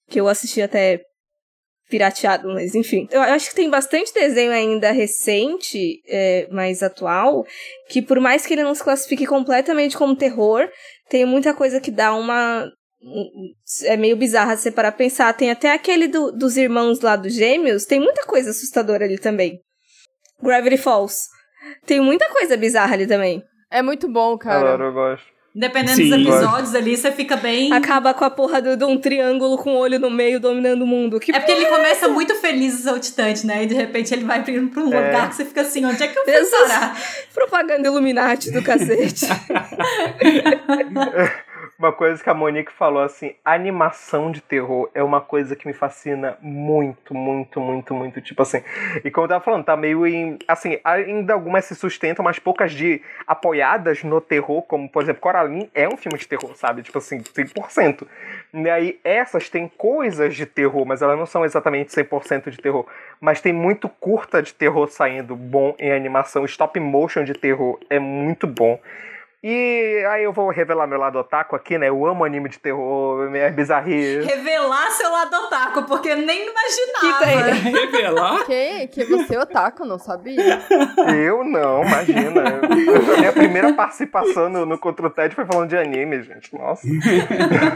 que 0.09 0.19
eu 0.19 0.27
assisti 0.27 0.61
até 0.61 1.01
pirateado, 1.89 2.47
mas 2.53 2.75
enfim. 2.75 3.07
Eu 3.11 3.21
acho 3.21 3.49
que 3.49 3.55
tem 3.55 3.69
bastante 3.69 4.13
desenho 4.13 4.51
ainda 4.51 4.91
recente, 4.91 6.01
é, 6.07 6.47
mais 6.51 6.81
atual, 6.83 7.45
que 7.89 8.01
por 8.01 8.19
mais 8.19 8.45
que 8.45 8.53
ele 8.53 8.63
não 8.63 8.75
se 8.75 8.83
classifique 8.83 9.25
completamente 9.25 9.97
como 9.97 10.15
terror, 10.15 10.69
tem 11.09 11.25
muita 11.25 11.53
coisa 11.53 11.81
que 11.81 11.91
dá 11.91 12.13
uma. 12.15 12.67
É 13.85 13.97
meio 13.97 14.15
bizarra 14.15 14.55
você 14.55 14.71
parar 14.71 14.91
pra 14.91 14.99
pensar. 14.99 15.33
Tem 15.33 15.51
até 15.51 15.71
aquele 15.73 16.07
do- 16.07 16.31
dos 16.31 16.57
irmãos 16.57 17.01
lá 17.01 17.15
dos 17.15 17.33
gêmeos, 17.33 17.85
tem 17.85 17.99
muita 17.99 18.23
coisa 18.25 18.51
assustadora 18.51 19.05
ali 19.05 19.17
também. 19.17 19.59
Gravity 20.41 20.77
Falls. 20.77 21.27
Tem 21.85 21.99
muita 21.99 22.29
coisa 22.29 22.55
bizarra 22.57 22.93
ali 22.93 23.07
também. 23.07 23.43
É 23.71 23.81
muito 23.81 24.07
bom, 24.11 24.37
cara. 24.37 24.59
Adoro, 24.73 24.83
eu 24.85 24.93
gosto. 24.93 25.33
Dependendo 25.55 25.97
Sim, 25.97 26.09
dos 26.09 26.19
episódios 26.27 26.73
ali, 26.73 26.97
você 26.97 27.11
fica 27.11 27.35
bem. 27.37 27.71
Acaba 27.71 28.11
com 28.11 28.25
a 28.25 28.29
porra 28.31 28.59
do- 28.59 28.75
de 28.75 28.83
um 28.85 28.97
triângulo 28.99 29.55
com 29.57 29.75
o 29.75 29.77
olho 29.77 29.99
no 29.99 30.09
meio 30.09 30.39
dominando 30.39 30.81
o 30.81 30.87
mundo. 30.87 31.19
Que 31.19 31.31
É 31.31 31.39
porque 31.39 31.51
ele 31.51 31.67
começa 31.67 32.07
muito 32.07 32.33
feliz 32.35 32.79
e 32.79 32.83
saltitante, 32.83 33.45
né? 33.45 33.63
E 33.63 33.67
de 33.67 33.75
repente 33.75 34.11
ele 34.13 34.25
vai 34.25 34.43
pra 34.43 34.51
pra 34.51 34.83
um 34.83 34.91
É. 34.91 35.05
lugar 35.05 35.29
que 35.29 35.35
você 35.35 35.45
fica 35.45 35.61
assim, 35.61 35.85
onde 35.85 36.01
é 36.01 36.07
que 36.07 36.17
eu 36.17 36.25
Jesus. 36.25 36.49
parar? 36.71 36.97
propaganda 37.35 37.87
Illuminati 37.87 38.49
do 38.51 38.63
cacete. 38.63 39.27
Uma 41.83 41.91
coisa 41.91 42.23
que 42.23 42.29
a 42.29 42.33
Monique 42.33 42.71
falou 42.71 43.03
assim, 43.03 43.35
animação 43.43 44.31
de 44.31 44.39
terror 44.39 44.89
é 44.93 45.03
uma 45.03 45.19
coisa 45.19 45.53
que 45.53 45.67
me 45.67 45.73
fascina 45.73 46.37
muito, 46.39 47.13
muito, 47.13 47.59
muito, 47.59 47.93
muito. 47.93 48.21
Tipo 48.21 48.41
assim, 48.41 48.63
e 49.03 49.11
como 49.11 49.25
eu 49.25 49.29
tava 49.29 49.43
falando, 49.43 49.65
tá 49.65 49.75
meio 49.75 50.07
em. 50.07 50.39
Assim, 50.47 50.79
ainda 50.81 51.33
algumas 51.33 51.65
se 51.65 51.75
sustentam, 51.75 52.23
mas 52.23 52.39
poucas 52.39 52.71
de 52.71 53.01
apoiadas 53.27 54.01
no 54.01 54.21
terror, 54.21 54.61
como 54.61 54.87
por 54.87 55.03
exemplo, 55.03 55.19
Coraline 55.19 55.69
é 55.75 55.85
um 55.85 55.97
filme 55.97 56.17
de 56.17 56.25
terror, 56.25 56.55
sabe? 56.55 56.83
Tipo 56.83 56.99
assim, 56.99 57.19
100%. 57.19 58.07
E 58.53 58.69
aí 58.69 58.97
essas 59.03 59.49
têm 59.49 59.67
coisas 59.67 60.37
de 60.37 60.45
terror, 60.45 60.85
mas 60.85 61.01
elas 61.01 61.19
não 61.19 61.25
são 61.25 61.43
exatamente 61.43 61.91
100% 61.91 62.49
de 62.49 62.59
terror. 62.59 62.87
Mas 63.19 63.41
tem 63.41 63.51
muito 63.51 63.89
curta 63.89 64.41
de 64.41 64.53
terror 64.53 64.87
saindo 64.87 65.35
bom 65.35 65.75
em 65.77 65.91
animação. 65.91 66.45
Stop 66.45 66.79
motion 66.79 67.25
de 67.25 67.33
terror 67.33 67.77
é 67.89 67.99
muito 67.99 68.47
bom. 68.47 68.79
E 69.45 70.05
aí 70.09 70.23
eu 70.23 70.31
vou 70.31 70.49
revelar 70.51 70.87
meu 70.87 70.97
lado 70.97 71.19
otaku 71.19 71.53
aqui, 71.53 71.77
né? 71.77 71.89
Eu 71.89 72.05
amo 72.05 72.23
anime 72.23 72.47
de 72.47 72.57
terror, 72.59 73.29
minhas 73.29 73.53
bizarrias. 73.53 74.25
Revelar 74.25 74.89
seu 74.91 75.11
lado 75.11 75.35
otaku, 75.35 75.83
porque 75.83 76.07
eu 76.09 76.15
nem 76.15 76.47
imaginava. 76.49 77.51
Que 77.51 77.61
tem, 77.61 77.71
Revelar? 77.75 78.45
Que, 78.45 78.87
que 78.87 79.03
você 79.03 79.35
é 79.35 79.39
otaku, 79.41 79.83
não 79.83 79.99
sabia? 79.99 80.61
Eu 81.13 81.43
não, 81.43 81.83
imagina. 81.83 82.41
Eu- 82.41 83.13
a 83.13 83.17
minha 83.17 83.33
primeira 83.33 83.73
participação 83.73 84.47
no, 84.49 84.65
no 84.65 84.77
Contra 84.77 85.07
o 85.07 85.09
Ted 85.09 85.35
foi 85.35 85.45
falando 85.45 85.67
de 85.69 85.77
anime, 85.77 86.23
gente. 86.23 86.53
Nossa. 86.57 86.87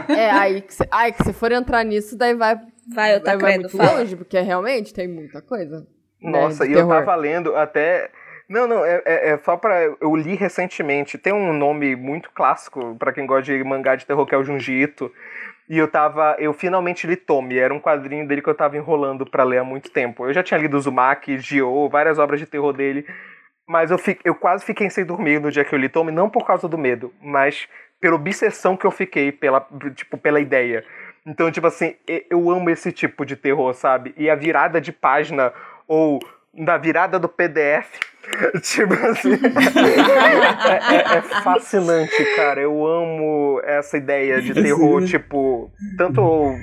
É, 0.08 0.30
aí 0.30 0.62
que, 0.62 0.72
se, 0.72 0.88
aí 0.90 1.12
que 1.12 1.22
se 1.22 1.32
for 1.34 1.52
entrar 1.52 1.84
nisso, 1.84 2.16
daí 2.16 2.34
vai, 2.34 2.58
Vai, 2.94 3.14
eu 3.16 3.20
vai, 3.20 3.20
tá 3.20 3.30
vai 3.32 3.38
credo, 3.52 3.60
muito 3.60 3.76
fala. 3.76 3.98
longe, 3.98 4.16
porque 4.16 4.40
realmente 4.40 4.94
tem 4.94 5.06
muita 5.06 5.42
coisa. 5.42 5.80
né, 6.22 6.30
Nossa, 6.30 6.64
de 6.64 6.70
e 6.70 6.72
eu 6.72 6.78
terror. 6.78 6.94
tava 7.04 7.14
lendo 7.14 7.54
até. 7.54 8.10
Não, 8.48 8.66
não, 8.66 8.84
é, 8.84 9.02
é, 9.04 9.28
é 9.30 9.38
só 9.38 9.56
pra. 9.56 9.82
Eu 10.00 10.16
li 10.16 10.34
recentemente. 10.34 11.18
Tem 11.18 11.32
um 11.32 11.52
nome 11.52 11.94
muito 11.94 12.30
clássico 12.32 12.96
pra 12.98 13.12
quem 13.12 13.26
gosta 13.26 13.52
de 13.56 13.62
mangá 13.62 13.94
de 13.94 14.06
terror, 14.06 14.24
que 14.24 14.34
é 14.34 14.38
o 14.38 14.44
Junji 14.44 14.72
Ito. 14.72 15.12
E 15.68 15.76
eu 15.76 15.86
tava. 15.86 16.34
Eu 16.38 16.54
finalmente 16.54 17.06
li 17.06 17.14
Tommy. 17.14 17.58
Era 17.58 17.74
um 17.74 17.80
quadrinho 17.80 18.26
dele 18.26 18.40
que 18.40 18.48
eu 18.48 18.54
tava 18.54 18.76
enrolando 18.76 19.26
pra 19.26 19.44
ler 19.44 19.58
há 19.58 19.64
muito 19.64 19.90
tempo. 19.90 20.24
Eu 20.24 20.32
já 20.32 20.42
tinha 20.42 20.58
lido 20.58 20.78
Uzumaki, 20.78 21.36
Gyo, 21.36 21.90
várias 21.90 22.18
obras 22.18 22.40
de 22.40 22.46
terror 22.46 22.72
dele. 22.72 23.06
Mas 23.68 23.90
eu, 23.90 23.98
fi, 23.98 24.18
eu 24.24 24.34
quase 24.34 24.64
fiquei 24.64 24.88
sem 24.88 25.04
dormir 25.04 25.38
no 25.38 25.50
dia 25.50 25.62
que 25.62 25.74
eu 25.74 25.78
li 25.78 25.90
Tommy, 25.90 26.10
não 26.10 26.30
por 26.30 26.46
causa 26.46 26.66
do 26.66 26.78
medo, 26.78 27.12
mas 27.20 27.68
pela 28.00 28.14
obsessão 28.14 28.78
que 28.78 28.86
eu 28.86 28.90
fiquei 28.90 29.30
pela, 29.30 29.66
tipo, 29.94 30.16
pela 30.16 30.40
ideia. 30.40 30.82
Então, 31.26 31.50
tipo 31.50 31.66
assim, 31.66 31.94
eu 32.30 32.50
amo 32.50 32.70
esse 32.70 32.90
tipo 32.90 33.26
de 33.26 33.36
terror, 33.36 33.74
sabe? 33.74 34.14
E 34.16 34.30
a 34.30 34.34
virada 34.34 34.80
de 34.80 34.90
página, 34.90 35.52
ou 35.86 36.18
da 36.54 36.78
virada 36.78 37.18
do 37.18 37.28
PDF, 37.28 37.98
tipo 38.62 38.94
assim, 38.94 39.32
é, 39.34 40.94
é- 40.94 41.18
é 41.18 41.22
fascinante, 41.42 42.24
cara. 42.36 42.60
Eu 42.60 42.86
amo 42.86 43.60
essa 43.64 43.96
ideia 43.96 44.40
de 44.40 44.54
terror, 44.54 45.04
tipo, 45.04 45.70
tanto 45.96 46.54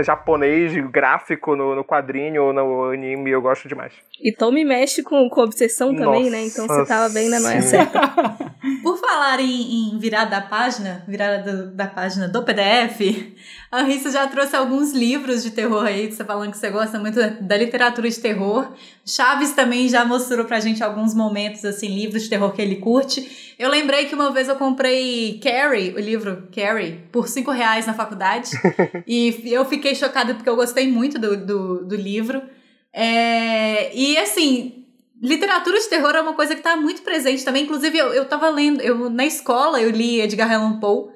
japonês 0.00 0.72
gráfico 0.90 1.54
no, 1.54 1.76
no 1.76 1.84
quadrinho 1.84 2.42
ou 2.46 2.52
no 2.52 2.90
anime, 2.90 3.30
eu 3.30 3.40
gosto 3.40 3.68
demais. 3.68 3.92
E 4.20 4.32
Tom 4.32 4.50
me 4.50 4.64
mexe 4.64 5.04
com, 5.04 5.28
com 5.28 5.40
obsessão 5.40 5.94
também, 5.94 6.30
né? 6.30 6.44
Então 6.46 6.66
você 6.66 6.84
tava 6.86 7.08
bem 7.14 7.28
na 7.28 7.38
certa. 7.40 8.00
Por 8.82 8.98
falar 8.98 9.38
em, 9.38 9.94
em 9.94 9.98
virada 9.98 10.30
da 10.32 10.40
página, 10.40 11.04
virada 11.06 11.42
do- 11.52 11.70
da 11.76 11.86
página 11.86 12.26
do 12.26 12.42
PDF, 12.42 13.00
a 13.70 13.82
Rissa 13.82 14.10
já 14.10 14.26
trouxe 14.26 14.54
alguns 14.54 14.92
livros 14.92 15.42
de 15.42 15.50
terror 15.50 15.84
aí, 15.84 16.10
você 16.10 16.24
falando 16.24 16.52
que 16.52 16.58
você 16.58 16.70
gosta 16.70 16.98
muito 16.98 17.18
da 17.40 17.56
literatura 17.56 18.08
de 18.08 18.20
terror. 18.20 18.72
Chaves 19.04 19.52
também 19.52 19.88
já 19.88 20.04
mostrou 20.04 20.44
pra 20.44 20.60
gente 20.60 20.82
alguns 20.82 21.14
momentos, 21.14 21.64
assim, 21.64 21.88
livros 21.88 22.24
de 22.24 22.30
terror 22.30 22.52
que 22.52 22.62
ele 22.62 22.76
curte. 22.76 23.54
Eu 23.58 23.70
lembrei 23.70 24.06
que 24.06 24.14
uma 24.14 24.30
vez 24.30 24.48
eu 24.48 24.56
comprei 24.56 25.40
Carrie, 25.42 25.92
o 25.94 25.98
livro 25.98 26.48
Carrie, 26.54 27.00
por 27.10 27.28
cinco 27.28 27.50
reais 27.50 27.86
na 27.86 27.94
faculdade. 27.94 28.50
e 29.06 29.42
eu 29.46 29.64
fiquei 29.64 29.94
chocada 29.94 30.34
porque 30.34 30.48
eu 30.48 30.56
gostei 30.56 30.88
muito 30.88 31.18
do, 31.18 31.36
do, 31.36 31.84
do 31.84 31.96
livro. 31.96 32.42
É, 32.92 33.94
e 33.94 34.16
assim, 34.18 34.84
literatura 35.20 35.78
de 35.80 35.88
terror 35.88 36.14
é 36.14 36.20
uma 36.20 36.34
coisa 36.34 36.54
que 36.54 36.62
tá 36.62 36.76
muito 36.76 37.02
presente 37.02 37.44
também. 37.44 37.64
Inclusive, 37.64 37.96
eu, 37.96 38.12
eu 38.12 38.24
tava 38.26 38.48
lendo, 38.50 38.80
eu, 38.80 39.08
na 39.10 39.24
escola 39.24 39.80
eu 39.80 39.90
li 39.90 40.20
Edgar 40.20 40.52
Allan 40.52 40.78
Poe. 40.78 41.13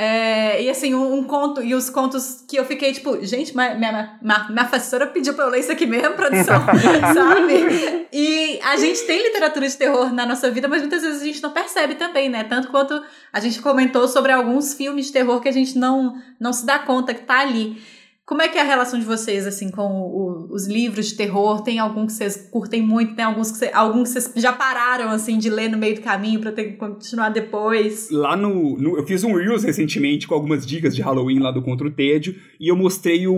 É, 0.00 0.62
e 0.62 0.70
assim, 0.70 0.94
um, 0.94 1.12
um 1.12 1.24
conto, 1.24 1.60
e 1.60 1.74
os 1.74 1.90
contos 1.90 2.44
que 2.46 2.56
eu 2.56 2.64
fiquei 2.64 2.92
tipo, 2.92 3.18
gente, 3.26 3.52
minha, 3.52 3.74
minha, 3.74 4.16
minha 4.22 4.64
professora 4.64 5.08
pediu 5.08 5.34
pra 5.34 5.46
eu 5.46 5.50
ler 5.50 5.58
isso 5.58 5.72
aqui 5.72 5.86
mesmo, 5.86 6.14
produção, 6.14 6.64
sabe? 7.12 8.06
E 8.12 8.60
a 8.62 8.76
gente 8.76 9.04
tem 9.06 9.20
literatura 9.20 9.66
de 9.66 9.76
terror 9.76 10.14
na 10.14 10.24
nossa 10.24 10.48
vida, 10.52 10.68
mas 10.68 10.82
muitas 10.82 11.02
vezes 11.02 11.20
a 11.20 11.24
gente 11.24 11.42
não 11.42 11.50
percebe 11.50 11.96
também, 11.96 12.28
né? 12.28 12.44
Tanto 12.44 12.68
quanto 12.68 13.02
a 13.32 13.40
gente 13.40 13.60
comentou 13.60 14.06
sobre 14.06 14.30
alguns 14.30 14.72
filmes 14.72 15.06
de 15.06 15.12
terror 15.14 15.40
que 15.40 15.48
a 15.48 15.52
gente 15.52 15.76
não, 15.76 16.16
não 16.38 16.52
se 16.52 16.64
dá 16.64 16.78
conta 16.78 17.12
que 17.12 17.24
tá 17.24 17.40
ali. 17.40 17.82
Como 18.28 18.42
é 18.42 18.48
que 18.48 18.58
é 18.58 18.60
a 18.60 18.64
relação 18.64 18.98
de 19.00 19.06
vocês, 19.06 19.46
assim, 19.46 19.70
com 19.70 19.86
o- 19.90 20.48
os 20.52 20.66
livros 20.68 21.06
de 21.08 21.14
terror? 21.16 21.62
Tem 21.62 21.78
algum 21.78 22.04
que 22.06 22.12
vocês 22.12 22.36
curtem 22.52 22.82
muito? 22.82 23.14
Tem 23.14 23.24
alguns 23.24 23.50
que, 23.50 23.56
cê- 23.56 23.70
alguns 23.72 24.12
que 24.12 24.20
vocês 24.20 24.42
já 24.42 24.52
pararam, 24.52 25.08
assim, 25.08 25.38
de 25.38 25.48
ler 25.48 25.70
no 25.70 25.78
meio 25.78 25.94
do 25.94 26.02
caminho 26.02 26.38
pra 26.38 26.52
ter 26.52 26.64
que 26.64 26.72
continuar 26.76 27.30
depois? 27.30 28.10
Lá 28.10 28.36
no, 28.36 28.76
no- 28.78 28.98
Eu 28.98 29.06
fiz 29.06 29.24
um 29.24 29.32
Reels 29.34 29.62
recentemente 29.64 30.28
com 30.28 30.34
algumas 30.34 30.66
dicas 30.66 30.94
de 30.94 31.00
Halloween 31.00 31.38
lá 31.38 31.50
do 31.50 31.62
Contra 31.62 31.86
o 31.86 31.90
Tédio 31.90 32.34
e 32.60 32.68
eu 32.70 32.76
mostrei 32.76 33.26
o, 33.26 33.34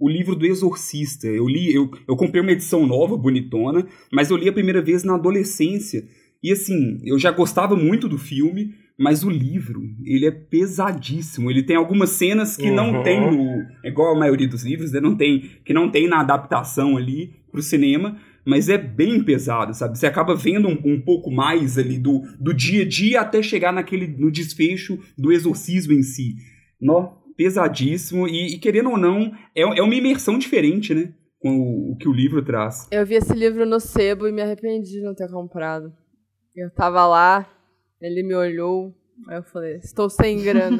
o 0.00 0.08
livro 0.08 0.34
do 0.34 0.46
Exorcista. 0.46 1.26
Eu 1.26 1.46
li, 1.46 1.74
eu, 1.74 1.90
eu 2.08 2.16
comprei 2.16 2.40
uma 2.40 2.52
edição 2.52 2.86
nova, 2.86 3.18
bonitona, 3.18 3.86
mas 4.10 4.30
eu 4.30 4.38
li 4.38 4.48
a 4.48 4.52
primeira 4.54 4.80
vez 4.80 5.04
na 5.04 5.16
adolescência. 5.16 6.02
E 6.42 6.50
assim, 6.50 6.98
eu 7.04 7.18
já 7.18 7.30
gostava 7.30 7.76
muito 7.76 8.08
do 8.08 8.16
filme, 8.18 8.74
mas 8.98 9.24
o 9.24 9.30
livro, 9.30 9.80
ele 10.04 10.26
é 10.26 10.30
pesadíssimo. 10.30 11.50
Ele 11.50 11.62
tem 11.62 11.76
algumas 11.76 12.10
cenas 12.10 12.56
que 12.56 12.70
não 12.70 12.96
Uhum. 12.98 13.02
tem 13.02 13.20
no. 13.20 13.62
é 13.84 13.88
Igual 13.88 14.14
a 14.14 14.18
maioria 14.18 14.48
dos 14.48 14.64
livros, 14.64 14.92
né? 14.92 15.00
Não 15.00 15.16
tem, 15.16 15.40
que 15.64 15.72
não 15.72 15.90
tem 15.90 16.08
na 16.08 16.20
adaptação 16.20 16.96
ali 16.96 17.32
pro 17.50 17.62
cinema. 17.62 18.16
Mas 18.46 18.68
é 18.68 18.76
bem 18.76 19.22
pesado, 19.24 19.72
sabe? 19.72 19.98
Você 19.98 20.06
acaba 20.06 20.34
vendo 20.36 20.68
um, 20.68 20.78
um 20.84 21.00
pouco 21.00 21.30
mais 21.30 21.78
ali 21.78 21.98
do, 21.98 22.20
do 22.38 22.52
dia 22.52 22.82
a 22.82 22.86
dia 22.88 23.20
até 23.22 23.42
chegar 23.42 23.72
naquele 23.72 24.06
no 24.06 24.30
desfecho 24.30 24.98
do 25.16 25.32
exorcismo 25.32 25.94
em 25.94 26.02
si. 26.02 26.34
Nó, 26.78 27.14
pesadíssimo. 27.36 28.28
E, 28.28 28.54
e 28.54 28.58
querendo 28.58 28.90
ou 28.90 28.98
não, 28.98 29.32
é, 29.56 29.62
é 29.62 29.82
uma 29.82 29.94
imersão 29.94 30.38
diferente, 30.38 30.92
né? 30.94 31.14
Com 31.40 31.56
o, 31.58 31.92
o 31.92 31.96
que 31.96 32.06
o 32.08 32.12
livro 32.12 32.44
traz. 32.44 32.86
Eu 32.90 33.06
vi 33.06 33.14
esse 33.14 33.32
livro 33.34 33.64
no 33.64 33.80
sebo 33.80 34.28
e 34.28 34.32
me 34.32 34.42
arrependi 34.42 34.90
de 34.90 35.02
não 35.02 35.14
ter 35.14 35.30
comprado. 35.30 35.90
Eu 36.54 36.70
tava 36.70 37.06
lá, 37.06 37.48
ele 38.00 38.22
me 38.22 38.34
olhou, 38.34 38.94
aí 39.28 39.36
eu 39.36 39.42
falei, 39.42 39.76
estou 39.76 40.10
sem 40.10 40.42
grana. 40.42 40.76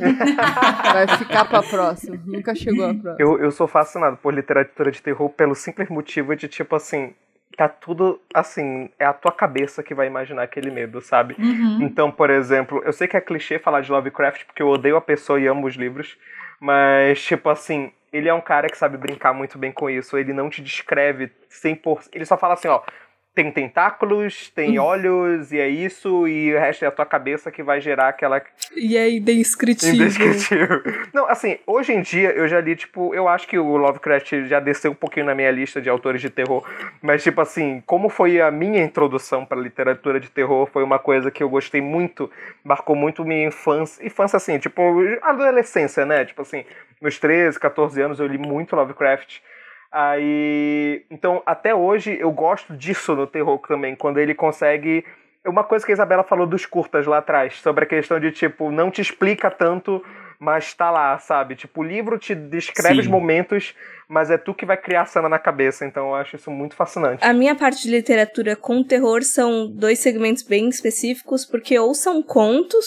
Vai 0.93 1.09
ficar 1.19 1.45
pra 1.47 1.63
próxima. 1.63 2.21
Nunca 2.27 2.55
chegou 2.55 2.85
a 2.85 2.95
próxima. 2.95 3.17
Eu, 3.19 3.39
eu 3.39 3.51
sou 3.51 3.67
fascinado 3.67 4.17
por 4.17 4.35
literatura 4.35 4.91
de 4.91 5.03
terror 5.03 5.29
pelo 5.31 5.55
simples 5.55 5.89
motivo 5.89 6.35
de, 6.37 6.49
tipo 6.49 6.75
assim, 6.77 7.15
tá 7.57 7.69
tudo 7.69 8.21
assim, 8.35 8.91
é 8.99 9.05
a 9.05 9.13
tua 9.13 9.33
cabeça 9.33 9.83
que 9.83 9.95
vai 9.95 10.07
imaginar 10.07 10.43
aquele 10.43 10.71
medo, 10.71 11.01
sabe? 11.01 11.37
Uhum. 11.39 11.83
Então, 11.83 12.11
por 12.11 12.31
exemplo, 12.31 12.83
eu 12.85 12.93
sei 12.93 13.07
que 13.07 13.17
é 13.17 13.21
clichê 13.21 13.59
falar 13.59 13.81
de 13.81 13.91
Lovecraft 13.91 14.45
porque 14.45 14.63
eu 14.63 14.69
odeio 14.69 14.97
a 14.97 15.01
pessoa 15.01 15.41
e 15.41 15.47
amo 15.47 15.67
os 15.67 15.75
livros, 15.75 16.19
mas, 16.61 17.23
tipo 17.23 17.49
assim, 17.49 17.93
ele 18.13 18.29
é 18.29 18.35
um 18.35 18.41
cara 18.41 18.69
que 18.69 18.79
sabe 18.79 18.97
brincar 18.97 19.33
muito 19.35 19.59
bem 19.59 19.73
com 19.73 19.91
isso. 19.91 20.17
Ele 20.17 20.33
não 20.33 20.49
te 20.49 20.63
descreve 20.63 21.33
100%. 21.51 22.11
Ele 22.13 22.25
só 22.25 22.37
fala 22.37 22.55
assim, 22.55 22.69
ó. 22.69 22.81
Tem 23.35 23.51
tentáculos, 23.51 24.49
tem 24.51 24.79
olhos, 24.79 25.51
e 25.51 25.59
é 25.59 25.69
isso, 25.69 26.29
e 26.29 26.55
o 26.55 26.59
resto 26.59 26.85
é 26.85 26.89
a 26.89 26.91
tua 26.93 27.05
cabeça 27.05 27.51
que 27.51 27.65
vai 27.65 27.81
gerar 27.81 28.09
aquela 28.09 28.41
E 28.77 28.97
é 28.97 29.11
indescritível. 29.11 29.95
Indescritível. 29.95 30.83
Não, 31.13 31.29
assim, 31.29 31.59
hoje 31.67 31.93
em 31.93 32.01
dia 32.01 32.31
eu 32.31 32.47
já 32.47 32.61
li, 32.61 32.77
tipo, 32.77 33.13
eu 33.13 33.27
acho 33.27 33.49
que 33.49 33.59
o 33.59 33.77
Lovecraft 33.77 34.47
já 34.47 34.61
desceu 34.61 34.93
um 34.93 34.95
pouquinho 34.95 35.27
na 35.27 35.35
minha 35.35 35.51
lista 35.51 35.81
de 35.81 35.89
autores 35.91 36.21
de 36.21 36.31
terror, 36.31 36.65
mas, 37.03 37.25
tipo 37.25 37.41
assim, 37.41 37.83
como 37.85 38.09
foi 38.09 38.41
a 38.41 38.53
minha 38.53 38.83
introdução 38.83 39.45
pra 39.45 39.59
literatura 39.59 40.21
de 40.21 40.31
terror, 40.31 40.69
foi 40.73 40.85
uma 40.85 41.01
coisa 41.01 41.29
que 41.29 41.43
eu 41.43 41.49
gostei 41.49 41.81
muito, 41.81 42.31
marcou 42.63 42.95
muito 42.95 43.25
minha 43.25 43.49
infância, 43.49 44.07
infância 44.07 44.37
assim, 44.37 44.61
tipo, 44.61 44.81
adolescência, 45.23 46.07
né? 46.07 46.25
Tipo 46.25 46.43
assim, 46.43 46.65
meus 47.03 47.19
13, 47.19 47.59
14 47.59 48.01
anos 48.01 48.21
eu 48.21 48.29
li 48.29 48.39
muito 48.39 48.77
Lovecraft. 48.77 49.41
Aí, 49.97 51.05
então, 51.09 51.41
até 51.47 51.73
hoje 51.73 52.19
eu 52.19 52.33
gosto 52.33 52.77
disso 52.77 53.15
no 53.15 53.29
terror 53.29 53.61
também, 53.61 53.95
quando 53.95 54.19
ele 54.19 54.35
consegue 54.35 55.05
uma 55.47 55.63
coisa 55.63 55.87
que 55.87 55.93
a 55.93 55.95
Isabela 55.95 56.25
falou 56.25 56.49
dos 56.49 56.67
curtas 56.67 57.07
lá 57.07 57.19
atrás, 57.19 57.61
sobre 57.61 57.85
a 57.85 57.87
questão 57.87 58.19
de, 58.19 58.33
tipo, 58.33 58.73
não 58.73 58.91
te 58.91 59.01
explica 59.01 59.53
tanto, 59.53 60.05
mas 60.41 60.75
tá 60.75 60.91
lá, 60.91 61.17
sabe? 61.21 61.55
Tipo, 61.55 61.83
o 61.83 61.85
livro 61.85 62.19
te 62.19 62.35
descreve 62.35 62.97
Sim. 62.97 63.01
os 63.03 63.07
momentos, 63.07 63.73
mas 64.09 64.33
é 64.33 64.37
tu 64.37 64.53
que 64.53 64.67
vai 64.67 64.77
criar 64.77 65.03
a 65.03 65.07
cena 65.07 65.29
na 65.29 65.39
cabeça, 65.39 65.87
então 65.87 66.09
eu 66.09 66.15
acho 66.17 66.35
isso 66.35 66.51
muito 66.51 66.75
fascinante. 66.75 67.25
A 67.25 67.33
minha 67.33 67.55
parte 67.55 67.85
de 67.85 67.91
literatura 67.91 68.57
com 68.57 68.83
terror 68.83 69.23
são 69.23 69.71
dois 69.71 70.01
segmentos 70.01 70.43
bem 70.43 70.69
específicos, 70.69 71.47
porque 71.47 71.79
ou 71.79 71.95
são 71.95 72.21
contos, 72.21 72.85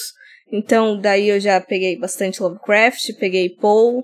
então 0.51 0.99
daí 0.99 1.29
eu 1.29 1.39
já 1.39 1.61
peguei 1.61 1.97
bastante 1.97 2.43
Lovecraft, 2.43 3.17
peguei 3.17 3.49
Poe. 3.49 4.03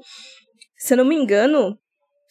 Se 0.77 0.93
eu 0.93 0.99
não 0.99 1.05
me 1.05 1.15
engano, 1.15 1.77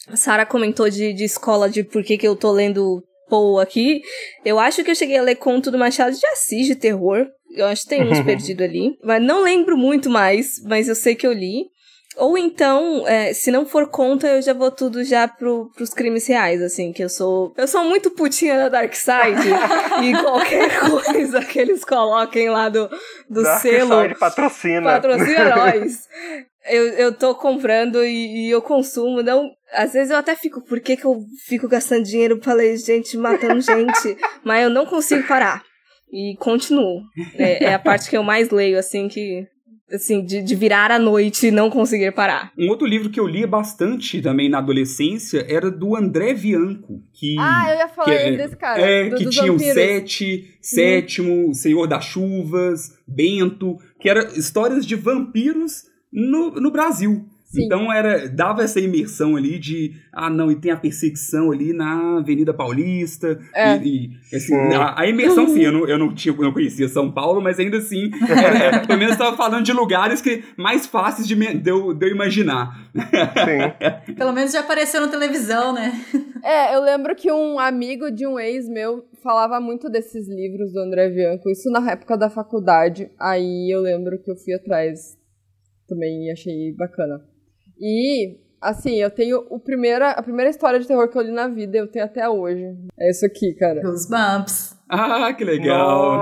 a 0.09 0.16
Sarah 0.16 0.46
comentou 0.46 0.88
de, 0.88 1.12
de 1.12 1.24
escola 1.24 1.68
de 1.68 1.84
por 1.84 2.03
que, 2.03 2.18
que 2.18 2.26
eu 2.26 2.36
tô 2.36 2.50
lendo 2.50 3.03
Poe 3.28 3.62
aqui. 3.62 4.03
Eu 4.44 4.59
acho 4.59 4.84
que 4.84 4.90
eu 4.90 4.94
cheguei 4.94 5.16
a 5.16 5.22
ler 5.22 5.36
conto 5.36 5.70
do 5.70 5.78
Machado 5.78 6.14
de 6.14 6.26
Assis 6.26 6.66
de 6.66 6.74
terror. 6.74 7.26
Eu 7.57 7.66
acho 7.66 7.82
que 7.82 7.88
tem 7.88 8.03
uns 8.03 8.20
perdido 8.24 8.62
ali. 8.62 8.96
Mas 9.03 9.22
não 9.22 9.42
lembro 9.42 9.76
muito 9.76 10.11
mais, 10.11 10.62
mas 10.64 10.86
eu 10.86 10.94
sei 10.94 11.14
que 11.14 11.26
eu 11.26 11.32
li. 11.32 11.64
Ou 12.16 12.36
então, 12.36 13.09
é, 13.09 13.32
se 13.32 13.50
não 13.50 13.64
for 13.64 13.88
conta, 13.88 14.26
eu 14.26 14.42
já 14.42 14.53
vou 14.53 14.70
tudo 14.70 15.03
já 15.03 15.26
pro, 15.26 15.70
pros 15.74 15.94
crimes 15.94 16.26
reais, 16.26 16.61
assim, 16.61 16.92
que 16.92 17.03
eu 17.03 17.09
sou. 17.09 17.55
Eu 17.57 17.66
sou 17.66 17.84
muito 17.84 18.11
putinha 18.11 18.59
da 18.59 18.68
Dark 18.68 18.92
Side. 18.94 19.48
e 20.05 20.22
qualquer 20.22 20.80
coisa 20.80 21.40
que 21.42 21.59
eles 21.59 21.84
coloquem 21.84 22.50
lá 22.50 22.68
do, 22.68 22.88
do 23.30 23.42
Dark 23.42 23.62
selo. 23.62 24.03
Side 24.03 24.18
patrocina. 24.18 24.92
Patrocina 24.92 25.57
nós. 25.57 26.00
Eu, 26.66 26.88
eu 26.88 27.12
tô 27.12 27.34
comprando 27.34 28.05
e, 28.05 28.46
e 28.46 28.50
eu 28.50 28.61
consumo. 28.61 29.22
Não, 29.22 29.50
às 29.72 29.92
vezes 29.92 30.10
eu 30.10 30.16
até 30.16 30.34
fico, 30.36 30.60
por 30.64 30.80
que, 30.80 30.96
que 30.96 31.04
eu 31.04 31.20
fico 31.46 31.68
gastando 31.68 32.04
dinheiro 32.04 32.38
pra 32.38 32.54
ler 32.54 32.76
gente 32.76 33.16
matando 33.16 33.60
gente? 33.60 34.16
Mas 34.44 34.64
eu 34.64 34.70
não 34.70 34.86
consigo 34.86 35.26
parar. 35.26 35.62
E 36.12 36.36
continuo. 36.38 37.00
É, 37.34 37.64
é 37.64 37.74
a 37.74 37.78
parte 37.78 38.10
que 38.10 38.16
eu 38.16 38.22
mais 38.22 38.50
leio, 38.50 38.78
assim, 38.78 39.08
que. 39.08 39.46
Assim, 39.90 40.24
de, 40.24 40.40
de 40.40 40.54
virar 40.54 40.90
à 40.90 40.98
noite 40.98 41.48
e 41.48 41.50
não 41.50 41.68
conseguir 41.68 42.12
parar. 42.12 42.50
Um 42.58 42.68
outro 42.70 42.86
livro 42.86 43.10
que 43.10 43.20
eu 43.20 43.26
lia 43.26 43.46
bastante 43.46 44.22
também 44.22 44.48
na 44.48 44.56
adolescência 44.56 45.44
era 45.46 45.70
do 45.70 45.94
André 45.94 46.32
Bianco, 46.32 47.02
que 47.12 47.36
Ah, 47.38 47.66
eu 47.70 47.76
ia 47.76 47.88
falar 47.88 48.06
que 48.06 48.12
é- 48.12 48.36
desse 48.36 48.56
cara. 48.56 48.80
É, 48.80 49.08
do- 49.10 49.16
que 49.16 49.28
tinha 49.28 49.52
o. 49.52 49.58
Sete, 49.58 50.48
Sétimo, 50.62 51.54
Senhor 51.54 51.86
das 51.86 52.06
Chuvas, 52.06 52.92
Bento, 53.06 53.76
que 54.00 54.08
eram 54.08 54.28
histórias 54.32 54.86
de 54.86 54.94
vampiros 54.96 55.82
no, 56.10 56.52
no 56.52 56.70
Brasil. 56.70 57.26
Sim. 57.53 57.64
Então 57.66 57.92
era 57.92 58.28
dava 58.28 58.62
essa 58.62 58.80
imersão 58.80 59.36
ali 59.36 59.59
de 59.59 59.92
ah 60.12 60.30
não 60.30 60.50
e 60.50 60.57
tem 60.57 60.72
a 60.72 60.76
perseguição 60.76 61.50
ali 61.53 61.72
na 61.72 62.18
Avenida 62.18 62.55
Paulista 62.55 63.38
É. 63.55 63.76
e, 63.76 64.11
e, 64.32 64.36
assim, 64.36 64.46
Sim. 64.55 64.74
a, 64.74 65.00
a 65.00 65.07
imersão 65.07 65.46
sim 65.46 65.61
eu 65.61 65.72
não, 65.72 65.86
eu 65.86 65.98
não 65.98 66.14
tinha 66.14 66.34
eu 66.34 66.42
não 66.42 66.53
conhecia 66.53 66.88
São 66.88 67.12
Paulo 67.12 67.40
mas 67.42 67.59
ainda 67.59 67.76
assim 67.78 68.11
era, 68.28 68.86
pelo 68.86 68.98
menos 68.98 69.12
estava 69.12 69.36
falando 69.36 69.64
de 69.64 69.72
lugares 69.72 70.20
que 70.22 70.42
mais 70.57 70.86
fáceis 70.86 71.28
de, 71.28 71.36
me- 71.36 71.55
de, 71.55 71.70
eu, 71.70 71.92
de 71.92 72.07
eu 72.07 72.11
imaginar 72.11 72.90
Sim. 72.94 74.14
Pelo 74.16 74.32
menos 74.32 74.53
já 74.53 74.61
apareceu 74.61 75.00
na 75.00 75.09
televisão, 75.09 75.72
né? 75.72 75.92
É, 76.42 76.74
eu 76.74 76.82
lembro 76.82 77.14
que 77.14 77.30
um 77.30 77.59
amigo 77.59 78.11
de 78.11 78.26
um 78.26 78.38
ex 78.38 78.68
meu 78.68 79.05
falava 79.22 79.61
muito 79.61 79.88
desses 79.88 80.28
livros 80.28 80.72
do 80.72 80.80
André 80.80 81.09
Bianco, 81.11 81.48
isso 81.50 81.70
na 81.70 81.90
época 81.92 82.16
da 82.18 82.28
faculdade. 82.28 83.11
Aí 83.18 83.72
eu 83.72 83.80
lembro 83.80 84.18
que 84.22 84.30
eu 84.30 84.36
fui 84.36 84.53
atrás 84.55 85.16
também 85.88 86.26
e 86.26 86.30
achei 86.32 86.72
bacana. 86.76 87.22
E, 87.84 88.38
assim, 88.60 89.02
eu 89.02 89.10
tenho 89.10 89.44
o 89.50 89.58
primeira, 89.58 90.10
a 90.10 90.22
primeira 90.22 90.48
história 90.48 90.78
de 90.78 90.86
terror 90.86 91.08
que 91.08 91.18
eu 91.18 91.22
li 91.22 91.32
na 91.32 91.48
vida, 91.48 91.76
eu 91.76 91.88
tenho 91.88 92.04
até 92.04 92.28
hoje. 92.28 92.76
É 92.96 93.10
isso 93.10 93.26
aqui, 93.26 93.54
cara. 93.54 93.80
Os 93.84 94.08
bumps. 94.08 94.78
ah 94.88 95.32
que 95.32 95.42
legal 95.42 96.12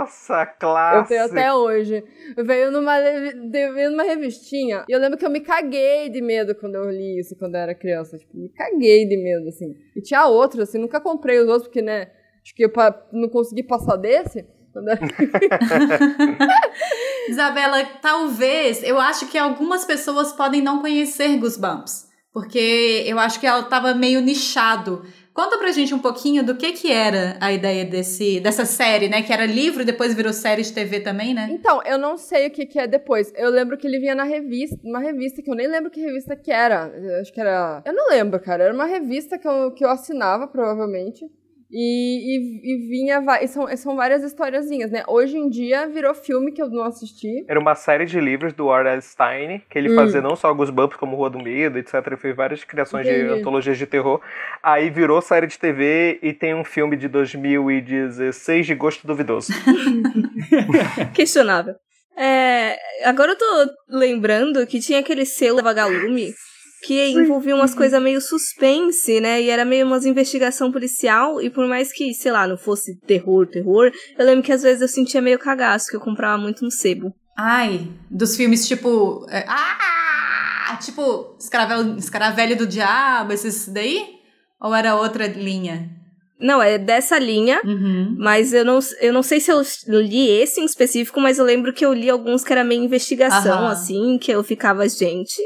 Nossa, 0.00 0.46
classe. 0.46 0.98
Eu 0.98 1.18
tenho 1.18 1.24
até 1.30 1.52
hoje. 1.52 2.02
Veio 2.38 2.70
numa, 2.70 2.98
veio 2.98 3.90
numa 3.90 4.02
revistinha. 4.02 4.86
E 4.88 4.92
eu 4.92 4.98
lembro 4.98 5.18
que 5.18 5.26
eu 5.26 5.30
me 5.30 5.40
caguei 5.40 6.08
de 6.08 6.22
medo 6.22 6.54
quando 6.54 6.76
eu 6.76 6.90
li 6.90 7.20
isso, 7.20 7.36
quando 7.36 7.56
eu 7.56 7.60
era 7.60 7.74
criança. 7.74 8.16
Tipo, 8.16 8.38
me 8.38 8.48
caguei 8.48 9.06
de 9.06 9.22
medo, 9.22 9.46
assim. 9.48 9.74
E 9.94 10.00
tinha 10.00 10.26
outros, 10.26 10.62
assim, 10.62 10.78
nunca 10.78 11.02
comprei 11.02 11.38
os 11.38 11.48
outros, 11.48 11.64
porque, 11.64 11.82
né, 11.82 12.10
acho 12.42 12.54
que 12.54 12.64
eu 12.64 12.72
não 13.12 13.28
consegui 13.28 13.62
passar 13.62 13.96
desse. 13.96 14.46
Isabela, 17.28 17.84
talvez, 18.00 18.82
eu 18.82 18.98
acho 18.98 19.26
que 19.26 19.38
algumas 19.38 19.84
pessoas 19.84 20.32
podem 20.32 20.62
não 20.62 20.80
conhecer 20.80 21.36
Goosebumps, 21.38 22.08
porque 22.32 23.04
eu 23.06 23.18
acho 23.18 23.40
que 23.40 23.46
ela 23.46 23.62
tava 23.64 23.94
meio 23.94 24.20
nichado. 24.20 25.04
Conta 25.32 25.56
pra 25.58 25.70
gente 25.70 25.94
um 25.94 25.98
pouquinho 25.98 26.44
do 26.44 26.56
que 26.56 26.72
que 26.72 26.90
era 26.90 27.36
a 27.40 27.52
ideia 27.52 27.84
desse, 27.84 28.40
dessa 28.40 28.64
série, 28.64 29.08
né? 29.08 29.22
Que 29.22 29.32
era 29.32 29.46
livro 29.46 29.82
e 29.82 29.84
depois 29.84 30.12
virou 30.12 30.32
série 30.32 30.62
de 30.62 30.72
TV 30.72 31.00
também, 31.00 31.32
né? 31.32 31.48
Então, 31.50 31.80
eu 31.84 31.96
não 31.96 32.16
sei 32.16 32.48
o 32.48 32.50
que, 32.50 32.66
que 32.66 32.78
é 32.78 32.86
depois. 32.86 33.32
Eu 33.36 33.48
lembro 33.48 33.78
que 33.78 33.86
ele 33.86 34.00
vinha 34.00 34.14
na 34.14 34.24
revista, 34.24 34.76
uma 34.82 34.98
revista 34.98 35.40
que 35.40 35.50
eu 35.50 35.54
nem 35.54 35.68
lembro 35.68 35.90
que 35.90 36.00
revista 36.00 36.34
que 36.34 36.50
era. 36.50 36.88
Eu 36.88 37.20
acho 37.20 37.32
que 37.32 37.40
era. 37.40 37.80
Eu 37.86 37.94
não 37.94 38.08
lembro, 38.08 38.40
cara. 38.40 38.64
Era 38.64 38.74
uma 38.74 38.86
revista 38.86 39.38
que 39.38 39.46
eu, 39.46 39.70
que 39.70 39.84
eu 39.84 39.88
assinava, 39.88 40.48
provavelmente. 40.48 41.24
E, 41.72 42.36
e, 42.36 42.74
e 42.74 42.88
vinha. 42.88 43.22
E 43.40 43.46
são, 43.46 43.76
são 43.76 43.94
várias 43.94 44.24
historiazinhas, 44.24 44.90
né? 44.90 45.04
Hoje 45.06 45.36
em 45.38 45.48
dia 45.48 45.86
virou 45.86 46.12
filme 46.14 46.50
que 46.50 46.60
eu 46.60 46.68
não 46.68 46.82
assisti. 46.82 47.44
Era 47.48 47.60
uma 47.60 47.76
série 47.76 48.04
de 48.06 48.18
livros 48.20 48.52
do 48.52 48.72
R.L. 48.74 49.00
Stein, 49.00 49.62
que 49.70 49.78
ele 49.78 49.92
Hum. 49.92 49.94
fazia 49.94 50.20
não 50.20 50.34
só 50.34 50.52
Goosebumps, 50.52 50.96
como 50.96 51.14
Rua 51.16 51.30
do 51.30 51.38
Medo, 51.38 51.78
etc. 51.78 51.94
Ele 52.06 52.16
fez 52.16 52.34
várias 52.34 52.64
criações 52.64 53.06
de 53.06 53.12
Entendi. 53.12 53.40
antologias 53.40 53.78
de 53.78 53.86
terror. 53.86 54.20
Aí 54.62 54.90
virou 54.90 55.20
série 55.22 55.46
de 55.46 55.58
TV 55.58 56.18
e 56.22 56.32
tem 56.32 56.54
um 56.54 56.64
filme 56.64 56.96
de 56.96 57.06
2016 57.06 58.66
de 58.66 58.74
gosto 58.74 59.06
duvidoso. 59.06 59.52
Questionável. 61.14 61.74
É, 62.16 62.76
agora 63.04 63.32
eu 63.32 63.38
tô 63.38 63.70
lembrando 63.88 64.66
que 64.66 64.80
tinha 64.80 64.98
aquele 65.00 65.24
selo 65.24 65.62
Vagalume 65.62 66.34
que 66.82 67.10
envolvia 67.10 67.54
umas 67.54 67.74
coisas 67.74 68.02
meio 68.02 68.20
suspense, 68.20 69.20
né? 69.20 69.40
E 69.42 69.50
era 69.50 69.64
meio 69.64 69.86
umas 69.86 70.04
investigação 70.04 70.72
policial. 70.72 71.40
E 71.40 71.50
por 71.50 71.66
mais 71.66 71.92
que, 71.92 72.12
sei 72.14 72.32
lá, 72.32 72.46
não 72.46 72.56
fosse 72.56 72.98
terror, 73.06 73.46
terror, 73.46 73.92
eu 74.18 74.26
lembro 74.26 74.42
que 74.42 74.52
às 74.52 74.62
vezes 74.62 74.80
eu 74.80 74.88
sentia 74.88 75.20
meio 75.20 75.38
cagaço, 75.38 75.88
que 75.90 75.96
eu 75.96 76.00
comprava 76.00 76.40
muito 76.40 76.64
no 76.64 76.70
sebo. 76.70 77.14
Ai, 77.36 77.88
dos 78.10 78.36
filmes 78.36 78.66
tipo. 78.66 79.26
é, 79.30 79.44
ah! 79.48 80.78
Tipo, 80.80 81.36
Escravel, 81.38 81.96
Escravelho 81.96 82.56
do 82.56 82.66
Diabo, 82.66 83.32
esses 83.32 83.68
daí? 83.68 84.20
Ou 84.60 84.74
era 84.74 84.94
outra 84.94 85.26
linha? 85.26 85.99
Não, 86.40 86.62
é 86.62 86.78
dessa 86.78 87.18
linha. 87.18 87.60
Uhum. 87.64 88.16
Mas 88.18 88.52
eu 88.52 88.64
não, 88.64 88.78
eu 89.00 89.12
não 89.12 89.22
sei 89.22 89.40
se 89.40 89.50
eu 89.50 89.62
li 89.86 90.28
esse 90.28 90.60
em 90.60 90.64
específico, 90.64 91.20
mas 91.20 91.38
eu 91.38 91.44
lembro 91.44 91.72
que 91.72 91.84
eu 91.84 91.92
li 91.92 92.08
alguns 92.08 92.42
que 92.42 92.52
era 92.52 92.64
meio 92.64 92.82
investigação, 92.82 93.58
Aham. 93.58 93.72
assim, 93.72 94.18
que 94.18 94.32
eu 94.32 94.42
ficava, 94.42 94.88
gente, 94.88 95.40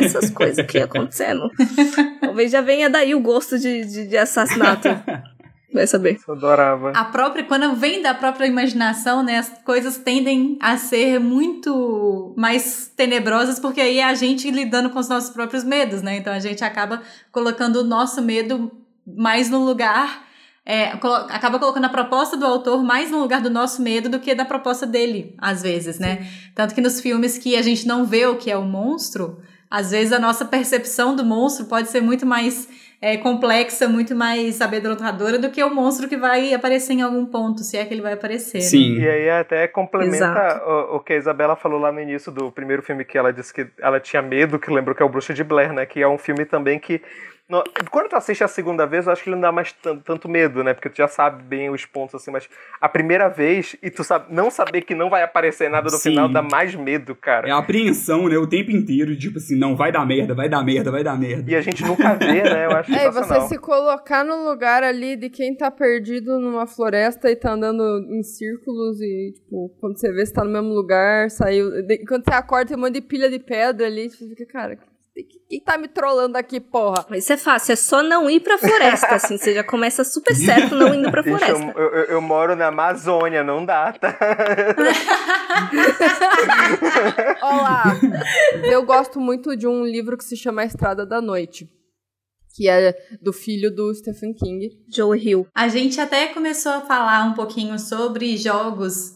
essas 0.00 0.30
coisas 0.30 0.64
que 0.64 0.78
ia 0.78 0.84
acontecendo. 0.84 1.50
Talvez 2.20 2.52
já 2.52 2.60
venha 2.60 2.88
daí 2.88 3.14
o 3.14 3.20
gosto 3.20 3.58
de, 3.58 3.84
de, 3.84 4.06
de 4.08 4.16
assassinato. 4.16 4.88
Vai 5.74 5.88
saber. 5.88 6.20
Eu 6.28 6.34
adorava. 6.34 6.92
A 6.94 7.04
própria, 7.06 7.42
quando 7.42 7.74
vem 7.74 8.00
da 8.00 8.14
própria 8.14 8.46
imaginação, 8.46 9.24
né, 9.24 9.38
as 9.38 9.48
coisas 9.64 9.98
tendem 9.98 10.56
a 10.60 10.76
ser 10.76 11.18
muito 11.18 12.32
mais 12.36 12.92
tenebrosas, 12.96 13.58
porque 13.58 13.80
aí 13.80 13.98
é 13.98 14.04
a 14.04 14.14
gente 14.14 14.48
lidando 14.52 14.90
com 14.90 15.00
os 15.00 15.08
nossos 15.08 15.30
próprios 15.30 15.64
medos, 15.64 16.00
né? 16.00 16.16
Então 16.16 16.32
a 16.32 16.38
gente 16.38 16.62
acaba 16.62 17.02
colocando 17.32 17.80
o 17.80 17.84
nosso 17.84 18.22
medo 18.22 18.70
mais 19.06 19.50
no 19.50 19.64
lugar, 19.64 20.24
é, 20.66 20.96
colo- 20.96 21.26
acaba 21.30 21.58
colocando 21.58 21.84
a 21.84 21.88
proposta 21.90 22.36
do 22.36 22.46
autor 22.46 22.82
mais 22.82 23.10
no 23.10 23.18
lugar 23.20 23.40
do 23.42 23.50
nosso 23.50 23.82
medo 23.82 24.08
do 24.08 24.18
que 24.18 24.34
da 24.34 24.44
proposta 24.44 24.86
dele, 24.86 25.34
às 25.38 25.62
vezes, 25.62 25.98
né? 25.98 26.26
Tanto 26.54 26.74
que 26.74 26.80
nos 26.80 27.00
filmes 27.00 27.36
que 27.38 27.56
a 27.56 27.62
gente 27.62 27.86
não 27.86 28.04
vê 28.04 28.26
o 28.26 28.36
que 28.36 28.50
é 28.50 28.56
o 28.56 28.62
monstro, 28.62 29.38
às 29.70 29.90
vezes 29.90 30.12
a 30.12 30.18
nossa 30.18 30.44
percepção 30.44 31.14
do 31.14 31.24
monstro 31.24 31.66
pode 31.66 31.88
ser 31.90 32.00
muito 32.00 32.24
mais 32.24 32.68
é, 33.02 33.18
complexa, 33.18 33.86
muito 33.88 34.14
mais 34.14 34.62
amedrontadora 34.62 35.38
do 35.38 35.50
que 35.50 35.62
o 35.62 35.68
monstro 35.74 36.08
que 36.08 36.16
vai 36.16 36.54
aparecer 36.54 36.94
em 36.94 37.02
algum 37.02 37.26
ponto, 37.26 37.60
se 37.62 37.76
é 37.76 37.84
que 37.84 37.92
ele 37.92 38.00
vai 38.00 38.14
aparecer. 38.14 38.58
né? 38.58 38.64
Sim. 38.64 38.98
E 39.00 39.06
aí 39.06 39.28
até 39.28 39.68
complementa 39.68 40.62
o, 40.66 40.96
o 40.96 41.00
que 41.00 41.12
a 41.12 41.16
Isabela 41.16 41.56
falou 41.56 41.78
lá 41.78 41.92
no 41.92 42.00
início 42.00 42.32
do 42.32 42.50
primeiro 42.50 42.82
filme 42.82 43.04
que 43.04 43.18
ela 43.18 43.30
disse 43.32 43.52
que 43.52 43.66
ela 43.80 44.00
tinha 44.00 44.22
medo, 44.22 44.58
que 44.58 44.70
lembrou 44.72 44.96
que 44.96 45.02
é 45.02 45.06
o 45.06 45.08
Bruxa 45.10 45.34
de 45.34 45.44
Blair, 45.44 45.74
né? 45.74 45.84
Que 45.84 46.00
é 46.00 46.08
um 46.08 46.16
filme 46.16 46.46
também 46.46 46.78
que. 46.78 47.02
No- 47.48 47.62
quando 47.90 48.08
tu 48.08 48.16
assiste 48.16 48.42
a 48.42 48.48
segunda 48.48 48.86
vez, 48.86 49.06
eu 49.06 49.12
acho 49.12 49.22
que 49.22 49.28
ele 49.28 49.36
não 49.36 49.42
dá 49.42 49.52
mais 49.52 49.72
tan- 49.72 49.98
tanto 49.98 50.28
medo, 50.28 50.64
né? 50.64 50.72
Porque 50.72 50.88
tu 50.88 50.96
já 50.96 51.06
sabe 51.08 51.42
bem 51.42 51.68
os 51.70 51.84
pontos, 51.84 52.14
assim, 52.14 52.30
mas 52.30 52.48
a 52.80 52.88
primeira 52.88 53.28
vez, 53.28 53.76
e 53.82 53.90
tu 53.90 54.02
sabe, 54.02 54.32
não 54.34 54.50
saber 54.50 54.82
que 54.82 54.94
não 54.94 55.10
vai 55.10 55.22
aparecer 55.22 55.68
nada 55.70 55.84
no 55.90 55.96
Sim. 55.98 56.10
final, 56.10 56.28
dá 56.28 56.40
mais 56.42 56.74
medo, 56.74 57.14
cara. 57.14 57.46
É 57.48 57.50
a 57.52 57.58
apreensão, 57.58 58.28
né? 58.28 58.36
O 58.38 58.46
tempo 58.46 58.70
inteiro, 58.70 59.16
tipo 59.18 59.38
assim, 59.38 59.56
não, 59.58 59.76
vai 59.76 59.92
dar 59.92 60.06
merda, 60.06 60.34
vai 60.34 60.48
dar 60.48 60.64
merda, 60.64 60.90
vai 60.90 61.04
dar 61.04 61.18
merda. 61.18 61.50
E 61.50 61.54
a 61.54 61.60
gente 61.60 61.84
nunca 61.84 62.14
vê, 62.14 62.42
né? 62.42 62.66
Eu 62.66 62.70
acho 62.72 62.90
É, 62.96 63.06
e 63.06 63.10
você 63.10 63.40
se 63.42 63.58
colocar 63.58 64.24
no 64.24 64.48
lugar 64.48 64.82
ali 64.82 65.14
de 65.16 65.28
quem 65.28 65.54
tá 65.54 65.70
perdido 65.70 66.38
numa 66.40 66.66
floresta 66.66 67.30
e 67.30 67.36
tá 67.36 67.52
andando 67.52 67.82
em 68.10 68.22
círculos 68.22 69.00
e, 69.00 69.32
tipo, 69.34 69.70
quando 69.80 69.98
você 69.98 70.10
vê 70.12 70.24
se 70.24 70.32
tá 70.32 70.42
no 70.44 70.50
mesmo 70.50 70.72
lugar, 70.72 71.30
saiu. 71.30 71.70
de- 71.86 72.04
Quando 72.06 72.24
você 72.24 72.32
acorda, 72.34 72.68
tem 72.68 72.76
um 72.76 72.80
monte 72.80 72.94
de 72.94 73.02
pilha 73.02 73.28
de 73.30 73.38
pedra 73.38 73.86
ali, 73.86 74.08
você 74.08 74.26
fica, 74.28 74.46
cara, 74.46 74.78
quem, 75.48 75.60
tá 75.60 75.78
me 75.78 75.86
trollando 75.86 76.36
aqui, 76.36 76.58
porra? 76.58 77.06
Mas 77.08 77.22
isso 77.24 77.32
é 77.32 77.36
fácil, 77.36 77.72
é 77.72 77.76
só 77.76 78.02
não 78.02 78.28
ir 78.28 78.40
pra 78.40 78.58
floresta, 78.58 79.14
assim. 79.20 79.38
Você 79.38 79.54
já 79.54 79.62
começa 79.62 80.02
super 80.02 80.34
certo 80.34 80.74
não 80.74 80.92
indo 80.94 81.08
pra 81.10 81.22
floresta. 81.22 81.72
eu, 81.76 81.82
eu- 81.82 82.04
eu 82.06 82.20
moro 82.20 82.56
na 82.56 82.66
Amazônia, 82.66 83.44
não 83.44 83.64
dá, 83.64 83.92
tá? 83.92 84.16
Olá! 87.42 87.84
Eu 88.64 88.84
gosto 88.84 89.20
muito 89.20 89.56
de 89.56 89.66
um 89.66 89.84
livro 89.84 90.16
que 90.16 90.24
se 90.24 90.36
chama 90.36 90.62
A 90.62 90.64
Estrada 90.64 91.06
da 91.06 91.20
Noite, 91.20 91.68
que 92.54 92.68
é 92.68 92.94
do 93.22 93.32
filho 93.32 93.74
do 93.74 93.92
Stephen 93.94 94.34
King. 94.34 94.70
Joe 94.92 95.18
Hill. 95.18 95.46
A 95.54 95.68
gente 95.68 96.00
até 96.00 96.28
começou 96.28 96.72
a 96.72 96.80
falar 96.80 97.24
um 97.24 97.34
pouquinho 97.34 97.78
sobre 97.78 98.36
jogos, 98.36 99.12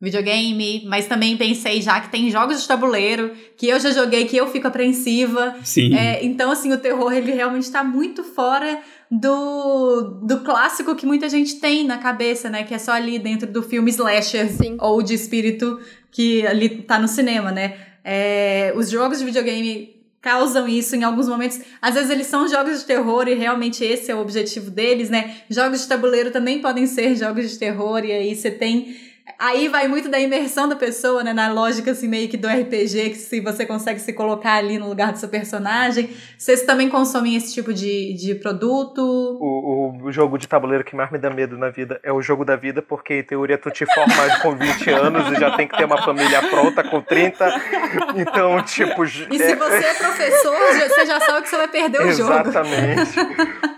videogame, 0.00 0.84
mas 0.86 1.06
também 1.06 1.36
pensei 1.36 1.82
já 1.82 2.00
que 2.00 2.08
tem 2.08 2.30
jogos 2.30 2.62
de 2.62 2.68
tabuleiro 2.68 3.32
que 3.56 3.66
eu 3.66 3.80
já 3.80 3.90
joguei 3.90 4.26
que 4.26 4.36
eu 4.36 4.46
fico 4.46 4.68
apreensiva. 4.68 5.56
Sim. 5.64 5.94
É, 5.94 6.24
então, 6.24 6.52
assim, 6.52 6.72
o 6.72 6.78
terror 6.78 7.12
ele 7.12 7.32
realmente 7.32 7.64
está 7.64 7.82
muito 7.82 8.22
fora 8.22 8.80
do, 9.10 10.20
do 10.22 10.40
clássico 10.40 10.94
que 10.94 11.04
muita 11.04 11.28
gente 11.28 11.56
tem 11.56 11.84
na 11.84 11.98
cabeça, 11.98 12.48
né? 12.48 12.62
Que 12.62 12.74
é 12.74 12.78
só 12.78 12.92
ali 12.92 13.18
dentro 13.18 13.50
do 13.50 13.62
filme 13.62 13.90
slasher 13.90 14.48
Sim. 14.50 14.76
ou 14.80 15.02
de 15.02 15.14
espírito 15.14 15.80
que 16.12 16.46
ali 16.46 16.68
tá 16.82 16.98
no 16.98 17.08
cinema, 17.08 17.50
né? 17.50 17.74
É, 18.04 18.72
os 18.76 18.88
jogos 18.88 19.18
de 19.18 19.24
videogame 19.24 19.98
causam 20.20 20.68
isso 20.68 20.94
em 20.94 21.02
alguns 21.02 21.28
momentos. 21.28 21.60
Às 21.82 21.94
vezes 21.94 22.10
eles 22.10 22.26
são 22.26 22.46
jogos 22.48 22.80
de 22.80 22.84
terror 22.84 23.26
e 23.26 23.34
realmente 23.34 23.84
esse 23.84 24.10
é 24.10 24.14
o 24.14 24.20
objetivo 24.20 24.70
deles, 24.70 25.10
né? 25.10 25.38
Jogos 25.50 25.82
de 25.82 25.88
tabuleiro 25.88 26.30
também 26.30 26.60
podem 26.60 26.86
ser 26.86 27.16
jogos 27.16 27.50
de 27.50 27.58
terror 27.58 28.04
e 28.04 28.12
aí 28.12 28.34
você 28.34 28.50
tem 28.50 29.07
Aí 29.38 29.68
vai 29.68 29.88
muito 29.88 30.08
da 30.08 30.18
imersão 30.18 30.68
da 30.68 30.76
pessoa, 30.76 31.24
né? 31.24 31.32
Na 31.32 31.52
lógica, 31.52 31.90
assim, 31.90 32.08
meio 32.08 32.28
que 32.28 32.36
do 32.36 32.48
RPG, 32.48 33.10
que 33.10 33.16
se 33.16 33.40
você 33.40 33.66
consegue 33.66 34.00
se 34.00 34.12
colocar 34.12 34.54
ali 34.54 34.78
no 34.78 34.88
lugar 34.88 35.12
do 35.12 35.18
seu 35.18 35.28
personagem. 35.28 36.10
Vocês 36.36 36.62
também 36.62 36.88
consomem 36.88 37.34
esse 37.34 37.52
tipo 37.52 37.72
de, 37.72 38.14
de 38.14 38.34
produto? 38.36 39.00
O, 39.00 39.98
o 40.02 40.12
jogo 40.12 40.38
de 40.38 40.46
tabuleiro 40.46 40.84
que 40.84 40.96
mais 40.96 41.10
me 41.10 41.18
dá 41.18 41.30
medo 41.30 41.58
na 41.58 41.70
vida 41.70 42.00
é 42.02 42.12
o 42.12 42.22
jogo 42.22 42.44
da 42.44 42.56
vida, 42.56 42.80
porque 42.80 43.14
em 43.14 43.22
teoria 43.22 43.58
tu 43.58 43.70
te 43.70 43.84
forma 43.86 44.40
com 44.42 44.54
20 44.54 44.90
anos 44.90 45.32
e 45.32 45.40
já 45.40 45.56
tem 45.56 45.66
que 45.66 45.76
ter 45.76 45.84
uma 45.84 46.02
família 46.02 46.40
pronta 46.48 46.84
com 46.84 47.00
30. 47.00 47.62
Então, 48.16 48.62
tipo. 48.62 49.04
E 49.04 49.08
se 49.10 49.54
você 49.54 49.84
é 49.84 49.94
professor, 49.94 50.56
você 50.88 51.06
já 51.06 51.20
sabe 51.20 51.42
que 51.42 51.48
você 51.48 51.56
vai 51.56 51.68
perder 51.68 52.00
o 52.00 52.12
jogo. 52.12 52.32
Exatamente. 52.32 53.77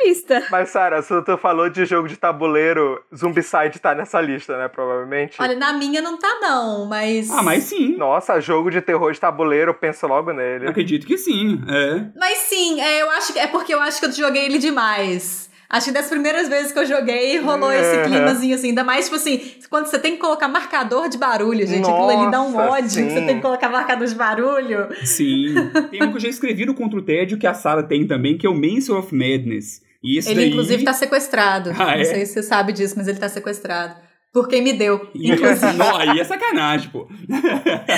Realista. 0.00 0.42
Mas, 0.50 0.70
Sara, 0.70 1.02
se 1.02 1.22
tu 1.22 1.36
falou 1.38 1.68
de 1.68 1.84
jogo 1.84 2.08
de 2.08 2.16
tabuleiro, 2.16 3.00
Zombicide 3.14 3.78
tá 3.80 3.94
nessa 3.94 4.20
lista, 4.20 4.56
né? 4.58 4.68
Provavelmente. 4.68 5.36
Olha, 5.40 5.56
na 5.56 5.72
minha 5.72 6.00
não 6.00 6.16
tá, 6.18 6.38
não, 6.40 6.86
mas. 6.86 7.30
Ah, 7.30 7.42
mas 7.42 7.64
sim. 7.64 7.96
Nossa, 7.96 8.40
jogo 8.40 8.70
de 8.70 8.80
terror 8.80 9.12
de 9.12 9.20
tabuleiro, 9.20 9.70
eu 9.70 9.74
penso 9.74 10.06
logo 10.06 10.30
Eu 10.30 10.36
nele. 10.36 10.68
acredito 10.68 11.06
que 11.06 11.16
sim. 11.18 11.60
É. 11.68 12.06
Mas 12.18 12.38
sim, 12.38 12.80
é, 12.80 13.02
eu 13.02 13.10
acho 13.10 13.32
que 13.32 13.38
é 13.38 13.46
porque 13.46 13.74
eu 13.74 13.80
acho 13.80 14.00
que 14.00 14.06
eu 14.06 14.12
joguei 14.12 14.44
ele 14.46 14.58
demais. 14.58 15.48
Acho 15.70 15.86
que 15.88 15.92
das 15.92 16.06
primeiras 16.08 16.48
vezes 16.48 16.72
que 16.72 16.78
eu 16.78 16.86
joguei, 16.86 17.38
rolou 17.40 17.70
esse 17.70 17.98
Uhum. 17.98 18.04
climazinho 18.04 18.54
assim. 18.54 18.68
Ainda 18.68 18.82
mais, 18.82 19.04
tipo 19.04 19.16
assim, 19.16 19.38
quando 19.68 19.84
você 19.84 19.98
tem 19.98 20.12
que 20.12 20.18
colocar 20.18 20.48
marcador 20.48 21.10
de 21.10 21.18
barulho, 21.18 21.66
gente. 21.66 21.86
aquilo 21.90 22.08
ali 22.08 22.30
dá 22.30 22.40
um 22.40 22.52
Nossa, 22.52 22.70
ódio. 22.70 22.88
sim. 22.88 23.10
Você 23.10 23.20
tem 23.26 23.36
que 23.36 23.42
colocar 23.42 23.68
marcador 23.68 24.06
de 24.06 24.14
barulho. 24.14 24.88
Sim. 25.04 25.54
Tem 25.90 26.02
um 26.02 26.10
que 26.10 26.16
eu 26.16 26.20
já 26.20 26.28
escrevi 26.28 26.64
no 26.64 26.72
Contra 26.74 26.98
o 26.98 27.02
Tédio 27.02 27.36
que 27.38 27.46
a 27.46 27.52
Sarah 27.52 27.82
tem 27.82 28.06
também, 28.06 28.38
que 28.38 28.46
é 28.46 28.50
o 28.50 28.54
Mansion 28.54 28.98
of 28.98 29.14
Madness. 29.14 29.82
E 30.02 30.18
ele, 30.18 30.34
daí... 30.34 30.48
inclusive, 30.50 30.84
tá 30.84 30.92
sequestrado. 30.92 31.70
Ah, 31.78 31.84
Não 31.86 31.90
é? 31.92 32.04
sei 32.04 32.26
se 32.26 32.34
você 32.34 32.42
sabe 32.42 32.72
disso, 32.72 32.94
mas 32.96 33.08
ele 33.08 33.18
tá 33.18 33.28
sequestrado. 33.28 33.94
Por 34.32 34.46
quem 34.46 34.62
me 34.62 34.74
deu, 34.74 35.08
inclusive. 35.16 35.72
não, 35.78 35.96
aí 35.96 36.20
é 36.20 36.24
sacanagem, 36.24 36.90
pô. 36.90 37.08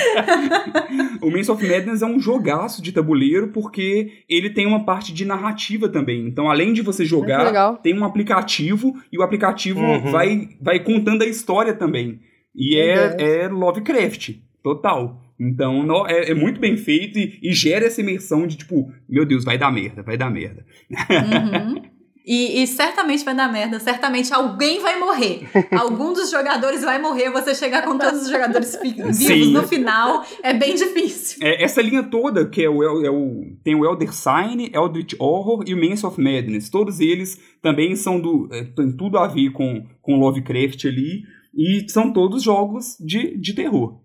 o 1.21 1.29
Maze 1.29 1.51
of 1.51 1.67
Madness 1.67 2.01
é 2.01 2.05
um 2.05 2.19
jogaço 2.19 2.81
de 2.81 2.91
tabuleiro 2.91 3.49
porque 3.49 4.23
ele 4.29 4.49
tem 4.49 4.65
uma 4.65 4.85
parte 4.85 5.13
de 5.13 5.25
narrativa 5.25 5.89
também. 5.89 6.25
Então, 6.27 6.49
além 6.49 6.73
de 6.73 6.81
você 6.81 7.05
jogar, 7.05 7.43
legal. 7.43 7.77
tem 7.77 7.97
um 7.97 8.03
aplicativo 8.05 8.93
e 9.11 9.17
o 9.17 9.23
aplicativo 9.23 9.81
Uhum. 9.81 10.11
vai, 10.11 10.49
vai 10.61 10.79
contando 10.79 11.23
a 11.23 11.27
história 11.27 11.73
também. 11.73 12.19
E 12.55 12.77
é, 12.77 13.43
é 13.43 13.47
Lovecraft, 13.47 14.35
total. 14.63 15.21
Então, 15.39 15.81
no- 15.83 16.05
é, 16.07 16.31
é 16.31 16.33
muito 16.33 16.59
bem 16.59 16.77
feito 16.77 17.17
e, 17.17 17.39
e 17.41 17.53
gera 17.53 17.85
essa 17.87 18.01
imersão 18.01 18.45
de 18.45 18.57
tipo, 18.57 18.91
meu 19.09 19.25
Deus, 19.25 19.43
vai 19.43 19.57
dar 19.57 19.71
merda, 19.71 20.03
vai 20.03 20.17
dar 20.17 20.29
merda. 20.29 20.65
Uhum. 20.89 21.81
E, 22.25 22.61
e 22.61 22.67
certamente 22.67 23.25
vai 23.25 23.35
dar 23.35 23.51
merda, 23.51 23.79
certamente 23.79 24.31
alguém 24.33 24.79
vai 24.79 24.99
morrer. 24.99 25.49
Algum 25.75 26.13
dos 26.13 26.29
jogadores 26.29 26.83
vai 26.83 27.01
morrer, 27.01 27.31
você 27.31 27.55
chegar 27.55 27.83
com 27.83 27.97
todos 27.97 28.21
os 28.23 28.29
jogadores 28.29 28.77
vivos 28.79 29.15
Sim. 29.17 29.51
no 29.51 29.67
final 29.67 30.23
é 30.43 30.53
bem 30.53 30.75
difícil. 30.75 31.39
É, 31.41 31.63
essa 31.63 31.81
linha 31.81 32.03
toda, 32.03 32.47
que 32.47 32.63
é 32.63 32.69
o, 32.69 32.83
é 33.03 33.09
o- 33.09 33.57
tem 33.63 33.73
o 33.73 33.83
Elder 33.83 34.13
Sign, 34.13 34.69
Eldritch 34.71 35.15
Horror 35.19 35.63
e 35.65 35.73
o 35.73 35.77
Maze 35.89 36.05
of 36.05 36.21
Madness. 36.21 36.69
Todos 36.69 36.99
eles 36.99 37.39
também 37.61 37.95
são 37.95 38.19
do. 38.19 38.47
é, 38.51 38.65
tem 38.65 38.91
tudo 38.95 39.17
a 39.17 39.27
ver 39.27 39.51
com, 39.51 39.83
com 40.01 40.15
Lovecraft 40.19 40.85
ali. 40.85 41.23
E 41.57 41.89
são 41.89 42.13
todos 42.13 42.43
jogos 42.43 42.95
de, 42.99 43.35
de 43.37 43.53
terror. 43.53 43.99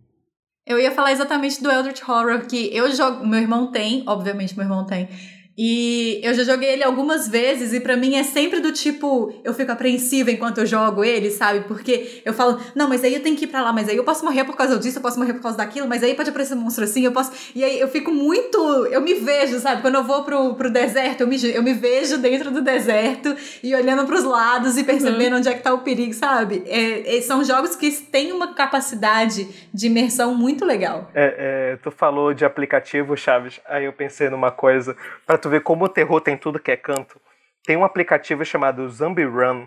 Eu 0.66 0.80
ia 0.80 0.90
falar 0.90 1.12
exatamente 1.12 1.62
do 1.62 1.70
Eldritch 1.70 2.02
Horror, 2.08 2.46
que 2.48 2.74
eu 2.76 2.90
jogo. 2.92 3.24
Meu 3.24 3.38
irmão 3.38 3.70
tem, 3.70 4.02
obviamente, 4.06 4.56
meu 4.56 4.64
irmão 4.64 4.84
tem. 4.84 5.08
E 5.56 6.20
eu 6.22 6.34
já 6.34 6.44
joguei 6.44 6.68
ele 6.70 6.84
algumas 6.84 7.26
vezes, 7.28 7.72
e 7.72 7.80
pra 7.80 7.96
mim 7.96 8.14
é 8.16 8.22
sempre 8.22 8.60
do 8.60 8.72
tipo, 8.72 9.32
eu 9.42 9.54
fico 9.54 9.72
apreensiva 9.72 10.30
enquanto 10.30 10.58
eu 10.58 10.66
jogo 10.66 11.02
ele, 11.02 11.30
sabe? 11.30 11.60
Porque 11.60 12.20
eu 12.24 12.34
falo, 12.34 12.60
não, 12.74 12.88
mas 12.88 13.02
aí 13.02 13.14
eu 13.14 13.22
tenho 13.22 13.36
que 13.36 13.44
ir 13.44 13.48
pra 13.48 13.62
lá, 13.62 13.72
mas 13.72 13.88
aí 13.88 13.96
eu 13.96 14.04
posso 14.04 14.24
morrer 14.24 14.44
por 14.44 14.54
causa 14.56 14.78
disso, 14.78 14.98
eu 14.98 15.02
posso 15.02 15.18
morrer 15.18 15.32
por 15.32 15.42
causa 15.42 15.56
daquilo, 15.56 15.88
mas 15.88 16.02
aí 16.02 16.14
pode 16.14 16.28
aparecer 16.28 16.54
um 16.54 16.58
monstro 16.60 16.84
assim, 16.84 17.04
eu 17.04 17.12
posso. 17.12 17.32
E 17.54 17.64
aí 17.64 17.80
eu 17.80 17.88
fico 17.88 18.10
muito. 18.10 18.58
Eu 18.86 19.00
me 19.00 19.14
vejo, 19.14 19.58
sabe? 19.58 19.80
Quando 19.80 19.94
eu 19.94 20.04
vou 20.04 20.24
pro, 20.24 20.54
pro 20.54 20.70
deserto, 20.70 21.22
eu 21.22 21.26
me, 21.26 21.36
eu 21.52 21.62
me 21.62 21.72
vejo 21.72 22.18
dentro 22.18 22.50
do 22.50 22.60
deserto 22.60 23.34
e 23.62 23.74
olhando 23.74 24.04
pros 24.06 24.24
lados 24.24 24.76
e 24.76 24.84
percebendo 24.84 25.36
onde 25.36 25.48
é 25.48 25.54
que 25.54 25.62
tá 25.62 25.72
o 25.72 25.78
perigo, 25.78 26.12
sabe? 26.12 26.62
É, 26.66 27.16
é- 27.16 27.20
são 27.22 27.42
jogos 27.42 27.74
que 27.74 27.90
têm 27.90 28.30
uma 28.32 28.54
capacidade 28.54 29.48
de 29.72 29.86
imersão 29.86 30.34
muito 30.34 30.64
legal. 30.64 31.10
É, 31.14 31.72
é, 31.72 31.76
tu 31.82 31.90
falou 31.90 32.34
de 32.34 32.44
aplicativo, 32.44 33.16
Chaves. 33.16 33.60
Aí 33.66 33.84
eu 33.86 33.92
pensei 33.92 34.28
numa 34.28 34.50
coisa. 34.50 34.94
Pra 35.26 35.38
tu 35.38 35.45
ver 35.48 35.62
como 35.62 35.84
o 35.84 35.88
terror 35.88 36.20
tem 36.20 36.36
tudo 36.36 36.58
que 36.58 36.70
é 36.70 36.76
canto. 36.76 37.20
Tem 37.64 37.76
um 37.76 37.84
aplicativo 37.84 38.44
chamado 38.44 38.88
Zombie 38.88 39.24
Run. 39.24 39.66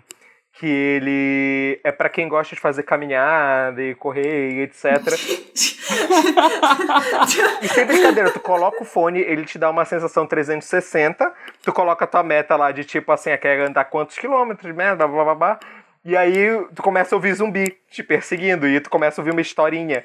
Que 0.52 0.66
ele 0.66 1.80
é 1.84 1.92
pra 1.92 2.08
quem 2.08 2.28
gosta 2.28 2.56
de 2.56 2.60
fazer 2.60 2.82
caminhada 2.82 3.80
e 3.80 3.94
correr 3.94 4.50
e 4.50 4.60
etc. 4.62 4.96
E 7.62 7.68
sem 7.68 7.86
brincadeira, 7.86 8.30
tu 8.30 8.40
coloca 8.40 8.82
o 8.82 8.84
fone, 8.84 9.20
ele 9.20 9.44
te 9.44 9.58
dá 9.58 9.70
uma 9.70 9.84
sensação 9.84 10.26
360. 10.26 11.32
Tu 11.62 11.72
coloca 11.72 12.04
a 12.04 12.08
tua 12.08 12.22
meta 12.22 12.56
lá 12.56 12.72
de 12.72 12.84
tipo 12.84 13.12
assim, 13.12 13.30
ah, 13.30 13.38
quer 13.38 13.60
andar 13.60 13.84
quantos 13.84 14.18
quilômetros, 14.18 14.74
merda, 14.74 15.06
blá 15.06 15.24
blá 15.24 15.34
blá. 15.34 15.60
E 16.04 16.16
aí 16.16 16.48
tu 16.74 16.82
começa 16.82 17.14
a 17.14 17.16
ouvir 17.16 17.34
zumbi 17.34 17.76
te 17.90 18.02
perseguindo 18.02 18.66
e 18.66 18.80
tu 18.80 18.88
começa 18.88 19.20
a 19.20 19.22
ouvir 19.22 19.32
uma 19.32 19.40
historinha. 19.40 20.04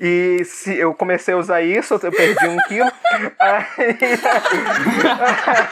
E 0.00 0.42
se 0.44 0.74
eu 0.76 0.94
comecei 0.94 1.34
a 1.34 1.36
usar 1.36 1.60
isso, 1.62 1.94
eu 2.02 2.10
perdi 2.10 2.48
um 2.48 2.56
quilo. 2.66 2.90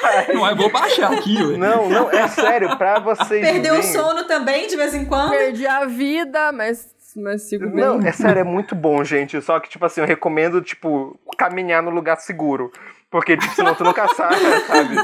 Aí- 0.02 0.34
Não, 0.34 0.46
eu 0.48 0.56
vou 0.56 0.70
baixar 0.70 1.12
aqui, 1.12 1.42
ué. 1.42 1.56
não, 1.56 1.88
não, 1.88 2.10
é 2.10 2.28
sério, 2.28 2.76
pra 2.76 2.98
vocês. 2.98 3.40
Perdeu 3.40 3.78
o 3.78 3.82
sono 3.82 4.24
também, 4.24 4.66
de 4.66 4.76
vez 4.76 4.94
em 4.94 5.04
quando. 5.04 5.30
Perdi 5.30 5.66
a 5.66 5.84
vida, 5.86 6.52
mas, 6.52 6.88
mas 7.16 7.42
sigo 7.48 7.66
bem. 7.68 7.76
Não, 7.84 7.98
é 8.00 8.12
sério, 8.12 8.40
é 8.40 8.44
muito 8.44 8.74
bom, 8.74 9.02
gente. 9.02 9.40
Só 9.40 9.58
que, 9.58 9.68
tipo 9.70 9.84
assim, 9.86 10.00
eu 10.00 10.06
recomendo, 10.06 10.60
tipo, 10.60 11.18
caminhar 11.38 11.82
no 11.82 11.90
lugar 11.90 12.16
seguro. 12.18 12.70
Porque, 13.10 13.36
tipo, 13.36 13.52
senão 13.54 13.74
tu 13.74 13.82
nunca 13.82 14.06
sabe, 14.14 14.36
sabe? 14.66 14.96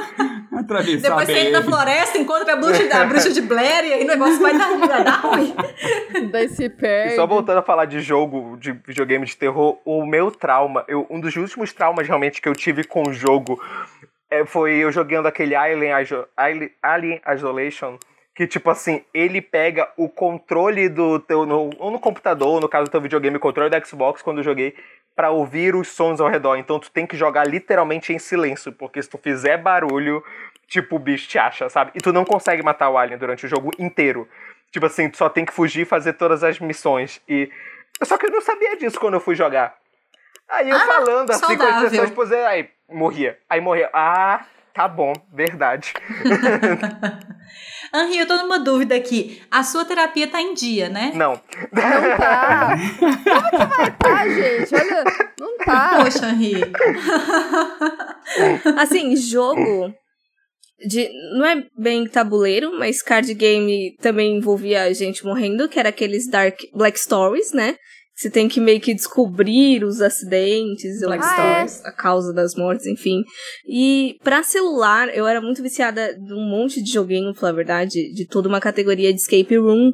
Atravessar 0.57 1.09
Depois 1.09 1.27
você 1.27 1.39
entra 1.39 1.61
na 1.61 1.63
floresta, 1.63 2.19
encontra 2.19 2.53
a 2.53 2.57
bruxa, 2.57 2.97
a 2.97 3.05
bruxa 3.05 3.33
de 3.33 3.43
Blair 3.43 3.85
e 3.85 3.93
aí 3.95 4.05
o 4.05 4.07
negócio 4.07 4.41
vai 4.41 4.57
dar, 4.57 4.79
vai 4.79 5.05
dar 5.05 5.21
ruim. 5.21 5.55
Daí 6.31 6.49
se 6.49 6.65
E 6.65 6.69
perde. 6.71 7.17
só 7.17 7.27
voltando 7.27 7.59
a 7.59 7.63
falar 7.63 7.85
de 7.85 8.01
jogo, 8.01 8.57
de 8.57 8.73
videogame 8.73 9.27
de 9.27 9.37
terror, 9.37 9.79
o 9.85 10.07
meu 10.07 10.31
trauma, 10.31 10.85
eu, 10.87 11.07
um 11.11 11.21
dos 11.21 11.35
últimos 11.37 11.73
traumas 11.73 12.07
realmente 12.07 12.41
que 12.41 12.49
eu 12.49 12.55
tive 12.55 12.85
com 12.85 13.03
o 13.09 13.13
jogo 13.13 13.61
é, 14.31 14.45
foi 14.47 14.77
eu 14.77 14.91
jogando 14.93 15.27
aquele 15.27 15.55
Alien, 15.55 15.93
Alien 16.83 17.21
Isolation, 17.35 17.99
que 18.37 18.47
tipo 18.47 18.69
assim, 18.69 19.03
ele 19.15 19.41
pega 19.41 19.91
o 19.97 20.09
controle 20.11 20.89
do 20.91 21.19
teu, 21.19 21.47
no, 21.47 21.71
ou 21.79 21.91
no 21.91 21.99
computador, 21.99 22.49
ou 22.49 22.61
no 22.61 22.69
caso 22.69 22.85
do 22.85 22.91
teu 22.91 23.01
videogame, 23.01 23.39
o 23.39 23.41
controle 23.41 23.71
da 23.71 23.83
Xbox, 23.83 24.21
quando 24.21 24.39
eu 24.39 24.45
joguei, 24.45 24.77
pra 25.17 25.31
ouvir 25.31 25.75
os 25.75 25.89
sons 25.89 26.21
ao 26.21 26.29
redor. 26.29 26.57
Então 26.57 26.79
tu 26.79 26.91
tem 26.91 27.07
que 27.07 27.17
jogar 27.17 27.47
literalmente 27.49 28.13
em 28.13 28.19
silêncio, 28.19 28.71
porque 28.73 29.03
se 29.03 29.09
tu 29.09 29.17
fizer 29.17 29.57
barulho, 29.57 30.23
tipo, 30.69 30.97
o 30.97 30.99
bicho 30.99 31.27
te 31.27 31.39
acha, 31.39 31.71
sabe? 31.71 31.93
E 31.95 31.99
tu 31.99 32.13
não 32.13 32.27
consegue 32.27 32.63
matar 32.63 32.91
o 32.91 32.99
Alien 32.99 33.19
durante 33.19 33.47
o 33.47 33.49
jogo 33.49 33.71
inteiro. 33.79 34.29
Tipo 34.71 34.85
assim, 34.85 35.09
tu 35.09 35.17
só 35.17 35.31
tem 35.31 35.47
que 35.47 35.53
fugir 35.55 35.83
e 35.83 35.87
fazer 35.87 36.13
todas 36.13 36.45
as 36.45 36.61
missões. 36.61 37.23
E. 37.27 37.51
Só 38.03 38.19
que 38.19 38.27
eu 38.27 38.31
não 38.31 38.43
sabia 38.43 38.77
disso 38.77 39.01
quando 39.01 39.15
eu 39.15 39.21
fui 39.21 39.35
jogar. 39.35 39.75
Aí 40.47 40.69
eu 40.69 40.77
Ah, 40.77 40.81
falando 40.81 41.31
assim 41.31 41.41
com 41.47 41.53
as 41.53 41.59
saudável. 41.59 41.91
pessoas, 41.91 42.09
tipo, 42.11 42.23
aí 42.47 42.69
morria. 42.91 43.39
Aí 43.49 43.61
morria. 43.63 43.89
Ah, 43.95 44.45
tá 44.77 44.87
bom, 44.87 45.13
verdade. 45.33 45.95
Henri, 47.95 48.19
eu 48.19 48.27
tô 48.27 48.37
numa 48.37 48.59
dúvida 48.59 48.95
aqui. 48.95 49.41
A 49.51 49.65
sua 49.65 49.87
terapia 49.87 50.29
tá 50.29 50.43
em 50.43 50.53
dia, 50.53 50.91
né? 50.91 51.13
Não. 51.15 51.41
Não 51.73 52.17
tá. 52.19 52.77
Como 53.01 53.51
que 53.51 53.57
vai 53.57 53.97
tá, 53.97 54.29
gente? 54.29 54.75
Olha, 54.75 55.05
não 55.41 55.57
tá. 55.59 56.05
Poxa, 56.05 56.29
Henri. 56.29 56.61
Assim, 58.77 59.17
jogo 59.17 59.95
de 60.87 61.09
não 61.39 61.47
é 61.47 61.65
bem 61.79 62.07
tabuleiro, 62.07 62.79
mas 62.79 63.01
card 63.01 63.33
game 63.33 63.97
também 64.03 64.37
envolvia 64.37 64.93
gente 64.93 65.25
morrendo, 65.25 65.71
que 65.71 65.81
era 65.81 65.89
aqueles 65.89 66.29
dark 66.29 66.59
black 66.75 67.01
stories, 67.01 67.53
né? 67.53 67.77
Você 68.17 68.31
tem 68.31 68.49
que 68.49 68.61
meio 68.61 68.81
que 68.81 68.95
descobrir 68.95 69.85
os 69.85 70.01
acidentes, 70.01 71.03
ou 71.03 71.13
Stories. 71.13 71.85
a 71.85 71.93
causa 71.93 72.33
das 72.33 72.55
mortes, 72.55 72.87
enfim. 72.87 73.23
E 73.69 74.17
pra 74.25 74.43
celular, 74.43 75.15
eu 75.15 75.27
era 75.27 75.39
muito 75.39 75.63
viciada 75.63 76.15
de 76.15 76.33
um 76.33 76.49
monte 76.49 76.83
de 76.83 76.91
joguinho, 76.91 77.33
pra 77.33 77.41
falar 77.41 77.53
a 77.53 77.57
verdade, 77.57 78.15
de 78.15 78.27
toda 78.27 78.49
uma 78.49 78.59
categoria 78.59 79.13
de 79.13 79.21
escape 79.21 79.59
room. 79.59 79.93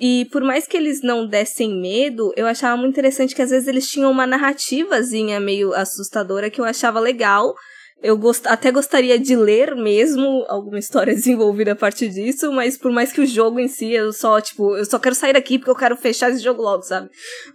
E 0.00 0.26
por 0.32 0.42
mais 0.42 0.66
que 0.66 0.76
eles 0.76 1.02
não 1.02 1.24
dessem 1.24 1.80
medo, 1.80 2.32
eu 2.36 2.48
achava 2.48 2.76
muito 2.76 2.94
interessante 2.94 3.32
que 3.32 3.42
às 3.42 3.50
vezes 3.50 3.68
eles 3.68 3.86
tinham 3.86 4.10
uma 4.10 4.26
narrativazinha 4.26 5.38
meio 5.38 5.72
assustadora 5.72 6.50
que 6.50 6.60
eu 6.60 6.64
achava 6.64 6.98
legal. 6.98 7.54
Eu 8.02 8.16
gost... 8.18 8.46
até 8.46 8.70
gostaria 8.70 9.18
de 9.18 9.36
ler 9.36 9.74
mesmo 9.76 10.44
alguma 10.48 10.78
história 10.78 11.14
desenvolvida 11.14 11.72
a 11.72 11.76
partir 11.76 12.08
disso, 12.08 12.52
mas 12.52 12.76
por 12.76 12.90
mais 12.90 13.12
que 13.12 13.20
o 13.20 13.26
jogo 13.26 13.60
em 13.60 13.68
si, 13.68 13.92
eu 13.92 14.12
só, 14.12 14.40
tipo, 14.40 14.76
eu 14.76 14.84
só 14.84 14.98
quero 14.98 15.14
sair 15.14 15.32
daqui 15.34 15.58
porque 15.58 15.70
eu 15.70 15.76
quero 15.76 15.96
fechar 15.96 16.30
esse 16.30 16.42
jogo 16.42 16.60
logo, 16.62 16.82
sabe? 16.82 17.08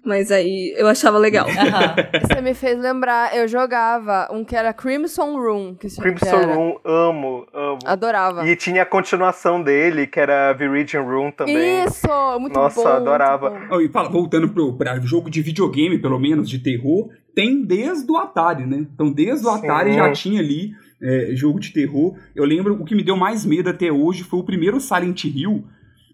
Mas 0.05 0.31
aí 0.31 0.73
eu 0.77 0.87
achava 0.87 1.17
legal. 1.17 1.47
Você 2.21 2.41
me 2.41 2.53
fez 2.53 2.79
lembrar, 2.79 3.35
eu 3.35 3.47
jogava 3.47 4.27
um 4.31 4.43
que 4.45 4.55
era 4.55 4.73
Crimson 4.73 5.35
Room. 5.37 5.75
Que 5.75 5.89
se- 5.89 5.97
que 5.97 6.01
Crimson 6.01 6.35
era. 6.37 6.53
Room, 6.53 6.77
amo, 6.85 7.47
amo. 7.53 7.79
Adorava. 7.85 8.47
E 8.47 8.55
tinha 8.55 8.83
a 8.83 8.85
continuação 8.85 9.61
dele, 9.61 10.07
que 10.07 10.19
era 10.19 10.53
Viridian 10.53 11.01
Room 11.01 11.31
também. 11.31 11.83
Isso! 11.83 12.07
Muito 12.39 12.53
Nossa, 12.53 12.81
bom. 12.81 12.87
adorava. 12.87 13.49
muito 13.49 13.67
bom. 13.67 13.75
Oh, 13.75 13.81
e 13.81 13.89
fala, 13.89 14.09
voltando 14.09 14.47
pro 14.49 14.73
pra 14.77 14.99
jogo 14.99 15.29
de 15.29 15.41
videogame, 15.41 15.97
pelo 15.99 16.19
menos, 16.19 16.49
de 16.49 16.59
terror, 16.59 17.09
tem 17.37 17.63
desde 17.63 18.11
o 18.11 18.17
Atari, 18.17 18.65
né? 18.65 18.87
Então, 18.91 19.11
desde 19.11 19.45
o 19.45 19.49
Atari 19.51 19.91
Sim. 19.91 19.97
já 19.97 20.11
tinha 20.11 20.39
ali 20.39 20.71
é, 20.99 21.35
jogo 21.35 21.59
de 21.59 21.71
terror. 21.71 22.17
Eu 22.35 22.43
lembro, 22.43 22.73
o 22.81 22.83
que 22.83 22.95
me 22.95 23.03
deu 23.03 23.15
mais 23.15 23.45
medo 23.45 23.69
até 23.69 23.91
hoje 23.91 24.23
foi 24.23 24.39
o 24.39 24.43
primeiro 24.43 24.81
Silent 24.81 25.25
Hill. 25.25 25.63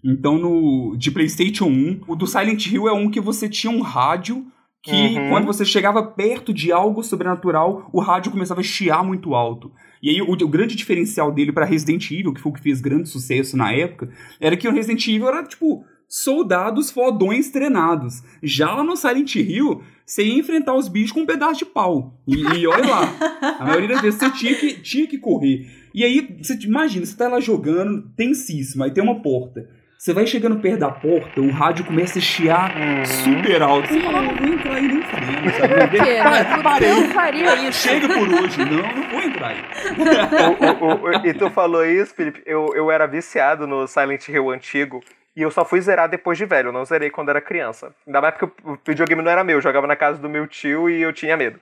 Então, 0.04 0.38
no 0.38 0.98
de 0.98 1.10
PlayStation 1.12 1.68
1, 1.68 2.02
o 2.10 2.16
do 2.18 2.28
Silent 2.28 2.68
Hill 2.68 2.90
é 2.90 2.92
um 2.92 3.10
que 3.10 3.22
você 3.22 3.48
tinha 3.48 3.72
um 3.72 3.80
rádio 3.80 4.46
que, 4.84 4.92
Uhum. 4.92 5.30
quando 5.30 5.46
você 5.46 5.64
chegava 5.64 6.04
perto 6.04 6.54
de 6.54 6.74
algo 6.74 7.02
sobrenatural, 7.02 7.90
o 7.94 8.02
rádio 8.02 8.30
começava 8.30 8.60
a 8.60 8.64
chiar 8.66 9.02
muito 9.02 9.34
alto. 9.34 9.72
E 10.02 10.10
aí, 10.10 10.22
o, 10.22 10.30
o 10.30 10.48
grande 10.50 10.76
diferencial 10.76 11.32
dele 11.32 11.54
para 11.54 11.64
Resident 11.64 12.12
Evil, 12.12 12.34
que 12.34 12.42
foi 12.42 12.52
o 12.52 12.56
que 12.56 12.62
fez 12.62 12.82
grande 12.82 13.08
sucesso 13.08 13.56
na 13.56 13.72
época, 13.72 14.10
era 14.42 14.58
que 14.58 14.68
o 14.68 14.74
Resident 14.74 15.08
Evil 15.08 15.30
era, 15.30 15.42
tipo, 15.42 15.86
soldados 16.18 16.92
fodões 16.92 17.50
treinados. 17.50 18.22
Já 18.44 18.84
no 18.84 18.96
Silent 18.96 19.36
Hill, 19.36 19.82
você 20.06 20.24
ia 20.24 20.38
enfrentar 20.40 20.76
os 20.76 20.88
bichos 20.88 21.12
com 21.12 21.22
um 21.22 21.26
pedaço 21.26 21.60
de 21.60 21.66
pau. 21.66 22.14
E, 22.28 22.36
e 22.60 22.68
olha 22.68 22.88
lá, 22.88 23.56
a 23.60 23.66
maioria 23.66 23.88
das 23.90 24.02
vezes 24.02 24.20
você 24.20 24.30
tinha 24.30 24.54
que, 24.56 24.74
tinha 24.80 25.08
que 25.08 25.18
correr. 25.18 25.66
E 25.92 26.04
aí, 26.04 26.38
você 26.40 26.54
imagina, 26.66 27.04
você 27.04 27.18
tá 27.18 27.28
lá 27.28 27.40
jogando, 27.40 28.04
tensíssimo, 28.16 28.84
aí 28.84 28.92
tem 28.92 29.04
uma 29.04 29.22
porta. 29.24 29.68
Você 29.98 30.14
vai 30.14 30.28
chegando 30.28 30.58
perto 30.60 30.80
da 30.82 30.92
porta, 30.92 31.40
o 31.42 31.50
rádio 31.50 31.86
começa 31.86 32.20
a 32.20 32.22
chiar 32.22 32.76
Uhum. 32.78 33.06
super 33.06 33.62
alto. 33.64 33.88
Você 33.88 34.02
fala, 34.02 34.22
não 34.22 34.36
vou 34.36 34.48
entrar 34.50 34.76
aí 34.76 34.88
nem 34.88 35.02
fudendo, 35.02 35.52
sabe? 35.58 35.98
Não, 35.98 36.80
quê? 36.80 36.86
Eu 36.86 37.04
eu- 37.04 37.10
faria 37.12 37.70
isso. 37.70 37.88
Chega 37.88 38.08
por 38.08 38.28
hoje. 38.28 38.58
Não, 38.60 38.82
não 38.96 39.10
vou 39.10 39.22
entrar 39.22 39.48
aí. 39.48 39.58
O- 40.80 40.86
o- 40.86 41.04
o- 41.06 41.26
e 41.28 41.34
tu 41.34 41.50
falou 41.50 41.84
isso, 41.86 42.14
Felipe, 42.14 42.42
eu, 42.46 42.68
eu 42.76 42.92
era 42.92 43.08
viciado 43.08 43.66
no 43.66 43.88
Silent 43.88 44.28
Hill 44.28 44.50
antigo, 44.52 45.02
E 45.36 45.42
eu 45.42 45.50
só 45.50 45.66
fui 45.66 45.82
zerar 45.82 46.08
depois 46.08 46.38
de 46.38 46.46
velho, 46.46 46.70
eu 46.70 46.74
não 46.74 46.86
zerei 46.86 47.10
quando 47.10 47.30
era 47.30 47.42
criança. 47.42 47.94
Ainda 48.06 48.22
mais 48.22 48.36
porque 48.36 48.62
o 48.64 48.78
videogame 48.86 49.22
não 49.22 49.32
era 49.32 49.44
meu, 49.44 49.58
eu 49.58 49.62
jogava 49.62 49.88
na 49.88 49.96
casa 49.96 50.20
do 50.20 50.30
meu 50.30 50.46
tio 50.48 50.90
e 50.90 51.02
eu 51.02 51.12
tinha 51.12 51.36
medo. 51.36 51.60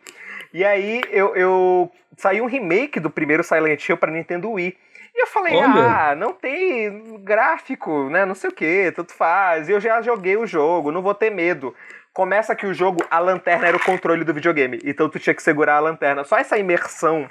E 0.53 0.65
aí 0.65 1.01
eu, 1.09 1.33
eu 1.35 1.91
saiu 2.17 2.43
um 2.43 2.47
remake 2.47 2.99
do 2.99 3.09
primeiro 3.09 3.43
Silent 3.43 3.87
Hill 3.87 3.97
pra 3.97 4.11
Nintendo 4.11 4.51
Wii. 4.51 4.77
E 5.13 5.23
eu 5.23 5.27
falei, 5.27 5.55
Olha. 5.55 6.09
ah, 6.09 6.15
não 6.15 6.33
tem 6.33 7.21
gráfico, 7.23 8.09
né? 8.09 8.25
Não 8.25 8.35
sei 8.35 8.49
o 8.49 8.53
que, 8.53 8.91
tudo 8.93 9.11
faz. 9.11 9.67
E 9.67 9.71
eu 9.71 9.79
já 9.79 10.01
joguei 10.01 10.37
o 10.37 10.45
jogo, 10.45 10.91
não 10.91 11.01
vou 11.01 11.13
ter 11.13 11.29
medo. 11.29 11.75
Começa 12.13 12.53
que 12.53 12.65
o 12.65 12.73
jogo, 12.73 12.99
a 13.09 13.19
lanterna 13.19 13.67
era 13.67 13.77
o 13.77 13.79
controle 13.79 14.25
do 14.25 14.33
videogame. 14.33 14.79
Então 14.83 15.07
tu 15.09 15.17
tinha 15.17 15.33
que 15.33 15.41
segurar 15.41 15.75
a 15.77 15.79
lanterna. 15.79 16.25
Só 16.25 16.37
essa 16.37 16.57
imersão 16.57 17.25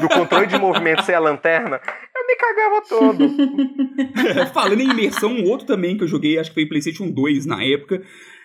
do 0.00 0.08
controle 0.08 0.46
de 0.46 0.58
movimento 0.58 1.02
sem 1.04 1.14
a 1.14 1.20
lanterna, 1.20 1.80
eu 2.16 2.26
me 2.26 2.34
cagava 2.36 2.82
todo. 2.88 4.50
Falando 4.52 4.80
em 4.80 4.90
imersão, 4.90 5.30
um 5.30 5.44
outro 5.48 5.66
também 5.66 5.96
que 5.96 6.02
eu 6.02 6.08
joguei, 6.08 6.36
acho 6.38 6.50
que 6.50 6.54
foi 6.54 6.66
PlayStation 6.66 7.08
2 7.10 7.46
na 7.46 7.62
época, 7.64 8.02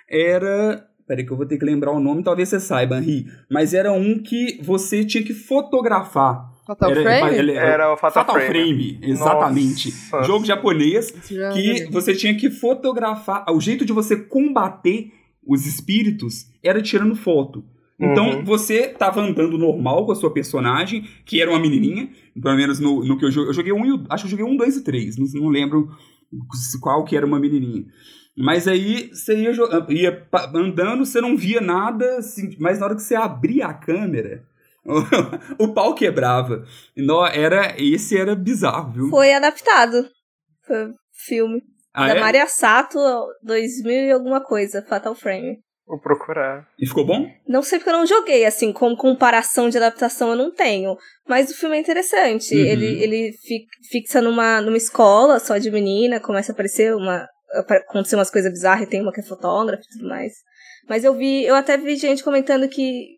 era. 0.08 0.86
Peraí, 1.08 1.26
que 1.26 1.32
eu 1.32 1.38
vou 1.38 1.48
ter 1.48 1.58
que 1.58 1.66
lembrar 1.66 1.92
o 1.92 2.00
nome, 2.00 2.24
talvez 2.24 2.50
você 2.50 2.60
saiba, 2.60 3.00
Henri. 3.00 3.26
Mas 3.50 3.74
era 3.74 3.92
um 3.92 4.22
que 4.22 4.60
você 4.62 5.04
tinha 5.04 5.24
que 5.24 5.34
fotografar. 5.34 6.52
Fatal 6.68 6.92
era, 6.92 7.02
Frame? 7.02 7.36
ele- 7.36 7.54
Era 7.56 7.92
o 7.92 7.98
Fatal 7.98 8.26
Frame. 8.32 9.00
exatamente. 9.02 9.90
Nossa. 10.12 10.22
Jogo 10.28 10.46
japonês 10.46 11.12
já 11.32 11.50
que 11.52 11.88
você 11.90 12.14
tinha 12.14 12.36
que 12.38 12.52
fotografar. 12.52 13.44
O 13.50 13.60
jeito 13.60 13.84
de 13.84 13.92
você 13.92 14.16
combater 14.18 15.12
os 15.46 15.66
espíritos 15.66 16.46
era 16.64 16.82
tirando 16.82 17.16
foto. 17.16 17.64
Então 18.00 18.30
Uhum. 18.40 18.46
você 18.46 18.88
tava 18.88 19.22
andando 19.22 19.58
normal 19.58 20.06
com 20.06 20.12
a 20.14 20.16
sua 20.16 20.32
personagem, 20.34 21.06
que 21.26 21.42
era 21.42 21.50
uma 21.52 21.60
menininha, 21.60 22.10
pelo 22.42 22.56
menos 22.56 22.80
no, 22.80 23.04
no 23.04 23.18
que 23.18 23.26
eu 23.26 23.32
joguei. 23.32 23.50
Eu 23.50 23.54
joguei 23.54 23.74
um, 23.74 23.86
e 23.86 24.06
acho 24.10 24.24
que 24.24 24.28
eu 24.34 24.38
joguei 24.38 24.46
um, 24.46 24.56
dois 24.56 24.78
e 24.78 24.84
três, 24.84 25.18
não, 25.18 25.26
não 25.42 25.50
lembro 25.50 25.90
qual 26.82 27.04
que 27.04 27.18
era 27.18 27.26
uma 27.26 27.40
menininha. 27.40 27.86
Mas 28.38 28.68
aí 28.70 29.10
você 29.14 29.38
ia, 29.42 29.52
jo- 29.52 29.68
ia 29.90 30.26
andando, 30.56 31.06
você 31.06 31.20
não 31.20 31.36
via 31.36 31.60
nada, 31.60 32.20
assim, 32.20 32.56
mas 32.60 32.80
na 32.80 32.86
hora 32.86 32.96
que 32.96 33.02
você 33.04 33.16
abria 33.16 33.66
a 33.68 33.74
câmera, 33.74 34.46
o 35.60 35.68
pau 35.74 35.94
quebrava. 35.94 36.64
Nó, 36.96 37.26
era, 37.28 37.76
esse 37.78 38.18
era 38.18 38.34
bizarro, 38.36 38.94
viu? 38.94 39.10
Foi 39.10 39.34
adaptado. 39.34 40.08
Foi 40.66 40.94
filme. 41.28 41.62
Ah, 41.94 42.08
da 42.08 42.16
é? 42.16 42.20
Maria 42.20 42.48
Sato, 42.48 43.00
2000 43.44 44.06
e 44.06 44.12
alguma 44.12 44.42
coisa, 44.44 44.82
Fatal 44.88 45.16
Frame. 45.16 45.58
Vou 45.88 46.00
procurar. 46.00 46.68
E 46.80 46.86
ficou 46.88 47.04
bom? 47.04 47.26
Não 47.48 47.64
sei 47.64 47.80
porque 47.80 47.90
eu 47.90 47.98
não 47.98 48.06
joguei, 48.06 48.46
assim, 48.46 48.72
como 48.72 48.96
comparação 48.96 49.70
de 49.70 49.78
adaptação 49.78 50.30
eu 50.30 50.36
não 50.36 50.52
tenho. 50.52 50.96
Mas 51.28 51.50
o 51.50 51.56
filme 51.58 51.78
é 51.78 51.80
interessante. 51.80 52.54
Uhum. 52.54 52.62
Ele, 52.62 53.04
ele 53.04 53.32
fi- 53.42 53.66
fixa 53.90 54.22
numa, 54.22 54.62
numa 54.62 54.78
escola 54.78 55.40
só 55.40 55.58
de 55.58 55.72
menina, 55.72 56.20
começa 56.20 56.52
a 56.52 56.54
aparecer 56.54 56.96
uma. 56.96 57.28
acontecer 57.88 58.16
umas 58.16 58.30
coisas 58.30 58.52
bizarras 58.52 58.84
e 58.84 58.90
tem 58.90 59.02
uma 59.02 59.12
que 59.12 59.22
é 59.22 59.24
fotógrafa 59.24 59.82
e 59.84 59.98
tudo 59.98 60.08
mais. 60.08 60.34
Mas 60.88 61.04
eu 61.04 61.16
vi, 61.16 61.44
eu 61.44 61.56
até 61.56 61.76
vi 61.76 61.96
gente 61.96 62.24
comentando 62.24 62.70
que 62.70 63.18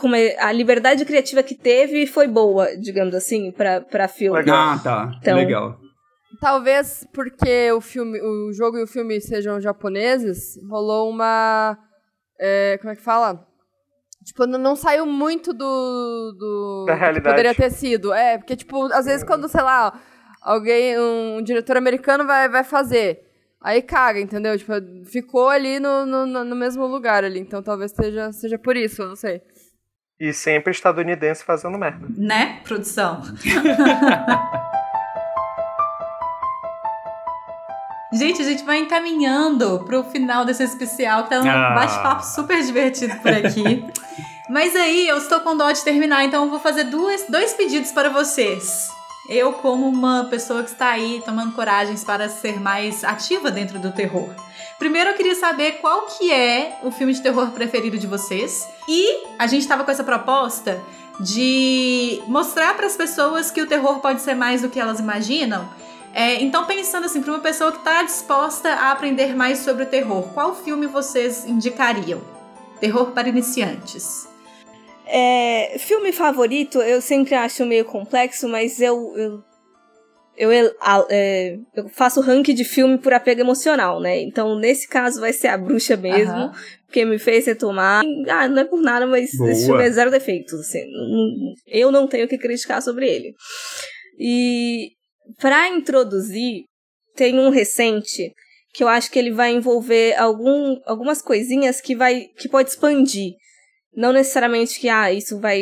como 0.00 0.14
é- 0.14 0.36
a 0.38 0.50
liberdade 0.52 1.04
criativa 1.04 1.42
que 1.42 1.54
teve 1.54 2.06
foi 2.06 2.26
boa, 2.26 2.74
digamos 2.78 3.14
assim, 3.14 3.52
pra, 3.52 3.80
pra 3.82 4.08
filme. 4.08 4.38
Legal. 4.38 4.56
Ah, 4.56 4.80
tá. 4.82 5.10
Então- 5.20 5.36
Legal. 5.36 5.76
Talvez 6.38 7.06
porque 7.12 7.72
o 7.72 7.80
filme, 7.80 8.20
o 8.20 8.52
jogo 8.52 8.78
e 8.78 8.82
o 8.82 8.86
filme 8.86 9.20
sejam 9.20 9.60
japoneses, 9.60 10.58
rolou 10.68 11.10
uma. 11.10 11.78
é, 12.38 12.78
como 12.80 12.92
é 12.92 12.96
que 12.96 13.02
fala? 13.02 13.46
Tipo, 14.24 14.46
não, 14.46 14.58
não 14.58 14.76
saiu 14.76 15.06
muito 15.06 15.52
do. 15.52 16.32
do 16.38 16.84
Da 16.86 16.92
do 16.92 16.98
que 16.98 17.00
realidade. 17.04 17.28
poderia 17.34 17.54
ter 17.54 17.70
sido. 17.70 18.12
É, 18.12 18.38
porque, 18.38 18.54
tipo, 18.56 18.84
às 18.92 19.06
vezes 19.06 19.24
quando, 19.24 19.48
sei 19.48 19.62
lá, 19.62 19.98
alguém, 20.42 20.98
um 20.98 21.42
diretor 21.42 21.76
americano 21.76 22.26
vai, 22.26 22.48
vai 22.48 22.62
fazer. 22.62 23.26
Aí 23.62 23.82
caga, 23.82 24.20
entendeu? 24.20 24.56
Tipo, 24.56 24.72
ficou 25.06 25.48
ali 25.48 25.78
no, 25.80 26.06
no, 26.06 26.26
no- 26.26 26.44
no 26.44 26.56
mesmo 26.56 26.86
lugar 26.86 27.24
ali. 27.24 27.40
Então 27.40 27.62
talvez 27.62 27.92
seja, 27.92 28.30
seja 28.32 28.58
por 28.58 28.76
isso, 28.76 29.02
eu 29.02 29.08
não 29.08 29.16
sei. 29.16 29.42
E 30.18 30.32
sempre 30.34 30.70
estadunidense 30.70 31.42
fazendo 31.44 31.76
merda. 31.78 32.06
Né, 32.16 32.60
produção? 32.64 33.20
Gente, 38.20 38.42
a 38.42 38.44
gente 38.44 38.62
vai 38.64 38.76
encaminhando 38.80 39.82
pro 39.86 40.04
final 40.04 40.44
desse 40.44 40.62
especial, 40.62 41.22
que 41.24 41.30
tá 41.30 41.40
um 41.40 41.48
Ah. 41.48 41.70
bate-papo 41.70 42.22
super 42.22 42.62
divertido 42.62 43.16
por 43.16 43.32
aqui. 43.32 43.82
Mas 44.50 44.76
aí, 44.76 45.08
eu 45.08 45.16
estou 45.16 45.40
com 45.40 45.56
dó 45.56 45.72
de 45.72 45.82
terminar, 45.82 46.22
então 46.22 46.44
eu 46.44 46.50
vou 46.50 46.60
fazer 46.60 46.84
duas, 46.84 47.24
dois 47.30 47.54
pedidos 47.54 47.92
para 47.92 48.10
vocês. 48.10 48.90
Eu, 49.26 49.54
como 49.54 49.88
uma 49.88 50.24
pessoa 50.28 50.62
que 50.62 50.68
está 50.68 50.90
aí 50.90 51.22
tomando 51.24 51.52
coragens 51.52 52.04
para 52.04 52.28
ser 52.28 52.60
mais 52.60 53.04
ativa 53.04 53.50
dentro 53.50 53.78
do 53.78 53.90
terror. 53.90 54.28
Primeiro, 54.78 55.10
eu 55.10 55.14
queria 55.14 55.34
saber 55.34 55.78
qual 55.80 56.02
que 56.02 56.30
é 56.30 56.78
o 56.82 56.90
filme 56.90 57.14
de 57.14 57.22
terror 57.22 57.50
preferido 57.52 57.96
de 57.96 58.06
vocês. 58.06 58.68
E 58.86 59.24
a 59.38 59.46
gente 59.46 59.62
estava 59.62 59.82
com 59.82 59.90
essa 59.90 60.04
proposta 60.04 60.78
de 61.20 62.22
mostrar 62.26 62.74
para 62.74 62.86
as 62.86 62.96
pessoas 62.98 63.50
que 63.50 63.62
o 63.62 63.66
terror 63.66 64.00
pode 64.00 64.20
ser 64.20 64.34
mais 64.34 64.60
do 64.60 64.68
que 64.68 64.78
elas 64.78 65.00
imaginam. 65.00 65.66
É, 66.12 66.42
então, 66.42 66.66
pensando 66.66 67.06
assim, 67.06 67.22
para 67.22 67.32
uma 67.32 67.40
pessoa 67.40 67.70
que 67.70 67.78
está 67.78 68.02
disposta 68.02 68.68
a 68.68 68.90
aprender 68.90 69.34
mais 69.36 69.58
sobre 69.60 69.84
o 69.84 69.86
terror, 69.86 70.22
qual 70.34 70.54
filme 70.54 70.86
vocês 70.86 71.44
indicariam? 71.46 72.20
Terror 72.80 73.12
para 73.12 73.28
iniciantes. 73.28 74.28
É, 75.06 75.76
filme 75.78 76.12
favorito, 76.12 76.80
eu 76.80 77.00
sempre 77.00 77.34
acho 77.34 77.64
meio 77.64 77.84
complexo, 77.84 78.48
mas 78.48 78.80
eu. 78.80 79.12
Eu, 79.16 79.44
eu, 80.36 80.52
eu, 80.52 80.74
a- 80.80 81.06
é, 81.10 81.58
eu 81.76 81.88
faço 81.90 82.20
ranking 82.20 82.54
de 82.54 82.64
filme 82.64 82.96
por 82.98 83.12
apego 83.12 83.40
emocional, 83.40 84.00
né? 84.00 84.20
Então, 84.20 84.58
nesse 84.58 84.88
caso, 84.88 85.20
vai 85.20 85.32
ser 85.32 85.48
a 85.48 85.58
bruxa 85.58 85.96
mesmo, 85.96 86.32
Aham. 86.32 86.52
porque 86.86 87.04
me 87.04 87.18
fez 87.18 87.46
retomar. 87.46 88.02
Ah, 88.28 88.48
não 88.48 88.62
é 88.62 88.64
por 88.64 88.80
nada, 88.80 89.06
mas 89.06 89.30
Boa. 89.36 89.50
esse 89.50 89.66
filme 89.66 89.82
é 89.84 89.90
zero 89.90 90.10
defeitos. 90.10 90.54
Assim, 90.54 90.84
eu 91.66 91.90
não 91.92 92.06
tenho 92.06 92.24
o 92.26 92.28
que 92.28 92.38
criticar 92.38 92.80
sobre 92.80 93.08
ele. 93.08 93.34
E 94.18 94.92
pra 95.38 95.68
introduzir, 95.68 96.64
tem 97.14 97.38
um 97.38 97.50
recente 97.50 98.32
que 98.72 98.82
eu 98.82 98.88
acho 98.88 99.10
que 99.10 99.18
ele 99.18 99.32
vai 99.32 99.52
envolver 99.52 100.14
algum, 100.16 100.80
algumas 100.86 101.20
coisinhas 101.20 101.80
que 101.80 101.94
vai 101.94 102.26
que 102.38 102.48
pode 102.48 102.70
expandir. 102.70 103.34
Não 103.94 104.12
necessariamente 104.12 104.78
que 104.78 104.88
ah, 104.88 105.12
isso 105.12 105.40
vai 105.40 105.60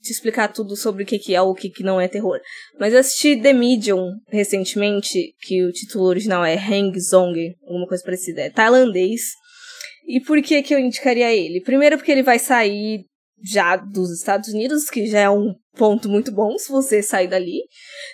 te 0.00 0.12
explicar 0.12 0.48
tudo 0.48 0.76
sobre 0.76 1.02
o 1.02 1.06
que, 1.06 1.18
que 1.18 1.34
é 1.34 1.40
ou 1.40 1.50
o 1.50 1.54
que, 1.54 1.70
que 1.70 1.82
não 1.82 2.00
é 2.00 2.06
terror. 2.06 2.38
Mas 2.78 2.92
eu 2.92 3.00
assisti 3.00 3.40
The 3.40 3.52
Medium 3.52 4.12
recentemente, 4.28 5.34
que 5.40 5.64
o 5.64 5.72
título 5.72 6.04
original 6.04 6.44
é 6.44 6.54
Hang 6.54 6.98
Zong, 7.00 7.54
alguma 7.66 7.88
coisa 7.88 8.04
parecida, 8.04 8.42
é 8.42 8.50
tailandês. 8.50 9.22
E 10.06 10.20
por 10.20 10.40
que 10.42 10.62
que 10.62 10.74
eu 10.74 10.78
indicaria 10.78 11.34
ele? 11.34 11.62
Primeiro 11.62 11.96
porque 11.96 12.12
ele 12.12 12.22
vai 12.22 12.38
sair 12.38 13.06
já 13.42 13.76
dos 13.76 14.10
Estados 14.10 14.50
Unidos, 14.50 14.90
que 14.90 15.06
já 15.06 15.20
é 15.20 15.30
um 15.30 15.54
ponto 15.76 16.08
muito 16.08 16.32
bom 16.32 16.56
se 16.58 16.70
você 16.70 17.02
sair 17.02 17.28
dali. 17.28 17.60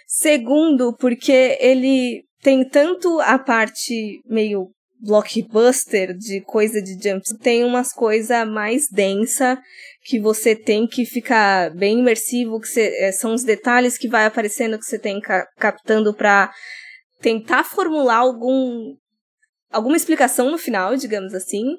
Segundo, 0.06 0.94
porque 0.96 1.56
ele 1.60 2.24
tem 2.42 2.66
tanto 2.68 3.20
a 3.20 3.38
parte 3.38 4.20
meio 4.26 4.70
blockbuster 5.02 6.14
de 6.16 6.42
coisa 6.42 6.80
de 6.82 6.92
jump, 6.92 7.22
tem 7.38 7.64
umas 7.64 7.92
coisas 7.92 8.46
mais 8.46 8.86
densa 8.90 9.58
que 10.04 10.20
você 10.20 10.54
tem 10.54 10.86
que 10.86 11.06
ficar 11.06 11.74
bem 11.74 12.00
imersivo, 12.00 12.60
que 12.60 12.68
você, 12.68 12.94
é, 12.98 13.12
são 13.12 13.32
os 13.34 13.42
detalhes 13.42 13.96
que 13.96 14.08
vai 14.08 14.26
aparecendo 14.26 14.78
que 14.78 14.84
você 14.84 14.98
tem 14.98 15.20
ca- 15.20 15.46
captando 15.58 16.12
pra 16.14 16.50
tentar 17.20 17.64
formular 17.64 18.16
algum 18.16 18.94
alguma 19.70 19.96
explicação 19.96 20.50
no 20.50 20.58
final, 20.58 20.96
digamos 20.96 21.32
assim. 21.32 21.76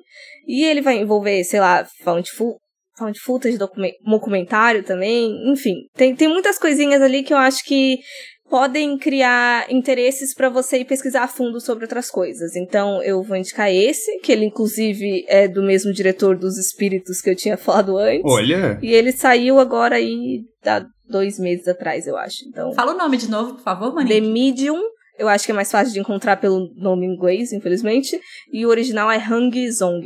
E 0.47 0.63
ele 0.63 0.81
vai 0.81 0.97
envolver, 0.97 1.43
sei 1.43 1.59
lá, 1.59 1.85
found, 2.03 2.29
found 3.01 3.19
footage, 3.19 3.57
documen- 3.57 3.93
documentário 4.05 4.83
também, 4.83 5.31
enfim. 5.51 5.75
Tem, 5.95 6.15
tem 6.15 6.27
muitas 6.27 6.57
coisinhas 6.57 7.01
ali 7.01 7.23
que 7.23 7.33
eu 7.33 7.37
acho 7.37 7.63
que 7.65 7.97
podem 8.49 8.97
criar 8.97 9.65
interesses 9.71 10.33
para 10.33 10.49
você 10.49 10.79
ir 10.79 10.85
pesquisar 10.85 11.23
a 11.23 11.27
fundo 11.27 11.61
sobre 11.61 11.85
outras 11.85 12.11
coisas. 12.11 12.55
Então 12.55 13.01
eu 13.01 13.23
vou 13.23 13.37
indicar 13.37 13.71
esse, 13.71 14.19
que 14.19 14.31
ele 14.31 14.45
inclusive 14.45 15.23
é 15.29 15.47
do 15.47 15.63
mesmo 15.63 15.93
diretor 15.93 16.37
dos 16.37 16.57
Espíritos 16.57 17.21
que 17.21 17.29
eu 17.29 17.35
tinha 17.35 17.55
falado 17.57 17.97
antes. 17.97 18.23
Olha. 18.25 18.77
E 18.81 18.93
ele 18.93 19.13
saiu 19.13 19.57
agora 19.57 19.95
aí 19.95 20.41
há 20.65 20.85
dois 21.07 21.39
meses 21.39 21.67
atrás, 21.67 22.05
eu 22.07 22.17
acho. 22.17 22.37
Então, 22.47 22.73
Fala 22.73 22.93
o 22.93 22.97
nome 22.97 23.15
de 23.17 23.29
novo, 23.29 23.53
por 23.55 23.63
favor, 23.63 23.91
The 23.95 24.03
Monique. 24.03 24.21
Medium, 24.21 24.81
eu 25.17 25.29
acho 25.29 25.45
que 25.45 25.51
é 25.51 25.55
mais 25.55 25.71
fácil 25.71 25.93
de 25.93 25.99
encontrar 25.99 26.35
pelo 26.37 26.73
nome 26.75 27.05
em 27.05 27.13
inglês, 27.13 27.53
infelizmente. 27.53 28.19
E 28.51 28.65
o 28.65 28.69
original 28.69 29.09
é 29.09 29.17
Hang 29.17 29.71
Zong. 29.71 30.05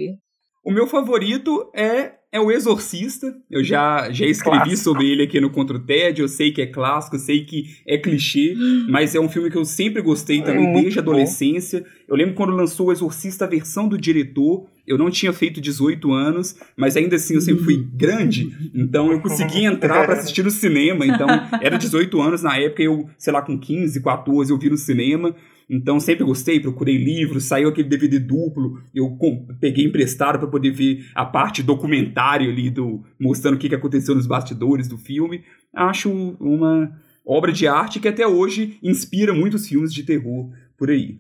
O 0.64 0.72
meu 0.72 0.88
favorito 0.88 1.72
é, 1.76 2.12
é 2.36 2.40
o 2.40 2.52
Exorcista. 2.52 3.34
Eu 3.50 3.64
já, 3.64 4.12
já 4.12 4.26
escrevi 4.26 4.58
Clássico. 4.58 4.84
sobre 4.84 5.10
ele 5.10 5.24
aqui 5.24 5.40
no 5.40 5.50
Contra 5.50 5.78
o 5.78 5.80
Ted. 5.80 6.20
Eu 6.20 6.28
sei 6.28 6.52
que 6.52 6.62
é 6.62 6.66
clássico, 6.66 7.16
eu 7.16 7.20
sei 7.20 7.46
que 7.46 7.78
é 7.88 7.98
clichê, 7.98 8.54
mas 8.90 9.16
é 9.16 9.20
um 9.22 9.30
filme 9.30 9.50
que 9.50 9.58
eu 9.58 9.64
sempre 9.64 10.02
gostei 10.02 10.42
também 10.42 10.68
muito 10.68 10.84
desde 10.84 11.00
a 11.00 11.02
bom. 11.02 11.12
adolescência. 11.12 11.86
Eu 12.10 12.16
lembro 12.16 12.36
quando 12.36 12.52
lançou 12.52 12.88
o 12.88 12.92
Exorcista, 12.92 13.46
a 13.46 13.48
versão 13.48 13.88
do 13.88 13.98
diretor. 13.98 14.68
Eu 14.86 14.98
não 14.98 15.10
tinha 15.10 15.32
feito 15.32 15.62
18 15.62 16.12
anos, 16.12 16.58
mas 16.76 16.98
ainda 16.98 17.16
assim 17.16 17.36
eu 17.36 17.42
sempre 17.42 17.64
fui 17.64 17.88
grande, 17.96 18.54
então 18.76 19.12
eu 19.12 19.20
consegui 19.20 19.64
entrar 19.64 20.06
pra 20.06 20.14
assistir 20.20 20.44
no 20.44 20.52
cinema. 20.52 21.06
Então 21.06 21.28
era 21.62 21.78
18 21.78 22.22
anos 22.22 22.44
na 22.44 22.58
época, 22.58 22.84
eu, 22.84 23.10
sei 23.18 23.32
lá, 23.32 23.42
com 23.42 23.58
15, 23.58 24.02
14, 24.04 24.52
eu 24.52 24.60
vi 24.60 24.70
no 24.70 24.78
cinema. 24.78 25.34
Então 25.70 26.00
sempre 26.00 26.24
gostei, 26.24 26.60
procurei 26.60 26.98
livros, 26.98 27.46
saiu 27.46 27.70
aquele 27.70 27.90
DVD 27.90 28.20
duplo, 28.20 28.82
eu 28.94 29.18
peguei 29.60 29.86
emprestado 29.86 30.38
para 30.38 30.48
poder 30.48 30.72
ver 30.72 31.08
a 31.16 31.26
parte 31.26 31.64
documentário 31.64 32.52
ali 32.52 32.70
do 32.70 33.04
mostrando 33.20 33.56
o 33.56 33.58
que, 33.58 33.70
que 33.70 33.76
aconteceu 33.76 34.14
nos 34.14 34.28
bastidores 34.28 34.88
do 34.88 34.98
filme. 34.98 35.44
Acho 35.74 36.12
uma 36.40 36.96
obra 37.26 37.52
de 37.52 37.68
arte 37.68 38.00
que 38.00 38.08
até 38.08 38.28
hoje 38.28 38.78
inspira 38.84 39.34
muitos 39.34 39.68
filmes 39.68 39.92
de 39.92 40.04
terror 40.04 40.52
por 40.78 40.92
aí. 40.92 41.20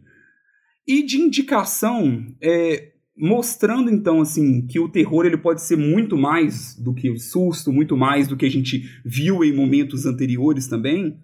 E 0.87 1.01
de 1.01 1.17
indicação, 1.17 2.23
é, 2.39 2.91
mostrando 3.17 3.89
então 3.89 4.21
assim 4.21 4.67
que 4.67 4.79
o 4.79 4.87
terror 4.87 5.25
ele 5.25 5.37
pode 5.37 5.63
ser 5.63 5.75
muito 5.75 6.15
mais 6.15 6.75
do 6.75 6.93
que 6.93 7.09
o 7.09 7.17
susto, 7.17 7.73
muito 7.73 7.97
mais 7.97 8.27
do 8.27 8.37
que 8.37 8.45
a 8.45 8.51
gente 8.51 8.83
viu 9.03 9.43
em 9.43 9.51
momentos 9.51 10.05
anteriores 10.05 10.67
também. 10.67 11.17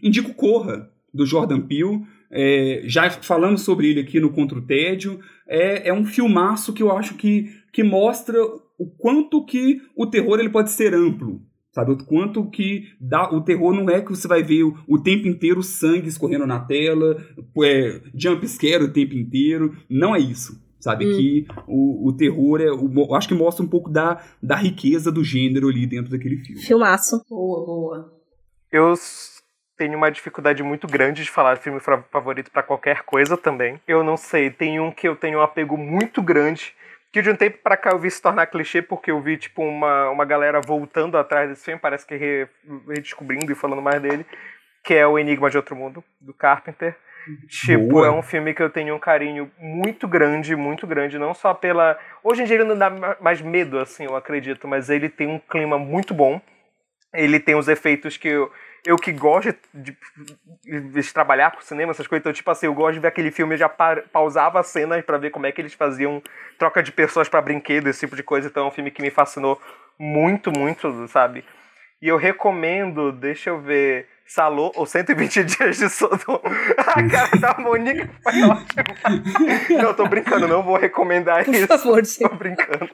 Indico 0.00 0.34
Corra 0.34 0.88
do 1.12 1.24
Jordan 1.24 1.60
Peele. 1.60 2.02
É, 2.36 2.82
já 2.84 3.08
falamos 3.10 3.62
sobre 3.62 3.90
ele 3.90 4.00
aqui 4.00 4.18
no 4.18 4.32
Contra 4.32 4.58
o 4.58 4.66
Tédio. 4.66 5.20
É, 5.46 5.88
é 5.88 5.94
um 5.94 6.04
filmaço 6.04 6.72
que 6.72 6.82
eu 6.82 6.90
acho 6.90 7.14
que, 7.14 7.48
que 7.72 7.84
mostra 7.84 8.36
o 8.76 8.86
quanto 8.98 9.44
que 9.44 9.80
o 9.96 10.04
terror 10.04 10.40
ele 10.40 10.50
pode 10.50 10.72
ser 10.72 10.92
amplo. 10.92 11.40
Sabe, 11.70 11.92
o 11.92 11.96
quanto 12.04 12.48
que 12.50 12.84
dá, 13.00 13.30
o 13.32 13.40
terror 13.40 13.74
não 13.74 13.90
é 13.90 14.00
que 14.00 14.10
você 14.10 14.28
vai 14.28 14.44
ver 14.44 14.62
o, 14.62 14.76
o 14.86 14.96
tempo 14.96 15.26
inteiro 15.26 15.60
sangue 15.60 16.08
escorrendo 16.08 16.46
na 16.46 16.60
tela, 16.60 17.16
é, 17.64 18.00
jump 18.14 18.46
scare 18.46 18.84
o 18.84 18.92
tempo 18.92 19.14
inteiro. 19.14 19.76
Não 19.88 20.14
é 20.14 20.20
isso. 20.20 20.62
Sabe, 20.78 21.06
hum. 21.06 21.16
que 21.16 21.46
o, 21.66 22.08
o 22.08 22.12
terror 22.12 22.60
é. 22.60 22.70
O, 22.70 23.14
acho 23.14 23.26
que 23.26 23.34
mostra 23.34 23.64
um 23.64 23.68
pouco 23.68 23.90
da, 23.90 24.22
da 24.42 24.54
riqueza 24.54 25.10
do 25.10 25.24
gênero 25.24 25.68
ali 25.68 25.86
dentro 25.86 26.10
daquele 26.10 26.36
filme. 26.36 26.60
Filmaço. 26.60 27.24
Boa, 27.28 27.64
boa. 27.64 28.12
Eu 28.70 28.94
tenho 29.84 29.98
uma 29.98 30.10
dificuldade 30.10 30.62
muito 30.62 30.86
grande 30.86 31.22
de 31.22 31.30
falar 31.30 31.56
filme 31.56 31.78
favorito 32.10 32.50
para 32.50 32.62
qualquer 32.62 33.02
coisa 33.02 33.36
também. 33.36 33.78
Eu 33.86 34.02
não 34.02 34.16
sei, 34.16 34.50
tem 34.50 34.80
um 34.80 34.90
que 34.90 35.06
eu 35.06 35.14
tenho 35.14 35.38
um 35.38 35.42
apego 35.42 35.76
muito 35.76 36.22
grande 36.22 36.74
que 37.12 37.22
de 37.22 37.30
um 37.30 37.36
tempo 37.36 37.58
para 37.62 37.76
cá 37.76 37.90
eu 37.90 37.98
vi 37.98 38.10
se 38.10 38.20
tornar 38.20 38.46
clichê 38.46 38.82
porque 38.82 39.10
eu 39.10 39.20
vi, 39.20 39.36
tipo, 39.36 39.62
uma, 39.62 40.10
uma 40.10 40.24
galera 40.24 40.60
voltando 40.60 41.16
atrás 41.16 41.48
desse 41.48 41.64
filme, 41.64 41.78
parece 41.80 42.04
que 42.04 42.16
re, 42.16 42.48
redescobrindo 42.88 43.52
e 43.52 43.54
falando 43.54 43.80
mais 43.80 44.02
dele, 44.02 44.26
que 44.82 44.94
é 44.94 45.06
o 45.06 45.16
Enigma 45.16 45.48
de 45.48 45.56
Outro 45.56 45.76
Mundo, 45.76 46.02
do 46.20 46.34
Carpenter. 46.34 46.96
Tipo, 47.46 47.86
Boa. 47.86 48.08
é 48.08 48.10
um 48.10 48.22
filme 48.22 48.52
que 48.52 48.60
eu 48.60 48.68
tenho 48.68 48.96
um 48.96 48.98
carinho 48.98 49.48
muito 49.58 50.08
grande, 50.08 50.56
muito 50.56 50.88
grande, 50.88 51.16
não 51.16 51.32
só 51.34 51.54
pela. 51.54 51.96
Hoje 52.22 52.42
em 52.42 52.46
dia 52.46 52.56
ele 52.56 52.64
não 52.64 52.76
dá 52.76 52.90
mais 53.20 53.40
medo, 53.40 53.78
assim, 53.78 54.04
eu 54.06 54.16
acredito, 54.16 54.66
mas 54.66 54.90
ele 54.90 55.08
tem 55.08 55.28
um 55.28 55.38
clima 55.38 55.78
muito 55.78 56.12
bom. 56.12 56.40
Ele 57.14 57.38
tem 57.38 57.54
os 57.54 57.68
efeitos 57.68 58.16
que 58.16 58.26
eu, 58.26 58.50
eu 58.84 58.96
que 58.96 59.12
gosto 59.12 59.54
de, 59.72 59.96
de, 60.64 61.12
trabalhar 61.12 61.52
com 61.52 61.62
cinema, 61.62 61.92
essas 61.92 62.06
coisas, 62.06 62.22
então, 62.22 62.32
tipo 62.32 62.50
assim, 62.50 62.66
eu 62.66 62.74
gosto 62.74 62.94
de 62.94 63.00
ver 63.00 63.08
aquele 63.08 63.30
filme, 63.30 63.54
eu 63.54 63.58
já 63.58 63.68
pa 63.68 64.02
pausava 64.12 64.60
as 64.60 64.66
cenas 64.66 65.02
para 65.04 65.16
ver 65.16 65.30
como 65.30 65.46
é 65.46 65.52
que 65.52 65.60
eles 65.60 65.72
faziam 65.72 66.22
troca 66.58 66.82
de 66.82 66.92
pessoas 66.92 67.28
para 67.28 67.40
brinquedo, 67.40 67.88
esse 67.88 68.00
tipo 68.00 68.14
de 68.14 68.22
coisa. 68.22 68.48
Então 68.48 68.64
é 68.64 68.68
um 68.68 68.70
filme 68.70 68.90
que 68.90 69.00
me 69.00 69.10
fascinou 69.10 69.60
muito, 69.98 70.52
muito, 70.52 71.08
sabe? 71.08 71.44
E 72.02 72.08
eu 72.08 72.18
recomendo, 72.18 73.10
deixa 73.10 73.48
eu 73.48 73.60
ver, 73.60 74.06
Salô, 74.26 74.70
ou 74.74 74.84
120 74.84 75.44
Dias 75.44 75.78
de 75.78 75.88
Sodoma. 75.88 76.40
A 76.78 77.08
cara 77.08 77.36
da 77.40 77.56
Monique 77.58 78.08
foi 78.22 78.42
ótima. 78.42 79.82
Não, 79.82 79.94
tô 79.94 80.06
brincando, 80.06 80.46
não 80.46 80.62
vou 80.62 80.76
recomendar 80.76 81.44
Por 81.44 81.54
isso. 81.54 81.68
Por 81.68 81.78
favor, 81.78 82.04
sim. 82.04 82.28
Tô 82.28 82.34
brincando. 82.34 82.90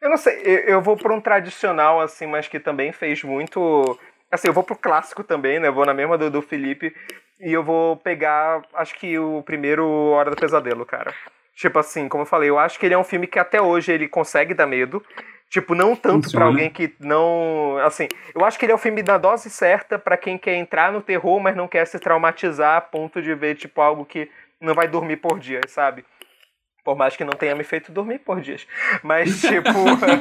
Eu 0.00 0.10
não 0.10 0.16
sei, 0.16 0.40
eu, 0.44 0.58
eu 0.60 0.82
vou 0.82 0.96
pra 0.96 1.12
um 1.14 1.20
tradicional, 1.20 2.00
assim, 2.00 2.26
mas 2.26 2.48
que 2.48 2.60
também 2.60 2.92
fez 2.92 3.22
muito 3.22 3.98
Assim, 4.30 4.48
eu 4.48 4.52
vou 4.52 4.64
pro 4.64 4.76
clássico 4.76 5.22
também, 5.22 5.58
né? 5.60 5.68
Eu 5.68 5.72
vou 5.72 5.86
na 5.86 5.94
mesma 5.94 6.18
do, 6.18 6.30
do 6.30 6.42
Felipe. 6.42 6.94
E 7.40 7.52
eu 7.52 7.62
vou 7.62 7.96
pegar, 7.96 8.62
acho 8.74 8.94
que 8.94 9.18
o 9.18 9.42
primeiro 9.42 9.86
Hora 9.86 10.30
do 10.30 10.36
Pesadelo, 10.36 10.86
cara. 10.86 11.12
Tipo 11.54 11.78
assim, 11.78 12.08
como 12.08 12.22
eu 12.22 12.26
falei, 12.26 12.50
eu 12.50 12.58
acho 12.58 12.78
que 12.78 12.86
ele 12.86 12.94
é 12.94 12.98
um 12.98 13.04
filme 13.04 13.26
que 13.26 13.38
até 13.38 13.60
hoje 13.60 13.92
ele 13.92 14.08
consegue 14.08 14.54
dar 14.54 14.66
medo. 14.66 15.02
Tipo, 15.48 15.74
não 15.74 15.94
tanto 15.94 16.30
para 16.30 16.44
alguém 16.44 16.68
que 16.68 16.92
não. 16.98 17.78
Assim, 17.78 18.08
eu 18.34 18.44
acho 18.44 18.58
que 18.58 18.64
ele 18.64 18.72
é 18.72 18.74
o 18.74 18.78
filme 18.78 19.02
da 19.02 19.16
dose 19.16 19.48
certa 19.48 19.98
para 19.98 20.16
quem 20.16 20.36
quer 20.36 20.56
entrar 20.56 20.92
no 20.92 21.00
terror, 21.00 21.38
mas 21.40 21.54
não 21.54 21.68
quer 21.68 21.86
se 21.86 21.98
traumatizar 21.98 22.76
a 22.76 22.80
ponto 22.80 23.22
de 23.22 23.32
ver, 23.34 23.54
tipo, 23.54 23.80
algo 23.80 24.04
que 24.04 24.28
não 24.60 24.74
vai 24.74 24.88
dormir 24.88 25.18
por 25.18 25.38
dia, 25.38 25.60
sabe? 25.68 26.04
Por 26.86 26.96
mais 26.96 27.16
que 27.16 27.24
não 27.24 27.32
tenha 27.32 27.52
me 27.56 27.64
feito 27.64 27.90
dormir 27.90 28.20
por 28.20 28.40
dias. 28.40 28.64
Mas, 29.02 29.28
tipo, 29.42 29.68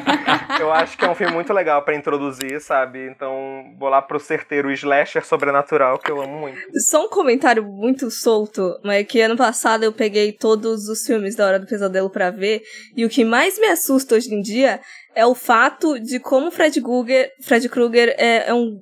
eu 0.59 0.73
acho 0.73 0.97
que 0.97 1.05
é 1.05 1.09
um 1.09 1.13
filme 1.13 1.31
muito 1.31 1.53
legal 1.53 1.83
para 1.83 1.93
introduzir, 1.93 2.59
sabe? 2.59 3.07
Então, 3.07 3.71
vou 3.77 3.87
lá 3.87 4.01
pro 4.01 4.19
certeiro 4.19 4.71
slasher 4.71 5.23
sobrenatural, 5.23 5.99
que 5.99 6.09
eu 6.09 6.19
amo 6.19 6.39
muito. 6.39 6.59
Só 6.79 7.05
um 7.05 7.09
comentário 7.09 7.63
muito 7.63 8.09
solto, 8.09 8.79
mas 8.83 9.05
que 9.05 9.21
ano 9.21 9.37
passado 9.37 9.83
eu 9.83 9.93
peguei 9.93 10.31
todos 10.31 10.89
os 10.89 11.05
filmes 11.05 11.35
da 11.35 11.45
Hora 11.45 11.59
do 11.59 11.67
Pesadelo 11.67 12.09
para 12.09 12.31
ver, 12.31 12.63
e 12.97 13.05
o 13.05 13.09
que 13.09 13.23
mais 13.23 13.59
me 13.59 13.67
assusta 13.67 14.15
hoje 14.15 14.33
em 14.33 14.41
dia 14.41 14.81
é 15.13 15.23
o 15.23 15.35
fato 15.35 15.99
de 15.99 16.19
como 16.19 16.49
Fred 16.49 16.81
Krueger, 16.81 17.29
Fred 17.43 17.69
Krueger 17.69 18.15
é, 18.17 18.49
é 18.49 18.53
um 18.55 18.81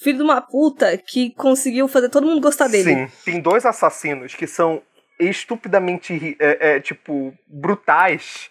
filho 0.00 0.18
de 0.18 0.22
uma 0.24 0.40
puta 0.40 0.96
que 0.96 1.30
conseguiu 1.34 1.86
fazer 1.86 2.08
todo 2.08 2.26
mundo 2.26 2.40
gostar 2.40 2.68
dele. 2.68 2.94
Sim, 2.94 3.08
tem 3.24 3.40
dois 3.40 3.66
assassinos 3.66 4.34
que 4.34 4.46
são 4.46 4.82
estupidamente, 5.28 6.36
é, 6.38 6.76
é, 6.76 6.80
tipo, 6.80 7.34
brutais 7.46 8.50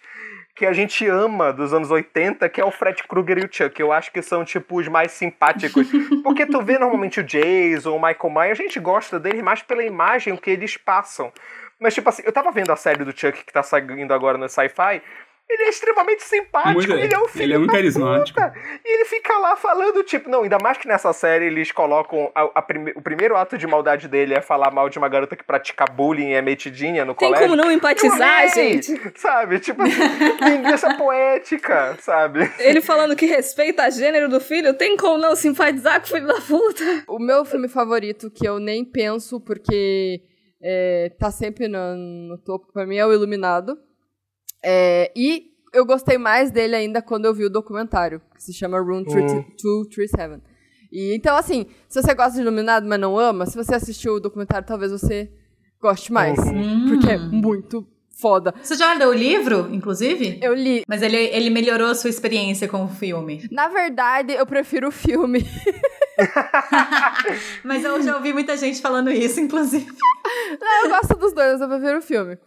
que 0.56 0.66
a 0.66 0.74
gente 0.74 1.08
ama 1.08 1.54
dos 1.54 1.74
anos 1.74 1.90
80, 1.90 2.50
que 2.50 2.60
é 2.60 2.66
o 2.66 2.70
Fred 2.70 3.02
Krueger 3.04 3.38
e 3.38 3.46
o 3.46 3.50
Chuck. 3.50 3.80
Eu 3.80 3.94
acho 3.94 4.12
que 4.12 4.22
são, 4.22 4.44
tipo, 4.44 4.78
os 4.78 4.90
mais 4.90 5.14
simpáticos. 5.14 5.88
Porque 6.22 6.46
tu 6.46 6.62
vê 6.62 6.78
normalmente 6.78 7.22
o 7.22 7.24
Jason, 7.24 7.96
o 7.96 8.02
Michael 8.02 8.30
Myers, 8.30 8.60
a 8.60 8.64
gente 8.64 8.78
gosta 8.78 9.18
deles 9.18 9.42
mais 9.42 9.62
pela 9.62 9.86
imagem 9.86 10.36
que 10.36 10.52
eles 10.52 10.76
passam. 10.76 11.32
Mas, 11.80 11.94
tipo 11.94 12.10
assim, 12.10 12.24
eu 12.26 12.34
tava 12.34 12.52
vendo 12.52 12.74
a 12.74 12.76
série 12.76 13.06
do 13.06 13.18
Chuck 13.18 13.46
que 13.46 13.54
tá 13.54 13.64
saindo 13.64 14.14
agora 14.14 14.38
no 14.38 14.50
Sci-Fi, 14.50 15.02
ele 15.50 15.64
é 15.64 15.70
extremamente 15.70 16.22
simpático, 16.24 16.74
muito, 16.74 16.94
ele 16.94 17.14
é 17.14 17.20
um 17.20 17.28
filho 17.28 17.44
Ele 17.44 17.54
é 17.54 17.58
muito 17.58 17.72
carismático. 17.72 18.40
Puta. 18.40 18.54
E 18.86 18.94
ele 18.94 19.06
fica 19.06 19.36
lá 19.40 19.56
falando, 19.56 20.04
tipo, 20.04 20.30
não, 20.30 20.44
ainda 20.44 20.60
mais 20.62 20.78
que 20.78 20.88
nessa 20.88 21.12
série 21.12 21.46
eles 21.46 21.72
colocam 21.72 22.32
a, 22.36 22.44
a 22.54 22.62
prime, 22.62 22.94
o 22.96 23.02
primeiro 23.02 23.36
ato 23.36 23.58
de 23.58 23.66
maldade 23.66 24.08
dele 24.08 24.36
é 24.36 24.42
falar 24.42 24.72
mal 24.72 24.90
de 24.90 25.00
uma 25.00 25.10
garota 25.10 25.36
que 25.36 25.44
pratica 25.44 25.86
bullying 25.86 26.30
e 26.30 26.34
é 26.34 26.42
metidinha 26.42 27.04
no 27.04 27.16
Tem 27.16 27.28
colégio. 27.28 27.48
Tem 27.48 27.58
como 27.58 27.68
não 27.68 27.72
empatizar, 27.72 28.54
gente? 28.54 28.96
Sabe? 29.16 29.60
Tipo, 29.60 29.82
linguiça 29.84 30.94
poética, 30.98 31.98
sabe? 32.00 32.52
Ele 32.60 32.80
falando 32.80 33.16
que 33.16 33.26
respeita 33.26 33.84
a 33.84 33.90
gênero 33.90 34.30
do 34.30 34.40
filho, 34.40 34.76
tem 34.76 34.96
como 34.96 35.18
não 35.18 35.36
simpatizar 35.36 36.00
com 36.00 36.06
o 36.06 36.10
filho 36.10 36.28
da 36.28 36.40
puta? 36.42 37.04
O 37.08 37.18
meu 37.18 37.44
filme 37.44 37.68
favorito, 37.68 38.30
que 38.30 38.48
eu 38.48 38.60
nem 38.60 38.86
penso 38.86 39.42
porque 39.42 40.22
é, 40.62 41.12
tá 41.18 41.32
sempre 41.32 41.68
no, 41.68 41.96
no 41.96 42.38
topo 42.38 42.72
pra 42.72 42.86
mim, 42.86 42.98
é 42.98 43.06
o 43.06 43.12
Iluminado. 43.12 43.89
É, 44.64 45.12
e 45.16 45.50
eu 45.74 45.86
gostei 45.86 46.18
mais 46.18 46.52
dele 46.52 46.76
ainda 46.76 47.02
quando 47.02 47.26
eu 47.26 47.34
vi 47.34 47.46
o 47.46 47.50
documentário, 47.50 48.22
que 48.36 48.44
se 48.44 48.54
chama 48.54 48.80
Room 48.80 49.04
237. 49.04 50.42
E, 50.92 51.14
então, 51.16 51.36
assim, 51.36 51.68
se 51.88 52.02
você 52.02 52.14
gosta 52.14 52.34
de 52.34 52.42
Iluminado, 52.42 52.88
mas 52.88 53.00
não 53.00 53.18
ama, 53.18 53.46
se 53.46 53.56
você 53.56 53.76
assistiu 53.76 54.14
o 54.14 54.20
documentário, 54.20 54.68
talvez 54.68 54.92
você 54.92 55.32
goste 55.80 56.12
mais. 56.12 56.38
Uhum. 56.40 56.88
Porque 56.90 57.12
é 57.12 57.18
muito 57.18 57.88
foda. 58.20 58.54
Você 58.62 58.76
já 58.76 58.94
leu 58.94 59.10
o 59.10 59.14
livro, 59.14 59.70
inclusive? 59.72 60.40
Eu 60.42 60.54
li. 60.54 60.84
Mas 60.88 61.02
ele, 61.02 61.16
ele 61.16 61.50
melhorou 61.50 61.88
a 61.88 61.96
sua 61.96 62.10
experiência 62.10 62.68
com 62.68 62.84
o 62.84 62.88
filme? 62.88 63.48
Na 63.52 63.68
verdade, 63.68 64.34
eu 64.34 64.46
prefiro 64.46 64.90
o 64.90 64.92
filme. 64.92 65.46
mas 67.64 67.84
eu 67.84 68.02
já 68.02 68.16
ouvi 68.16 68.34
muita 68.34 68.58
gente 68.58 68.82
falando 68.82 69.12
isso, 69.12 69.40
inclusive. 69.40 69.88
Não, 70.60 70.84
eu 70.84 70.90
gosto 70.90 71.16
dos 71.16 71.34
dois, 71.34 71.62
eu 71.62 71.68
prefiro 71.68 72.00
o 72.00 72.02
filme. 72.02 72.38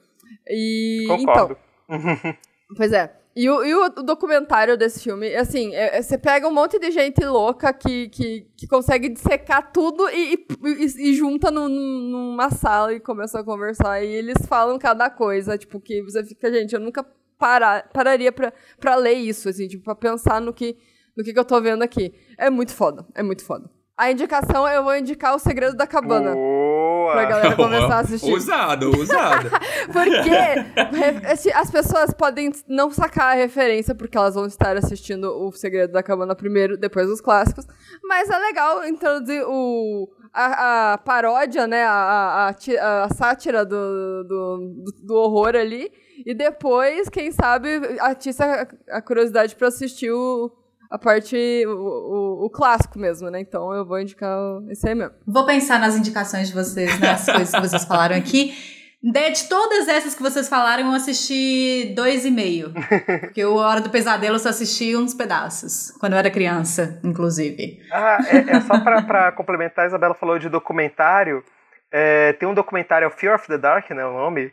E. 0.48 1.04
Concordo. 1.08 1.52
Então, 1.52 1.71
pois 2.76 2.92
é. 2.92 3.14
E 3.34 3.48
o, 3.48 3.64
e 3.64 3.74
o, 3.74 3.88
documentário 3.88 4.76
desse 4.76 5.02
filme, 5.02 5.34
assim, 5.34 5.74
é, 5.74 5.96
é, 5.96 6.02
você 6.02 6.18
pega 6.18 6.46
um 6.46 6.52
monte 6.52 6.78
de 6.78 6.90
gente 6.90 7.24
louca 7.24 7.72
que, 7.72 8.10
que, 8.10 8.46
que 8.54 8.66
consegue 8.66 9.08
dissecar 9.08 9.72
tudo 9.72 10.06
e, 10.10 10.34
e, 10.34 11.10
e 11.10 11.14
junta 11.14 11.50
numa 11.50 12.50
sala 12.50 12.92
e 12.92 13.00
começa 13.00 13.40
a 13.40 13.44
conversar. 13.44 14.04
E 14.04 14.08
eles 14.08 14.36
falam 14.46 14.78
cada 14.78 15.08
coisa, 15.08 15.56
tipo, 15.56 15.80
que 15.80 16.02
você 16.02 16.22
fica, 16.24 16.52
gente, 16.52 16.74
eu 16.74 16.80
nunca 16.80 17.02
parar, 17.38 17.88
pararia 17.90 18.30
pra, 18.30 18.52
pra 18.78 18.96
ler 18.96 19.14
isso, 19.14 19.48
assim, 19.48 19.66
tipo, 19.66 19.82
pra 19.82 19.94
pensar 19.94 20.38
no 20.38 20.52
que, 20.52 20.76
no 21.16 21.24
que, 21.24 21.32
que 21.32 21.38
eu 21.38 21.44
tô 21.44 21.58
vendo 21.58 21.82
aqui. 21.82 22.12
É 22.36 22.50
muito 22.50 22.74
foda, 22.74 23.06
é 23.14 23.22
muito 23.22 23.44
foda. 23.46 23.70
A 23.96 24.10
indicação, 24.10 24.66
eu 24.66 24.82
vou 24.82 24.96
indicar 24.96 25.34
O 25.34 25.38
Segredo 25.38 25.76
da 25.76 25.86
Cabana. 25.86 26.32
Boa! 26.34 27.12
Pra 27.12 27.24
galera 27.26 27.56
começar 27.56 27.96
a 27.96 28.00
assistir. 28.00 28.32
Ousado, 28.32 28.90
ousado. 28.96 29.50
porque 29.92 31.50
as 31.54 31.70
pessoas 31.70 32.14
podem 32.14 32.50
não 32.66 32.90
sacar 32.90 33.32
a 33.32 33.34
referência, 33.34 33.94
porque 33.94 34.16
elas 34.16 34.34
vão 34.34 34.46
estar 34.46 34.76
assistindo 34.76 35.24
O 35.26 35.52
Segredo 35.52 35.92
da 35.92 36.02
Cabana 36.02 36.34
primeiro, 36.34 36.78
depois 36.78 37.08
os 37.08 37.20
clássicos. 37.20 37.66
Mas 38.02 38.30
é 38.30 38.38
legal 38.38 38.86
introduzir 38.86 39.44
o, 39.46 40.08
a, 40.32 40.94
a 40.94 40.98
paródia, 40.98 41.66
né? 41.66 41.84
A, 41.84 42.48
a, 42.48 43.04
a 43.04 43.08
sátira 43.14 43.64
do, 43.64 44.24
do, 44.24 44.84
do, 45.02 45.14
horror 45.14 45.54
ali. 45.54 45.92
E 46.24 46.34
depois, 46.34 47.08
quem 47.08 47.30
sabe, 47.30 47.68
atiça 48.00 48.66
a 48.88 49.02
curiosidade 49.02 49.54
pra 49.54 49.68
assistir 49.68 50.10
o 50.10 50.50
a 50.92 50.98
parte, 50.98 51.64
o, 51.66 51.70
o, 51.70 52.44
o 52.44 52.50
clássico 52.50 52.98
mesmo, 52.98 53.30
né? 53.30 53.40
Então 53.40 53.72
eu 53.72 53.82
vou 53.82 53.98
indicar 53.98 54.38
esse 54.68 54.86
aí 54.86 54.94
mesmo. 54.94 55.14
Vou 55.26 55.46
pensar 55.46 55.80
nas 55.80 55.96
indicações 55.96 56.48
de 56.48 56.54
vocês, 56.54 57.00
nas 57.00 57.24
coisas 57.24 57.50
que 57.50 57.60
vocês 57.62 57.84
falaram 57.86 58.14
aqui. 58.14 58.54
De 59.02 59.48
todas 59.48 59.88
essas 59.88 60.14
que 60.14 60.22
vocês 60.22 60.50
falaram, 60.50 60.84
eu 60.84 60.94
assisti 60.94 61.94
dois 61.96 62.26
e 62.26 62.30
meio. 62.30 62.74
Porque 63.20 63.42
o 63.42 63.56
Hora 63.56 63.80
do 63.80 63.88
Pesadelo 63.88 64.34
eu 64.34 64.38
só 64.38 64.50
assisti 64.50 64.94
uns 64.94 65.14
pedaços. 65.14 65.92
Quando 65.98 66.12
eu 66.12 66.18
era 66.18 66.30
criança, 66.30 67.00
inclusive. 67.02 67.80
Ah, 67.90 68.18
é, 68.30 68.56
é 68.56 68.60
só 68.60 68.78
pra, 68.78 69.00
pra 69.02 69.32
complementar, 69.32 69.86
a 69.86 69.88
Isabela 69.88 70.14
falou 70.14 70.38
de 70.38 70.50
documentário. 70.50 71.42
É, 71.90 72.34
tem 72.34 72.46
um 72.46 72.54
documentário, 72.54 73.10
Fear 73.10 73.34
of 73.34 73.48
the 73.48 73.56
Dark, 73.56 73.90
né, 73.90 74.04
o 74.04 74.12
nome, 74.12 74.52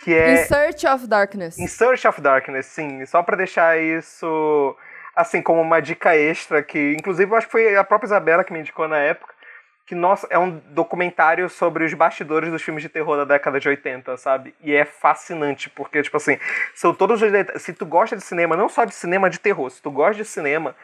que 0.00 0.12
é... 0.12 0.42
In 0.42 0.46
Search 0.46 0.86
of 0.86 1.06
Darkness. 1.06 1.58
In 1.58 1.68
Search 1.68 2.06
of 2.08 2.20
Darkness, 2.20 2.66
sim. 2.66 3.06
Só 3.06 3.22
pra 3.22 3.36
deixar 3.36 3.80
isso, 3.80 4.76
assim, 5.16 5.40
como 5.40 5.62
uma 5.62 5.80
dica 5.80 6.14
extra, 6.14 6.62
que 6.62 6.92
inclusive 6.92 7.32
eu 7.32 7.36
acho 7.36 7.46
que 7.46 7.52
foi 7.52 7.74
a 7.74 7.82
própria 7.82 8.06
Isabela 8.06 8.44
que 8.44 8.52
me 8.52 8.60
indicou 8.60 8.86
na 8.86 8.98
época, 8.98 9.34
que, 9.86 9.94
nossa, 9.94 10.26
é 10.30 10.38
um 10.38 10.58
documentário 10.70 11.48
sobre 11.48 11.84
os 11.84 11.94
bastidores 11.94 12.50
dos 12.50 12.60
filmes 12.60 12.82
de 12.82 12.88
terror 12.88 13.16
da 13.16 13.24
década 13.24 13.60
de 13.60 13.68
80, 13.68 14.16
sabe? 14.16 14.52
E 14.60 14.74
é 14.74 14.84
fascinante, 14.84 15.70
porque, 15.70 16.02
tipo 16.02 16.16
assim, 16.16 16.38
são 16.74 16.92
todos 16.92 17.22
os. 17.22 17.30
Se 17.62 17.72
tu 17.72 17.86
gosta 17.86 18.16
de 18.16 18.22
cinema, 18.22 18.56
não 18.56 18.68
só 18.68 18.84
de 18.84 18.94
cinema 18.94 19.30
de 19.30 19.38
terror, 19.38 19.70
se 19.70 19.80
tu 19.80 19.90
gosta 19.90 20.20
de 20.20 20.28
cinema, 20.28 20.74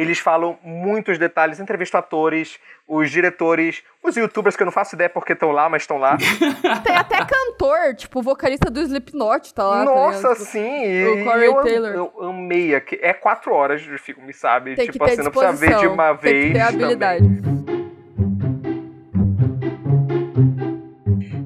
eles 0.00 0.18
falam 0.18 0.58
muitos 0.62 1.18
detalhes, 1.18 1.60
entrevistam 1.60 2.00
atores, 2.00 2.58
os 2.88 3.10
diretores, 3.10 3.82
os 4.02 4.16
youtubers 4.16 4.56
que 4.56 4.62
eu 4.62 4.64
não 4.64 4.72
faço 4.72 4.94
ideia 4.94 5.10
porque 5.10 5.34
estão 5.34 5.52
lá, 5.52 5.68
mas 5.68 5.82
estão 5.82 5.98
lá. 5.98 6.16
Tem 6.82 6.96
até 6.96 7.18
cantor, 7.18 7.94
tipo, 7.94 8.22
vocalista 8.22 8.70
do 8.70 8.80
Slipknot 8.80 9.52
tá 9.52 9.62
lá. 9.62 9.84
Nossa, 9.84 10.30
tá 10.30 10.34
sim! 10.36 11.04
O 11.04 11.24
Corey 11.24 11.46
eu, 11.46 11.62
Taylor. 11.62 11.90
Eu 11.90 12.28
amei. 12.30 12.74
É 12.74 13.12
quatro 13.12 13.52
horas 13.52 13.82
de 13.82 13.98
filme, 13.98 14.32
sabe? 14.32 14.74
Tem 14.74 14.88
tipo 14.88 15.04
assim, 15.04 15.22
não 15.22 15.30
precisa 15.30 15.52
ver 15.52 15.76
de 15.76 15.86
uma 15.86 16.14
Tem 16.16 16.52
vez. 16.52 16.66
que 16.70 16.78
ter 16.78 16.96
também. 16.96 17.79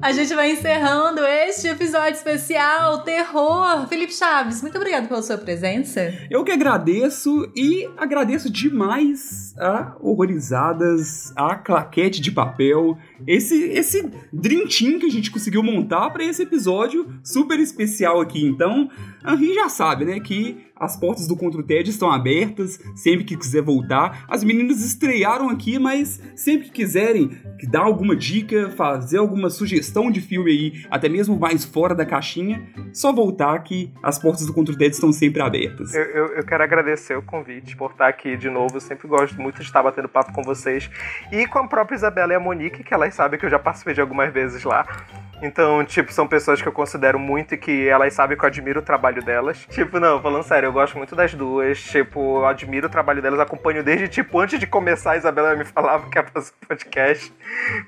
A 0.05 0.11
gente 0.11 0.35
vai 0.35 0.51
encerrando 0.51 1.21
este 1.25 1.67
episódio 1.67 2.11
especial 2.11 3.01
Terror. 3.01 3.87
Felipe 3.87 4.13
Chaves, 4.13 4.61
muito 4.61 4.77
obrigada 4.77 5.07
pela 5.07 5.23
sua 5.23 5.35
presença. 5.35 6.13
Eu 6.29 6.43
que 6.43 6.51
agradeço 6.51 7.51
e 7.55 7.89
agradeço 7.97 8.47
demais 8.47 9.55
a 9.57 9.95
Horrorizadas, 9.99 11.33
a 11.35 11.55
Claquete 11.55 12.21
de 12.21 12.31
Papel, 12.31 12.95
esse, 13.25 13.55
esse 13.71 14.03
Team 14.03 14.99
que 14.99 15.07
a 15.07 15.11
gente 15.11 15.31
conseguiu 15.31 15.63
montar 15.63 16.11
para 16.11 16.23
esse 16.23 16.43
episódio 16.43 17.11
super 17.23 17.59
especial 17.59 18.21
aqui. 18.21 18.45
Então, 18.45 18.87
a 19.23 19.33
Henri 19.33 19.55
já 19.55 19.69
sabe, 19.69 20.05
né, 20.05 20.19
que 20.19 20.67
as 20.79 20.97
portas 20.97 21.27
do 21.27 21.35
Contra 21.35 21.59
o 21.59 21.63
TED 21.63 21.89
estão 21.89 22.11
abertas, 22.11 22.79
sempre 22.95 23.23
que 23.23 23.37
quiser 23.37 23.61
voltar. 23.61 24.25
As 24.27 24.43
meninas 24.43 24.83
estrearam 24.83 25.49
aqui, 25.49 25.79
mas 25.79 26.21
sempre 26.35 26.67
que 26.67 26.73
quiserem 26.73 27.31
dar 27.69 27.81
alguma 27.81 28.15
dica, 28.15 28.69
fazer 28.71 29.17
alguma 29.17 29.49
sugestão 29.49 30.11
de 30.11 30.21
filme 30.21 30.51
aí, 30.51 30.85
até 30.89 31.07
mesmo 31.07 31.39
mais 31.39 31.63
fora 31.63 31.95
da 31.95 32.05
caixinha, 32.05 32.67
só 32.93 33.11
voltar 33.11 33.57
que 33.59 33.91
as 34.03 34.19
portas 34.19 34.45
do 34.45 34.53
Contra 34.53 34.73
o 34.73 34.77
TED 34.77 34.93
estão 34.93 35.11
sempre 35.11 35.41
abertas. 35.41 35.93
Eu, 35.93 36.03
eu, 36.03 36.25
eu 36.35 36.45
quero 36.45 36.63
agradecer 36.63 37.17
o 37.17 37.21
convite 37.21 37.75
por 37.75 37.91
estar 37.91 38.07
aqui 38.07 38.35
de 38.37 38.49
novo. 38.49 38.77
Eu 38.77 38.81
sempre 38.81 39.07
gosto 39.07 39.39
muito 39.41 39.57
de 39.57 39.63
estar 39.63 39.81
batendo 39.81 40.09
papo 40.09 40.33
com 40.33 40.43
vocês. 40.43 40.89
E 41.31 41.47
com 41.47 41.59
a 41.59 41.67
própria 41.67 41.95
Isabela 41.95 42.33
e 42.33 42.35
a 42.35 42.39
Monique, 42.39 42.83
que 42.83 42.93
elas 42.93 43.13
sabem 43.13 43.39
que 43.39 43.45
eu 43.45 43.49
já 43.49 43.59
participei 43.59 43.93
de 43.93 44.01
algumas 44.01 44.33
vezes 44.33 44.63
lá. 44.63 44.85
Então, 45.41 45.83
tipo, 45.83 46.11
são 46.13 46.27
pessoas 46.27 46.61
que 46.61 46.67
eu 46.67 46.71
considero 46.71 47.19
muito 47.19 47.53
e 47.53 47.57
que 47.57 47.87
elas 47.87 48.13
sabem 48.13 48.37
que 48.37 48.43
eu 48.43 48.47
admiro 48.47 48.79
o 48.79 48.83
trabalho 48.83 49.23
delas. 49.23 49.65
Tipo, 49.69 49.99
não, 49.99 50.21
falando 50.21 50.43
sério, 50.43 50.64
eu 50.65 50.73
gosto 50.73 50.97
muito 50.97 51.15
das 51.15 51.33
duas. 51.33 51.81
Tipo, 51.81 52.39
eu 52.39 52.45
admiro 52.45 52.87
o 52.87 52.89
trabalho 52.89 53.21
delas, 53.21 53.39
acompanho 53.39 53.83
desde, 53.83 54.07
tipo, 54.07 54.39
antes 54.39 54.59
de 54.59 54.67
começar, 54.67 55.11
a 55.11 55.17
Isabela 55.17 55.55
me 55.55 55.65
falava 55.65 56.09
que 56.09 56.17
ia 56.17 56.23
fazer 56.25 56.51
podcast. 56.67 57.33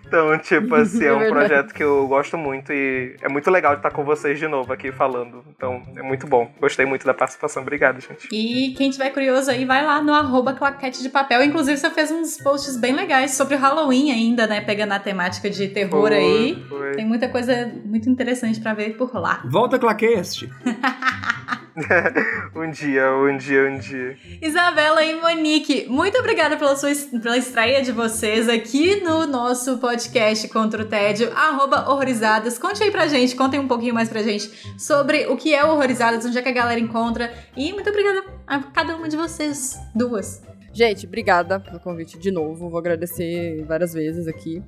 Então, 0.06 0.38
tipo, 0.40 0.76
assim, 0.76 1.04
é 1.06 1.14
um 1.14 1.20
verdade. 1.20 1.48
projeto 1.48 1.74
que 1.74 1.84
eu 1.84 2.08
gosto 2.08 2.38
muito 2.38 2.72
e 2.72 3.16
é 3.22 3.30
muito 3.30 3.50
legal 3.52 3.74
de 3.74 3.80
estar 3.80 3.92
com 3.92 4.04
vocês 4.04 4.40
de 4.40 4.48
novo 4.48 4.72
aqui 4.72 4.92
falando. 4.92 5.44
Então, 5.56 5.82
é 5.96 6.02
muito 6.02 6.28
bom. 6.28 6.52
Gostei 6.60 6.86
muito 6.86 7.06
da 7.06 7.14
participação. 7.14 7.62
Obrigado, 7.64 8.00
gente. 8.02 8.28
E 8.32 8.74
quem 8.76 8.90
tiver 8.90 9.10
curioso 9.12 9.50
aí, 9.52 9.66
vai 9.66 9.86
lá 9.86 10.02
no 10.02 10.14
arroba 10.14 10.54
claquete 10.54 11.02
de 11.02 11.10
papel. 11.10 11.44
Inclusive, 11.44 11.78
você 11.78 11.90
fez 11.90 12.12
uns 12.12 12.38
posts 12.38 12.78
bem 12.78 12.94
legais 12.94 13.32
sobre 13.32 13.56
o 13.56 13.58
Halloween 13.60 14.12
ainda, 14.12 14.48
né? 14.48 14.62
Pegando 14.62 14.94
a 14.94 15.00
temática 15.00 15.50
de 15.50 15.68
terror 15.68 16.08
Foi, 16.10 16.16
aí. 16.16 16.66
foi. 16.70 16.92
Tem 16.92 17.06
muita 17.06 17.28
coisa 17.30 17.72
muito 17.86 18.10
interessante 18.10 18.60
pra 18.60 18.74
ver 18.74 18.96
por 18.98 19.14
lá. 19.16 19.42
Volta, 19.46 19.78
Claqueste! 19.80 20.50
um 22.56 22.72
dia, 22.72 23.12
um 23.14 23.38
dia, 23.38 23.70
um 23.70 23.78
dia. 23.78 24.18
Isabela 24.42 25.04
e 25.04 25.20
Monique, 25.22 25.86
muito 25.88 26.18
obrigada 26.18 26.58
pela, 26.58 26.76
sua, 26.76 26.90
pela 27.22 27.38
estreia 27.38 27.84
de 27.84 27.92
vocês 27.92 28.50
aqui 28.50 29.02
no 29.02 29.28
nosso 29.28 29.78
podcast 29.78 30.48
Contra 30.48 30.82
o 30.82 30.86
Tédio, 30.86 31.32
arroba 31.36 31.90
Horrorizadas. 31.90 32.58
Conte 32.58 32.82
aí 32.82 32.90
pra 32.90 33.08
gente, 33.08 33.36
contem 33.36 33.60
um 33.60 33.68
pouquinho 33.68 33.94
mais 33.94 34.10
pra 34.10 34.24
gente 34.24 34.52
sobre 34.78 35.28
o 35.28 35.38
que 35.38 35.54
é 35.54 35.64
Horrorizadas, 35.64 36.26
onde 36.26 36.38
é 36.38 36.42
que 36.42 36.50
a 36.50 36.54
galera 36.54 36.80
encontra. 36.80 37.32
E 37.56 37.72
muito 37.74 37.90
obrigada 37.90 38.24
a 38.48 38.60
cada 38.60 38.96
uma 38.96 39.08
de 39.08 39.16
vocês, 39.16 39.78
duas. 39.94 40.42
Gente, 40.78 41.08
obrigada 41.08 41.60
pelo 41.60 41.80
convite 41.80 42.20
de 42.20 42.30
novo. 42.30 42.70
Vou 42.70 42.78
agradecer 42.78 43.66
várias 43.66 43.94
vezes 43.94 44.28
aqui. 44.28 44.62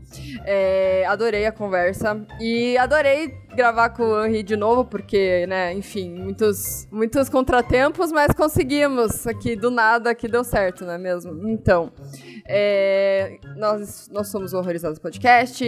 É, 0.43 1.05
adorei 1.05 1.45
a 1.45 1.51
conversa 1.51 2.25
e 2.41 2.75
adorei 2.79 3.27
gravar 3.55 3.91
com 3.91 4.01
o 4.01 4.25
Henri 4.25 4.41
de 4.41 4.57
novo, 4.57 4.83
porque, 4.83 5.45
né, 5.45 5.71
enfim, 5.71 6.09
muitos, 6.09 6.87
muitos 6.91 7.29
contratempos, 7.29 8.11
mas 8.11 8.33
conseguimos 8.33 9.27
aqui 9.27 9.55
do 9.55 9.69
nada, 9.69 10.15
que 10.15 10.27
deu 10.27 10.43
certo, 10.43 10.83
não 10.83 10.93
é 10.93 10.97
mesmo? 10.97 11.47
Então, 11.47 11.91
é, 12.47 13.37
nós, 13.55 14.09
nós 14.11 14.29
somos 14.29 14.51
o 14.51 14.57
Horrorizados 14.57 14.97
Podcast. 14.97 15.63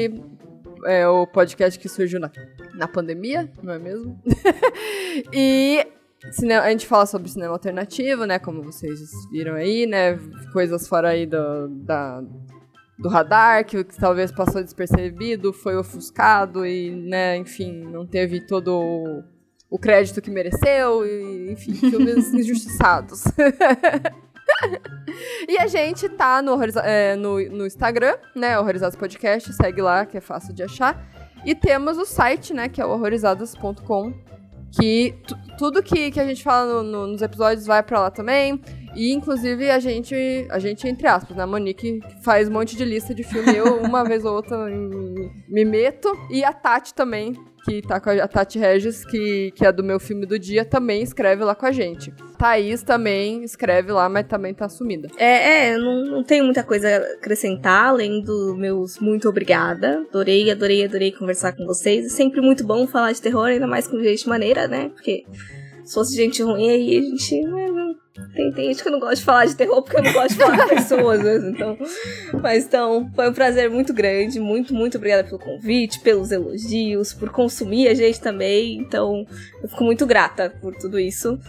É 0.87 1.07
o 1.07 1.27
podcast 1.27 1.79
que 1.79 1.87
surgiu 1.87 2.19
na, 2.19 2.31
na 2.73 2.87
pandemia, 2.87 3.47
não 3.61 3.73
é 3.73 3.77
mesmo? 3.77 4.19
e 5.31 5.85
Cine- 6.31 6.53
a 6.53 6.69
gente 6.69 6.85
fala 6.85 7.05
sobre 7.05 7.29
cinema 7.29 7.53
alternativo, 7.53 8.25
né? 8.25 8.37
Como 8.37 8.63
vocês 8.63 8.99
viram 9.31 9.55
aí, 9.55 9.87
né? 9.87 10.19
Coisas 10.53 10.87
fora 10.87 11.09
aí 11.09 11.25
do, 11.25 11.67
da, 11.83 12.21
do 12.99 13.09
radar, 13.09 13.65
que, 13.65 13.83
que 13.83 13.97
talvez 13.97 14.31
passou 14.31 14.61
despercebido, 14.61 15.51
foi 15.51 15.75
ofuscado 15.75 16.65
e, 16.65 16.91
né, 16.91 17.37
enfim, 17.37 17.83
não 17.85 18.05
teve 18.05 18.45
todo 18.45 18.79
o, 18.79 19.23
o 19.69 19.79
crédito 19.79 20.21
que 20.21 20.29
mereceu, 20.29 21.03
e, 21.05 21.51
enfim, 21.51 21.73
filmes 21.89 22.31
injustiçados. 22.31 23.23
e 25.49 25.57
a 25.57 25.65
gente 25.65 26.07
tá 26.09 26.39
no, 26.41 26.55
é, 26.83 27.15
no, 27.15 27.39
no 27.49 27.65
Instagram, 27.65 28.15
né? 28.35 28.59
Horrorizados 28.59 28.95
Podcast, 28.95 29.51
segue 29.53 29.81
lá, 29.81 30.05
que 30.05 30.17
é 30.17 30.21
fácil 30.21 30.53
de 30.53 30.61
achar. 30.61 31.03
E 31.43 31.55
temos 31.55 31.97
o 31.97 32.05
site, 32.05 32.53
né, 32.53 32.69
que 32.69 32.79
é 32.79 32.85
o 32.85 32.91
horrorizadas.com, 32.91 34.13
que 34.71 35.13
tu- 35.27 35.35
tudo 35.57 35.83
que, 35.83 36.11
que 36.11 36.19
a 36.19 36.25
gente 36.25 36.41
fala 36.43 36.81
no- 36.81 36.83
no- 36.83 37.07
nos 37.07 37.21
episódios 37.21 37.65
vai 37.65 37.83
pra 37.83 37.99
lá 37.99 38.11
também. 38.11 38.61
E, 38.95 39.13
inclusive, 39.13 39.69
a 39.69 39.79
gente, 39.79 40.13
a 40.49 40.59
gente, 40.59 40.85
entre 40.87 41.07
aspas, 41.07 41.35
né? 41.37 41.43
A 41.43 41.47
Monique 41.47 42.01
faz 42.23 42.49
um 42.49 42.53
monte 42.53 42.75
de 42.75 42.83
lista 42.83 43.13
de 43.15 43.23
filme. 43.23 43.55
Eu, 43.55 43.81
uma 43.83 44.03
vez 44.03 44.25
ou 44.25 44.33
outra, 44.35 44.57
me 45.47 45.65
meto. 45.65 46.09
E 46.29 46.43
a 46.43 46.51
Tati 46.51 46.93
também, 46.93 47.33
que 47.63 47.81
tá 47.81 47.99
com 47.99 48.09
a, 48.09 48.27
Tati 48.27 48.57
Regis, 48.57 49.05
que, 49.05 49.51
que 49.51 49.65
é 49.65 49.71
do 49.71 49.83
meu 49.83 49.99
filme 49.99 50.25
do 50.25 50.37
dia, 50.37 50.65
também 50.65 51.01
escreve 51.01 51.43
lá 51.43 51.53
com 51.53 51.65
a 51.65 51.71
gente. 51.71 52.13
Thaís 52.37 52.81
também 52.81 53.43
escreve 53.43 53.91
lá, 53.91 54.09
mas 54.09 54.27
também 54.27 54.53
tá 54.53 54.67
sumida. 54.67 55.07
É, 55.17 55.69
é, 55.69 55.77
não, 55.77 56.05
não 56.05 56.23
tenho 56.23 56.43
muita 56.43 56.63
coisa 56.63 56.87
a 56.87 56.97
acrescentar, 57.17 57.89
além 57.89 58.23
do 58.23 58.55
meus 58.55 58.99
muito 58.99 59.29
obrigada. 59.29 60.03
Adorei, 60.09 60.49
adorei, 60.49 60.85
adorei 60.85 61.11
conversar 61.11 61.53
com 61.53 61.65
vocês. 61.65 62.05
É 62.05 62.09
sempre 62.09 62.41
muito 62.41 62.65
bom 62.65 62.87
falar 62.87 63.11
de 63.11 63.21
terror, 63.21 63.45
ainda 63.45 63.67
mais 63.67 63.87
com 63.87 63.99
gente 63.99 64.27
maneira, 64.27 64.67
né? 64.67 64.89
Porque 64.89 65.23
se 65.83 65.93
fosse 65.93 66.15
gente 66.15 66.41
ruim 66.41 66.69
aí, 66.69 66.97
a 66.97 67.01
gente. 67.01 67.41
Tem, 68.35 68.51
tem 68.51 68.65
gente 68.67 68.81
que 68.83 68.89
eu 68.89 68.91
não 68.91 68.99
gosta 68.99 69.15
de 69.15 69.23
falar 69.23 69.45
de 69.45 69.55
terror 69.55 69.81
porque 69.81 69.97
eu 69.97 70.03
não 70.03 70.11
gosto 70.11 70.29
de 70.29 70.35
falar 70.35 70.57
com 70.57 70.67
pessoas, 70.75 71.23
né? 71.23 71.37
Então. 71.49 71.77
Mas 72.41 72.65
então, 72.65 73.09
foi 73.15 73.29
um 73.29 73.33
prazer 73.33 73.69
muito 73.69 73.93
grande. 73.93 74.39
Muito, 74.39 74.73
muito 74.73 74.97
obrigada 74.97 75.23
pelo 75.23 75.39
convite, 75.39 75.99
pelos 76.01 76.31
elogios, 76.31 77.13
por 77.13 77.29
consumir 77.29 77.87
a 77.87 77.93
gente 77.93 78.19
também. 78.19 78.77
Então, 78.79 79.25
eu 79.63 79.69
fico 79.69 79.83
muito 79.83 80.05
grata 80.05 80.53
por 80.61 80.75
tudo 80.75 80.99
isso. 80.99 81.39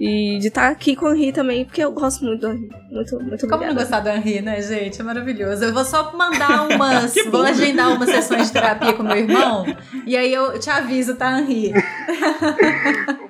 E 0.00 0.38
de 0.40 0.48
estar 0.48 0.68
aqui 0.68 0.96
com 0.96 1.06
o 1.06 1.14
Henri 1.14 1.32
também, 1.32 1.64
porque 1.64 1.82
eu 1.84 1.92
gosto 1.92 2.24
muito 2.24 2.40
do 2.40 2.52
Henri. 2.52 2.70
Muito, 2.90 3.20
muito 3.20 3.46
Como 3.46 3.62
não 3.62 3.70
obrigada. 3.72 3.74
gostar 3.74 4.00
do 4.00 4.08
Henri, 4.08 4.40
né, 4.40 4.60
gente? 4.60 5.00
É 5.00 5.04
maravilhoso. 5.04 5.64
Eu 5.64 5.72
vou 5.72 5.84
só 5.84 6.12
mandar 6.16 6.66
umas. 6.74 7.14
Vou 7.30 7.42
agendar 7.42 7.92
umas 7.92 8.08
sessões 8.10 8.46
de 8.48 8.52
terapia 8.52 8.94
com 8.94 9.02
meu 9.02 9.16
irmão. 9.16 9.64
E 10.06 10.16
aí 10.16 10.32
eu 10.32 10.58
te 10.58 10.70
aviso, 10.70 11.14
tá, 11.14 11.38
Henri? 11.38 11.72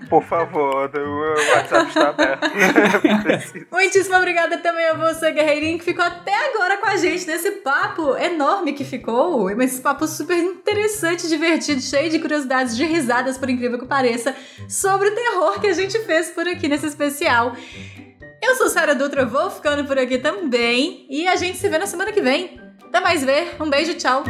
Por 0.08 0.22
favor, 0.24 0.90
o 0.94 1.54
WhatsApp 1.56 1.88
está 1.88 2.08
aberto. 2.08 2.50
Muitíssimo 3.70 4.16
obrigada 4.16 4.58
também 4.58 4.86
a 4.86 4.94
você, 4.94 5.30
guerreirinho, 5.32 5.78
que 5.78 5.84
ficou 5.84 6.04
até 6.04 6.34
agora 6.50 6.78
com 6.78 6.86
a 6.86 6.96
gente 6.96 7.26
nesse 7.26 7.50
papo 7.52 8.16
enorme 8.16 8.72
que 8.72 8.84
ficou. 8.84 9.44
Mas 9.56 9.72
esse 9.72 9.82
papo 9.82 10.06
super 10.06 10.36
interessante, 10.36 11.28
divertido, 11.28 11.80
cheio 11.80 12.10
de 12.10 12.18
curiosidades, 12.18 12.76
de 12.76 12.84
risadas, 12.84 13.38
por 13.38 13.48
incrível 13.48 13.78
que 13.78 13.86
pareça, 13.86 14.34
sobre 14.68 15.08
o 15.08 15.14
terror 15.14 15.60
que 15.60 15.66
a 15.66 15.72
gente 15.72 15.98
fez 16.00 16.30
por 16.30 16.46
aqui 16.46 16.68
nesse 16.68 16.86
especial. 16.86 17.54
Eu 18.42 18.56
sou 18.56 18.68
Sara 18.68 18.94
Dutra, 18.94 19.24
vou 19.24 19.50
ficando 19.50 19.84
por 19.84 19.98
aqui 19.98 20.18
também. 20.18 21.06
E 21.08 21.28
a 21.28 21.36
gente 21.36 21.58
se 21.58 21.68
vê 21.68 21.78
na 21.78 21.86
semana 21.86 22.10
que 22.10 22.20
vem. 22.20 22.60
Até 22.84 23.00
mais 23.00 23.24
ver. 23.24 23.56
Um 23.60 23.70
beijo, 23.70 23.94
tchau. 23.94 24.24